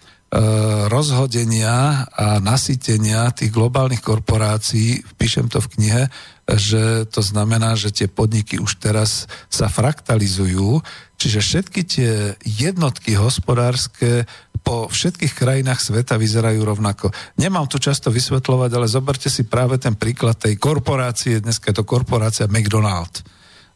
rozhodenia 0.90 2.10
a 2.10 2.42
nasytenia 2.42 3.30
tých 3.30 3.54
globálnych 3.54 4.02
korporácií, 4.02 5.06
píšem 5.14 5.46
to 5.46 5.62
v 5.62 5.70
knihe, 5.78 6.02
že 6.44 7.06
to 7.08 7.22
znamená, 7.22 7.78
že 7.78 7.94
tie 7.94 8.10
podniky 8.10 8.58
už 8.58 8.82
teraz 8.82 9.30
sa 9.46 9.70
fraktalizujú, 9.70 10.82
čiže 11.16 11.38
všetky 11.40 11.80
tie 11.86 12.12
jednotky 12.42 13.14
hospodárske 13.14 14.26
po 14.64 14.88
všetkých 14.88 15.36
krajinách 15.36 15.80
sveta 15.84 16.16
vyzerajú 16.16 16.64
rovnako. 16.64 17.12
Nemám 17.36 17.68
tu 17.68 17.76
často 17.76 18.08
vysvetľovať, 18.08 18.70
ale 18.72 18.88
zoberte 18.88 19.28
si 19.28 19.44
práve 19.44 19.76
ten 19.76 19.92
príklad 19.92 20.40
tej 20.40 20.56
korporácie, 20.56 21.44
dneska 21.44 21.70
je 21.70 21.78
to 21.78 21.84
korporácia 21.84 22.48
McDonald. 22.48 23.20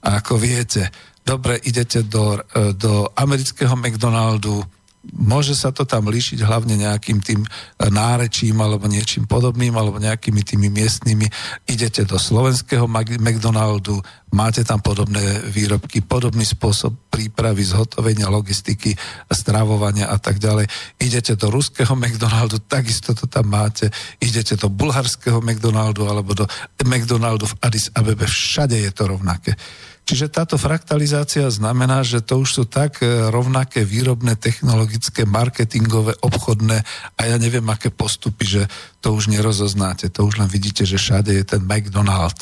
A 0.00 0.24
ako 0.24 0.40
viete, 0.40 0.88
dobre, 1.20 1.60
idete 1.60 2.08
do, 2.08 2.40
e, 2.40 2.72
do 2.72 3.04
amerického 3.14 3.76
McDonaldu, 3.76 4.64
môže 5.16 5.56
sa 5.56 5.72
to 5.72 5.88
tam 5.88 6.08
líšiť 6.08 6.44
hlavne 6.44 6.76
nejakým 6.76 7.18
tým 7.24 7.40
e, 7.42 7.48
nárečím 7.88 8.60
alebo 8.60 8.84
niečím 8.90 9.24
podobným 9.24 9.72
alebo 9.76 9.96
nejakými 9.96 10.42
tými 10.44 10.68
miestnymi. 10.68 11.26
Idete 11.68 12.04
do 12.04 12.20
slovenského 12.20 12.84
McDonaldu, 13.18 14.00
máte 14.32 14.62
tam 14.64 14.80
podobné 14.84 15.20
výrobky, 15.48 16.04
podobný 16.04 16.44
spôsob 16.44 16.94
prípravy, 17.08 17.64
zhotovenia, 17.64 18.28
logistiky, 18.28 18.92
stravovania 19.32 20.12
a 20.12 20.20
tak 20.20 20.36
ďalej. 20.38 20.68
Idete 21.00 21.34
do 21.34 21.48
ruského 21.48 21.96
McDonaldu, 21.96 22.60
takisto 22.68 23.16
to 23.16 23.24
tam 23.24 23.48
máte. 23.48 23.88
Idete 24.20 24.60
do 24.60 24.68
bulharského 24.68 25.40
McDonaldu 25.40 26.04
alebo 26.06 26.36
do 26.36 26.44
McDonaldu 26.84 27.48
v 27.48 27.58
Addis 27.64 27.88
Abebe, 27.96 28.28
všade 28.28 28.76
je 28.76 28.90
to 28.92 29.08
rovnaké. 29.08 29.56
Čiže 30.08 30.32
táto 30.32 30.56
fraktalizácia 30.56 31.44
znamená, 31.52 32.00
že 32.00 32.24
to 32.24 32.40
už 32.40 32.48
sú 32.48 32.64
tak 32.64 33.04
e, 33.04 33.28
rovnaké 33.28 33.84
výrobné, 33.84 34.40
technologické, 34.40 35.28
marketingové, 35.28 36.16
obchodné 36.24 36.80
a 37.12 37.20
ja 37.28 37.36
neviem, 37.36 37.68
aké 37.68 37.92
postupy, 37.92 38.48
že 38.48 38.62
to 39.04 39.12
už 39.12 39.28
nerozoznáte. 39.28 40.08
To 40.16 40.24
už 40.24 40.40
len 40.40 40.48
vidíte, 40.48 40.88
že 40.88 40.96
všade 40.96 41.36
je 41.36 41.44
ten 41.44 41.60
McDonald. 41.60 42.40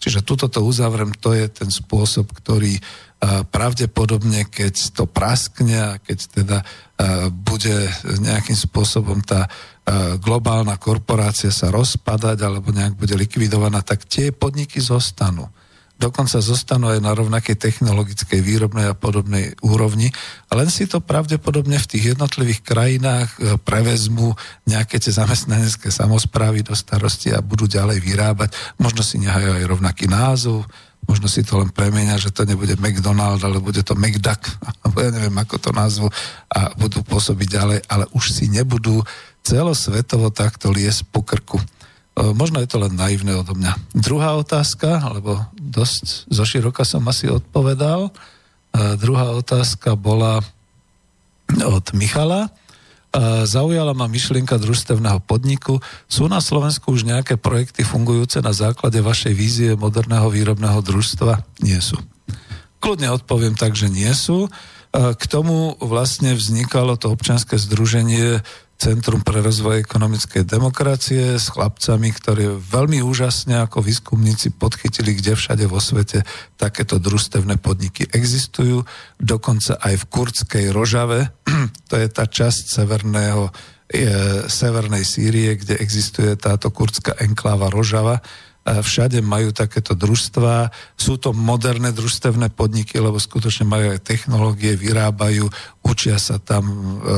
Čiže 0.00 0.24
tuto 0.24 0.48
to 0.48 0.64
uzavrem, 0.64 1.12
to 1.12 1.36
je 1.36 1.52
ten 1.52 1.68
spôsob, 1.68 2.32
ktorý 2.32 2.80
e, 2.80 2.82
pravdepodobne, 3.44 4.48
keď 4.48 4.96
to 4.96 5.04
praskne 5.04 5.76
a 5.76 6.00
keď 6.00 6.18
teda 6.32 6.58
e, 6.64 7.28
bude 7.28 7.92
nejakým 8.24 8.56
spôsobom 8.56 9.20
tá 9.20 9.52
globálna 10.22 10.78
korporácia 10.78 11.50
sa 11.50 11.66
rozpadať 11.74 12.38
alebo 12.38 12.70
nejak 12.70 12.94
bude 12.94 13.18
likvidovaná, 13.18 13.82
tak 13.82 14.06
tie 14.06 14.30
podniky 14.30 14.78
zostanú 14.78 15.50
dokonca 16.02 16.42
zostanú 16.42 16.90
aj 16.90 16.98
na 16.98 17.14
rovnakej 17.14 17.54
technologickej, 17.54 18.42
výrobnej 18.42 18.90
a 18.90 18.98
podobnej 18.98 19.54
úrovni, 19.62 20.10
len 20.50 20.66
si 20.66 20.90
to 20.90 20.98
pravdepodobne 20.98 21.78
v 21.78 21.86
tých 21.86 22.18
jednotlivých 22.18 22.66
krajinách 22.66 23.30
e, 23.38 23.38
prevezmú 23.62 24.34
nejaké 24.66 24.98
tie 24.98 25.14
zamestnanecké 25.14 25.94
samozprávy 25.94 26.66
do 26.66 26.74
starosti 26.74 27.30
a 27.30 27.38
budú 27.38 27.70
ďalej 27.70 28.02
vyrábať. 28.02 28.50
Možno 28.82 29.06
si 29.06 29.22
nehajú 29.22 29.62
aj 29.62 29.64
rovnaký 29.70 30.10
názov, 30.10 30.66
možno 31.06 31.30
si 31.30 31.46
to 31.46 31.62
len 31.62 31.70
premenia, 31.70 32.18
že 32.18 32.34
to 32.34 32.42
nebude 32.42 32.74
McDonald, 32.82 33.38
ale 33.46 33.62
bude 33.62 33.86
to 33.86 33.94
McDuck, 33.94 34.42
alebo 34.82 34.96
ja 34.98 35.10
neviem, 35.14 35.36
ako 35.38 35.54
to 35.62 35.70
názvu, 35.70 36.10
a 36.50 36.74
budú 36.74 37.06
pôsobiť 37.06 37.46
ďalej, 37.46 37.78
ale 37.86 38.04
už 38.10 38.34
si 38.34 38.50
nebudú 38.50 39.06
celosvetovo 39.46 40.34
takto 40.34 40.74
liesť 40.74 41.06
po 41.10 41.22
krku. 41.22 41.62
E, 42.12 42.32
možno 42.36 42.60
je 42.60 42.68
to 42.68 42.76
len 42.76 42.92
naivné 42.92 43.32
odo 43.32 43.56
mňa. 43.56 43.96
Druhá 43.96 44.36
otázka, 44.36 45.00
alebo 45.00 45.40
dosť 45.56 46.28
zoširoka 46.28 46.84
som 46.84 47.00
asi 47.08 47.32
odpovedal. 47.32 48.08
E, 48.08 48.12
druhá 49.00 49.32
otázka 49.32 49.96
bola 49.96 50.44
od 51.56 51.86
Michala. 51.96 52.48
E, 52.48 52.50
zaujala 53.48 53.96
ma 53.96 54.12
myšlienka 54.12 54.60
družstevného 54.60 55.24
podniku. 55.24 55.80
Sú 56.04 56.28
na 56.28 56.44
Slovensku 56.44 56.92
už 56.92 57.08
nejaké 57.08 57.40
projekty 57.40 57.80
fungujúce 57.80 58.44
na 58.44 58.52
základe 58.52 59.00
vašej 59.00 59.32
vízie 59.32 59.70
moderného 59.72 60.28
výrobného 60.28 60.84
družstva? 60.84 61.64
Nie 61.64 61.80
sú. 61.80 61.96
Kľudne 62.82 63.14
odpoviem 63.14 63.56
tak, 63.56 63.72
že 63.72 63.88
nie 63.88 64.10
sú. 64.12 64.50
K 64.92 65.24
tomu 65.30 65.78
vlastne 65.80 66.36
vznikalo 66.36 67.00
to 67.00 67.14
občianske 67.14 67.56
združenie 67.56 68.44
Centrum 68.82 69.22
pre 69.22 69.38
rozvoj 69.38 69.78
ekonomickej 69.78 70.42
demokracie 70.42 71.38
s 71.38 71.54
chlapcami, 71.54 72.10
ktorí 72.18 72.58
veľmi 72.66 72.98
úžasne 72.98 73.62
ako 73.62 73.78
výskumníci 73.78 74.58
podchytili, 74.58 75.14
kde 75.22 75.38
všade 75.38 75.70
vo 75.70 75.78
svete 75.78 76.26
takéto 76.58 76.98
družstevné 76.98 77.62
podniky 77.62 78.10
existujú. 78.10 78.82
Dokonca 79.22 79.78
aj 79.78 80.02
v 80.02 80.08
kurdskej 80.10 80.64
Rožave, 80.74 81.30
to 81.90 81.94
je 81.94 82.10
tá 82.10 82.26
časť 82.26 82.82
severného, 82.82 83.54
je, 83.86 84.50
severnej 84.50 85.06
Sýrie, 85.06 85.54
kde 85.62 85.78
existuje 85.78 86.34
táto 86.34 86.74
kurdská 86.74 87.14
enkláva 87.22 87.70
Rožava, 87.70 88.18
všade 88.62 89.18
majú 89.20 89.50
takéto 89.50 89.98
družstva. 89.98 90.70
Sú 90.94 91.18
to 91.18 91.34
moderné 91.34 91.90
družstevné 91.90 92.54
podniky, 92.54 93.02
lebo 93.02 93.18
skutočne 93.18 93.66
majú 93.66 93.90
aj 93.90 94.06
technológie, 94.06 94.78
vyrábajú, 94.78 95.50
učia 95.82 96.16
sa 96.22 96.38
tam 96.38 96.64
e, 96.70 96.76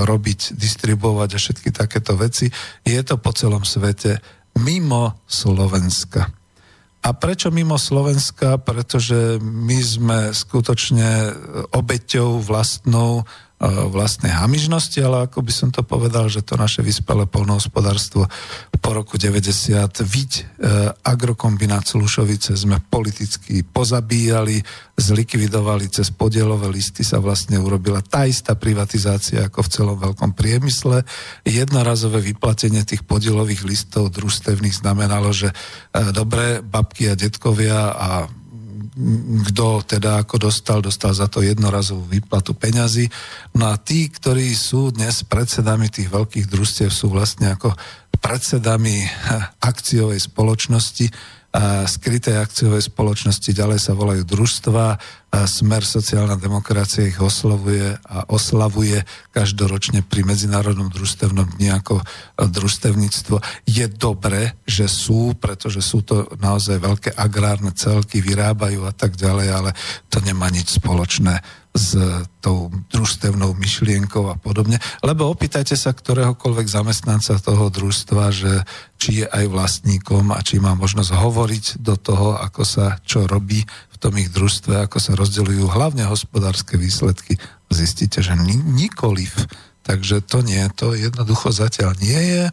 robiť, 0.09 0.57
distribuovať 0.57 1.31
a 1.37 1.43
všetky 1.43 1.69
takéto 1.69 2.16
veci. 2.16 2.49
Je 2.81 3.01
to 3.05 3.21
po 3.21 3.37
celom 3.37 3.62
svete 3.62 4.25
mimo 4.65 5.21
Slovenska. 5.29 6.33
A 7.05 7.12
prečo 7.12 7.53
mimo 7.53 7.77
Slovenska? 7.77 8.57
Pretože 8.57 9.37
my 9.37 9.79
sme 9.85 10.19
skutočne 10.33 11.37
obeťou 11.77 12.41
vlastnou 12.41 13.29
vlastnej 13.89 14.32
hamižnosti, 14.32 14.99
ale 15.01 15.24
ako 15.28 15.41
by 15.41 15.53
som 15.53 15.69
to 15.73 15.81
povedal, 15.81 16.28
že 16.28 16.45
to 16.45 16.61
naše 16.61 16.85
vyspelé 16.85 17.24
polnohospodárstvo 17.24 18.28
po 18.85 18.91
roku 18.93 19.16
90 19.16 19.89
viď 20.05 20.31
e, 20.36 20.43
agrokombinát 21.09 21.89
Slušovice 21.89 22.53
sme 22.53 22.77
politicky 22.85 23.65
pozabíjali, 23.65 24.61
zlikvidovali 25.01 25.89
cez 25.89 26.12
podielové 26.12 26.69
listy 26.69 27.01
sa 27.01 27.16
vlastne 27.16 27.57
urobila 27.57 28.05
tá 28.05 28.28
istá 28.28 28.53
privatizácia 28.53 29.49
ako 29.49 29.65
v 29.65 29.73
celom 29.73 29.97
veľkom 29.97 30.36
priemysle. 30.36 31.01
Jednorazové 31.49 32.20
vyplatenie 32.20 32.85
tých 32.85 33.09
podielových 33.09 33.65
listov 33.65 34.12
družstevných 34.12 34.77
znamenalo, 34.77 35.32
že 35.32 35.49
e, 35.49 35.55
dobré 36.12 36.61
babky 36.61 37.09
a 37.09 37.16
detkovia 37.16 37.89
a 37.97 38.28
kto 39.51 39.83
teda 39.83 40.23
ako 40.23 40.47
dostal, 40.49 40.79
dostal 40.79 41.11
za 41.11 41.27
to 41.27 41.43
jednorazovú 41.43 42.07
výplatu 42.07 42.55
peňazí. 42.55 43.11
No 43.59 43.75
a 43.75 43.77
tí, 43.77 44.07
ktorí 44.07 44.55
sú 44.55 44.95
dnes 44.95 45.27
predsedami 45.27 45.91
tých 45.91 46.07
veľkých 46.15 46.47
družstiev, 46.47 46.95
sú 46.95 47.11
vlastne 47.11 47.51
ako 47.51 47.75
predsedami 48.23 49.03
akciovej 49.59 50.23
spoločnosti, 50.23 51.11
skryté 51.87 52.35
akciové 52.35 52.83
spoločnosti, 52.83 53.47
ďalej 53.55 53.79
sa 53.79 53.95
volajú 53.95 54.27
družstva, 54.27 54.99
Smer 55.35 55.83
sociálna 55.83 56.39
demokracia 56.39 57.11
ich 57.11 57.19
oslavuje 57.19 57.99
a 58.07 58.23
oslavuje 58.31 59.03
každoročne 59.35 60.07
pri 60.07 60.23
Medzinárodnom 60.23 60.87
družstevnom 60.95 61.59
dni 61.59 61.75
ako 61.75 61.99
družstevníctvo. 62.39 63.43
Je 63.67 63.87
dobré, 63.91 64.55
že 64.63 64.87
sú, 64.87 65.35
pretože 65.35 65.83
sú 65.83 66.07
to 66.07 66.31
naozaj 66.39 66.79
veľké 66.79 67.11
agrárne 67.19 67.75
celky, 67.75 68.23
vyrábajú 68.23 68.87
a 68.87 68.95
tak 68.95 69.19
ďalej, 69.19 69.49
ale 69.51 69.71
to 70.07 70.23
nemá 70.23 70.47
nič 70.55 70.79
spoločné 70.79 71.43
s 71.75 71.99
tou 72.39 72.71
družstevnou 72.95 73.51
myšlienkou 73.59 74.31
a 74.31 74.39
podobne. 74.39 74.79
Lebo 75.03 75.27
opýtajte 75.27 75.75
sa 75.75 75.91
ktoréhokoľvek 75.91 76.67
zamestnanca 76.71 77.35
toho 77.43 77.67
družstva, 77.67 78.31
že 78.31 78.63
či 78.95 79.23
je 79.23 79.27
aj 79.27 79.51
vlastníkom 79.51 80.31
a 80.31 80.39
či 80.39 80.63
má 80.63 80.79
možnosť 80.79 81.11
hovoriť 81.11 81.65
do 81.83 81.99
toho, 81.99 82.39
ako 82.39 82.63
sa 82.63 83.03
čo 83.03 83.27
robí 83.27 83.67
v 83.67 83.97
tom 83.99 84.15
ich 84.15 84.31
družstve, 84.31 84.87
ako 84.87 85.03
sa 85.03 85.19
rozdeľujú 85.19 85.67
hlavne 85.67 86.07
hospodárske 86.07 86.79
výsledky. 86.79 87.43
Zistíte, 87.75 88.23
že 88.23 88.39
nikoliv. 88.39 89.35
Takže 89.83 90.23
to 90.23 90.47
nie, 90.47 90.63
to 90.79 90.95
jednoducho 90.95 91.51
zatiaľ 91.51 91.99
nie 91.99 92.23
je 92.23 92.45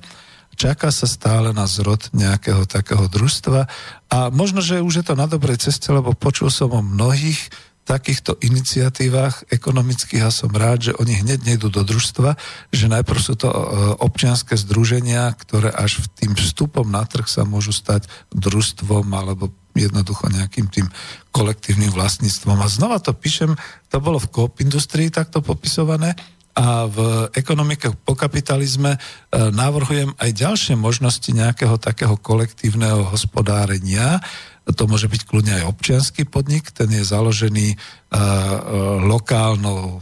čaká 0.61 0.93
sa 0.93 1.09
stále 1.09 1.55
na 1.57 1.65
zrod 1.65 2.13
nejakého 2.13 2.69
takého 2.69 3.09
družstva 3.09 3.65
a 4.13 4.17
možno, 4.29 4.61
že 4.61 4.83
už 4.83 5.01
je 5.01 5.05
to 5.09 5.15
na 5.17 5.25
dobrej 5.25 5.57
ceste, 5.57 5.89
lebo 5.89 6.13
počul 6.13 6.53
som 6.53 6.69
o 6.69 6.85
mnohých 6.85 7.49
takýchto 7.85 8.37
iniciatívach 8.39 9.49
ekonomických 9.49 10.23
a 10.23 10.31
som 10.31 10.53
rád, 10.53 10.91
že 10.91 10.97
oni 11.01 11.25
hneď 11.25 11.39
nejdú 11.43 11.73
do 11.73 11.81
družstva, 11.81 12.37
že 12.69 12.85
najprv 12.87 13.19
sú 13.19 13.33
to 13.35 13.49
e, 13.49 13.57
občianské 13.99 14.53
združenia, 14.53 15.33
ktoré 15.33 15.73
až 15.73 16.05
v 16.05 16.07
tým 16.13 16.31
vstupom 16.37 16.85
na 16.85 17.03
trh 17.03 17.25
sa 17.25 17.41
môžu 17.41 17.73
stať 17.73 18.05
družstvom 18.31 19.09
alebo 19.09 19.49
jednoducho 19.73 20.29
nejakým 20.29 20.67
tým 20.67 20.87
kolektívnym 21.31 21.89
vlastníctvom. 21.89 22.59
A 22.59 22.67
znova 22.67 22.99
to 22.99 23.15
píšem, 23.15 23.55
to 23.89 23.97
bolo 23.97 24.19
v 24.19 24.29
Coop 24.29 24.61
Industrii 24.61 25.09
takto 25.09 25.39
popisované, 25.41 26.13
a 26.51 26.83
v 26.83 27.31
ekonomike 27.31 27.95
po 28.03 28.11
kapitalizme 28.11 28.95
e, 28.95 28.99
navrhujem 29.55 30.11
aj 30.19 30.29
ďalšie 30.35 30.75
možnosti 30.75 31.31
nejakého 31.31 31.79
takého 31.79 32.19
kolektívneho 32.19 33.07
hospodárenia. 33.07 34.19
To 34.81 34.89
môže 34.89 35.05
byť 35.05 35.29
kľudne 35.29 35.61
aj 35.61 35.69
občianský 35.69 36.25
podnik, 36.25 36.73
ten 36.73 36.89
je 36.89 37.05
založený 37.05 37.77
uh, 37.77 39.05
lokálnou 39.05 39.81
uh, 39.93 40.01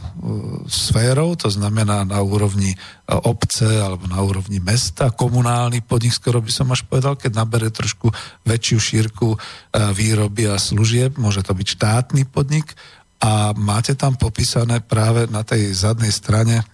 sférou, 0.64 1.36
to 1.36 1.52
znamená 1.52 2.08
na 2.08 2.24
úrovni 2.24 2.72
obce 3.04 3.68
alebo 3.68 4.08
na 4.08 4.24
úrovni 4.24 4.56
mesta, 4.56 5.12
komunálny 5.12 5.84
podnik, 5.84 6.16
skoro 6.16 6.40
by 6.40 6.48
som 6.48 6.72
až 6.72 6.88
povedal, 6.88 7.12
keď 7.20 7.44
nabere 7.44 7.68
trošku 7.68 8.08
väčšiu 8.48 8.78
šírku 8.80 9.36
výroby 9.74 10.48
a 10.48 10.56
služieb, 10.56 11.20
môže 11.20 11.44
to 11.44 11.52
byť 11.52 11.66
štátny 11.76 12.24
podnik. 12.30 12.72
A 13.20 13.52
máte 13.52 13.92
tam 13.98 14.16
popísané 14.16 14.80
práve 14.80 15.28
na 15.28 15.44
tej 15.44 15.74
zadnej 15.76 16.14
strane 16.14 16.64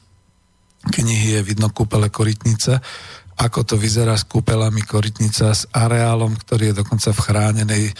knihy 0.87 1.41
je 1.41 1.43
vidno 1.43 1.73
kúpele 1.75 2.07
Korytnice, 2.13 2.79
ako 3.37 3.69
to 3.69 3.77
vyzerá 3.77 4.17
s 4.17 4.25
kúpelami 4.25 4.81
Korytnica, 4.81 5.53
s 5.53 5.69
areálom, 5.69 6.33
ktorý 6.41 6.73
je 6.73 6.79
dokonca 6.81 7.13
v 7.13 7.21
chránenej 7.21 7.85
e, 7.89 7.93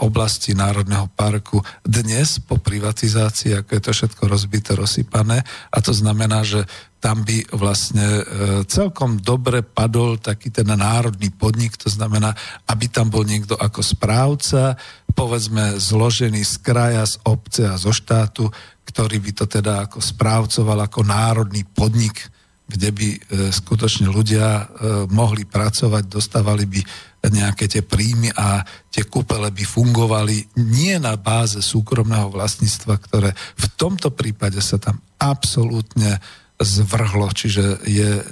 oblasti 0.00 0.56
Národného 0.56 1.04
parku. 1.12 1.60
Dnes 1.84 2.40
po 2.40 2.56
privatizácii, 2.56 3.60
ako 3.60 3.70
je 3.76 3.82
to 3.84 3.92
všetko 3.92 4.22
rozbité, 4.24 4.72
rozsypané, 4.72 5.44
a 5.68 5.78
to 5.84 5.92
znamená, 5.92 6.40
že 6.48 6.64
tam 6.96 7.28
by 7.28 7.44
vlastne 7.52 8.04
e, 8.08 8.22
celkom 8.64 9.20
dobre 9.20 9.60
padol 9.60 10.16
taký 10.16 10.48
ten 10.48 10.68
národný 10.72 11.28
podnik, 11.28 11.76
to 11.76 11.92
znamená, 11.92 12.32
aby 12.64 12.88
tam 12.88 13.12
bol 13.12 13.24
niekto 13.24 13.60
ako 13.60 13.84
správca, 13.84 14.80
povedzme 15.12 15.76
zložený 15.76 16.40
z 16.40 16.56
kraja, 16.64 17.04
z 17.04 17.20
obce 17.28 17.68
a 17.68 17.76
zo 17.76 17.92
štátu, 17.92 18.48
ktorý 18.88 19.20
by 19.20 19.32
to 19.36 19.44
teda 19.44 19.88
ako 19.88 20.00
správcoval 20.00 20.88
ako 20.88 21.04
národný 21.04 21.68
podnik, 21.68 22.32
kde 22.70 22.90
by 22.94 23.08
e, 23.10 23.18
skutočne 23.50 24.06
ľudia 24.06 24.46
e, 24.46 24.64
mohli 25.10 25.42
pracovať, 25.42 26.06
dostávali 26.06 26.70
by 26.70 26.80
nejaké 27.28 27.68
tie 27.68 27.82
príjmy 27.84 28.32
a 28.32 28.64
tie 28.88 29.04
kúpele 29.04 29.52
by 29.52 29.64
fungovali 29.66 30.56
nie 30.56 30.96
na 30.96 31.20
báze 31.20 31.60
súkromného 31.60 32.32
vlastníctva, 32.32 32.94
ktoré 32.96 33.30
v 33.36 33.66
tomto 33.76 34.08
prípade 34.14 34.62
sa 34.64 34.80
tam 34.80 35.02
absolútne 35.20 36.16
zvrhlo, 36.56 37.28
čiže 37.34 37.84
je 37.84 38.10
e, 38.20 38.24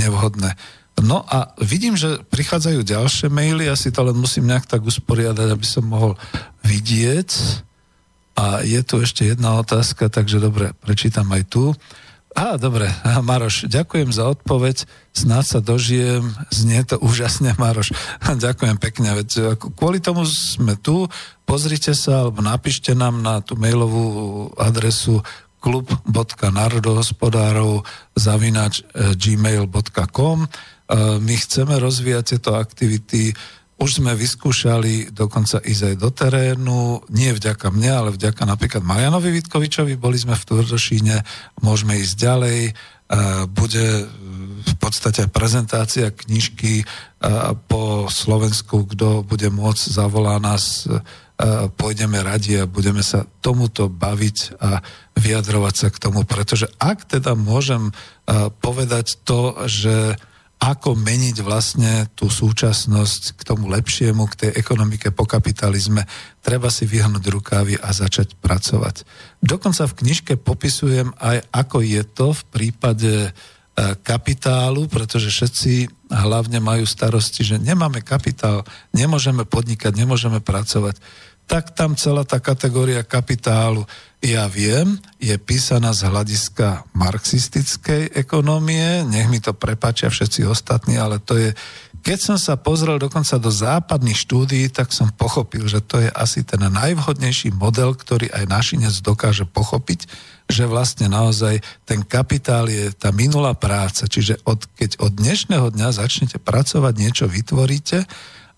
nevhodné. 0.00 0.56
No 1.00 1.24
a 1.24 1.54
vidím, 1.62 1.96
že 1.96 2.20
prichádzajú 2.30 2.84
ďalšie 2.84 3.28
maily, 3.32 3.66
ja 3.68 3.76
si 3.78 3.88
to 3.94 4.04
len 4.04 4.18
musím 4.18 4.50
nejak 4.50 4.68
tak 4.68 4.82
usporiadať, 4.84 5.48
aby 5.50 5.66
som 5.66 5.88
mohol 5.88 6.18
vidieť. 6.66 7.30
A 8.32 8.64
je 8.64 8.80
tu 8.80 9.00
ešte 9.00 9.28
jedna 9.28 9.60
otázka, 9.60 10.08
takže 10.08 10.40
dobre, 10.40 10.72
prečítam 10.80 11.28
aj 11.32 11.42
tu. 11.52 11.64
Á, 12.32 12.56
dobre, 12.56 12.88
Maroš, 13.04 13.68
ďakujem 13.68 14.08
za 14.08 14.24
odpoveď, 14.32 14.88
snáď 15.12 15.44
sa 15.44 15.60
dožijem, 15.60 16.32
znie 16.48 16.80
to 16.80 16.96
úžasne, 16.96 17.52
Maroš. 17.60 17.92
ďakujem 18.48 18.80
pekne, 18.80 19.20
veď 19.20 19.60
kvôli 19.60 20.00
tomu 20.00 20.24
sme 20.24 20.80
tu, 20.80 21.12
pozrite 21.44 21.92
sa, 21.92 22.24
alebo 22.24 22.40
napíšte 22.40 22.96
nám 22.96 23.20
na 23.20 23.44
tú 23.44 23.60
mailovú 23.60 24.48
adresu 24.56 25.20
klub.narodohospodárov 25.62 27.86
zavinač 28.18 28.82
eh, 28.82 29.14
gmail.com 29.14 30.38
eh, 30.42 30.50
My 31.22 31.34
chceme 31.38 31.78
rozvíjať 31.78 32.34
tieto 32.36 32.58
aktivity 32.58 33.30
už 33.82 33.98
sme 33.98 34.14
vyskúšali 34.14 35.10
dokonca 35.10 35.58
ísť 35.58 35.82
aj 35.90 35.94
do 35.98 36.10
terénu, 36.14 37.02
nie 37.10 37.34
vďaka 37.34 37.74
mne, 37.74 37.90
ale 37.90 38.10
vďaka 38.14 38.46
napríklad 38.46 38.86
Marianovi 38.86 39.34
Vitkovičovi, 39.34 39.98
boli 39.98 40.14
sme 40.14 40.38
v 40.38 40.46
Tvrdošíne, 40.46 41.26
môžeme 41.66 41.98
ísť 41.98 42.14
ďalej, 42.14 42.58
bude 43.50 43.86
v 44.62 44.74
podstate 44.78 45.26
prezentácia 45.26 46.14
knižky 46.14 46.86
po 47.66 48.06
Slovensku, 48.06 48.86
kto 48.86 49.26
bude 49.26 49.50
môcť, 49.50 49.82
zavolá 49.90 50.38
nás, 50.38 50.86
pôjdeme 51.74 52.22
radi 52.22 52.62
a 52.62 52.70
budeme 52.70 53.02
sa 53.02 53.26
tomuto 53.42 53.90
baviť 53.90 54.62
a 54.62 54.78
vyjadrovať 55.18 55.74
sa 55.74 55.88
k 55.90 55.98
tomu, 55.98 56.22
pretože 56.22 56.70
ak 56.78 57.18
teda 57.18 57.34
môžem 57.34 57.90
povedať 58.62 59.18
to, 59.26 59.66
že 59.66 60.14
ako 60.62 60.94
meniť 60.94 61.42
vlastne 61.42 62.06
tú 62.14 62.30
súčasnosť 62.30 63.34
k 63.34 63.40
tomu 63.42 63.66
lepšiemu, 63.66 64.22
k 64.30 64.38
tej 64.46 64.50
ekonomike 64.54 65.10
po 65.10 65.26
kapitalizme, 65.26 66.06
treba 66.38 66.70
si 66.70 66.86
vyhnúť 66.86 67.24
rukávy 67.26 67.74
a 67.82 67.90
začať 67.90 68.38
pracovať. 68.38 69.02
Dokonca 69.42 69.90
v 69.90 69.96
knižke 69.98 70.38
popisujem 70.38 71.18
aj, 71.18 71.50
ako 71.50 71.82
je 71.82 72.02
to 72.06 72.30
v 72.30 72.42
prípade 72.54 73.14
e, 73.26 73.30
kapitálu, 74.06 74.86
pretože 74.86 75.34
všetci 75.34 75.90
hlavne 76.14 76.62
majú 76.62 76.86
starosti, 76.86 77.42
že 77.42 77.58
nemáme 77.58 77.98
kapitál, 77.98 78.62
nemôžeme 78.94 79.42
podnikať, 79.42 79.98
nemôžeme 79.98 80.38
pracovať. 80.38 81.02
Tak 81.50 81.74
tam 81.74 81.98
celá 81.98 82.22
tá 82.22 82.38
kategória 82.38 83.02
kapitálu, 83.02 83.82
ja 84.22 84.46
viem, 84.46 85.02
je 85.18 85.34
písaná 85.34 85.90
z 85.90 86.06
hľadiska 86.06 86.86
marxistickej 86.94 88.14
ekonomie, 88.14 89.02
nech 89.02 89.26
mi 89.26 89.42
to 89.42 89.50
prepáčia 89.50 90.14
všetci 90.14 90.46
ostatní, 90.46 90.94
ale 90.94 91.18
to 91.18 91.34
je, 91.34 91.50
keď 92.06 92.18
som 92.22 92.38
sa 92.38 92.54
pozrel 92.54 93.02
dokonca 93.02 93.34
do 93.42 93.50
západných 93.50 94.14
štúdií, 94.14 94.70
tak 94.70 94.94
som 94.94 95.10
pochopil, 95.10 95.66
že 95.66 95.82
to 95.82 95.98
je 95.98 96.06
asi 96.14 96.46
ten 96.46 96.62
najvhodnejší 96.62 97.50
model, 97.58 97.98
ktorý 97.98 98.30
aj 98.30 98.46
našinec 98.46 98.94
dokáže 99.02 99.42
pochopiť, 99.42 100.06
že 100.46 100.70
vlastne 100.70 101.10
naozaj 101.10 101.58
ten 101.82 102.06
kapitál 102.06 102.70
je 102.70 102.94
tá 102.94 103.10
minulá 103.10 103.58
práca, 103.58 104.06
čiže 104.06 104.38
od, 104.46 104.70
keď 104.78 105.02
od 105.02 105.18
dnešného 105.18 105.74
dňa 105.74 105.98
začnete 105.98 106.38
pracovať, 106.38 106.94
niečo 106.94 107.26
vytvoríte, 107.26 108.06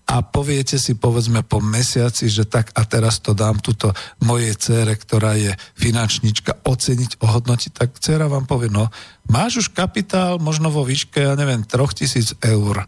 a 0.05 0.21
poviete 0.21 0.77
si 0.77 0.93
povedzme 0.93 1.41
po 1.41 1.57
mesiaci, 1.57 2.29
že 2.29 2.45
tak 2.45 2.69
a 2.77 2.85
teraz 2.85 3.17
to 3.19 3.33
dám 3.33 3.57
tuto 3.57 3.89
mojej 4.21 4.53
cére, 4.53 4.93
ktorá 4.93 5.33
je 5.33 5.57
finančnička, 5.81 6.61
oceniť, 6.61 7.17
ohodnotiť, 7.25 7.71
tak 7.73 7.97
dcera 7.97 8.29
vám 8.29 8.45
povie, 8.45 8.69
no 8.69 8.93
máš 9.25 9.65
už 9.65 9.67
kapitál 9.73 10.37
možno 10.37 10.69
vo 10.69 10.85
výške, 10.85 11.25
ja 11.25 11.33
neviem, 11.33 11.65
3000 11.65 12.37
eur 12.37 12.85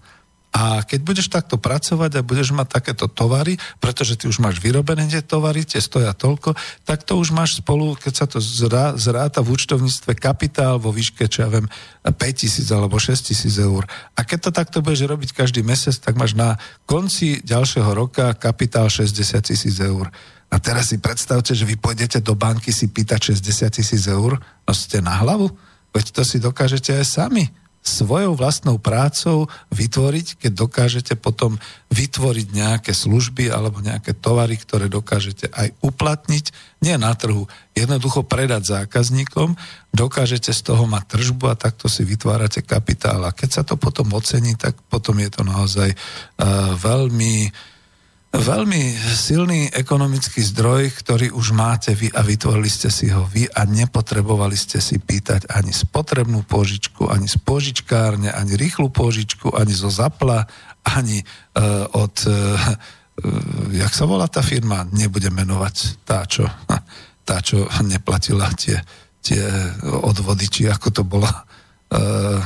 a 0.56 0.82
keď 0.82 1.00
budeš 1.04 1.28
takto 1.28 1.60
pracovať 1.60 2.18
a 2.18 2.26
budeš 2.26 2.56
mať 2.56 2.80
takéto 2.80 3.06
tovary, 3.12 3.60
pretože 3.84 4.16
ty 4.16 4.32
už 4.32 4.40
máš 4.40 4.64
vyrobené 4.64 5.06
tie 5.06 5.20
tovary, 5.20 5.68
tie 5.68 5.84
stoja 5.84 6.16
toľko, 6.16 6.56
tak 6.88 7.04
to 7.04 7.20
už 7.20 7.36
máš 7.36 7.60
spolu, 7.60 7.94
keď 8.00 8.14
sa 8.16 8.26
to 8.26 8.40
zrá, 8.40 8.96
zráta 8.96 9.44
v 9.44 9.54
účtovníctve 9.54 10.16
kapitál 10.16 10.80
vo 10.80 10.96
výške, 10.96 11.28
čo 11.28 11.46
ja 11.46 11.50
viem, 11.52 11.68
5000 12.08 12.64
alebo 12.72 12.96
6000 12.96 13.44
eur. 13.60 13.84
A 14.16 14.24
keď 14.24 14.50
to 14.50 14.52
takto 14.56 14.78
budeš 14.80 15.06
robiť 15.06 15.36
každý 15.36 15.62
mesiac, 15.68 15.94
tak 16.00 16.16
máš 16.16 16.34
na 16.34 16.56
konci 16.88 17.44
ďalšieho 17.44 17.92
roka 17.92 18.32
kapitál 18.40 18.88
60 18.88 19.14
tisíc 19.44 19.76
eur. 19.84 20.10
A 20.48 20.64
teraz 20.64 20.96
si 20.96 20.98
predstavte, 20.98 21.52
že 21.52 21.68
vy 21.68 21.76
pôjdete 21.76 22.24
do 22.24 22.32
banky 22.32 22.72
si 22.72 22.88
pýtať 22.88 23.36
60 23.36 23.68
tisíc 23.84 24.08
eur, 24.08 24.40
no 24.40 24.72
ste 24.72 25.04
na 25.04 25.20
hlavu? 25.20 25.52
Veď 25.92 26.16
to 26.16 26.22
si 26.24 26.40
dokážete 26.40 26.96
aj 26.96 27.06
sami 27.06 27.67
svojou 27.88 28.36
vlastnou 28.36 28.76
prácou 28.76 29.48
vytvoriť, 29.72 30.44
keď 30.44 30.52
dokážete 30.52 31.14
potom 31.16 31.56
vytvoriť 31.88 32.48
nejaké 32.52 32.92
služby 32.92 33.48
alebo 33.48 33.80
nejaké 33.80 34.12
tovary, 34.12 34.60
ktoré 34.60 34.92
dokážete 34.92 35.48
aj 35.56 35.72
uplatniť, 35.80 36.52
nie 36.84 37.00
na 37.00 37.16
trhu, 37.16 37.48
jednoducho 37.72 38.28
predať 38.28 38.84
zákazníkom, 38.84 39.56
dokážete 39.96 40.52
z 40.52 40.62
toho 40.68 40.84
mať 40.84 41.16
tržbu 41.16 41.46
a 41.48 41.56
takto 41.56 41.88
si 41.88 42.04
vytvárate 42.04 42.60
kapitál. 42.62 43.24
A 43.24 43.32
keď 43.32 43.50
sa 43.50 43.64
to 43.64 43.80
potom 43.80 44.12
ocení, 44.12 44.60
tak 44.60 44.76
potom 44.92 45.18
je 45.24 45.30
to 45.32 45.48
naozaj 45.48 45.90
uh, 45.96 46.76
veľmi 46.76 47.50
veľmi 48.38 48.94
silný 49.18 49.72
ekonomický 49.74 50.44
zdroj, 50.54 50.94
ktorý 51.02 51.34
už 51.34 51.58
máte 51.58 51.98
vy 51.98 52.14
a 52.14 52.22
vytvorili 52.22 52.70
ste 52.70 52.92
si 52.94 53.10
ho 53.10 53.26
vy 53.26 53.50
a 53.50 53.66
nepotrebovali 53.66 54.54
ste 54.54 54.78
si 54.78 55.02
pýtať 55.02 55.50
ani 55.50 55.74
spotrebnú 55.74 56.46
požičku, 56.46 57.10
ani 57.10 57.26
z 57.26 57.38
požičkárne, 57.42 58.30
ani 58.30 58.54
rýchlu 58.54 58.94
požičku, 58.94 59.56
ani 59.56 59.74
zo 59.74 59.90
zapla, 59.90 60.46
ani 60.86 61.24
uh, 61.24 61.88
od, 61.98 62.16
uh, 62.28 63.74
jak 63.74 63.94
sa 63.94 64.06
volá 64.06 64.30
tá 64.30 64.46
firma, 64.46 64.86
nebudem 64.94 65.34
menovať 65.34 66.06
tá, 66.06 66.24
čo, 66.28 66.46
tá, 67.28 67.42
čo 67.42 67.66
neplatila 67.84 68.54
tie, 68.54 68.78
tie 69.24 69.44
odvody, 70.04 70.46
či 70.52 70.62
ako 70.70 70.88
to 70.94 71.04
bola 71.04 71.32
uh, 71.32 72.40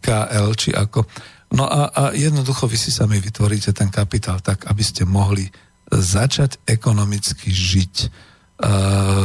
KL, 0.00 0.50
či 0.56 0.74
ako 0.74 1.06
No 1.50 1.66
a, 1.66 1.90
a 1.90 2.02
jednoducho 2.14 2.70
vy 2.70 2.78
si 2.78 2.94
sami 2.94 3.18
vytvoríte 3.18 3.74
ten 3.74 3.90
kapitál 3.90 4.38
tak, 4.38 4.70
aby 4.70 4.82
ste 4.86 5.02
mohli 5.02 5.50
začať 5.90 6.62
ekonomicky 6.70 7.50
žiť. 7.50 7.94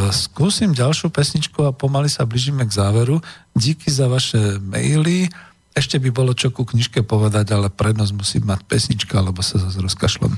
skúsim 0.10 0.74
ďalšiu 0.74 1.14
pesničku 1.14 1.62
a 1.62 1.76
pomaly 1.76 2.10
sa 2.10 2.26
blížime 2.26 2.66
k 2.66 2.74
záveru. 2.74 3.22
Díky 3.54 3.94
za 3.94 4.10
vaše 4.10 4.58
maily. 4.58 5.30
Ešte 5.76 6.02
by 6.02 6.10
bolo 6.10 6.32
čo 6.34 6.50
ku 6.50 6.66
knižke 6.66 7.06
povedať, 7.06 7.54
ale 7.54 7.70
prednosť 7.70 8.14
musí 8.16 8.38
mať 8.42 8.64
pesnička, 8.66 9.20
alebo 9.20 9.44
sa 9.44 9.60
zase 9.62 9.78
rozkašlom. 9.84 10.34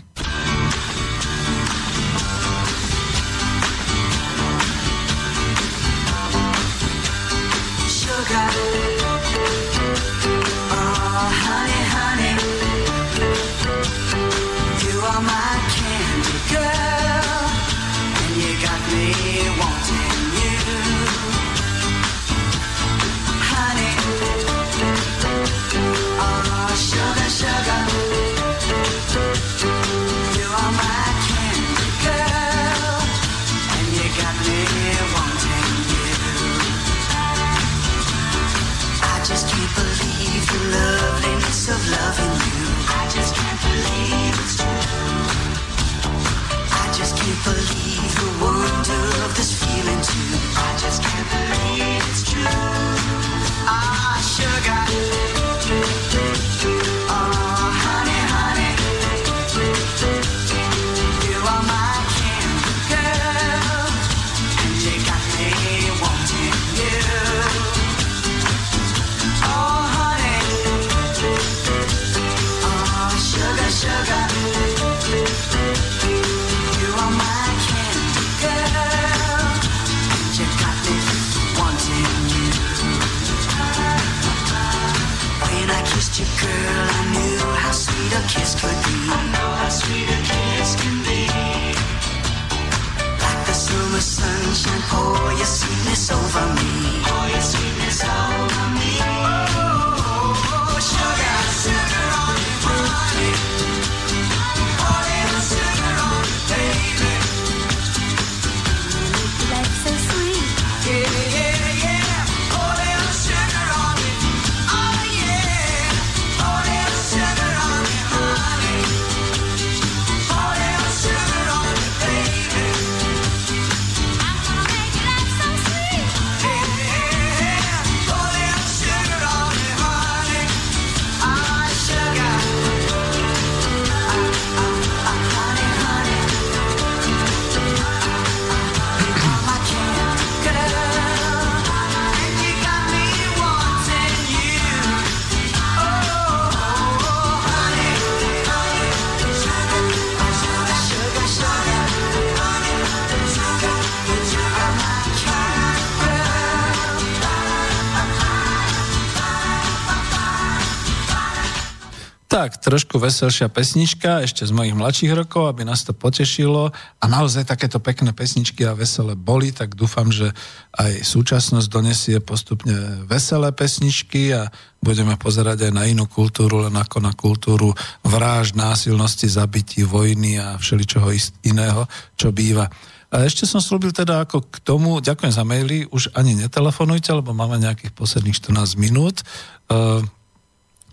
Tak, 162.28 162.60
trošku 162.60 163.00
veselšia 163.00 163.48
pesnička, 163.48 164.20
ešte 164.20 164.44
z 164.44 164.52
mojich 164.52 164.76
mladších 164.76 165.16
rokov, 165.16 165.48
aby 165.48 165.64
nás 165.64 165.88
to 165.88 165.96
potešilo. 165.96 166.76
A 167.00 167.06
naozaj 167.08 167.48
takéto 167.48 167.80
pekné 167.80 168.12
pesničky 168.12 168.68
a 168.68 168.76
veselé 168.76 169.16
boli, 169.16 169.56
tak 169.56 169.80
dúfam, 169.80 170.12
že 170.12 170.36
aj 170.76 171.08
súčasnosť 171.08 171.72
donesie 171.72 172.20
postupne 172.20 173.08
veselé 173.08 173.56
pesničky 173.56 174.36
a 174.36 174.52
budeme 174.84 175.16
pozerať 175.16 175.72
aj 175.72 175.72
na 175.72 175.88
inú 175.88 176.04
kultúru, 176.04 176.68
len 176.68 176.76
ako 176.76 177.00
na 177.00 177.16
kultúru 177.16 177.72
vráž, 178.04 178.60
násilnosti, 178.60 179.32
zabití, 179.32 179.88
vojny 179.88 180.36
a 180.36 180.60
všeličoho 180.60 181.08
iného, 181.48 181.88
čo 182.20 182.36
býva. 182.36 182.68
A 183.08 183.24
ešte 183.24 183.48
som 183.48 183.64
slúbil 183.64 183.96
teda 183.96 184.28
ako 184.28 184.52
k 184.52 184.60
tomu, 184.68 185.00
ďakujem 185.00 185.32
za 185.32 185.48
maily, 185.48 185.88
už 185.96 186.12
ani 186.12 186.36
netelefonujte, 186.36 187.08
lebo 187.16 187.32
máme 187.32 187.56
nejakých 187.56 187.96
posledných 187.96 188.36
14 188.36 188.76
minút. 188.76 189.24
Uh, 189.72 190.04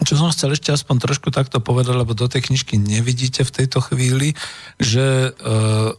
čo 0.03 0.19
som 0.19 0.35
chcel 0.35 0.59
ešte 0.59 0.75
aspoň 0.75 0.97
trošku 1.07 1.31
takto 1.31 1.63
povedať, 1.63 1.95
lebo 1.95 2.19
do 2.19 2.27
tej 2.27 2.51
knižky 2.51 2.83
nevidíte 2.83 3.47
v 3.47 3.55
tejto 3.63 3.79
chvíli, 3.79 4.35
že 4.75 5.31
e, 5.31 5.51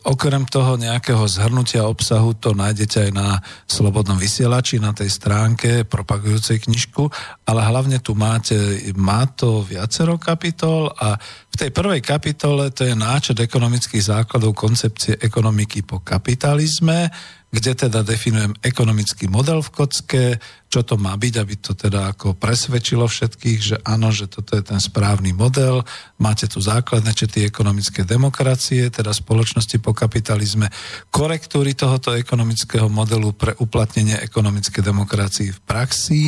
okrem 0.03 0.43
toho 0.43 0.75
nejakého 0.75 1.23
zhrnutia 1.31 1.87
obsahu 1.87 2.35
to 2.35 2.51
nájdete 2.51 3.07
aj 3.07 3.11
na 3.15 3.39
Slobodnom 3.63 4.19
vysielači, 4.19 4.83
na 4.83 4.91
tej 4.91 5.07
stránke 5.07 5.87
propagujúcej 5.87 6.67
knižku, 6.67 7.07
ale 7.47 7.63
hlavne 7.63 8.03
tu 8.03 8.19
máte, 8.19 8.83
má 8.99 9.31
to 9.31 9.63
viacero 9.63 10.19
kapitol 10.19 10.91
a 10.91 11.15
v 11.47 11.55
tej 11.55 11.71
prvej 11.71 12.03
kapitole 12.03 12.75
to 12.75 12.83
je 12.83 12.99
náčet 12.99 13.39
ekonomických 13.39 14.03
základov 14.03 14.59
koncepcie 14.59 15.15
ekonomiky 15.23 15.87
po 15.87 16.03
kapitalizme, 16.03 17.07
kde 17.55 17.87
teda 17.87 18.03
definujem 18.03 18.51
ekonomický 18.59 19.31
model 19.31 19.63
v 19.63 19.71
kocke, 19.71 20.23
čo 20.67 20.83
to 20.83 20.99
má 20.99 21.15
byť, 21.15 21.33
aby 21.39 21.55
to 21.55 21.71
teda 21.71 22.11
ako 22.11 22.35
presvedčilo 22.35 23.07
všetkých, 23.07 23.59
že 23.63 23.77
áno, 23.87 24.11
že 24.11 24.27
toto 24.27 24.59
je 24.59 24.63
ten 24.67 24.83
správny 24.83 25.31
model. 25.31 25.87
Máte 26.19 26.51
tu 26.51 26.59
základné 26.59 27.15
čety 27.15 27.47
ekonomické 27.47 28.03
demokracie, 28.03 28.91
teda 28.91 29.15
spoločnosti 29.15 29.79
po 29.79 29.95
kapitalizme, 29.95 30.67
korektúry 31.15 31.71
tohoto 31.79 32.11
ekonomického 32.11 32.91
modelu 32.91 33.31
pre 33.31 33.55
uplatnenie 33.55 34.19
ekonomickej 34.19 34.83
demokracii 34.83 35.55
v 35.55 35.59
praxi, 35.63 36.21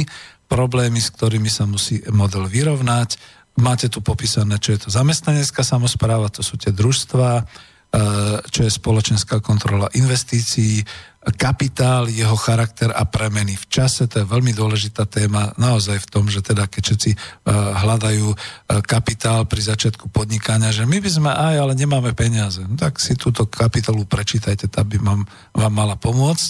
problémy, 0.47 1.03
s 1.03 1.11
ktorými 1.11 1.51
sa 1.51 1.67
musí 1.67 1.99
model 2.07 2.47
vyrovnať. 2.47 3.19
Máte 3.59 3.91
tu 3.91 3.99
popísané, 3.99 4.63
čo 4.63 4.71
je 4.71 4.87
to 4.87 4.89
zamestnanecká 4.95 5.59
samozpráva, 5.59 6.31
to 6.31 6.39
sú 6.39 6.55
tie 6.55 6.71
družstva, 6.71 7.43
čo 8.51 8.61
je 8.67 8.71
spoločenská 8.71 9.39
kontrola 9.39 9.87
investícií, 9.95 10.83
kapitál, 11.35 12.07
jeho 12.07 12.35
charakter 12.39 12.93
a 12.95 13.03
premeny 13.03 13.59
v 13.59 13.65
čase. 13.67 14.07
To 14.07 14.23
je 14.23 14.31
veľmi 14.31 14.55
dôležitá 14.55 15.03
téma 15.09 15.51
naozaj 15.59 15.99
v 15.99 16.07
tom, 16.07 16.25
že 16.31 16.39
teda 16.39 16.69
keď 16.71 16.81
všetci 16.87 17.11
uh, 17.11 17.19
hľadajú 17.83 18.27
uh, 18.31 18.37
kapitál 18.85 19.43
pri 19.43 19.59
začiatku 19.59 20.07
podnikania, 20.07 20.71
že 20.71 20.87
my 20.87 21.03
by 21.03 21.09
sme 21.11 21.31
aj, 21.33 21.55
ale 21.59 21.73
nemáme 21.75 22.15
peniaze. 22.15 22.63
No, 22.63 22.79
tak 22.79 23.03
si 23.03 23.19
túto 23.19 23.43
kapitolu 23.43 24.07
prečítajte, 24.07 24.71
tá 24.71 24.87
by 24.87 24.97
vám, 25.03 25.21
vám 25.51 25.73
mala 25.73 25.99
pomôcť. 25.99 26.49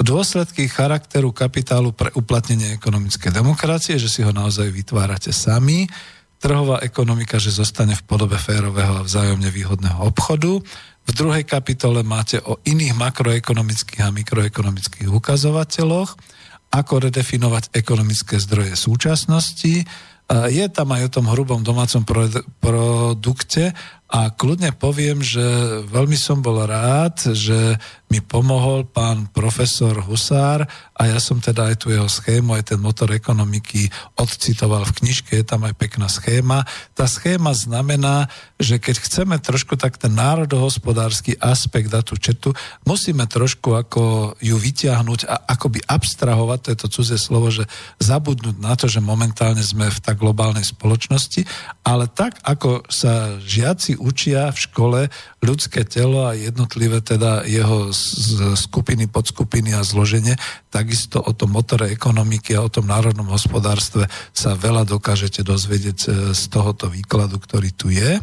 Dôsledky 0.00 0.66
charakteru 0.72 1.30
kapitálu 1.30 1.92
pre 1.92 2.08
uplatnenie 2.16 2.74
ekonomickej 2.74 3.30
demokracie, 3.30 4.00
že 4.00 4.08
si 4.08 4.24
ho 4.24 4.32
naozaj 4.32 4.72
vytvárate 4.72 5.30
sami 5.30 5.86
trhová 6.44 6.84
ekonomika, 6.84 7.40
že 7.40 7.48
zostane 7.48 7.96
v 7.96 8.04
podobe 8.04 8.36
férového 8.36 9.00
a 9.00 9.06
vzájomne 9.08 9.48
výhodného 9.48 9.96
obchodu. 10.04 10.60
V 11.04 11.10
druhej 11.12 11.44
kapitole 11.44 12.00
máte 12.00 12.40
o 12.40 12.58
iných 12.64 12.96
makroekonomických 12.96 14.02
a 14.02 14.14
mikroekonomických 14.14 15.08
ukazovateľoch, 15.12 16.10
ako 16.74 16.94
redefinovať 17.06 17.76
ekonomické 17.76 18.40
zdroje 18.40 18.74
súčasnosti. 18.74 19.84
Je 20.48 20.66
tam 20.72 20.88
aj 20.96 21.02
o 21.06 21.12
tom 21.20 21.28
hrubom 21.28 21.60
domácom 21.60 22.02
produkte, 22.58 23.76
A 24.14 24.30
kľudne 24.30 24.70
poviem, 24.70 25.18
že 25.26 25.42
veľmi 25.90 26.14
som 26.14 26.38
bol 26.38 26.62
rád, 26.62 27.34
že 27.34 27.74
mi 28.14 28.22
pomohol 28.22 28.86
pán 28.86 29.26
profesor 29.34 29.98
Husár 30.06 30.62
a 30.94 31.02
ja 31.10 31.18
som 31.18 31.42
teda 31.42 31.74
aj 31.74 31.82
tu 31.82 31.90
jeho 31.90 32.06
schému, 32.06 32.54
aj 32.54 32.70
ten 32.70 32.78
motor 32.78 33.10
ekonomiky 33.10 33.90
odcitoval 34.14 34.86
v 34.86 35.02
knižke, 35.02 35.34
je 35.34 35.42
tam 35.42 35.66
aj 35.66 35.74
pekná 35.74 36.06
schéma. 36.06 36.62
Tá 36.94 37.10
schéma 37.10 37.50
znamená, 37.58 38.30
že 38.54 38.78
keď 38.78 39.02
chceme 39.02 39.34
trošku 39.42 39.74
tak 39.74 39.98
ten 39.98 40.14
národohospodársky 40.14 41.34
aspekt 41.42 41.90
dať 41.90 42.04
tú 42.06 42.14
četu, 42.14 42.48
musíme 42.86 43.26
trošku 43.26 43.74
ako 43.74 44.38
ju 44.38 44.54
vyťahnuť 44.62 45.26
a 45.26 45.50
akoby 45.50 45.82
abstrahovať, 45.82 46.58
to 46.62 46.68
je 46.70 46.78
to 46.78 46.88
cudzie 46.94 47.18
slovo, 47.18 47.50
že 47.50 47.66
zabudnúť 47.98 48.62
na 48.62 48.78
to, 48.78 48.86
že 48.86 49.02
momentálne 49.02 49.64
sme 49.66 49.90
v 49.90 49.98
tak 49.98 50.22
globálnej 50.22 50.62
spoločnosti, 50.62 51.42
ale 51.82 52.06
tak 52.06 52.38
ako 52.46 52.86
sa 52.86 53.42
žiaci 53.42 53.98
učia 54.04 54.52
v 54.52 54.58
škole 54.60 55.00
ľudské 55.40 55.88
telo 55.88 56.28
a 56.28 56.36
jednotlivé 56.36 57.00
teda 57.00 57.48
jeho 57.48 57.88
skupiny, 58.52 59.08
podskupiny 59.08 59.72
a 59.72 59.80
zloženie, 59.80 60.36
takisto 60.68 61.24
o 61.24 61.32
tom 61.32 61.56
motore 61.56 61.88
ekonomiky 61.88 62.52
a 62.52 62.68
o 62.68 62.68
tom 62.68 62.84
národnom 62.84 63.32
hospodárstve 63.32 64.04
sa 64.36 64.52
veľa 64.52 64.84
dokážete 64.84 65.40
dozvedieť 65.40 65.98
e, 66.04 66.08
z 66.36 66.42
tohoto 66.52 66.92
výkladu, 66.92 67.40
ktorý 67.40 67.72
tu 67.72 67.88
je. 67.88 68.20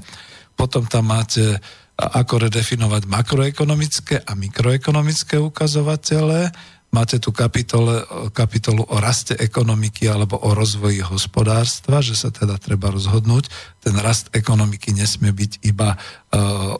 Potom 0.53 0.85
tam 0.85 1.09
máte 1.09 1.57
ako 1.97 2.49
redefinovať 2.49 3.05
makroekonomické 3.05 4.25
a 4.25 4.31
mikroekonomické 4.33 5.37
ukazovatele. 5.37 6.49
Máte 6.91 7.23
tu 7.23 7.31
kapitole, 7.31 8.03
kapitolu 8.35 8.83
o 8.83 8.99
raste 8.99 9.31
ekonomiky 9.39 10.11
alebo 10.11 10.35
o 10.35 10.51
rozvoji 10.51 10.99
hospodárstva, 10.99 12.03
že 12.03 12.19
sa 12.19 12.35
teda 12.35 12.59
treba 12.59 12.91
rozhodnúť. 12.91 13.47
Ten 13.79 13.95
rast 13.95 14.27
ekonomiky 14.35 14.91
nesmie 14.91 15.31
byť 15.31 15.63
iba 15.63 15.95
uh, 15.95 15.99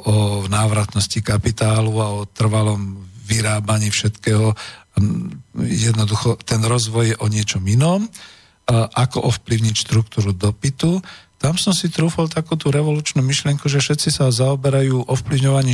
o 0.04 0.16
návratnosti 0.52 1.24
kapitálu 1.24 1.96
a 2.04 2.12
o 2.12 2.28
trvalom 2.28 3.08
vyrábaní 3.24 3.88
všetkého. 3.88 4.52
Jednoducho 5.64 6.36
ten 6.44 6.60
rozvoj 6.60 7.16
je 7.16 7.18
o 7.24 7.32
niečom 7.32 7.64
inom. 7.64 8.04
Ako 8.72 9.24
ovplyvniť 9.32 9.76
štruktúru 9.88 10.36
dopytu. 10.36 11.00
Tam 11.42 11.58
som 11.58 11.74
si 11.74 11.90
trúfol 11.90 12.30
takú 12.30 12.54
tú 12.54 12.70
revolučnú 12.70 13.26
myšlienku, 13.26 13.66
že 13.66 13.82
všetci 13.82 14.14
sa 14.14 14.30
zaoberajú 14.30 15.10
ovplyvňovaním 15.10 15.74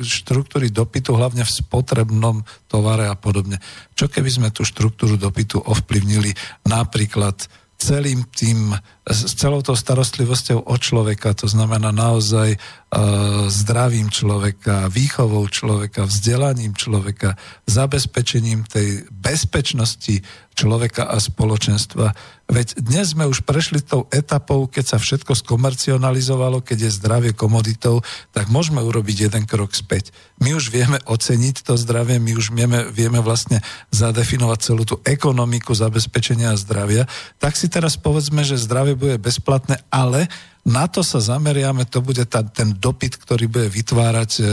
štruktúry 0.00 0.72
dopytu, 0.72 1.12
hlavne 1.12 1.44
v 1.44 1.52
spotrebnom 1.52 2.40
tovare 2.64 3.04
a 3.04 3.12
podobne. 3.12 3.60
Čo 3.92 4.08
keby 4.08 4.32
sme 4.32 4.48
tú 4.48 4.64
štruktúru 4.64 5.20
dopytu 5.20 5.60
ovplyvnili 5.60 6.32
napríklad 6.64 7.44
celým 7.76 8.24
tým, 8.32 8.72
s 9.06 9.38
celou 9.38 9.62
tou 9.62 9.78
starostlivosťou 9.78 10.66
o 10.66 10.74
človeka, 10.74 11.30
to 11.38 11.46
znamená 11.46 11.94
naozaj 11.94 12.58
uh, 12.58 13.46
zdravím 13.46 14.10
človeka, 14.10 14.90
výchovou 14.90 15.46
človeka, 15.46 16.10
vzdelaním 16.10 16.74
človeka, 16.74 17.38
zabezpečením 17.70 18.66
tej 18.66 19.06
bezpečnosti 19.14 20.26
človeka 20.56 21.06
a 21.06 21.20
spoločenstva. 21.20 22.16
Veď 22.48 22.80
dnes 22.80 23.12
sme 23.12 23.28
už 23.28 23.44
prešli 23.44 23.84
tou 23.84 24.08
etapou, 24.08 24.64
keď 24.64 24.96
sa 24.96 24.98
všetko 24.98 25.36
skomercionalizovalo, 25.36 26.64
keď 26.64 26.88
je 26.88 26.96
zdravie 26.96 27.32
komoditou, 27.36 28.00
tak 28.32 28.48
môžeme 28.48 28.80
urobiť 28.80 29.28
jeden 29.28 29.44
krok 29.44 29.76
späť. 29.76 30.16
My 30.40 30.56
už 30.56 30.72
vieme 30.72 30.96
oceniť 31.04 31.60
to 31.60 31.76
zdravie, 31.76 32.16
my 32.16 32.32
už 32.32 32.56
vieme, 32.56 32.88
vieme 32.88 33.20
vlastne 33.20 33.60
zadefinovať 33.92 34.58
celú 34.64 34.88
tú 34.88 34.96
ekonomiku 35.04 35.76
zabezpečenia 35.76 36.56
zdravia. 36.56 37.04
Tak 37.36 37.52
si 37.52 37.68
teraz 37.68 38.00
povedzme, 38.00 38.40
že 38.40 38.56
zdravie 38.56 38.95
bude 38.98 39.20
bezplatné, 39.20 39.84
ale 39.92 40.26
na 40.66 40.90
to 40.90 41.06
sa 41.06 41.22
zameriame, 41.22 41.86
to 41.86 42.02
bude 42.02 42.26
tá, 42.26 42.42
ten 42.42 42.74
dopyt, 42.74 43.22
ktorý 43.22 43.46
bude 43.46 43.68
vytvárať 43.70 44.30
e, 44.36 44.42
e, 44.42 44.48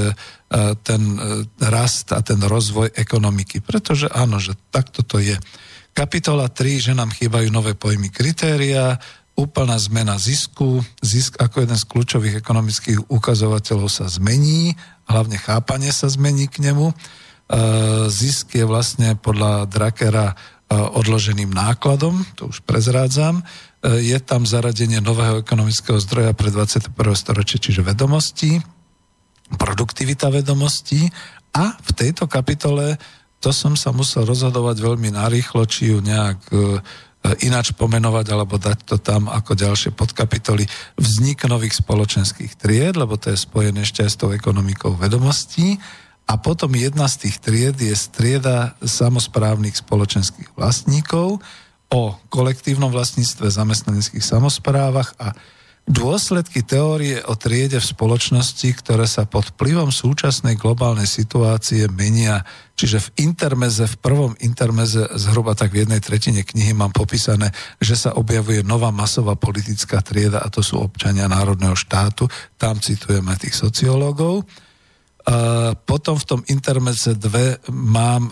ten 0.86 1.02
e, 1.18 1.42
rast 1.58 2.14
a 2.14 2.22
ten 2.22 2.38
rozvoj 2.38 2.94
ekonomiky. 2.94 3.66
Pretože 3.66 4.14
áno, 4.14 4.38
že 4.38 4.54
takto 4.70 5.02
to 5.02 5.18
je. 5.18 5.34
Kapitola 5.98 6.54
3, 6.54 6.90
že 6.90 6.94
nám 6.94 7.10
chýbajú 7.10 7.50
nové 7.50 7.74
pojmy 7.74 8.14
kritéria, 8.14 9.02
úplná 9.34 9.74
zmena 9.82 10.22
zisku, 10.22 10.86
zisk 11.02 11.42
ako 11.42 11.66
jeden 11.66 11.78
z 11.78 11.90
kľúčových 11.90 12.36
ekonomických 12.38 13.10
ukazovateľov 13.10 13.90
sa 13.90 14.06
zmení, 14.06 14.78
hlavne 15.10 15.42
chápanie 15.42 15.90
sa 15.90 16.06
zmení 16.06 16.46
k 16.46 16.62
nemu. 16.70 16.94
E, 16.94 16.96
zisk 18.14 18.54
je 18.54 18.66
vlastne 18.70 19.18
podľa 19.18 19.66
Drakera 19.66 20.34
e, 20.34 20.36
odloženým 20.78 21.50
nákladom, 21.50 22.22
to 22.38 22.54
už 22.54 22.62
prezrádzam. 22.70 23.42
E, 23.84 24.00
je 24.00 24.18
tam 24.24 24.48
zaradenie 24.48 25.04
nového 25.04 25.44
ekonomického 25.44 26.00
zdroja 26.00 26.32
pre 26.32 26.48
21. 26.48 26.96
storočie, 27.20 27.60
čiže 27.60 27.84
vedomosti, 27.84 28.64
produktivita 29.60 30.32
vedomostí 30.32 31.12
a 31.52 31.76
v 31.76 31.92
tejto 31.92 32.26
kapitole 32.32 32.96
to 33.44 33.52
som 33.52 33.76
sa 33.76 33.92
musel 33.92 34.24
rozhodovať 34.24 34.80
veľmi 34.80 35.12
narýchlo, 35.12 35.68
či 35.68 35.92
ju 35.92 36.00
nejak 36.00 36.40
e, 36.56 36.80
ináč 37.44 37.76
pomenovať 37.76 38.26
alebo 38.32 38.56
dať 38.56 38.80
to 38.88 38.96
tam 39.04 39.28
ako 39.28 39.52
ďalšie 39.52 39.92
podkapitoly 39.92 40.64
vznik 40.96 41.44
nových 41.52 41.76
spoločenských 41.84 42.56
tried, 42.56 42.96
lebo 42.96 43.20
to 43.20 43.36
je 43.36 43.44
spojené 43.44 43.84
ešte 43.84 44.08
aj 44.08 44.12
s 44.16 44.20
tou 44.20 44.32
ekonomikou 44.32 44.96
vedomostí. 44.96 45.76
A 46.24 46.40
potom 46.40 46.72
jedna 46.72 47.12
z 47.12 47.28
tých 47.28 47.44
tried 47.44 47.76
je 47.76 47.92
strieda 47.92 48.80
samozprávnych 48.80 49.76
spoločenských 49.76 50.56
vlastníkov 50.56 51.44
o 51.94 52.18
kolektívnom 52.34 52.90
vlastníctve, 52.90 53.54
zamestnaneckých 53.54 54.26
samozprávach 54.26 55.14
a 55.22 55.38
Dôsledky 55.84 56.64
teórie 56.64 57.20
o 57.28 57.36
triede 57.36 57.76
v 57.76 57.92
spoločnosti, 57.92 58.72
ktoré 58.80 59.04
sa 59.04 59.28
pod 59.28 59.52
vplyvom 59.52 59.92
súčasnej 59.92 60.56
globálnej 60.56 61.04
situácie 61.04 61.92
menia, 61.92 62.40
čiže 62.80 63.12
v 63.12 63.28
intermeze, 63.28 63.84
v 63.84 64.00
prvom 64.00 64.32
intermeze 64.40 65.04
zhruba 65.20 65.60
tak 65.60 65.76
v 65.76 65.84
jednej 65.84 66.00
tretine 66.00 66.48
knihy 66.48 66.72
mám 66.72 66.96
popísané, 66.96 67.52
že 67.84 68.00
sa 68.00 68.16
objavuje 68.16 68.64
nová 68.64 68.96
masová 68.96 69.36
politická 69.36 70.00
trieda 70.00 70.40
a 70.40 70.48
to 70.48 70.64
sú 70.64 70.80
občania 70.80 71.28
národného 71.28 71.76
štátu, 71.76 72.32
tam 72.56 72.80
citujeme 72.80 73.36
tých 73.36 73.60
sociológov. 73.60 74.48
Potom 75.84 76.16
v 76.16 76.28
tom 76.28 76.42
intermeze 76.48 77.12
2 77.12 77.68
mám 77.76 78.32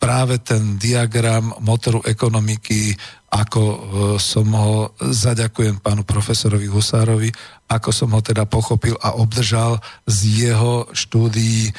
práve 0.00 0.40
ten 0.40 0.80
diagram 0.80 1.52
motoru 1.60 2.00
ekonomiky, 2.08 2.96
ako 3.28 3.62
e, 3.62 3.78
som 4.16 4.48
ho, 4.56 4.96
zaďakujem 4.96 5.84
pánu 5.84 6.08
profesorovi 6.08 6.66
Husárovi, 6.72 7.28
ako 7.68 7.90
som 7.92 8.10
ho 8.16 8.24
teda 8.24 8.48
pochopil 8.48 8.96
a 8.96 9.14
obdržal 9.20 9.76
z 10.08 10.48
jeho 10.48 10.88
štúdií, 10.90 11.68
e, 11.68 11.72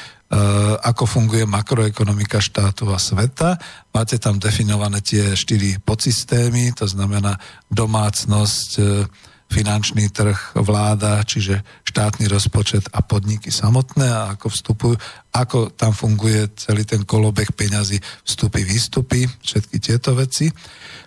ako 0.86 1.04
funguje 1.04 1.44
makroekonomika 1.44 2.38
štátu 2.38 2.94
a 2.94 2.96
sveta. 2.96 3.58
Máte 3.90 4.16
tam 4.22 4.38
definované 4.38 5.02
tie 5.02 5.34
štyri 5.34 5.82
podsystémy, 5.82 6.72
to 6.78 6.86
znamená 6.86 7.36
domácnosť, 7.68 8.70
e, 8.78 8.82
finančný 9.52 10.08
trh, 10.08 10.56
vláda, 10.56 11.20
čiže 11.28 11.60
štátny 11.84 12.24
rozpočet 12.24 12.88
a 12.96 13.04
podniky 13.04 13.52
samotné 13.52 14.08
a 14.08 14.32
ako 14.32 14.48
vstupujú, 14.48 14.96
ako 15.36 15.76
tam 15.76 15.92
funguje 15.92 16.48
celý 16.56 16.88
ten 16.88 17.04
kolobek 17.04 17.52
peňazí, 17.52 18.00
vstupy, 18.24 18.64
výstupy, 18.64 19.28
všetky 19.28 19.76
tieto 19.76 20.16
veci. 20.16 20.48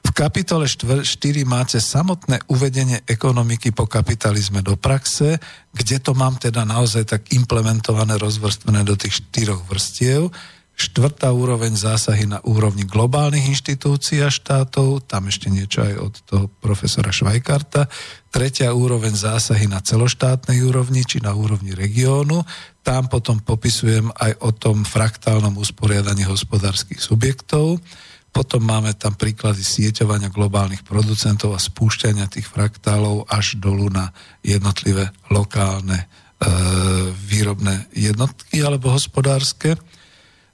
V 0.06 0.12
kapitole 0.14 0.70
4 0.70 1.02
máte 1.50 1.82
samotné 1.82 2.46
uvedenie 2.46 3.02
ekonomiky 3.10 3.74
po 3.74 3.90
kapitalizme 3.90 4.62
do 4.62 4.78
praxe, 4.78 5.42
kde 5.74 5.98
to 5.98 6.14
mám 6.14 6.38
teda 6.38 6.62
naozaj 6.62 7.04
tak 7.10 7.34
implementované, 7.34 8.22
rozvrstvené 8.22 8.86
do 8.86 8.94
tých 8.94 9.26
štyroch 9.26 9.66
vrstiev 9.66 10.30
štvrtá 10.76 11.32
úroveň 11.32 11.72
zásahy 11.72 12.28
na 12.28 12.44
úrovni 12.44 12.84
globálnych 12.84 13.48
inštitúcií 13.48 14.20
a 14.20 14.30
štátov, 14.30 15.08
tam 15.08 15.32
ešte 15.32 15.48
niečo 15.48 15.88
aj 15.88 15.94
od 15.96 16.14
toho 16.28 16.46
profesora 16.60 17.16
Švajkarta, 17.16 17.88
tretia 18.28 18.76
úroveň 18.76 19.16
zásahy 19.16 19.72
na 19.72 19.80
celoštátnej 19.80 20.60
úrovni 20.68 21.08
či 21.08 21.24
na 21.24 21.32
úrovni 21.32 21.72
regiónu, 21.72 22.44
tam 22.84 23.08
potom 23.08 23.40
popisujem 23.40 24.12
aj 24.12 24.36
o 24.44 24.52
tom 24.52 24.84
fraktálnom 24.84 25.56
usporiadaní 25.56 26.28
hospodárskych 26.28 27.00
subjektov, 27.00 27.80
potom 28.36 28.68
máme 28.68 28.92
tam 29.00 29.16
príklady 29.16 29.64
sieťovania 29.64 30.28
globálnych 30.28 30.84
producentov 30.84 31.56
a 31.56 31.64
spúšťania 31.64 32.28
tých 32.28 32.52
fraktálov 32.52 33.32
až 33.32 33.56
dolu 33.64 33.88
na 33.88 34.12
jednotlivé 34.44 35.08
lokálne 35.32 36.04
e, 36.04 36.06
výrobné 37.16 37.88
jednotky 37.96 38.60
alebo 38.60 38.92
hospodárske. 38.92 39.80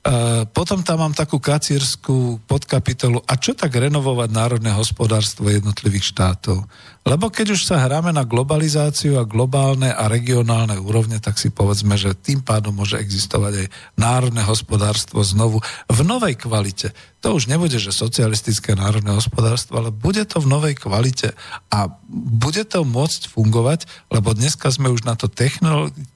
Uh, 0.02 0.50
potom 0.50 0.82
tam 0.82 0.98
mám 0.98 1.14
takú 1.14 1.38
kacírskú 1.38 2.42
podkapitolu 2.50 3.22
a 3.22 3.38
čo 3.38 3.54
tak 3.54 3.78
renovovať 3.78 4.34
národné 4.34 4.74
hospodárstvo 4.74 5.46
jednotlivých 5.46 6.10
štátov. 6.10 6.66
Lebo 7.06 7.30
keď 7.30 7.54
už 7.54 7.70
sa 7.70 7.86
hráme 7.86 8.10
na 8.10 8.26
globalizáciu 8.26 9.22
a 9.22 9.30
globálne 9.30 9.94
a 9.94 10.10
regionálne 10.10 10.74
úrovne, 10.82 11.22
tak 11.22 11.38
si 11.38 11.54
povedzme, 11.54 12.02
že 12.02 12.18
tým 12.18 12.42
pádom 12.42 12.82
môže 12.82 12.98
existovať 12.98 13.62
aj 13.62 13.68
národné 13.94 14.42
hospodárstvo 14.42 15.22
znovu 15.22 15.62
v 15.86 16.00
novej 16.02 16.34
kvalite. 16.34 16.98
To 17.22 17.38
už 17.38 17.46
nebude, 17.46 17.78
že 17.78 17.94
socialistické 17.94 18.74
národné 18.74 19.14
hospodárstvo, 19.14 19.78
ale 19.78 19.94
bude 19.94 20.26
to 20.26 20.42
v 20.42 20.50
novej 20.50 20.82
kvalite 20.82 21.38
a 21.70 21.94
bude 22.10 22.66
to 22.66 22.82
môcť 22.82 23.30
fungovať, 23.30 23.86
lebo 24.10 24.34
dneska 24.34 24.74
sme 24.74 24.90
už 24.90 25.06
na 25.06 25.14
to 25.14 25.30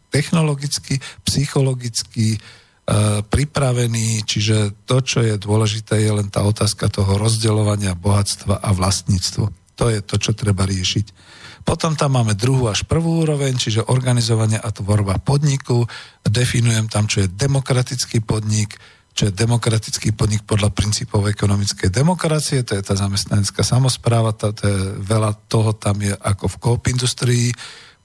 technologicky, 0.10 0.98
psychologicky, 1.22 2.42
E, 2.86 3.26
pripravený, 3.26 4.22
čiže 4.30 4.86
to, 4.86 5.02
čo 5.02 5.26
je 5.26 5.42
dôležité, 5.42 6.06
je 6.06 6.12
len 6.22 6.30
tá 6.30 6.46
otázka 6.46 6.86
toho 6.86 7.18
rozdeľovania 7.18 7.98
bohatstva 7.98 8.62
a 8.62 8.70
vlastníctvo. 8.78 9.50
To 9.82 9.86
je 9.90 10.06
to, 10.06 10.16
čo 10.22 10.38
treba 10.38 10.70
riešiť. 10.70 11.06
Potom 11.66 11.98
tam 11.98 12.14
máme 12.14 12.38
druhú 12.38 12.70
až 12.70 12.86
prvú 12.86 13.26
úroveň, 13.26 13.58
čiže 13.58 13.90
organizovanie 13.90 14.62
a 14.62 14.70
tvorba 14.70 15.18
podniku. 15.18 15.90
Definujem 16.22 16.86
tam, 16.86 17.10
čo 17.10 17.26
je 17.26 17.34
demokratický 17.34 18.22
podnik, 18.22 18.78
čo 19.18 19.28
je 19.28 19.34
demokratický 19.34 20.14
podnik 20.14 20.46
podľa 20.46 20.70
princípov 20.70 21.26
ekonomickej 21.26 21.90
demokracie, 21.90 22.62
to 22.62 22.78
je 22.78 22.86
tá 22.86 22.94
zamestnanecká 22.94 23.66
samozpráva, 23.66 24.38
to, 24.38 24.54
to 24.54 24.70
je, 24.70 24.78
veľa 25.02 25.34
toho 25.50 25.74
tam 25.74 26.06
je 26.06 26.14
ako 26.14 26.54
v 26.54 26.60
koop 26.62 26.82
industrii. 26.86 27.50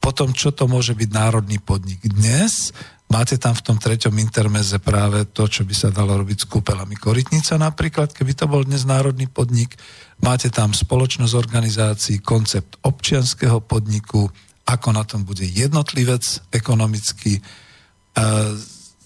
Potom, 0.01 0.33
čo 0.33 0.57
to 0.57 0.65
môže 0.65 0.97
byť 0.97 1.11
národný 1.13 1.61
podnik. 1.61 2.01
Dnes 2.01 2.73
Máte 3.11 3.43
tam 3.43 3.59
v 3.59 3.65
tom 3.67 3.75
treťom 3.75 4.15
intermeze 4.23 4.79
práve 4.79 5.27
to, 5.35 5.51
čo 5.51 5.67
by 5.67 5.75
sa 5.75 5.91
dalo 5.91 6.15
robiť 6.23 6.47
s 6.47 6.49
kúpelami 6.49 6.95
Korytnica 6.95 7.59
napríklad, 7.59 8.15
keby 8.15 8.39
to 8.39 8.47
bol 8.47 8.63
dnes 8.63 8.87
národný 8.87 9.27
podnik. 9.27 9.75
Máte 10.23 10.47
tam 10.47 10.71
spoločnosť 10.71 11.35
organizácií, 11.35 12.23
koncept 12.23 12.79
občianského 12.87 13.67
podniku, 13.67 14.31
ako 14.63 14.89
na 14.95 15.03
tom 15.03 15.27
bude 15.27 15.43
jednotlivec 15.43 16.23
ekonomicky. 16.55 17.43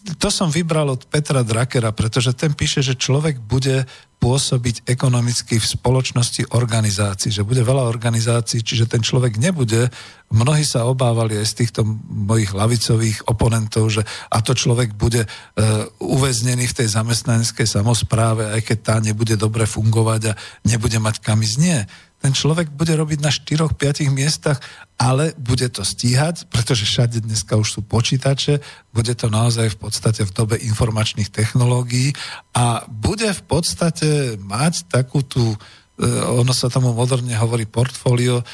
To 0.04 0.28
som 0.28 0.52
vybral 0.52 0.92
od 0.92 1.08
Petra 1.08 1.40
Drakera, 1.40 1.88
pretože 1.88 2.36
ten 2.36 2.52
píše, 2.52 2.84
že 2.84 2.92
človek 2.92 3.40
bude 3.40 3.88
pôsobiť 4.20 4.84
ekonomicky 4.88 5.56
v 5.56 5.64
spoločnosti 5.64 6.52
organizácií, 6.52 7.32
že 7.32 7.44
bude 7.44 7.64
veľa 7.64 7.88
organizácií, 7.88 8.60
čiže 8.60 8.88
ten 8.88 9.00
človek 9.00 9.40
nebude, 9.40 9.88
mnohí 10.28 10.64
sa 10.64 10.88
obávali 10.88 11.40
aj 11.40 11.46
z 11.48 11.56
týchto 11.64 11.80
mojich 12.08 12.52
lavicových 12.52 13.28
oponentov, 13.28 13.92
že 13.92 14.02
a 14.32 14.40
to 14.44 14.56
človek 14.56 14.96
bude 14.96 15.24
uh, 15.24 15.88
uväznený 16.00 16.68
v 16.68 16.76
tej 16.84 16.88
zamestnaneckej 17.00 17.68
samozpráve, 17.68 18.48
aj 18.48 18.60
keď 18.64 18.78
tá 18.80 18.96
nebude 19.00 19.36
dobre 19.40 19.68
fungovať 19.68 20.32
a 20.32 20.38
nebude 20.68 20.96
mať 21.00 21.20
kam 21.20 21.40
ísť. 21.44 21.56
Nie 21.60 21.88
ten 22.24 22.32
človek 22.32 22.72
bude 22.72 22.96
robiť 22.96 23.20
na 23.20 23.28
4-5 23.28 24.08
miestach, 24.08 24.56
ale 24.94 25.34
bude 25.34 25.66
to 25.68 25.82
stíhať, 25.82 26.46
pretože 26.48 26.86
všade 26.86 27.26
dneska 27.26 27.58
už 27.58 27.68
sú 27.68 27.80
počítače, 27.82 28.62
bude 28.94 29.14
to 29.18 29.26
naozaj 29.26 29.74
v 29.74 29.78
podstate 29.78 30.22
v 30.22 30.34
dobe 30.34 30.56
informačných 30.56 31.34
technológií 31.34 32.14
a 32.54 32.86
bude 32.86 33.26
v 33.26 33.42
podstate 33.42 34.38
mať 34.38 34.86
takú 34.86 35.26
tú 35.26 35.42
e, 35.50 35.56
ono 36.38 36.54
sa 36.54 36.70
tomu 36.70 36.94
moderne 36.94 37.34
hovorí 37.34 37.66
portfólio 37.66 38.40
e, 38.40 38.44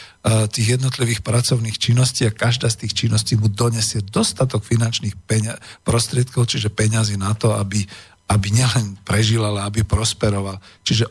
tých 0.48 0.80
jednotlivých 0.80 1.20
pracovných 1.20 1.76
činností 1.76 2.24
a 2.24 2.32
každá 2.32 2.72
z 2.72 2.88
tých 2.88 3.04
činností 3.04 3.36
mu 3.36 3.52
donesie 3.52 4.00
dostatok 4.00 4.64
finančných 4.64 5.20
peňa- 5.28 5.60
prostriedkov, 5.84 6.48
čiže 6.48 6.72
peňazí 6.72 7.20
na 7.20 7.36
to, 7.36 7.52
aby 7.52 7.84
aby 8.30 8.54
nielen 8.54 8.94
prežil, 9.02 9.42
ale 9.42 9.66
aby 9.66 9.82
prosperoval. 9.82 10.62
Čiže 10.86 11.10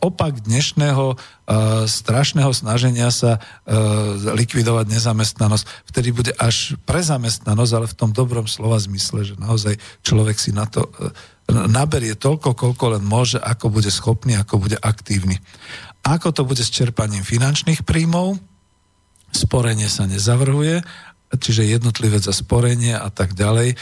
opak 0.00 0.40
dnešného 0.48 1.12
uh, 1.12 1.16
strašného 1.84 2.48
snaženia 2.56 3.12
sa 3.12 3.36
uh, 3.36 4.16
likvidovať 4.32 4.88
nezamestnanosť, 4.88 5.64
vtedy 5.92 6.08
bude 6.16 6.32
až 6.40 6.80
prezamestnanosť, 6.88 7.72
ale 7.76 7.86
v 7.92 7.98
tom 8.00 8.10
dobrom 8.16 8.48
slova 8.48 8.80
zmysle, 8.80 9.28
že 9.28 9.34
naozaj 9.36 9.76
človek 10.00 10.40
si 10.40 10.56
na 10.56 10.64
to 10.64 10.88
uh, 10.88 11.12
naberie 11.52 12.16
toľko, 12.16 12.56
koľko 12.56 12.96
len 12.96 13.04
môže, 13.04 13.36
ako 13.36 13.68
bude 13.68 13.92
schopný, 13.92 14.40
ako 14.40 14.64
bude 14.64 14.80
aktívny. 14.80 15.44
Ako 16.00 16.32
to 16.32 16.48
bude 16.48 16.64
s 16.64 16.72
čerpaním 16.72 17.28
finančných 17.28 17.84
príjmov? 17.84 18.40
Sporenie 19.36 19.92
sa 19.92 20.08
nezavrhuje, 20.08 20.80
čiže 21.36 21.66
jednotlivé 21.66 22.16
za 22.22 22.32
sporenie 22.32 22.96
a 22.96 23.12
tak 23.12 23.36
ďalej 23.36 23.76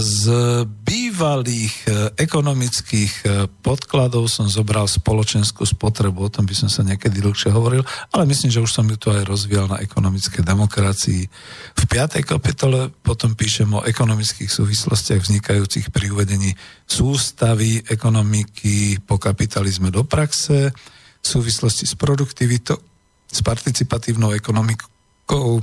z 0.00 0.24
bývalých 0.64 1.74
e, 1.84 1.88
ekonomických 2.16 3.12
e, 3.20 3.24
podkladov 3.60 4.24
som 4.32 4.48
zobral 4.48 4.88
spoločenskú 4.88 5.68
spotrebu, 5.68 6.24
o 6.24 6.32
tom 6.32 6.48
by 6.48 6.56
som 6.56 6.72
sa 6.72 6.80
niekedy 6.80 7.20
dlhšie 7.20 7.52
hovoril, 7.52 7.84
ale 8.16 8.24
myslím, 8.32 8.48
že 8.48 8.64
už 8.64 8.72
som 8.72 8.88
ju 8.88 8.96
tu 8.96 9.12
aj 9.12 9.28
rozvíjal 9.28 9.68
na 9.68 9.84
ekonomické 9.84 10.40
demokracii. 10.40 11.28
V 11.76 11.84
piatej 11.84 12.24
kapitole 12.24 12.88
potom 13.04 13.36
píšem 13.36 13.68
o 13.68 13.84
ekonomických 13.84 14.48
súvislostiach 14.48 15.20
vznikajúcich 15.20 15.92
pri 15.92 16.16
uvedení 16.16 16.56
sústavy 16.88 17.84
ekonomiky 17.84 19.04
po 19.04 19.20
kapitalizme 19.20 19.92
do 19.92 20.00
praxe, 20.08 20.72
v 21.20 21.26
súvislosti 21.28 21.84
s 21.84 21.92
produktivitou, 21.92 22.80
s 23.28 23.44
participatívnou 23.44 24.32
ekonomikou, 24.32 25.60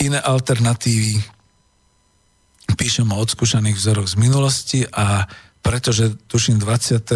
iné 0.00 0.16
alternatívy, 0.16 1.37
píšem 2.74 3.08
o 3.08 3.20
odskúšaných 3.20 3.78
vzoroch 3.78 4.08
z 4.10 4.16
minulosti 4.20 4.80
a 4.90 5.24
pretože 5.62 6.16
tuším 6.28 6.60
26. 6.60 7.12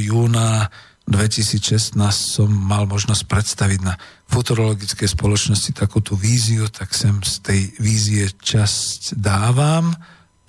júna 0.00 0.68
2016 1.06 1.94
som 2.10 2.50
mal 2.50 2.90
možnosť 2.90 3.30
predstaviť 3.30 3.80
na 3.86 3.94
futurologickej 4.26 5.06
spoločnosti 5.06 5.70
takú 5.70 6.02
tú 6.02 6.18
víziu, 6.18 6.66
tak 6.66 6.90
sem 6.90 7.22
z 7.22 7.34
tej 7.46 7.60
vízie 7.78 8.26
časť 8.26 9.14
dávam 9.14 9.94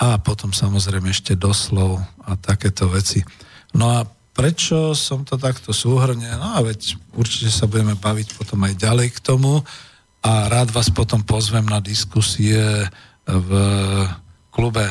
a 0.01 0.17
potom 0.17 0.49
samozrejme 0.49 1.13
ešte 1.13 1.38
doslov 1.38 2.01
a 2.25 2.34
takéto 2.41 2.89
veci. 2.89 3.21
No 3.77 4.01
a 4.01 4.05
prečo 4.34 4.97
som 4.97 5.21
to 5.21 5.38
takto 5.38 5.73
súhrne? 5.73 6.29
No 6.41 6.57
a 6.57 6.59
veď 6.65 6.97
určite 7.13 7.53
sa 7.53 7.69
budeme 7.69 7.93
baviť 7.93 8.38
potom 8.38 8.61
aj 8.65 8.81
ďalej 8.81 9.13
k 9.13 9.19
tomu 9.21 9.61
a 10.25 10.49
rád 10.49 10.73
vás 10.73 10.89
potom 10.89 11.21
pozvem 11.21 11.65
na 11.69 11.77
diskusie 11.77 12.89
v 13.28 13.52
klube, 14.49 14.88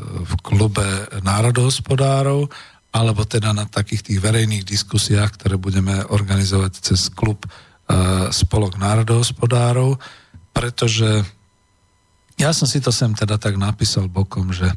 v 0.00 0.32
klube 0.40 0.88
národohospodárov, 1.20 2.48
alebo 2.96 3.22
teda 3.28 3.52
na 3.52 3.68
takých 3.68 4.12
tých 4.12 4.18
verejných 4.24 4.64
diskusiách, 4.64 5.36
ktoré 5.36 5.60
budeme 5.60 6.00
organizovať 6.08 6.72
cez 6.80 7.12
klub 7.12 7.44
e, 7.44 7.48
Spolok 8.32 8.80
národohospodárov, 8.80 10.00
pretože 10.56 11.20
ja 12.40 12.52
som 12.56 12.64
si 12.64 12.80
to 12.80 12.88
sem 12.92 13.12
teda 13.12 13.36
tak 13.36 13.60
napísal 13.60 14.08
bokom, 14.08 14.52
že 14.52 14.68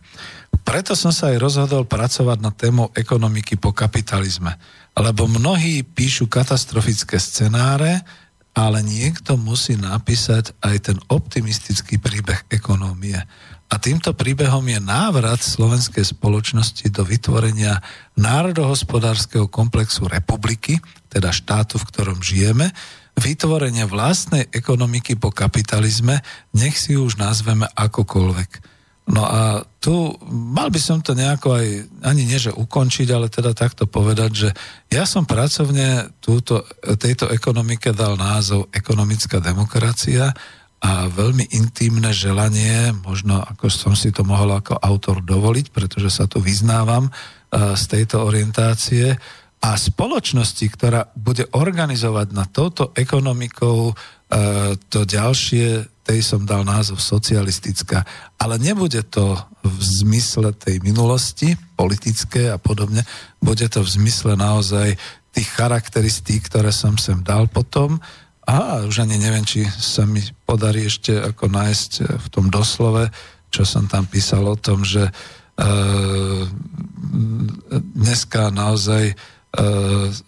preto 0.68 0.96
som 0.96 1.12
sa 1.16 1.32
aj 1.32 1.38
rozhodol 1.40 1.84
pracovať 1.88 2.38
na 2.44 2.52
tému 2.52 2.92
ekonomiky 2.96 3.56
po 3.56 3.72
kapitalizme, 3.72 4.56
lebo 4.96 5.28
mnohí 5.28 5.84
píšu 5.84 6.28
katastrofické 6.28 7.16
scenáre, 7.20 8.04
ale 8.54 8.82
niekto 8.82 9.38
musí 9.38 9.78
napísať 9.78 10.58
aj 10.60 10.76
ten 10.92 10.98
optimistický 11.08 12.02
príbeh 12.02 12.50
ekonómie. 12.50 13.18
A 13.70 13.78
týmto 13.78 14.18
príbehom 14.18 14.66
je 14.66 14.82
návrat 14.82 15.46
slovenskej 15.46 16.02
spoločnosti 16.02 16.90
do 16.90 17.06
vytvorenia 17.06 17.78
národohospodárskeho 18.18 19.46
komplexu 19.46 20.10
republiky, 20.10 20.82
teda 21.14 21.30
štátu, 21.30 21.78
v 21.78 21.88
ktorom 21.94 22.20
žijeme, 22.20 22.74
vytvorenie 23.14 23.86
vlastnej 23.86 24.50
ekonomiky 24.50 25.22
po 25.22 25.30
kapitalizme, 25.30 26.26
nech 26.58 26.82
si 26.82 26.98
už 26.98 27.22
nazveme 27.22 27.70
akokoľvek. 27.70 28.50
No 29.10 29.26
a 29.26 29.66
tu 29.82 30.14
mal 30.70 30.78
by 30.78 30.86
som 30.86 31.02
to 31.02 31.18
nejako 31.18 31.58
aj, 31.58 31.68
ani 32.06 32.30
nie 32.30 32.38
že 32.38 32.54
ukončiť, 32.54 33.10
ale 33.10 33.26
teda 33.26 33.58
takto 33.58 33.90
povedať, 33.90 34.32
že 34.38 34.50
ja 34.94 35.02
som 35.10 35.26
pracovne 35.26 36.14
túto, 36.22 36.62
tejto 37.02 37.26
ekonomike 37.34 37.90
dal 37.90 38.14
názov 38.14 38.70
ekonomická 38.70 39.42
demokracia 39.42 40.30
a 40.78 41.10
veľmi 41.10 41.58
intimné 41.58 42.14
želanie, 42.14 42.94
možno 43.02 43.42
ako 43.42 43.66
som 43.74 43.98
si 43.98 44.14
to 44.14 44.22
mohol 44.22 44.62
ako 44.62 44.78
autor 44.78 45.26
dovoliť, 45.26 45.74
pretože 45.74 46.14
sa 46.14 46.30
tu 46.30 46.38
vyznávam 46.38 47.10
uh, 47.10 47.74
z 47.74 47.84
tejto 47.90 48.22
orientácie, 48.22 49.18
a 49.60 49.76
spoločnosti, 49.76 50.72
ktorá 50.72 51.12
bude 51.20 51.44
organizovať 51.52 52.32
na 52.32 52.48
touto 52.48 52.96
ekonomikou 52.96 53.92
uh, 53.92 53.96
to 54.88 55.04
ďalšie 55.04 55.99
tej 56.10 56.26
som 56.26 56.42
dal 56.42 56.66
názov 56.66 56.98
socialistická, 56.98 58.02
ale 58.42 58.58
nebude 58.58 59.06
to 59.06 59.38
v 59.62 59.78
zmysle 60.02 60.58
tej 60.58 60.82
minulosti, 60.82 61.54
politické 61.78 62.50
a 62.50 62.58
podobne, 62.58 63.06
bude 63.38 63.70
to 63.70 63.86
v 63.86 63.94
zmysle 64.02 64.34
naozaj 64.34 64.98
tých 65.30 65.50
charakteristík, 65.54 66.50
ktoré 66.50 66.74
som 66.74 66.98
sem 66.98 67.22
dal 67.22 67.46
potom. 67.46 68.02
A 68.50 68.82
už 68.90 69.06
ani 69.06 69.22
neviem, 69.22 69.46
či 69.46 69.62
sa 69.70 70.10
mi 70.10 70.26
podarí 70.50 70.90
ešte 70.90 71.14
ako 71.14 71.54
nájsť 71.54 71.92
v 72.18 72.28
tom 72.34 72.50
doslove, 72.50 73.14
čo 73.54 73.62
som 73.62 73.86
tam 73.86 74.10
písal 74.10 74.50
o 74.50 74.58
tom, 74.58 74.82
že 74.82 75.14
dneska 77.94 78.50
naozaj 78.50 79.14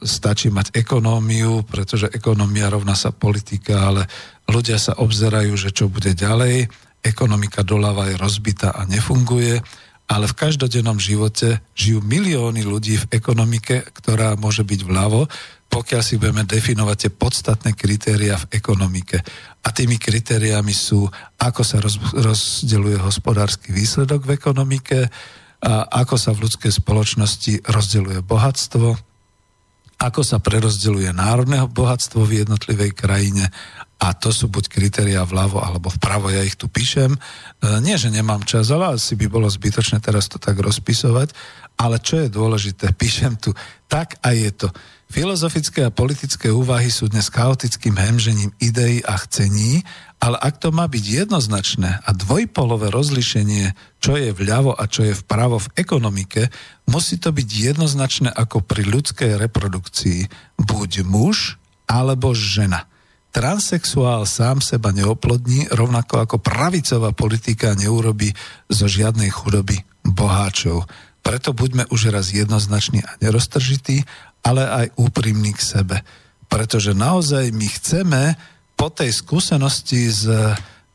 stačí 0.02 0.50
mať 0.50 0.74
ekonómiu, 0.74 1.62
pretože 1.70 2.10
ekonómia 2.10 2.74
rovná 2.74 2.98
sa 2.98 3.14
politika, 3.14 3.86
ale 3.86 4.10
ľudia 4.50 4.82
sa 4.82 4.98
obzerajú, 4.98 5.54
že 5.54 5.70
čo 5.70 5.94
bude 5.94 6.18
ďalej. 6.18 6.66
Ekonomika 7.06 7.62
doľava 7.62 8.10
je 8.10 8.16
rozbitá 8.18 8.74
a 8.74 8.86
nefunguje 8.90 9.62
ale 10.12 10.28
v 10.28 10.36
každodennom 10.36 11.00
živote 11.00 11.64
žijú 11.72 12.04
milióny 12.04 12.68
ľudí 12.68 13.00
v 13.00 13.10
ekonomike, 13.16 13.80
ktorá 13.96 14.36
môže 14.36 14.68
byť 14.68 14.84
vľavo, 14.84 15.24
pokiaľ 15.72 16.02
si 16.04 16.20
budeme 16.20 16.44
definovať 16.44 16.98
tie 17.08 17.12
podstatné 17.16 17.72
kritéria 17.80 18.36
v 18.36 18.60
ekonomike. 18.60 19.24
A 19.64 19.72
tými 19.72 19.96
kritériami 19.96 20.76
sú, 20.76 21.08
ako 21.40 21.64
sa 21.64 21.80
roz, 21.80 21.96
rozdeľuje 22.12 23.00
hospodársky 23.00 23.72
výsledok 23.72 24.28
v 24.28 24.36
ekonomike, 24.36 25.08
a 25.62 25.86
ako 26.04 26.18
sa 26.18 26.34
v 26.34 26.50
ľudskej 26.50 26.74
spoločnosti 26.74 27.70
rozdeľuje 27.70 28.26
bohatstvo, 28.26 28.98
ako 30.02 30.26
sa 30.26 30.42
prerozdeľuje 30.42 31.14
národné 31.14 31.62
bohatstvo 31.70 32.26
v 32.26 32.42
jednotlivej 32.42 32.98
krajine 32.98 33.54
a 34.02 34.18
to 34.18 34.34
sú 34.34 34.50
buď 34.50 34.66
kritéria 34.66 35.22
vľavo 35.22 35.62
alebo 35.62 35.94
vpravo, 35.94 36.34
ja 36.34 36.42
ich 36.42 36.58
tu 36.58 36.66
píšem. 36.66 37.14
E, 37.14 37.20
nie, 37.86 37.94
že 38.02 38.10
nemám 38.10 38.42
čas, 38.42 38.74
ale 38.74 38.98
asi 38.98 39.14
by 39.14 39.30
bolo 39.30 39.46
zbytočné 39.46 40.02
teraz 40.02 40.26
to 40.26 40.42
tak 40.42 40.58
rozpisovať, 40.58 41.38
ale 41.78 42.02
čo 42.02 42.26
je 42.26 42.34
dôležité, 42.34 42.90
píšem 43.02 43.38
tu, 43.38 43.54
tak 43.86 44.18
a 44.26 44.34
je 44.34 44.50
to. 44.50 44.74
Filozofické 45.12 45.84
a 45.84 45.92
politické 45.92 46.48
úvahy 46.48 46.88
sú 46.88 47.12
dnes 47.12 47.28
chaotickým 47.28 48.00
hemžením 48.00 48.56
ideí 48.64 49.04
a 49.04 49.20
chcení, 49.20 49.84
ale 50.24 50.40
ak 50.40 50.64
to 50.64 50.72
má 50.72 50.88
byť 50.88 51.28
jednoznačné 51.28 52.00
a 52.00 52.10
dvojpolové 52.16 52.88
rozlišenie, 52.88 53.76
čo 54.00 54.16
je 54.16 54.32
vľavo 54.32 54.72
a 54.72 54.88
čo 54.88 55.04
je 55.04 55.12
vpravo 55.12 55.60
v 55.60 55.68
ekonomike, 55.76 56.48
musí 56.88 57.20
to 57.20 57.36
byť 57.36 57.44
jednoznačné 57.44 58.32
ako 58.32 58.64
pri 58.64 58.88
ľudskej 58.88 59.36
reprodukcii. 59.36 60.32
Buď 60.56 61.04
muž 61.04 61.60
alebo 61.92 62.32
žena. 62.32 62.88
Transsexuál 63.36 64.24
sám 64.24 64.64
seba 64.64 64.96
neoplodní, 64.96 65.76
rovnako 65.76 66.24
ako 66.24 66.40
pravicová 66.40 67.12
politika 67.12 67.76
neurobi 67.76 68.32
zo 68.72 68.88
žiadnej 68.88 69.28
chudoby 69.28 69.84
boháčov. 70.08 70.88
Preto 71.22 71.54
buďme 71.54 71.86
už 71.92 72.10
raz 72.16 72.34
jednoznační 72.34 73.06
a 73.06 73.12
neroztržití, 73.22 74.08
ale 74.42 74.64
aj 74.66 74.88
úprimní 74.98 75.54
k 75.54 75.62
sebe. 75.62 75.98
Pretože 76.52 76.92
naozaj 76.98 77.54
my 77.54 77.68
chceme 77.80 78.22
po 78.76 78.90
tej 78.90 79.14
skúsenosti 79.14 80.10
s 80.10 80.26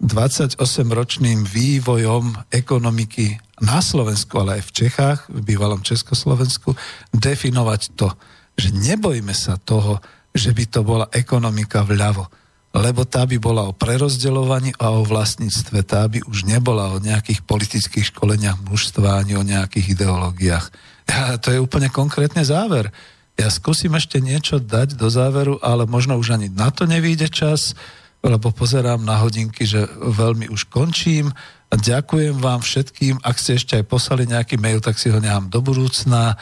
28-ročným 0.02 1.46
vývojom 1.46 2.52
ekonomiky 2.52 3.40
na 3.64 3.80
Slovensku, 3.80 4.36
ale 4.36 4.60
aj 4.60 4.62
v 4.68 4.74
Čechách, 4.84 5.20
v 5.32 5.40
bývalom 5.40 5.80
Československu, 5.80 6.76
definovať 7.16 7.96
to, 7.96 8.12
že 8.58 8.72
nebojme 8.76 9.32
sa 9.32 9.56
toho, 9.56 10.00
že 10.36 10.52
by 10.52 10.64
to 10.68 10.80
bola 10.84 11.08
ekonomika 11.16 11.80
vľavo. 11.80 12.28
Lebo 12.76 13.08
tá 13.08 13.24
by 13.24 13.40
bola 13.40 13.64
o 13.64 13.72
prerozdeľovaní 13.72 14.76
a 14.76 14.92
o 14.92 15.00
vlastníctve. 15.00 15.80
Tá 15.88 16.04
by 16.04 16.28
už 16.28 16.44
nebola 16.44 16.92
o 16.92 17.00
nejakých 17.00 17.40
politických 17.48 18.12
školeniach 18.12 18.60
mužstva 18.68 19.24
ani 19.24 19.32
o 19.40 19.46
nejakých 19.46 19.96
ideológiách. 19.96 20.66
Ja, 21.08 21.36
to 21.42 21.56
je 21.56 21.62
úplne 21.62 21.88
konkrétne 21.88 22.44
záver. 22.44 22.92
Ja 23.36 23.52
skúsim 23.52 23.92
ešte 23.92 24.16
niečo 24.16 24.56
dať 24.56 24.96
do 24.96 25.12
záveru, 25.12 25.60
ale 25.60 25.84
možno 25.84 26.16
už 26.16 26.40
ani 26.40 26.48
na 26.48 26.72
to 26.72 26.88
nevíde 26.88 27.28
čas, 27.28 27.76
lebo 28.24 28.48
pozerám 28.48 29.04
na 29.04 29.20
hodinky, 29.20 29.68
že 29.68 29.84
veľmi 29.92 30.48
už 30.48 30.72
končím. 30.72 31.30
Ďakujem 31.68 32.40
vám 32.40 32.64
všetkým. 32.64 33.20
Ak 33.20 33.36
ste 33.36 33.60
ešte 33.60 33.76
aj 33.76 33.84
poslali 33.92 34.24
nejaký 34.24 34.56
mail, 34.56 34.80
tak 34.80 34.96
si 34.96 35.12
ho 35.12 35.20
nechám 35.20 35.52
do 35.52 35.60
budúcna. 35.60 36.40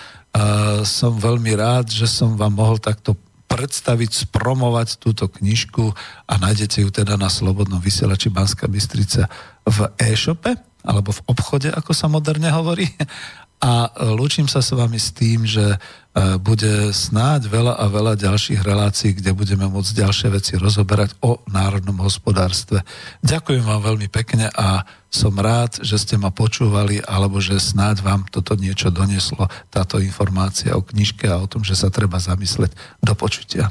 Som 0.87 1.19
veľmi 1.19 1.51
rád, 1.59 1.91
že 1.91 2.07
som 2.07 2.39
vám 2.39 2.55
mohol 2.55 2.79
takto 2.79 3.19
predstaviť, 3.51 4.31
spromovať 4.31 5.03
túto 5.03 5.27
knižku 5.27 5.91
a 6.31 6.33
nájdete 6.39 6.83
ju 6.83 6.91
teda 6.95 7.19
na 7.19 7.27
Slobodnom 7.27 7.83
vysielači 7.83 8.31
Banska 8.31 8.71
Bystrica 8.71 9.27
v 9.67 9.91
e-shope 9.99 10.55
alebo 10.87 11.11
v 11.11 11.25
obchode, 11.27 11.75
ako 11.75 11.91
sa 11.91 12.07
moderne 12.07 12.51
hovorí. 12.55 12.87
A 13.65 13.89
lúčim 14.13 14.45
sa 14.45 14.61
s 14.61 14.77
vami 14.77 15.01
s 15.01 15.15
tým, 15.15 15.49
že 15.49 15.81
bude 16.39 16.95
snáď 16.95 17.51
veľa 17.51 17.75
a 17.75 17.85
veľa 17.91 18.15
ďalších 18.15 18.63
relácií, 18.63 19.19
kde 19.19 19.35
budeme 19.35 19.67
môcť 19.67 19.99
ďalšie 19.99 20.29
veci 20.31 20.55
rozoberať 20.55 21.19
o 21.27 21.43
národnom 21.51 21.99
hospodárstve. 21.99 22.87
Ďakujem 23.27 23.67
vám 23.67 23.83
veľmi 23.83 24.07
pekne 24.07 24.47
a 24.55 24.87
som 25.11 25.35
rád, 25.35 25.83
že 25.83 25.99
ste 25.99 26.15
ma 26.15 26.31
počúvali, 26.31 27.03
alebo 27.03 27.43
že 27.43 27.59
snáď 27.59 28.03
vám 28.03 28.27
toto 28.31 28.55
niečo 28.55 28.95
doneslo, 28.95 29.51
táto 29.71 29.99
informácia 29.99 30.75
o 30.79 30.83
knižke 30.83 31.27
a 31.27 31.43
o 31.43 31.51
tom, 31.51 31.67
že 31.67 31.75
sa 31.75 31.91
treba 31.91 32.23
zamysleť. 32.23 32.75
Do 33.03 33.15
počutia. 33.19 33.71